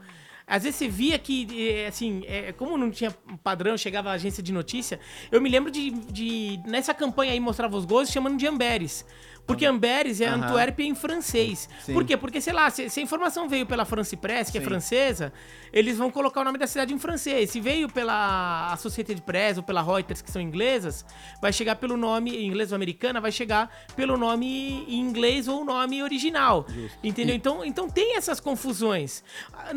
às 0.48 0.64
vezes 0.64 0.78
você 0.78 0.88
via 0.88 1.18
que, 1.18 1.48
eh, 1.70 1.88
assim, 1.88 2.24
eh, 2.28 2.54
como 2.54 2.78
não 2.78 2.92
tinha 2.92 3.12
padrão, 3.44 3.76
chegava 3.78 4.10
a 4.12 4.14
agência 4.14 4.44
de 4.44 4.54
notícia, 4.54 5.00
eu 5.32 5.42
me 5.42 5.50
lembro 5.50 5.72
de, 5.72 5.90
de 5.90 6.60
nessa 6.68 6.94
campanha 6.94 7.32
aí, 7.32 7.40
mostrava 7.40 7.76
os 7.76 7.86
gols, 7.86 8.10
chamando 8.10 8.38
de 8.38 8.46
Amberes. 8.46 9.06
Porque 9.46 9.66
Amberes 9.66 10.22
é 10.22 10.28
Aham. 10.28 10.44
Antuérpia 10.46 10.84
em 10.86 10.96
francês. 10.96 11.70
Sim. 11.84 11.94
Por 11.94 12.04
quê? 12.04 12.18
Porque, 12.18 12.42
sei 12.42 12.54
lá, 12.54 12.70
se, 12.70 12.90
se 12.90 13.00
a 13.00 13.04
informação 13.04 13.48
veio 13.48 13.66
pela 13.66 13.86
France 13.86 14.16
Press, 14.16 14.50
que 14.50 14.58
é 14.58 14.62
Sim. 14.62 14.66
francesa, 14.68 15.32
eles 15.72 15.98
vão 15.98 16.10
colocar 16.10 16.42
o 16.42 16.44
nome 16.44 16.58
da 16.58 16.66
cidade 16.66 16.94
em 16.94 16.98
francês. 17.00 17.52
Se 17.52 17.60
veio 17.62 17.88
pela 17.88 18.72
Associated 18.74 19.22
Press 19.22 19.58
ou 19.58 19.64
pela 19.64 19.82
Reuters, 19.82 20.22
que 20.22 20.32
são 20.32 20.42
inglesas, 20.42 21.06
vai 21.42 21.54
chegar 21.54 21.76
pelo 21.76 21.96
nome, 21.96 22.36
em 22.36 22.48
inglês 22.48 22.72
ou 22.72 22.76
americana, 22.76 23.22
vai 23.22 23.32
chegar 23.32 23.70
pelo 23.96 24.18
nome 24.18 24.86
em 24.88 25.00
inglês 25.00 25.48
ou 25.48 25.62
o 25.62 25.66
nome 25.66 26.02
original. 26.02 26.66
Entendeu? 27.04 27.36
Então, 27.36 27.64
então 27.64 27.90
tem 27.90 28.18
essas 28.18 28.40
confusões. 28.40 29.24
Ah, 29.54 29.72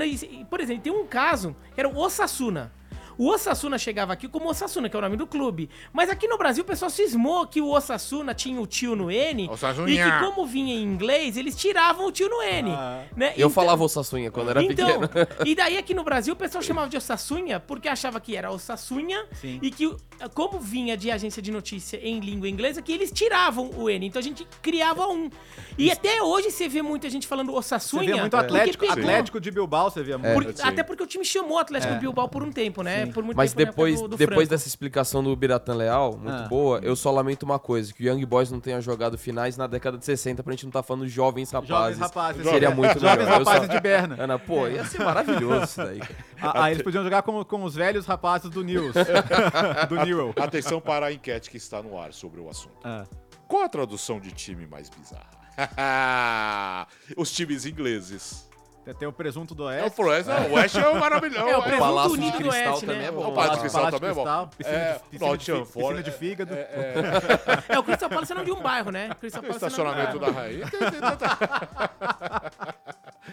Por 0.49 0.61
exemplo, 0.61 0.83
tem 0.83 0.93
um 0.93 1.07
caso 1.07 1.55
que 1.75 1.81
era 1.81 1.89
o 1.89 1.97
Osasuna. 1.99 2.73
O 3.19 3.29
Osasuna 3.31 3.77
chegava 3.77 4.13
aqui 4.13 4.29
como 4.29 4.49
Osasuna, 4.49 4.89
que 4.89 4.95
é 4.97 4.99
o 4.99 5.03
nome 5.03 5.17
do 5.17 5.27
clube. 5.27 5.69
Mas 5.93 6.09
aqui 6.09 6.29
no 6.29 6.39
Brasil 6.39 6.63
o 6.63 6.67
pessoal 6.67 6.89
cismou 6.91 7.47
que 7.49 7.61
o 7.61 7.69
Osasuna 7.69 8.33
tinha 8.33 8.61
o 8.61 8.67
tio 8.67 8.95
no 8.95 9.11
N. 9.11 9.51
E 9.89 9.97
que 9.97 10.25
como 10.25 10.47
vinha 10.47 10.75
em 10.75 10.83
inglês, 10.85 11.37
eles 11.37 11.57
tiravam 11.57 12.07
o 12.07 12.13
tio 12.13 12.29
no 12.29 12.41
N. 12.43 12.71
Ah. 12.71 13.03
né? 13.17 13.31
Eu 13.31 13.49
Então- 13.49 13.51
falava 13.51 13.83
o 13.83 13.89
Sassunha 13.89 14.31
quando 14.31 14.51
era 14.51 14.63
então, 14.63 15.01
pequeno. 15.01 15.27
e 15.45 15.55
daí 15.55 15.77
aqui 15.77 15.93
no 15.95 16.05
Brasil 16.05 16.33
o 16.33 16.37
pessoal 16.37 16.63
chamava 16.63 16.89
de 16.89 16.97
Osassunha 16.97 17.59
porque 17.59 17.89
achava 17.89 18.21
que 18.21 18.37
era 18.37 18.51
Osassunha 18.53 19.27
Sim. 19.33 19.59
e 19.61 19.71
que, 19.71 19.93
como 20.35 20.61
vinha 20.61 20.97
de 20.97 21.11
agência 21.11 21.43
de 21.43 21.51
notícia 21.51 21.97
em 22.01 22.21
língua 22.21 22.49
inglesa, 22.49 22.81
que 22.81 22.93
eles 22.93 23.11
tiravam 23.11 23.71
o 23.77 23.91
N. 23.91 24.07
Então 24.07 24.21
a 24.21 24.23
gente 24.23 24.47
criava 24.63 25.07
um. 25.09 25.29
E 25.77 25.91
até 25.91 26.23
hoje 26.23 26.51
você 26.53 26.69
vê 26.69 26.83
muita 26.83 27.11
gente 27.11 27.27
falando 27.27 27.51
Você 27.51 27.59
Osassunha. 27.59 28.05
via 28.13 28.21
muito 28.21 28.37
Atlético. 28.37 28.87
Atlético 28.87 29.41
de 29.41 29.51
Bilbao, 29.51 29.91
você 29.91 30.03
via 30.05 30.19
muito. 30.19 30.55
Por- 30.55 30.67
até 30.67 30.83
porque 30.85 31.03
o 31.03 31.07
time 31.07 31.25
chamou 31.25 31.59
Atlético 31.59 31.95
É. 31.95 31.99
Bilbao 31.99 32.29
por 32.29 32.43
um 32.45 32.53
tempo, 32.53 32.83
né? 32.83 33.08
Por 33.13 33.23
muito 33.25 33.37
Mas 33.37 33.53
tempo 33.53 33.71
depois, 33.71 34.01
do- 34.01 34.09
do 34.09 34.17
depois 34.17 34.37
Franco. 34.37 34.51
dessa 34.51 34.69
explicação 34.69 35.23
do 35.23 35.35
Biratan 35.35 35.75
Leal, 35.75 36.17
muito 36.17 36.31
Ah. 36.45 36.49
boa, 36.49 36.79
eu 36.83 36.95
só 36.97 37.11
lamento 37.11 37.43
uma 37.45 37.59
coisa: 37.59 37.93
que 37.93 38.03
o 38.05 38.07
Young 38.13 38.25
Boys 38.25 38.51
não 38.51 38.61
tenha 38.61 38.81
jogado 38.81 39.17
finais 39.19 39.57
na 39.57 39.67
década 39.67 39.99
de 39.99 40.05
60 40.05 40.43
pra 40.43 40.53
gente 40.53 40.65
não 40.65 40.71
tá 40.73 40.83
falando 40.83 41.05
de 41.07 41.11
jovens 41.11 41.51
rapazes. 41.51 41.69
Jovens 41.69 41.99
rapazes. 41.99 42.43
Seria 42.45 42.71
muito 42.71 42.99
Jovens 43.01 43.19
melhor. 43.19 43.33
Eu 43.33 43.39
rapazes 43.45 43.67
só- 43.67 43.75
de 43.75 43.81
Berna. 43.81 44.17
Ana, 44.19 44.39
pô, 44.39 44.67
ia 44.69 44.85
ser 44.85 45.03
maravilhoso 45.05 45.65
isso 45.65 45.77
daí. 45.85 46.01
Ah, 46.41 46.53
ah, 46.65 46.71
eles 46.71 46.83
podiam 46.83 47.03
jogar 47.05 47.23
com, 47.23 47.45
com 47.45 47.63
os 47.65 47.75
velhos 47.75 48.07
rapazes 48.07 48.51
do 48.51 48.63
News. 48.65 48.95
do 49.89 49.97
Newell. 50.05 50.33
Atenção 50.37 50.81
para 50.81 51.07
a 51.07 51.13
enquete 51.13 51.51
que 51.51 51.57
está 51.57 51.83
no 51.83 51.99
ar 51.99 52.13
sobre 52.13 52.41
o 52.41 52.49
assunto. 52.49 52.77
Ah. 52.85 53.05
Qual 53.47 53.63
a 53.65 53.69
tradução 53.69 54.21
de 54.21 54.31
time 54.33 54.67
mais 54.67 54.89
bizarra? 54.91 55.39
Os 57.17 57.33
times 57.33 57.67
ingleses. 57.67 58.48
Tem 58.95 59.07
o 59.09 59.13
presunto 59.13 59.55
do 59.55 59.69
É 59.69 59.81
o 59.81 59.83
Oeste. 59.85 59.97
Florença, 59.97 60.41
o 60.49 60.53
Oeste 60.55 60.79
é 60.79 60.89
o 60.89 60.99
maravilhoso. 60.99 61.49
É, 61.49 61.57
o 61.57 61.61
é. 61.61 61.63
presunto 61.63 61.79
Palácio 61.81 62.11
de 62.13 62.19
unido 62.19 62.33
do 62.33 62.39
Cristal 62.49 62.69
Oeste, 62.73 62.87
também 62.87 62.99
né? 63.03 63.07
é 63.07 63.11
bom. 63.13 63.29
O 63.29 63.35
Palácio 63.35 63.55
de 63.55 63.61
Cristal 63.61 63.81
Palácio 63.83 64.01
também 64.01 64.11
é 64.11 64.15
bom. 64.15 64.23
Cristal, 64.25 64.49
piscina 64.57 64.77
É, 64.79 64.93
de- 64.95 64.99
piscina 65.11 65.31
de 65.33 65.39
piscina 65.39 65.67
Forest. 65.67 66.05
de 66.05 66.11
fígado. 66.17 66.55
É, 67.69 67.79
o 67.79 67.83
Crystal 67.83 68.09
Palace 68.09 68.33
é 68.33 68.35
nome 68.35 68.47
de 68.47 68.53
um 68.53 68.61
bairro, 68.63 68.91
né? 68.91 69.11
Crystal 69.21 69.43
O 69.43 69.47
Palace 69.47 69.65
é 69.65 69.69
de 69.69 69.73
estacionamento 69.75 70.19
da 70.19 70.31
rainha. 70.31 70.67
Tem, 70.71 70.79
tem 70.91 71.01
tanta... 71.01 71.39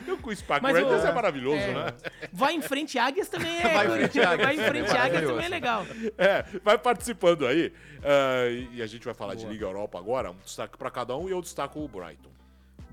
E 0.05 0.11
o 0.11 0.17
Park 0.45 0.61
Mas 0.61 0.75
o- 0.75 1.07
é 1.07 1.11
maravilhoso, 1.11 1.57
é. 1.57 1.73
né? 1.73 1.93
Vai 2.33 2.53
em 2.53 2.61
frente 2.61 2.99
Águias 2.99 3.29
também 3.29 3.57
é. 3.61 3.61
Vai 3.73 3.85
em 3.87 3.89
frente 3.91 4.19
Águias. 4.21 4.45
Vai 4.47 4.55
em 4.55 4.59
frente 4.59 4.89
Águias 4.89 4.93
Maravilhoso. 4.97 5.33
também 5.33 5.45
é 5.45 5.49
legal. 5.49 5.85
É, 6.17 6.45
vai 6.63 6.77
participando 6.77 7.47
aí. 7.47 7.71
ah, 8.03 8.47
e 8.49 8.75
e 8.75 8.81
a 8.81 8.87
gente 8.87 9.05
vai 9.05 9.13
falar 9.13 9.35
de 9.35 9.45
Liga 9.45 9.65
Europa 9.65 9.97
agora. 9.97 10.31
Um 10.31 10.35
destaque 10.43 10.77
pra 10.77 10.91
cada 10.91 11.15
um 11.15 11.29
e 11.29 11.31
eu 11.31 11.41
destaco 11.41 11.79
o 11.79 11.87
Brighton. 11.87 12.29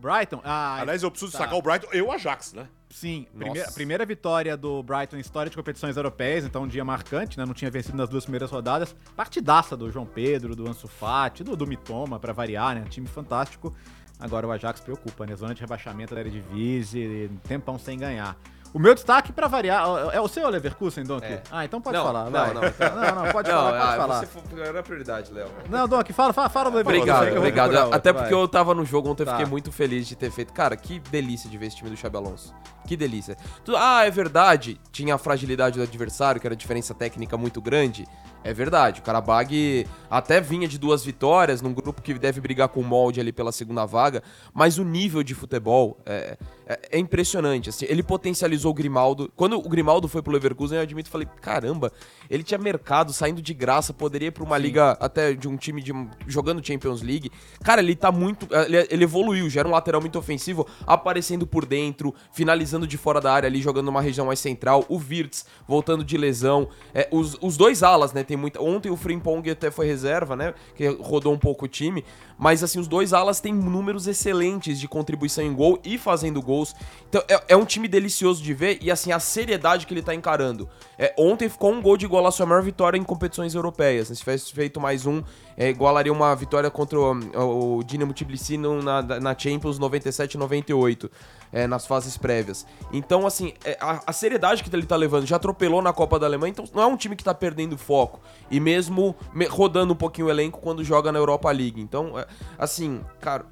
Brighton. 0.03 0.41
Ah, 0.43 0.81
Aliás, 0.81 1.03
eu 1.03 1.11
preciso 1.11 1.31
tá. 1.31 1.39
destacar 1.39 1.59
o 1.59 1.63
Brighton 1.63 1.89
e 1.93 2.03
o 2.03 2.11
Ajax, 2.11 2.53
né? 2.53 2.67
Sim, 2.91 3.27
primeira, 3.35 3.71
primeira 3.71 4.05
vitória 4.05 4.57
do 4.57 4.83
Brighton 4.83 5.17
em 5.17 5.21
história 5.21 5.49
de 5.49 5.57
competições 5.57 5.97
europeias, 5.97 6.45
então 6.45 6.65
um 6.65 6.69
dia 6.69 6.85
marcante, 6.85 7.39
né? 7.39 7.47
Não 7.47 7.55
tinha 7.55 7.71
vencido 7.71 7.97
nas 7.97 8.09
duas 8.09 8.25
primeiras 8.25 8.51
rodadas. 8.51 8.95
Partidaça 9.17 9.77
do 9.77 9.91
João 9.91 10.05
Pedro, 10.05 10.55
do 10.55 10.69
Ansu 10.69 10.89
Fati, 10.89 11.43
do, 11.43 11.57
do 11.57 11.67
Mitoma, 11.67 12.19
pra 12.19 12.33
variar, 12.33 12.75
né? 12.75 12.85
Time 12.91 13.07
fantástico. 13.07 13.75
Agora 14.19 14.47
o 14.47 14.53
Ajax 14.53 14.81
preocupa, 14.81 15.25
né? 15.25 15.35
Zona 15.37 15.55
de 15.55 15.61
rebaixamento 15.61 16.15
da 16.15 16.21
Eredivisie, 16.21 17.31
tempão 17.45 17.79
sem 17.79 17.99
ganhar. 17.99 18.37
O 18.75 18.79
meu 18.79 18.95
destaque 18.95 19.33
pra 19.33 19.49
variar 19.49 19.85
é 20.13 20.21
o 20.21 20.27
seu 20.27 20.49
Leverkusen, 20.49 21.05
Donk? 21.05 21.27
É. 21.27 21.43
Ah, 21.51 21.65
então 21.65 21.79
pode 21.81 21.97
Não, 21.97 22.05
falar, 22.05 22.25
não, 22.25 22.31
vai. 22.31 22.55
não, 22.55 22.65
então. 22.65 22.89
não, 22.97 23.25
não, 23.25 23.33
pode 23.33 23.51
Não, 23.51 23.57
falar, 23.57 23.71
pode 23.71 23.83
ah, 23.83 23.97
falar. 23.97 24.27
você 24.27 24.61
era 24.63 24.81
a 24.81 24.83
prioridade, 24.83 25.31
Léo. 25.33 25.49
Não, 25.69 25.87
Donk, 25.87 26.11
fala, 26.13 26.33
fala, 26.33 26.49
fala 26.49 26.71
do 26.71 26.77
Leverkusen. 26.79 27.03
Obrigado, 27.13 27.29
vou 27.31 27.39
obrigado. 27.39 27.75
outro, 27.75 27.95
Até 27.95 28.13
vai. 28.13 28.23
porque 28.23 28.35
eu 28.35 28.49
tava 28.49 28.75
no 28.75 28.85
jogo 28.85 29.11
ontem, 29.11 29.25
Tá. 29.25 29.33
fiquei 29.33 29.47
muito 29.47 29.71
feliz 29.71 30.07
de 30.07 30.17
ter 30.17 30.31
feito. 30.31 30.53
Cara, 30.55 30.75
que 30.77 30.99
delícia 30.99 31.51
de 31.51 31.59
ver 31.59 31.67
esse 31.67 31.77
time 31.77 31.91
do 31.91 31.97
Xabi 31.97 32.17
Alonso. 32.17 32.55
Que 32.87 32.97
delícia. 32.97 33.37
Ah, 33.77 34.07
é 34.07 34.11
verdade. 34.11 34.81
Tinha 34.91 35.15
a 35.17 35.19
fragilidade 35.19 35.77
do 35.79 35.83
adversário, 35.83 36.41
que 36.41 36.47
era 36.47 36.55
a 36.55 36.57
diferença 36.57 36.95
técnica 36.95 37.37
muito 37.37 37.61
grande. 37.61 38.07
É 38.45 38.53
verdade. 38.53 39.01
O 39.01 39.03
Karabag 39.05 39.87
até 40.11 40.41
vinha 40.41 40.67
de 40.67 40.77
duas 40.79 41.05
vitórias, 41.05 41.63
num 41.63 41.73
grupo 41.73 42.03
que 42.03 42.13
deve 42.15 42.41
brigar 42.41 42.69
com 42.69 42.81
o 42.81 42.85
molde 42.85 43.21
ali 43.21 43.33
pela 43.33 43.53
segunda 43.53 43.87
vaga. 43.87 44.23
Mas 44.53 44.79
o 44.79 44.85
nível 44.85 45.23
de 45.23 45.35
futebol 45.35 45.99
é, 46.05 46.37
é- 46.67 46.81
é 46.93 46.99
impressionante. 46.99 47.69
Assim, 47.69 47.87
ele 47.89 48.03
potencializou 48.03 48.73
o 48.73 48.75
Grimaldo. 48.75 49.31
Quando 49.37 49.57
o 49.59 49.69
Grimaldo 49.69 50.09
foi 50.09 50.23
pro 50.23 50.33
Leverkusen, 50.33 50.77
eu 50.77 50.83
admito, 50.83 51.09
falei, 51.09 51.29
caramba, 51.41 51.93
ele 52.29 52.43
tinha 52.43 52.59
mercado 52.59 53.13
saindo 53.13 53.41
de 53.41 53.55
graça, 53.55 53.93
poderia 53.95 54.27
ir 54.29 54.33
pra 54.33 54.43
uma 54.43 54.59
liga 54.59 54.93
até 55.01 55.33
de 55.35 55.47
um 55.49 55.57
time 55.57 55.81
de, 55.81 55.93
jogando 56.27 56.65
Champions 56.67 57.01
League. 57.01 57.31
Cara, 57.63 57.81
ele 57.81 57.95
tá 57.95 58.11
muito. 58.11 58.49
Ele, 58.67 58.87
ele 58.91 59.05
evoluiu, 59.05 59.49
já 59.49 59.61
era 59.61 59.69
um 59.69 59.73
lateral 59.73 60.01
muito 60.01 60.19
ofensivo, 60.19 60.67
aparecendo 60.85 61.47
por 61.47 61.65
dentro, 61.65 62.13
finalizando 62.33 62.87
de 62.89 62.99
fora 62.99 63.21
da 63.21 63.33
área 63.33 63.47
ali, 63.47 63.63
jogando 63.63 63.87
numa 63.87 64.03
região 64.03 64.27
mais 64.27 64.41
central. 64.41 64.85
O 64.89 64.97
Wirtz 64.97 65.47
voltando 65.67 66.05
de 66.05 66.17
lesão. 66.19 66.69
É, 66.93 67.09
os, 67.13 67.39
os 67.41 67.57
dois 67.57 67.83
alas, 67.85 68.13
né? 68.13 68.25
Tem 68.33 68.37
muita. 68.39 68.63
Ontem 68.63 68.89
o 68.89 68.97
Frimpong 68.97 69.51
até 69.51 69.71
foi 69.71 69.87
reserva, 69.87 70.35
né? 70.35 70.55
Que 70.75 70.89
rodou 70.89 71.35
um 71.35 71.39
pouco 71.39 71.67
o 71.67 71.69
time. 71.69 72.03
Mas 72.39 72.63
assim, 72.63 72.81
os 72.81 72.89
dois 72.89 73.13
alas 73.13 73.41
têm 73.41 73.53
números 73.53 74.07
excelentes 74.07 74.81
de 74.81 74.89
contribuição 74.89 75.45
em 75.45 75.53
gol 75.53 75.79
e 75.85 75.99
fazendo 75.99 76.41
gols. 76.41 76.75
Então 77.11 77.23
é, 77.29 77.43
é 77.49 77.57
um 77.57 77.67
time 77.67 77.87
delicioso 77.87 78.43
de 78.43 78.55
ver 78.55 78.79
e 78.81 78.91
assim, 78.91 79.13
a 79.13 79.21
seriedade 79.21 79.87
que 79.87 79.93
ele 79.93 80.01
tá 80.01 80.15
encarando. 80.15 80.67
É, 80.99 81.15
ontem 81.19 81.47
ficou 81.47 81.71
um 81.75 81.83
gol 81.83 81.99
de 81.99 82.07
igualar 82.07 82.31
a 82.31 82.33
sua 82.33 82.47
maior 82.47 82.63
vitória 82.63 82.97
em 82.97 83.05
competições 83.05 83.55
europeias. 83.55 84.09
né? 84.09 84.15
Se 84.15 84.23
tivesse 84.23 84.51
feito 84.51 84.81
mais 84.81 85.05
um, 85.05 85.23
é, 85.57 85.69
igualaria 85.71 86.13
uma 86.13 86.35
vitória 86.35 86.71
contra 86.71 86.99
o, 86.99 87.79
o 87.79 87.85
Dinamo 87.85 88.13
Tbilisi 88.13 88.57
na, 88.57 89.03
na 89.21 89.39
Champions 89.39 89.79
97 89.79 90.35
e 90.35 90.39
98. 90.39 91.11
é, 91.53 91.67
nas 91.67 91.87
fases 91.87 92.17
prévias. 92.17 92.67
Então, 92.93 93.27
assim, 93.27 93.53
é, 93.65 93.77
a, 93.79 94.03
a 94.07 94.13
seriedade 94.13 94.63
que 94.65 94.75
ele 94.75 94.87
tá 94.87 94.97
levando, 94.97 95.27
já 95.27 95.37
atropelou 95.37 95.83
na 95.83 95.93
Copa 95.93 96.19
da 96.19 96.27
Alemanha, 96.27 96.51
então 96.51 96.65
não 96.75 96.83
é 96.83 96.87
um 96.87 96.97
time 96.97 97.15
que 97.15 97.23
tá 97.23 97.35
perdendo 97.35 97.77
foco. 97.77 98.21
E 98.51 98.59
mesmo 98.59 99.15
me- 99.35 99.45
rodando 99.47 99.93
um 99.93 99.97
pouquinho 99.97 100.29
o 100.29 100.31
elenco 100.31 100.61
quando 100.61 100.83
joga 100.83 101.13
na 101.13 101.19
Europa 101.19 101.51
League. 101.51 101.79
Então, 101.81 102.19
é, 102.19 102.27
assim, 102.59 103.03
cara, 103.21 103.45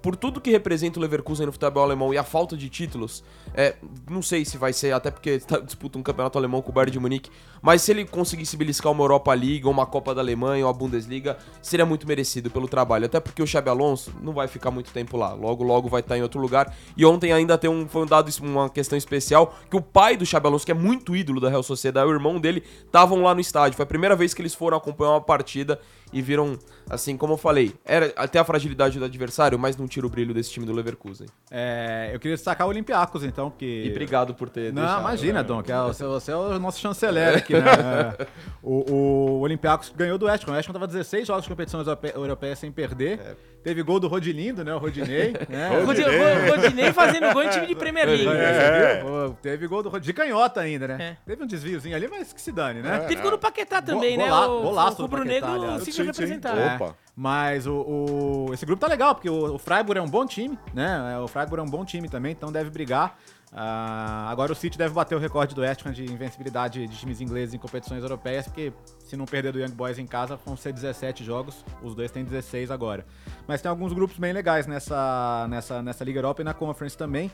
por 0.00 0.14
tudo 0.14 0.40
que 0.40 0.50
representa 0.52 1.00
o 1.00 1.02
Leverkusen 1.02 1.46
no 1.46 1.50
futebol 1.50 1.82
alemão 1.82 2.14
e 2.14 2.18
a 2.18 2.22
falta 2.22 2.56
de 2.56 2.68
títulos, 2.68 3.24
é, 3.54 3.76
não 4.10 4.22
sei 4.22 4.44
se 4.44 4.56
vai 4.56 4.72
ser, 4.72 4.92
até 4.92 5.10
porque 5.10 5.38
tá- 5.38 5.58
disputa 5.58 5.98
um 5.98 6.02
campeonato 6.02 6.38
alemão 6.38 6.62
com 6.62 6.70
o 6.70 6.72
Bayern 6.72 6.92
de 6.92 6.98
Munique, 6.98 7.30
mas 7.60 7.82
se 7.82 7.90
ele 7.90 8.04
conseguisse 8.04 8.56
beliscar 8.56 8.92
uma 8.92 9.02
Europa 9.02 9.32
League, 9.34 9.64
ou 9.64 9.72
uma 9.72 9.86
Copa 9.86 10.14
da 10.14 10.20
Alemanha, 10.20 10.64
ou 10.64 10.70
a 10.70 10.72
Bundesliga, 10.72 11.36
seria 11.60 11.84
muito 11.84 12.06
merecido 12.06 12.50
pelo 12.50 12.68
trabalho. 12.68 13.06
Até 13.06 13.18
porque 13.20 13.42
o 13.42 13.46
Xabi 13.46 13.68
Alonso 13.68 14.12
não 14.22 14.32
vai 14.32 14.46
ficar 14.46 14.70
muito 14.70 14.92
tempo 14.92 15.16
lá, 15.16 15.32
logo 15.32 15.64
logo 15.64 15.88
vai 15.88 16.00
estar 16.00 16.16
em 16.16 16.22
outro 16.22 16.40
lugar. 16.40 16.74
E 16.96 17.04
ontem 17.04 17.32
ainda 17.32 17.58
tem 17.58 17.68
um, 17.68 17.88
foi 17.88 18.02
um 18.02 18.06
dado, 18.06 18.30
uma 18.42 18.70
questão 18.70 18.96
especial, 18.96 19.54
que 19.68 19.76
o 19.76 19.82
pai 19.82 20.16
do 20.16 20.24
Xabi 20.24 20.46
Alonso, 20.46 20.64
que 20.64 20.72
é 20.72 20.74
muito 20.74 21.16
ídolo 21.16 21.40
da 21.40 21.48
Real 21.48 21.62
Sociedade, 21.62 22.08
o 22.08 22.12
irmão 22.12 22.38
dele, 22.40 22.62
estavam 22.84 23.22
lá 23.22 23.34
no 23.34 23.40
estádio. 23.40 23.76
Foi 23.76 23.82
a 23.82 23.86
primeira 23.86 24.14
vez 24.14 24.32
que 24.34 24.40
eles 24.40 24.54
foram 24.54 24.76
acompanhar 24.76 25.10
uma 25.10 25.20
partida 25.20 25.80
e 26.12 26.22
viram, 26.22 26.58
assim, 26.88 27.16
como 27.16 27.34
eu 27.34 27.36
falei, 27.36 27.74
era 27.84 28.12
até 28.16 28.38
a 28.38 28.44
fragilidade 28.44 28.98
do 28.98 29.04
adversário, 29.04 29.58
mas 29.58 29.76
não 29.76 29.86
tira 29.86 30.06
o 30.06 30.10
brilho 30.10 30.32
desse 30.32 30.50
time 30.50 30.64
do 30.64 30.72
Leverkusen. 30.72 31.26
É, 31.50 32.10
eu 32.12 32.18
queria 32.18 32.34
destacar 32.36 32.66
o 32.66 32.70
Olympiacos, 32.70 33.24
então, 33.24 33.37
porque... 33.46 33.84
E 33.86 33.90
obrigado 33.90 34.34
por 34.34 34.48
ter 34.50 34.72
Não, 34.72 34.82
deixado, 34.82 35.00
imagina, 35.00 35.42
né? 35.42 35.42
Dom, 35.42 35.62
que 35.62 35.72
é 35.72 35.80
você, 35.82 36.04
você 36.04 36.32
é 36.32 36.36
o 36.36 36.58
nosso 36.58 36.80
chanceler 36.80 37.38
aqui, 37.38 37.54
né? 37.54 37.64
É. 38.20 38.26
O, 38.62 38.92
o 38.92 39.40
Olympiacos 39.40 39.92
ganhou 39.96 40.18
do 40.18 40.26
West 40.26 40.46
Ham. 40.46 40.52
O 40.52 40.54
West 40.54 40.68
Ham 40.68 40.72
tava 40.72 40.86
16 40.86 41.26
jogos 41.26 41.44
de 41.44 41.48
competição 41.48 41.80
europe- 41.80 42.12
europeia 42.14 42.54
sem 42.56 42.70
perder. 42.72 43.18
É. 43.20 43.36
Teve 43.68 43.82
gol 43.82 44.00
do 44.00 44.08
Rodilindo, 44.08 44.64
né? 44.64 44.74
O 44.74 44.78
Rodinei. 44.78 45.32
né? 45.48 45.68
Rodi- 45.84 46.02
Ro- 46.02 46.56
Rodinei 46.56 46.92
fazendo 46.92 47.32
gol 47.34 47.42
em 47.42 47.50
time 47.50 47.66
de 47.66 47.74
Premier 47.74 48.06
League. 48.06 48.26
É, 48.28 49.02
viu? 49.02 49.06
Pô, 49.06 49.34
Teve 49.42 49.66
gol 49.66 49.82
do 49.82 49.88
Rodinei. 49.90 50.06
De 50.06 50.12
canhota 50.14 50.60
ainda, 50.60 50.88
né? 50.88 50.96
É. 51.00 51.16
Teve 51.26 51.44
um 51.44 51.46
desviozinho 51.46 51.94
ali, 51.94 52.08
mas 52.08 52.32
que 52.32 52.40
se 52.40 52.50
dane, 52.50 52.80
né? 52.80 53.00
Teve 53.00 53.20
gol 53.20 53.32
do 53.32 53.38
Paquetá 53.38 53.82
também, 53.82 54.16
Go- 54.16 54.22
né? 54.24 54.28
gola- 54.30 54.48
O, 54.48 54.62
golaço 54.62 55.04
o 55.04 55.24
Negro 55.24 55.84
se 55.84 56.02
representar. 56.02 56.56
É. 56.56 56.62
É, 56.68 56.74
Opa. 56.76 56.94
Mas 57.14 57.66
o, 57.66 57.74
o- 57.74 58.54
esse 58.54 58.64
grupo 58.64 58.80
tá 58.80 58.86
legal, 58.86 59.14
porque 59.14 59.28
o, 59.28 59.54
o 59.56 59.58
Freiburg 59.58 59.98
é 59.98 60.02
um 60.02 60.08
bom 60.08 60.24
time, 60.24 60.58
né? 60.72 61.14
É, 61.14 61.18
O 61.18 61.28
Freiburg 61.28 61.60
é 61.60 61.64
um 61.66 61.70
bom 61.70 61.84
time 61.84 62.08
também, 62.08 62.32
então 62.32 62.50
deve 62.50 62.70
brigar. 62.70 63.18
Ah, 63.52 64.28
agora 64.30 64.52
o 64.52 64.54
City 64.54 64.76
deve 64.76 64.94
bater 64.94 65.14
o 65.14 65.18
recorde 65.18 65.54
do 65.54 65.62
West 65.62 65.84
Ham 65.86 65.92
de 65.92 66.04
invencibilidade 66.04 66.86
de 66.86 66.96
times 66.96 67.20
ingleses 67.20 67.54
em 67.54 67.58
competições 67.58 68.02
europeias, 68.02 68.46
porque 68.46 68.72
se 69.04 69.16
não 69.16 69.24
perder 69.24 69.52
do 69.52 69.60
Young 69.60 69.72
Boys 69.72 69.98
em 69.98 70.06
casa, 70.06 70.38
vão 70.44 70.56
ser 70.56 70.72
17 70.72 71.24
jogos, 71.24 71.64
os 71.82 71.94
dois 71.94 72.10
têm 72.10 72.24
16 72.24 72.70
agora. 72.70 73.06
Mas 73.46 73.62
tem 73.62 73.70
alguns 73.70 73.92
grupos 73.92 74.18
bem 74.18 74.32
legais 74.32 74.66
nessa, 74.66 75.46
nessa, 75.48 75.82
nessa 75.82 76.04
Liga 76.04 76.18
Europa 76.18 76.42
e 76.42 76.44
na 76.44 76.52
Conference 76.52 76.96
também. 76.96 77.30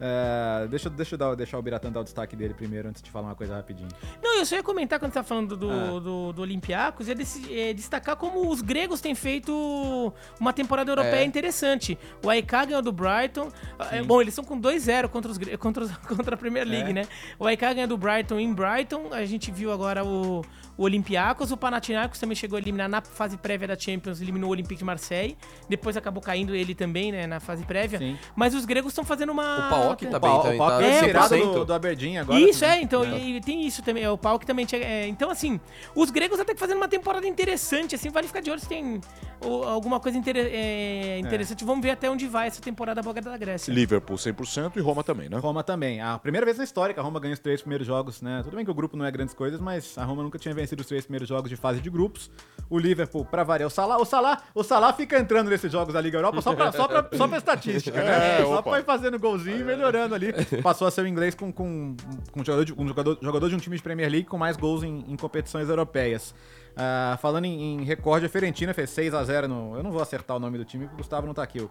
É, 0.00 0.66
deixa, 0.68 0.88
eu- 0.88 0.92
deixa 0.92 1.14
eu 1.14 1.18
dar, 1.18 1.34
deixar 1.34 1.58
o 1.58 1.62
Biratã 1.62 1.90
dar 1.90 2.00
o 2.00 2.04
destaque 2.04 2.34
dele 2.34 2.52
primeiro, 2.54 2.88
antes 2.88 3.00
de 3.00 3.10
falar 3.10 3.28
uma 3.28 3.34
coisa 3.34 3.54
rapidinho. 3.54 3.88
Não, 4.22 4.38
eu 4.38 4.44
só 4.46 4.56
ia 4.56 4.62
comentar 4.62 4.98
quando 4.98 5.12
você 5.12 5.18
tá 5.20 5.22
falando 5.22 5.56
do, 5.56 5.70
Ah. 5.70 6.00
do, 6.00 6.32
do 6.32 6.42
Olympiacos, 6.42 7.06
desse- 7.06 7.56
é 7.58 7.72
destacar 7.72 8.16
como 8.16 8.50
os 8.50 8.60
gregos 8.60 9.00
têm 9.00 9.14
feito 9.14 10.12
uma 10.40 10.52
temporada 10.52 10.90
europeia 10.90 11.20
É. 11.22 11.24
interessante. 11.24 11.98
O 12.24 12.28
AEK 12.30 12.66
ganhou 12.66 12.82
do 12.82 12.92
Brighton. 12.92 13.48
É, 13.90 14.02
bom, 14.02 14.20
eles 14.20 14.34
são 14.34 14.44
com 14.44 14.58
2-0 14.58 15.08
contra, 15.08 15.30
os, 15.30 15.38
contra, 15.58 15.84
os- 15.84 15.96
contra 16.08 16.34
a 16.34 16.38
Premier 16.38 16.66
League, 16.66 16.90
É. 16.90 16.92
né? 16.92 17.08
O 17.38 17.46
AEK 17.46 17.60
ganhou 17.74 17.88
do 17.88 17.96
Brighton 17.96 18.38
em 18.38 18.52
Brighton. 18.52 19.08
A 19.12 19.24
gente 19.24 19.50
viu 19.50 19.72
agora 19.72 20.04
o, 20.04 20.42
o 20.76 20.84
Olympiacos. 20.84 21.50
O 21.52 21.56
Panathinaikos 21.56 22.18
também 22.18 22.34
chegou 22.36 22.56
a 22.56 22.60
eliminar 22.60 22.88
na 22.88 23.00
fase 23.00 23.36
prévia 23.36 23.68
da 23.68 23.78
Champions, 23.78 24.20
eliminou 24.20 24.48
o 24.48 24.52
Olympique 24.52 24.76
de 24.76 24.84
Marseille. 24.84 25.36
Depois 25.68 25.96
acabou 25.96 26.22
caindo 26.22 26.54
ele 26.54 26.74
também, 26.74 27.12
né, 27.12 27.26
na 27.26 27.40
fase 27.40 27.64
prévia. 27.64 27.98
Sim. 27.98 28.18
Mas 28.34 28.54
os 28.54 28.64
gregos 28.64 28.92
estão 28.92 29.04
fazendo 29.04 29.30
uma... 29.30 29.66
O 29.66 29.70
Paok 29.70 30.06
tá 30.06 30.16
O 30.16 30.20
bem 30.20 30.30
Pau- 30.30 30.42
também, 30.42 30.54
o 30.54 30.58
Pau 30.58 30.68
tá 30.70 30.82
É, 30.82 31.02
tirado 31.04 31.34
100%. 31.34 31.52
do, 31.52 31.64
do 31.64 31.72
Aberdeen 31.74 32.18
agora. 32.18 32.40
Isso, 32.40 32.64
é, 32.64 32.68
também. 32.70 32.84
então, 32.84 33.04
É. 33.04 33.18
e, 33.18 33.36
e 33.36 33.40
tem 33.40 33.66
isso 33.66 33.82
também, 33.82 34.02
é 34.02 34.10
o 34.10 34.18
que 34.38 34.46
também 34.46 34.64
tinha, 34.66 34.80
é, 34.82 35.06
então 35.06 35.30
assim, 35.30 35.60
os 35.94 36.10
gregos 36.10 36.40
até 36.40 36.54
que 36.54 36.60
fazendo 36.60 36.76
uma 36.78 36.88
temporada 36.88 37.26
interessante, 37.26 37.94
assim, 37.94 38.10
vale 38.10 38.26
ficar 38.26 38.40
de 38.40 38.50
olho 38.50 38.60
se 38.60 38.68
tem 38.68 39.00
o- 39.44 39.62
alguma 39.64 40.00
coisa 40.00 40.16
inter- 40.18 40.36
é, 40.36 41.18
interessante, 41.18 41.64
vamos 41.64 41.82
ver 41.84 41.90
até 41.92 42.10
onde 42.10 42.26
vai 42.26 42.46
essa 42.48 42.60
temporada 42.60 43.00
boga 43.02 43.20
da 43.20 43.36
Grécia. 43.36 43.72
Liverpool 43.72 44.16
100% 44.16 44.76
e 44.76 44.80
Roma 44.80 45.04
também, 45.04 45.28
né? 45.28 45.36
Roma 45.38 45.62
também. 45.62 46.00
A 46.00 46.18
primeira 46.18 46.44
vez 46.44 46.58
na 46.58 46.64
história 46.64 46.92
que 46.94 47.00
a 47.00 47.02
Roma 47.02 47.20
ganha 47.20 47.34
os 47.34 47.40
três 47.40 47.60
primeiros 47.60 47.86
jogos, 47.86 48.20
né? 48.22 48.40
Tudo 48.42 48.56
bem 48.56 48.64
que 48.64 48.70
o 48.70 48.74
grupo 48.74 48.96
não 48.96 49.04
é 49.04 49.10
grandes 49.10 49.34
coisas, 49.34 49.60
mas 49.60 49.96
a 49.98 50.04
Roma 50.04 50.22
nunca 50.22 50.38
tinha 50.38 50.52
vencido 50.54 50.63
os 50.72 50.86
três 50.86 51.04
primeiros 51.04 51.28
jogos 51.28 51.50
de 51.50 51.56
fase 51.56 51.80
de 51.80 51.90
grupos. 51.90 52.30
O 52.70 52.78
Liverpool, 52.78 53.24
pra 53.24 53.44
variar, 53.44 53.66
o 53.66 53.70
Salah, 53.70 53.98
o 53.98 54.04
Salah, 54.04 54.42
o 54.54 54.62
Salah 54.62 54.92
fica 54.92 55.18
entrando 55.18 55.50
nesses 55.50 55.70
jogos 55.70 55.92
da 55.92 56.00
Liga 56.00 56.16
Europa 56.16 56.40
só 56.40 56.54
pra, 56.54 56.72
só 56.72 56.88
pra, 56.88 57.08
só 57.16 57.28
pra 57.28 57.36
estatística, 57.36 58.02
né? 58.02 58.40
É, 58.40 58.44
só 58.44 58.62
pra 58.62 58.80
ir 58.80 58.84
fazendo 58.84 59.18
golzinho 59.18 59.60
e 59.60 59.64
melhorando 59.64 60.14
ali. 60.14 60.32
Passou 60.62 60.88
a 60.88 60.90
ser 60.90 61.02
o 61.02 61.06
inglês 61.06 61.34
com, 61.34 61.52
com, 61.52 61.94
com 62.32 62.40
um, 62.40 62.44
jogador 62.44 62.64
de, 62.64 62.72
um 62.72 62.88
jogador, 62.88 63.18
jogador 63.20 63.48
de 63.48 63.54
um 63.54 63.58
time 63.58 63.76
de 63.76 63.82
Premier 63.82 64.10
League 64.10 64.26
com 64.26 64.38
mais 64.38 64.56
gols 64.56 64.82
em, 64.82 65.04
em 65.08 65.16
competições 65.16 65.68
europeias. 65.68 66.34
Ah, 66.76 67.16
falando 67.22 67.44
em, 67.44 67.80
em 67.80 67.84
recorde, 67.84 68.26
a 68.26 68.28
Fiorentina 68.28 68.74
fez 68.74 68.90
6x0 68.90 69.46
no. 69.46 69.76
Eu 69.76 69.82
não 69.82 69.92
vou 69.92 70.02
acertar 70.02 70.36
o 70.36 70.40
nome 70.40 70.58
do 70.58 70.64
time, 70.64 70.84
porque 70.84 70.94
o 70.94 70.98
Gustavo 70.98 71.26
não 71.26 71.32
tá 71.34 71.42
aqui. 71.42 71.60
O 71.60 71.70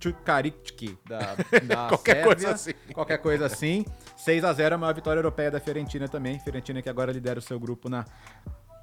Tchukarikki, 0.00 0.98
da, 1.08 1.18
da 1.66 1.88
Qualquer 1.88 2.14
Sérvia. 2.16 2.24
coisa 2.34 2.50
assim. 2.50 2.72
Qualquer 2.92 3.18
coisa 3.18 3.46
assim. 3.46 3.84
6x0 4.18 4.72
a 4.72 4.78
maior 4.78 4.94
vitória 4.94 5.18
europeia 5.20 5.50
da 5.50 5.60
Fiorentina 5.60 6.08
também. 6.08 6.38
Fiorentina 6.40 6.82
que 6.82 6.88
agora 6.88 7.12
lidera 7.12 7.38
o 7.38 7.42
seu 7.42 7.58
grupo 7.58 7.88
na 7.88 8.04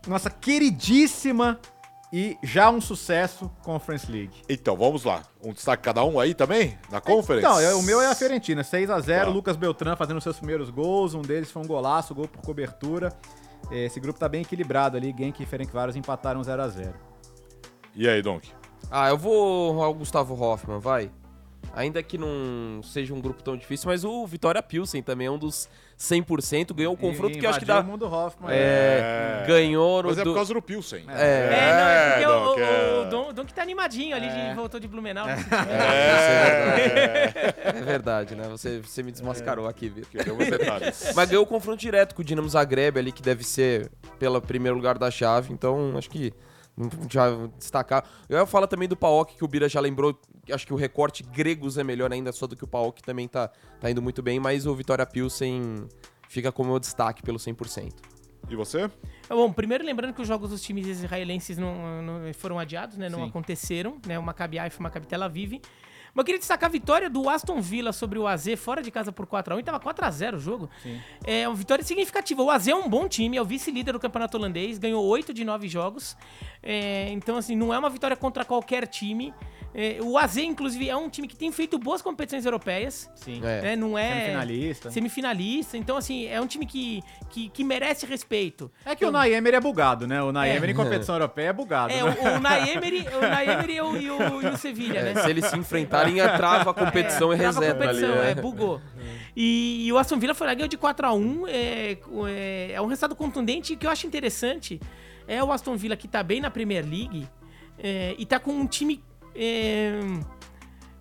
nossa 0.07 0.29
queridíssima 0.29 1.59
e 2.11 2.37
já 2.41 2.69
um 2.69 2.81
sucesso 2.81 3.51
Conference 3.63 4.09
League. 4.11 4.41
Então, 4.49 4.75
vamos 4.75 5.03
lá. 5.03 5.23
Um 5.43 5.53
destaque 5.53 5.83
cada 5.83 6.03
um 6.03 6.19
aí 6.19 6.33
também, 6.33 6.77
na 6.89 6.99
Conference? 6.99 7.45
Então, 7.45 7.59
é- 7.59 7.75
o 7.75 7.83
meu 7.83 8.01
é 8.01 8.07
a 8.07 8.15
Fiorentina, 8.15 8.63
6 8.63 8.89
a 8.89 8.99
0 8.99 9.25
Tá. 9.25 9.31
Lucas 9.31 9.55
Beltrán 9.55 9.95
fazendo 9.95 10.19
seus 10.21 10.37
primeiros 10.37 10.69
gols, 10.69 11.13
um 11.13 11.21
deles 11.21 11.51
foi 11.51 11.61
um 11.61 11.67
golaço, 11.67 12.15
gol 12.15 12.27
por 12.27 12.41
cobertura. 12.41 13.13
Esse 13.71 13.99
grupo 13.99 14.19
tá 14.19 14.27
bem 14.27 14.41
equilibrado 14.41 14.97
ali, 14.97 15.13
Genk 15.17 15.41
e 15.41 15.45
Ferencváros 15.45 15.95
empataram 15.95 16.43
0 16.43 16.61
a 16.61 16.67
0 16.67 16.93
E 17.95 18.07
aí, 18.07 18.21
Donk? 18.21 18.49
Ah, 18.89 19.09
eu 19.09 19.17
vou 19.17 19.83
ao 19.83 19.93
Gustavo 19.93 20.33
Hoffmann, 20.41 20.79
vai. 20.79 21.11
Ainda 21.75 22.01
que 22.01 22.17
não 22.17 22.81
seja 22.83 23.13
um 23.13 23.21
grupo 23.21 23.41
tão 23.43 23.55
difícil, 23.55 23.89
mas 23.89 24.03
o 24.03 24.25
Vitória 24.25 24.61
Pilsen 24.61 25.01
também 25.01 25.27
é 25.27 25.31
um 25.31 25.37
dos 25.37 25.69
100%, 25.97 26.73
ganhou 26.73 26.93
um 26.93 26.95
confronto 26.95 27.37
que 27.37 27.45
eu 27.45 27.49
acho 27.49 27.59
que 27.59 27.65
dá... 27.65 27.81
o 27.81 27.83
mundo 27.83 28.05
Hoffman. 28.05 28.49
É, 28.51 29.43
ganhou 29.47 30.03
no... 30.03 30.09
Mas 30.09 30.17
é 30.17 30.23
por 30.23 30.33
causa 30.33 30.53
do 30.53 30.61
Pilsen. 30.61 31.03
É. 31.09 31.49
É, 31.51 31.73
não, 31.73 31.87
é 31.87 32.09
porque 32.11 32.25
o- 32.25 32.29
Donk, 32.29 32.59
o, 32.59 32.63
é. 32.63 32.99
o 32.99 33.09
Dom, 33.09 33.33
Dom 33.33 33.45
que 33.45 33.53
tá 33.53 33.61
animadinho 33.61 34.15
ali, 34.15 34.27
de, 34.29 34.55
voltou 34.55 34.79
de 34.79 34.87
Blumenau. 34.87 35.27
É. 35.27 35.39
É 37.69 37.81
verdade, 37.81 38.35
né? 38.35 38.47
Você, 38.49 38.79
você 38.79 39.03
me 39.03 39.11
desmascarou 39.11 39.67
aqui, 39.67 39.89
Vitor. 39.89 40.09
Mas 41.15 41.29
ganhou 41.29 41.43
o 41.43 41.47
confronto 41.47 41.79
direto 41.79 42.15
com 42.15 42.21
o 42.21 42.25
Dinamo 42.25 42.47
Zagreb 42.49 42.97
ali, 42.97 43.11
que 43.11 43.21
deve 43.21 43.43
ser 43.43 43.89
pelo 44.17 44.41
primeiro 44.41 44.75
lugar 44.75 44.97
da 44.97 45.09
chave. 45.11 45.53
Então, 45.53 45.93
acho 45.97 46.09
que 46.09 46.33
já 47.09 47.29
destacar. 47.57 48.03
Eu 48.27 48.37
ia 48.37 48.45
falar 48.45 48.67
também 48.67 48.87
do 48.87 48.95
Paok, 48.95 49.35
que 49.35 49.43
o 49.43 49.47
Bira 49.47 49.67
já 49.69 49.79
lembrou. 49.79 50.13
que 50.45 50.53
Acho 50.53 50.65
que 50.65 50.73
o 50.73 50.77
recorte 50.77 51.23
gregos 51.23 51.77
é 51.77 51.83
melhor 51.83 52.11
ainda, 52.11 52.31
só 52.31 52.47
do 52.47 52.55
que 52.55 52.63
o 52.63 52.67
Paok 52.67 53.01
também 53.03 53.27
tá, 53.27 53.49
tá 53.79 53.89
indo 53.91 54.01
muito 54.01 54.21
bem. 54.21 54.39
Mas 54.39 54.65
o 54.65 54.73
Vitória 54.75 55.05
Pilsen 55.05 55.87
fica 56.27 56.51
como 56.51 56.69
meu 56.71 56.79
destaque 56.79 57.21
pelo 57.21 57.37
100%. 57.37 57.91
E 58.49 58.55
você? 58.55 58.89
Bom, 59.27 59.51
primeiro 59.53 59.83
lembrando 59.83 60.13
que 60.13 60.21
os 60.21 60.27
jogos 60.27 60.49
dos 60.49 60.61
times 60.61 60.87
israelenses 60.87 61.57
não, 61.57 62.01
não- 62.01 62.33
foram 62.33 62.57
adiados, 62.57 62.97
né? 62.97 63.07
Não 63.09 63.19
Sim. 63.19 63.29
aconteceram, 63.29 63.97
né? 64.07 64.17
O 64.17 64.23
Maccabi 64.23 64.57
Haifa 64.57 64.77
e 64.77 64.79
o 64.79 64.83
Maccabi 64.83 65.05
Tel 65.05 65.21
Aviv. 65.21 65.61
Mas 66.13 66.21
eu 66.21 66.25
queria 66.25 66.39
destacar 66.39 66.69
a 66.69 66.71
vitória 66.71 67.09
do 67.09 67.29
Aston 67.29 67.61
Villa 67.61 67.91
sobre 67.93 68.17
o 68.19 68.27
AZ 68.27 68.47
fora 68.57 68.81
de 68.81 68.91
casa 68.91 69.11
por 69.11 69.25
4x1. 69.25 69.59
E 69.59 69.63
tava 69.63 69.79
4x0 69.79 70.35
o 70.35 70.39
jogo. 70.39 70.69
É 71.25 71.47
uma 71.47 71.55
vitória 71.55 71.83
significativa. 71.83 72.41
O 72.41 72.49
AZ 72.49 72.67
é 72.67 72.75
um 72.75 72.89
bom 72.89 73.07
time, 73.07 73.37
é 73.37 73.41
o 73.41 73.45
vice-líder 73.45 73.93
do 73.93 73.99
campeonato 73.99 74.37
holandês, 74.37 74.77
ganhou 74.77 75.03
8 75.05 75.33
de 75.33 75.45
9 75.45 75.67
jogos. 75.67 76.15
É, 76.61 77.09
então, 77.11 77.37
assim, 77.37 77.55
não 77.55 77.73
é 77.73 77.79
uma 77.79 77.89
vitória 77.89 78.15
contra 78.17 78.43
qualquer 78.43 78.87
time. 78.87 79.33
É, 79.73 79.99
o 80.01 80.17
AZ, 80.17 80.37
inclusive, 80.37 80.89
é 80.89 80.95
um 80.97 81.07
time 81.09 81.27
que 81.27 81.35
tem 81.35 81.51
feito 81.51 81.77
boas 81.77 82.01
competições 82.01 82.43
europeias. 82.43 83.09
Sim. 83.15 83.39
É. 83.43 83.61
né? 83.61 83.75
Não 83.75 83.97
é. 83.97 84.13
Semifinalista. 84.13 84.91
Semifinalista. 84.91 85.77
Então, 85.77 85.95
assim, 85.95 86.25
é 86.27 86.41
um 86.41 86.47
time 86.47 86.65
que, 86.65 87.01
que, 87.29 87.49
que 87.49 87.63
merece 87.63 88.05
respeito. 88.05 88.71
É 88.83 88.95
que 88.95 89.05
o 89.05 89.11
Naemer 89.11 89.53
é 89.53 89.59
bugado, 89.59 90.07
né? 90.07 90.21
O 90.23 90.31
Naemer 90.31 90.69
É. 90.69 90.71
em 90.71 90.75
competição 90.75 91.15
europeia 91.15 91.49
é 91.49 91.53
bugado. 91.53 91.93
É, 91.93 92.03
né? 92.03 92.03
o, 92.03 92.37
o 92.37 92.39
Naemery, 92.39 93.05
o 93.07 93.69
e 93.69 93.81
o, 93.81 93.97
e 93.97 94.11
o, 94.11 94.41
e 94.41 94.45
o 94.47 94.57
Sevilha, 94.57 94.99
É, 94.99 95.13
né? 95.13 95.21
se 95.21 95.29
eles 95.29 95.45
se 95.45 95.55
enfrentarem, 96.07 96.37
trava 96.37 96.71
a 96.71 96.73
competição 96.73 97.33
e 97.33 97.37
trava 97.37 97.59
a 97.59 97.61
reseta 97.61 97.79
competição, 97.79 98.11
ali. 98.11 98.19
é, 98.19 98.35
né? 98.35 98.41
bugou. 98.41 98.81
E, 99.35 99.85
e 99.85 99.93
o 99.93 99.97
Aston 99.97 100.19
Villa 100.19 100.33
foi 100.33 100.47
lá, 100.47 100.53
ganhou 100.53 100.67
de 100.67 100.77
4x1. 100.77 101.47
É, 101.47 101.97
é, 102.27 102.71
é 102.73 102.81
um 102.81 102.87
resultado 102.87 103.15
contundente 103.15 103.75
que 103.75 103.85
eu 103.85 103.91
acho 103.91 104.07
interessante. 104.07 104.79
É 105.27 105.43
o 105.43 105.51
Aston 105.51 105.75
Villa 105.75 105.95
que 105.95 106.07
tá 106.07 106.23
bem 106.23 106.41
na 106.41 106.49
Premier 106.49 106.83
League 106.83 107.27
é, 107.77 108.15
e 108.17 108.25
tá 108.25 108.39
com 108.39 108.51
um 108.51 108.65
time. 108.65 109.03
é, 109.35 109.99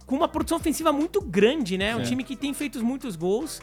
com 0.06 0.16
uma 0.16 0.28
produção 0.28 0.56
ofensiva 0.56 0.90
muito 0.90 1.20
grande, 1.20 1.76
né? 1.76 1.94
Um 1.94 2.02
time 2.02 2.24
que 2.24 2.34
tem 2.34 2.54
feito 2.54 2.82
muitos 2.82 3.14
gols 3.14 3.60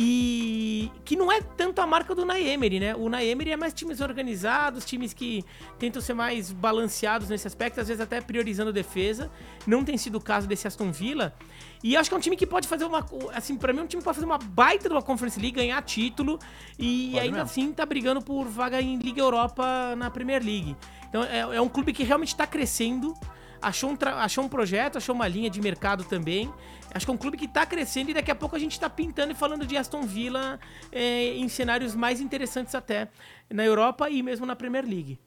e 0.00 0.92
que 1.04 1.16
não 1.16 1.32
é 1.32 1.40
tanto 1.40 1.80
a 1.80 1.86
marca 1.86 2.14
do 2.14 2.24
Naemery, 2.24 2.78
né? 2.78 2.94
O 2.94 3.08
Naemery 3.08 3.50
é 3.50 3.56
mais 3.56 3.74
times 3.74 4.00
organizados, 4.00 4.84
times 4.84 5.12
que 5.12 5.44
tentam 5.76 6.00
ser 6.00 6.14
mais 6.14 6.52
balanceados 6.52 7.28
nesse 7.28 7.48
aspecto, 7.48 7.80
às 7.80 7.88
vezes 7.88 8.00
até 8.00 8.20
priorizando 8.20 8.72
defesa. 8.72 9.28
Não 9.66 9.84
tem 9.84 9.98
sido 9.98 10.14
o 10.18 10.20
caso 10.20 10.46
desse 10.46 10.68
Aston 10.68 10.92
Villa. 10.92 11.34
E 11.82 11.96
acho 11.96 12.08
que 12.08 12.14
é 12.14 12.16
um 12.16 12.20
time 12.20 12.36
que 12.36 12.46
pode 12.46 12.68
fazer 12.68 12.84
uma, 12.84 13.04
assim, 13.34 13.56
para 13.56 13.72
mim 13.72 13.80
é 13.80 13.82
um 13.82 13.86
time 13.88 14.00
que 14.00 14.04
pode 14.04 14.14
fazer 14.14 14.26
uma 14.26 14.38
baita 14.38 14.88
de 14.88 14.94
uma 14.94 15.02
Conference 15.02 15.40
League, 15.40 15.56
ganhar 15.56 15.82
título 15.82 16.38
e 16.78 17.08
Pode 17.10 17.18
ainda 17.24 17.38
mesmo. 17.38 17.42
assim 17.42 17.72
tá 17.72 17.84
brigando 17.84 18.22
por 18.22 18.46
vaga 18.46 18.80
em 18.80 18.98
Liga 18.98 19.20
Europa 19.20 19.96
na 19.96 20.08
Premier 20.08 20.40
League. 20.40 20.76
Então 21.08 21.24
é, 21.24 21.40
é 21.40 21.60
um 21.60 21.68
clube 21.68 21.92
que 21.92 22.04
realmente 22.04 22.28
está 22.28 22.46
crescendo. 22.46 23.14
Achou 23.60 23.90
um, 23.90 23.98
achou 24.18 24.44
um 24.44 24.48
projeto, 24.48 24.96
achou 24.96 25.12
uma 25.12 25.26
linha 25.26 25.50
de 25.50 25.60
mercado 25.60 26.04
também. 26.04 26.48
Acho 26.94 27.04
que 27.06 27.10
é 27.10 27.14
um 27.14 27.18
clube 27.18 27.36
que 27.36 27.44
está 27.44 27.64
crescendo 27.66 28.10
e 28.10 28.14
daqui 28.14 28.30
a 28.30 28.34
pouco 28.34 28.56
a 28.56 28.58
gente 28.58 28.72
está 28.72 28.88
pintando 28.88 29.32
e 29.32 29.34
falando 29.34 29.66
de 29.66 29.76
Aston 29.76 30.02
Villa 30.02 30.58
é, 30.90 31.34
em 31.36 31.48
cenários 31.48 31.94
mais 31.94 32.20
interessantes 32.20 32.74
até 32.74 33.08
na 33.50 33.64
Europa 33.64 34.08
e 34.08 34.22
mesmo 34.22 34.46
na 34.46 34.56
Premier 34.56 34.84
League. 34.84 35.18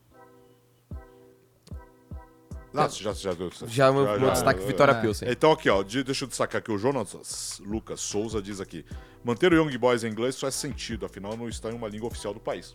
Você 2.73 3.03
já, 3.03 3.11
já, 3.11 3.33
deu- 3.33 3.51
Já 3.67 3.91
o 3.91 3.93
meu 4.17 4.31
destaque 4.31 4.61
Vitória 4.65 4.95
Pilsen. 4.95 5.29
Então 5.29 5.51
aqui, 5.51 5.69
ó, 5.69 5.83
de- 5.83 6.03
deixa 6.05 6.23
eu 6.23 6.27
destacar 6.29 6.59
aqui, 6.59 6.71
o 6.71 6.77
Jonas 6.77 7.59
Lucas 7.65 7.99
Souza 7.99 8.41
diz 8.41 8.61
aqui, 8.61 8.85
manter 9.25 9.51
o 9.51 9.55
Young 9.57 9.77
Boys 9.77 10.05
em 10.05 10.07
inglês 10.09 10.39
faz 10.39 10.55
sentido, 10.55 11.05
afinal 11.05 11.35
não 11.35 11.49
está 11.49 11.69
em 11.69 11.73
uma 11.75 11.89
língua 11.89 12.07
oficial 12.07 12.33
do 12.33 12.39
país. 12.39 12.73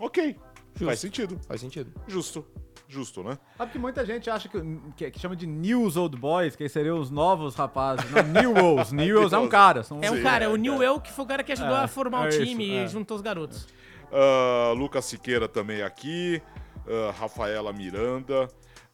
Ok, 0.00 0.36
faz 0.82 1.00
sentido, 1.00 1.38
Faz 1.46 1.60
sentido. 1.60 1.92
justo, 2.08 2.46
justo, 2.88 3.22
né? 3.22 3.38
Sabe 3.56 3.72
que 3.72 3.78
muita 3.78 4.04
gente 4.04 4.28
acha 4.30 4.48
que, 4.48 4.60
que, 4.96 5.10
que 5.10 5.18
chama 5.18 5.34
de 5.36 5.46
News 5.46 5.96
Old 5.96 6.16
Boys, 6.16 6.54
que 6.54 6.68
seriam 6.68 6.98
os 6.98 7.10
novos 7.10 7.54
rapazes. 7.54 8.04
Não, 8.10 8.22
Newells. 8.22 8.92
Newells 8.94 9.34
é 9.34 9.38
um 9.38 9.48
cara. 9.48 9.82
São 9.82 9.98
É 10.02 10.10
um 10.10 10.16
Sim, 10.16 10.22
cara, 10.22 10.44
é, 10.44 10.48
o 10.48 10.56
Newell 10.56 11.00
que 11.00 11.12
foi 11.12 11.24
o 11.24 11.28
cara 11.28 11.42
que 11.42 11.52
ajudou 11.52 11.76
É, 11.76 11.84
a 11.84 11.88
formar 11.88 12.24
é 12.24 12.26
o 12.26 12.28
isso, 12.28 12.44
time 12.44 12.70
é. 12.70 12.84
e 12.84 12.88
juntou 12.88 13.16
os 13.16 13.22
garotos. 13.22 13.66
Ah, 14.12 14.72
Lucas 14.76 15.04
Siqueira 15.04 15.48
também 15.48 15.82
aqui, 15.82 16.40
ah, 16.86 17.12
Rafaela 17.18 17.72
Miranda, 17.72 18.48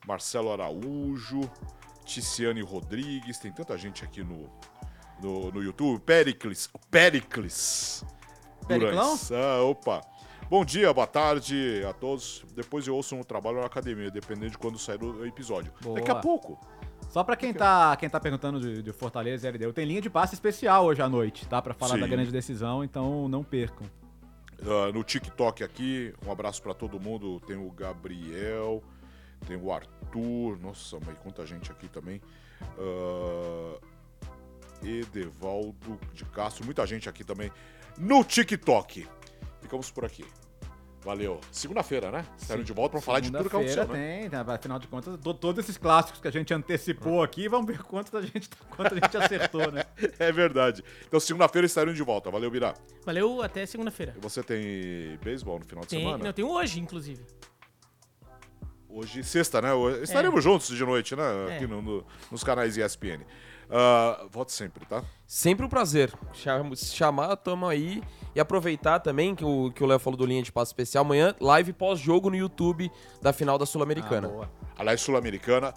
Marcelo 0.06 0.50
Araújo, 0.52 1.40
Ticiane 2.04 2.62
Rodrigues, 2.62 3.38
tem 3.38 3.52
tanta 3.52 3.76
gente 3.78 4.04
aqui 4.04 4.22
no, 4.22 4.50
no, 5.22 5.50
no 5.52 5.62
YouTube. 5.62 6.00
Pericles, 6.00 6.68
Pericles. 6.90 8.04
Periclão? 8.66 9.18
Ah, 9.32 9.62
opa. 9.62 10.00
Bom 10.52 10.66
dia, 10.66 10.92
boa 10.92 11.06
tarde 11.06 11.82
a 11.88 11.94
todos. 11.94 12.44
Depois 12.54 12.86
eu 12.86 12.94
ouço 12.94 13.16
um 13.16 13.22
trabalho 13.22 13.60
na 13.60 13.64
academia, 13.64 14.10
dependendo 14.10 14.50
de 14.50 14.58
quando 14.58 14.78
sair 14.78 15.02
o 15.02 15.24
episódio. 15.24 15.72
Boa. 15.80 15.98
Daqui 15.98 16.10
a 16.10 16.16
pouco. 16.16 16.60
Só 17.08 17.24
pra 17.24 17.36
quem 17.36 17.54
tá, 17.54 17.96
quem 17.96 18.06
tá 18.06 18.20
perguntando 18.20 18.60
de, 18.60 18.82
de 18.82 18.92
Fortaleza 18.92 19.48
e 19.48 19.50
LDU, 19.50 19.72
tem 19.72 19.86
linha 19.86 20.02
de 20.02 20.10
passe 20.10 20.34
especial 20.34 20.84
hoje 20.84 21.00
à 21.00 21.08
noite, 21.08 21.48
tá? 21.48 21.62
Pra 21.62 21.72
falar 21.72 21.94
Sim. 21.94 22.00
da 22.00 22.06
grande 22.06 22.30
decisão, 22.30 22.84
então 22.84 23.30
não 23.30 23.42
percam. 23.42 23.86
Ah, 24.60 24.92
no 24.92 25.02
TikTok 25.02 25.64
aqui, 25.64 26.12
um 26.26 26.30
abraço 26.30 26.62
pra 26.62 26.74
todo 26.74 27.00
mundo. 27.00 27.40
Tem 27.46 27.56
o 27.56 27.70
Gabriel, 27.70 28.82
tem 29.46 29.56
o 29.56 29.72
Arthur, 29.72 30.58
nossa, 30.60 30.98
mas 31.06 31.16
quanta 31.16 31.46
gente 31.46 31.72
aqui 31.72 31.88
também. 31.88 32.20
Ah, 32.78 33.80
Edevaldo 34.84 35.98
de 36.12 36.26
Castro, 36.26 36.62
muita 36.62 36.86
gente 36.86 37.08
aqui 37.08 37.24
também 37.24 37.50
no 37.96 38.22
TikTok. 38.22 39.08
Ficamos 39.62 39.90
por 39.90 40.04
aqui. 40.04 40.26
Valeu. 41.04 41.40
Segunda-feira, 41.50 42.12
né? 42.12 42.24
Estaremos 42.38 42.64
de 42.66 42.72
volta 42.72 42.92
pra 42.92 43.00
falar 43.00 43.18
de 43.20 43.30
tudo 43.30 43.42
que 43.42 43.50
Segunda-feira 43.50 43.82
aconteceu, 43.82 44.04
né? 44.06 44.20
tem, 44.20 44.30
tá? 44.30 44.54
afinal 44.54 44.78
de 44.78 44.86
contas, 44.86 45.18
to- 45.18 45.34
todos 45.34 45.64
esses 45.64 45.76
clássicos 45.76 46.20
que 46.20 46.28
a 46.28 46.30
gente 46.30 46.54
antecipou 46.54 47.22
aqui, 47.24 47.48
vamos 47.48 47.66
ver 47.66 47.82
quanto 47.82 48.16
a 48.16 48.22
gente, 48.22 48.48
quanto 48.76 48.92
a 48.94 48.98
gente 49.00 49.16
acertou, 49.16 49.72
né? 49.72 49.82
É 50.20 50.30
verdade. 50.30 50.84
Então, 51.08 51.18
segunda-feira 51.18 51.66
estaremos 51.66 51.96
de 51.96 52.04
volta. 52.04 52.30
Valeu, 52.30 52.48
Birá. 52.50 52.74
Valeu, 53.04 53.42
até 53.42 53.66
segunda-feira. 53.66 54.14
E 54.16 54.20
você 54.20 54.42
tem 54.44 55.18
beisebol 55.24 55.58
no 55.58 55.64
final 55.64 55.82
de 55.82 55.90
Tem, 55.90 56.00
semana? 56.04 56.22
não, 56.24 56.32
tem 56.32 56.44
hoje, 56.44 56.78
inclusive. 56.78 57.24
Hoje, 58.88 59.24
sexta, 59.24 59.60
né? 59.62 59.72
Hoje- 59.72 60.02
Estaremos 60.04 60.44
juntos 60.44 60.68
de 60.68 60.84
noite, 60.84 61.16
né? 61.16 61.22
É. 61.50 61.56
Aqui 61.56 61.66
no- 61.66 61.80
no- 61.82 62.06
nos 62.30 62.44
canais 62.44 62.76
ESPN. 62.76 63.24
Ah, 63.70 64.24
volte 64.30 64.52
sempre, 64.52 64.84
tá? 64.86 65.02
Sempre 65.26 65.64
um 65.64 65.68
prazer. 65.68 66.12
Cham- 66.32 66.74
Chamar, 66.76 67.36
tamo 67.36 67.66
aí. 67.66 68.02
E 68.34 68.40
aproveitar 68.40 68.98
também 69.00 69.34
que 69.34 69.44
o 69.44 69.70
que 69.72 69.82
o 69.82 69.86
Léo 69.86 69.98
falou 69.98 70.16
do 70.16 70.24
linha 70.26 70.42
de 70.42 70.50
passo 70.52 70.70
especial. 70.70 71.04
Amanhã, 71.04 71.34
live 71.40 71.72
pós-jogo 71.72 72.30
no 72.30 72.36
YouTube 72.36 72.90
da 73.20 73.32
final 73.32 73.58
da 73.58 73.66
Sul-Americana. 73.66 74.28
Ah, 74.28 74.30
boa. 74.30 74.50
Aliás, 74.78 75.00
Sul-Americana, 75.02 75.72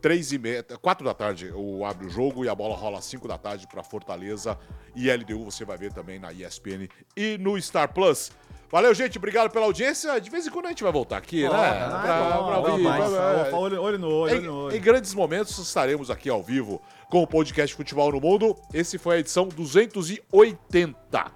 três 0.00 0.32
e 0.32 0.38
meia, 0.38 0.62
quatro 0.80 1.04
da 1.04 1.12
tarde 1.14 1.50
o 1.54 1.84
abre 1.84 2.06
o 2.06 2.10
jogo 2.10 2.44
e 2.44 2.48
a 2.48 2.54
bola 2.54 2.74
rola 2.74 2.98
às 2.98 3.04
5 3.04 3.28
da 3.28 3.36
tarde 3.36 3.66
para 3.66 3.82
Fortaleza 3.82 4.58
e 4.96 5.10
LDU 5.10 5.44
você 5.44 5.62
vai 5.64 5.76
ver 5.76 5.92
também 5.92 6.18
na 6.18 6.32
ESPN 6.32 6.88
e 7.16 7.36
no 7.38 7.60
Star 7.60 7.92
Plus. 7.92 8.32
Valeu, 8.70 8.94
gente, 8.94 9.18
obrigado 9.18 9.50
pela 9.50 9.66
audiência. 9.66 10.20
De 10.20 10.30
vez 10.30 10.46
em 10.46 10.50
quando 10.50 10.66
a 10.66 10.68
gente 10.68 10.82
vai 10.84 10.92
voltar 10.92 11.16
aqui, 11.16 11.42
né? 11.42 11.48
Ah, 11.52 12.00
Pra- 12.02 12.16
é 12.16 12.32
bom, 12.38 12.46
pra 12.46 12.60
bom, 12.60 12.70
ouvir, 12.70 12.82
mas, 12.84 13.10
vai- 13.10 13.10
vai- 13.10 13.52
olho, 13.52 13.82
olho 13.82 13.98
no 13.98 14.08
olho, 14.08 14.32
olho 14.34 14.40
no 14.42 14.46
Em, 14.46 14.48
olho. 14.48 14.76
em 14.76 14.80
grandes 14.80 15.12
momentos 15.12 15.58
estaremos 15.58 16.08
aqui 16.08 16.28
ao 16.30 16.40
vivo 16.40 16.80
com 17.10 17.20
o 17.20 17.26
podcast 17.26 17.74
Futebol 17.74 18.12
no 18.12 18.20
Mundo. 18.20 18.56
Esse 18.72 18.96
foi 18.96 19.16
a 19.16 19.18
edição 19.18 19.48
280. 19.48 21.32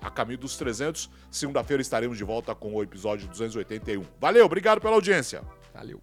A 0.00 0.10
caminho 0.10 0.38
dos 0.38 0.56
300. 0.56 1.08
Segunda-feira 1.30 1.80
estaremos 1.80 2.18
de 2.18 2.24
volta 2.24 2.52
com 2.52 2.74
o 2.74 2.82
episódio 2.82 3.28
281. 3.28 4.04
Valeu, 4.20 4.44
obrigado 4.44 4.80
pela 4.80 4.94
audiência. 4.94 5.42
Valeu. 5.72 6.00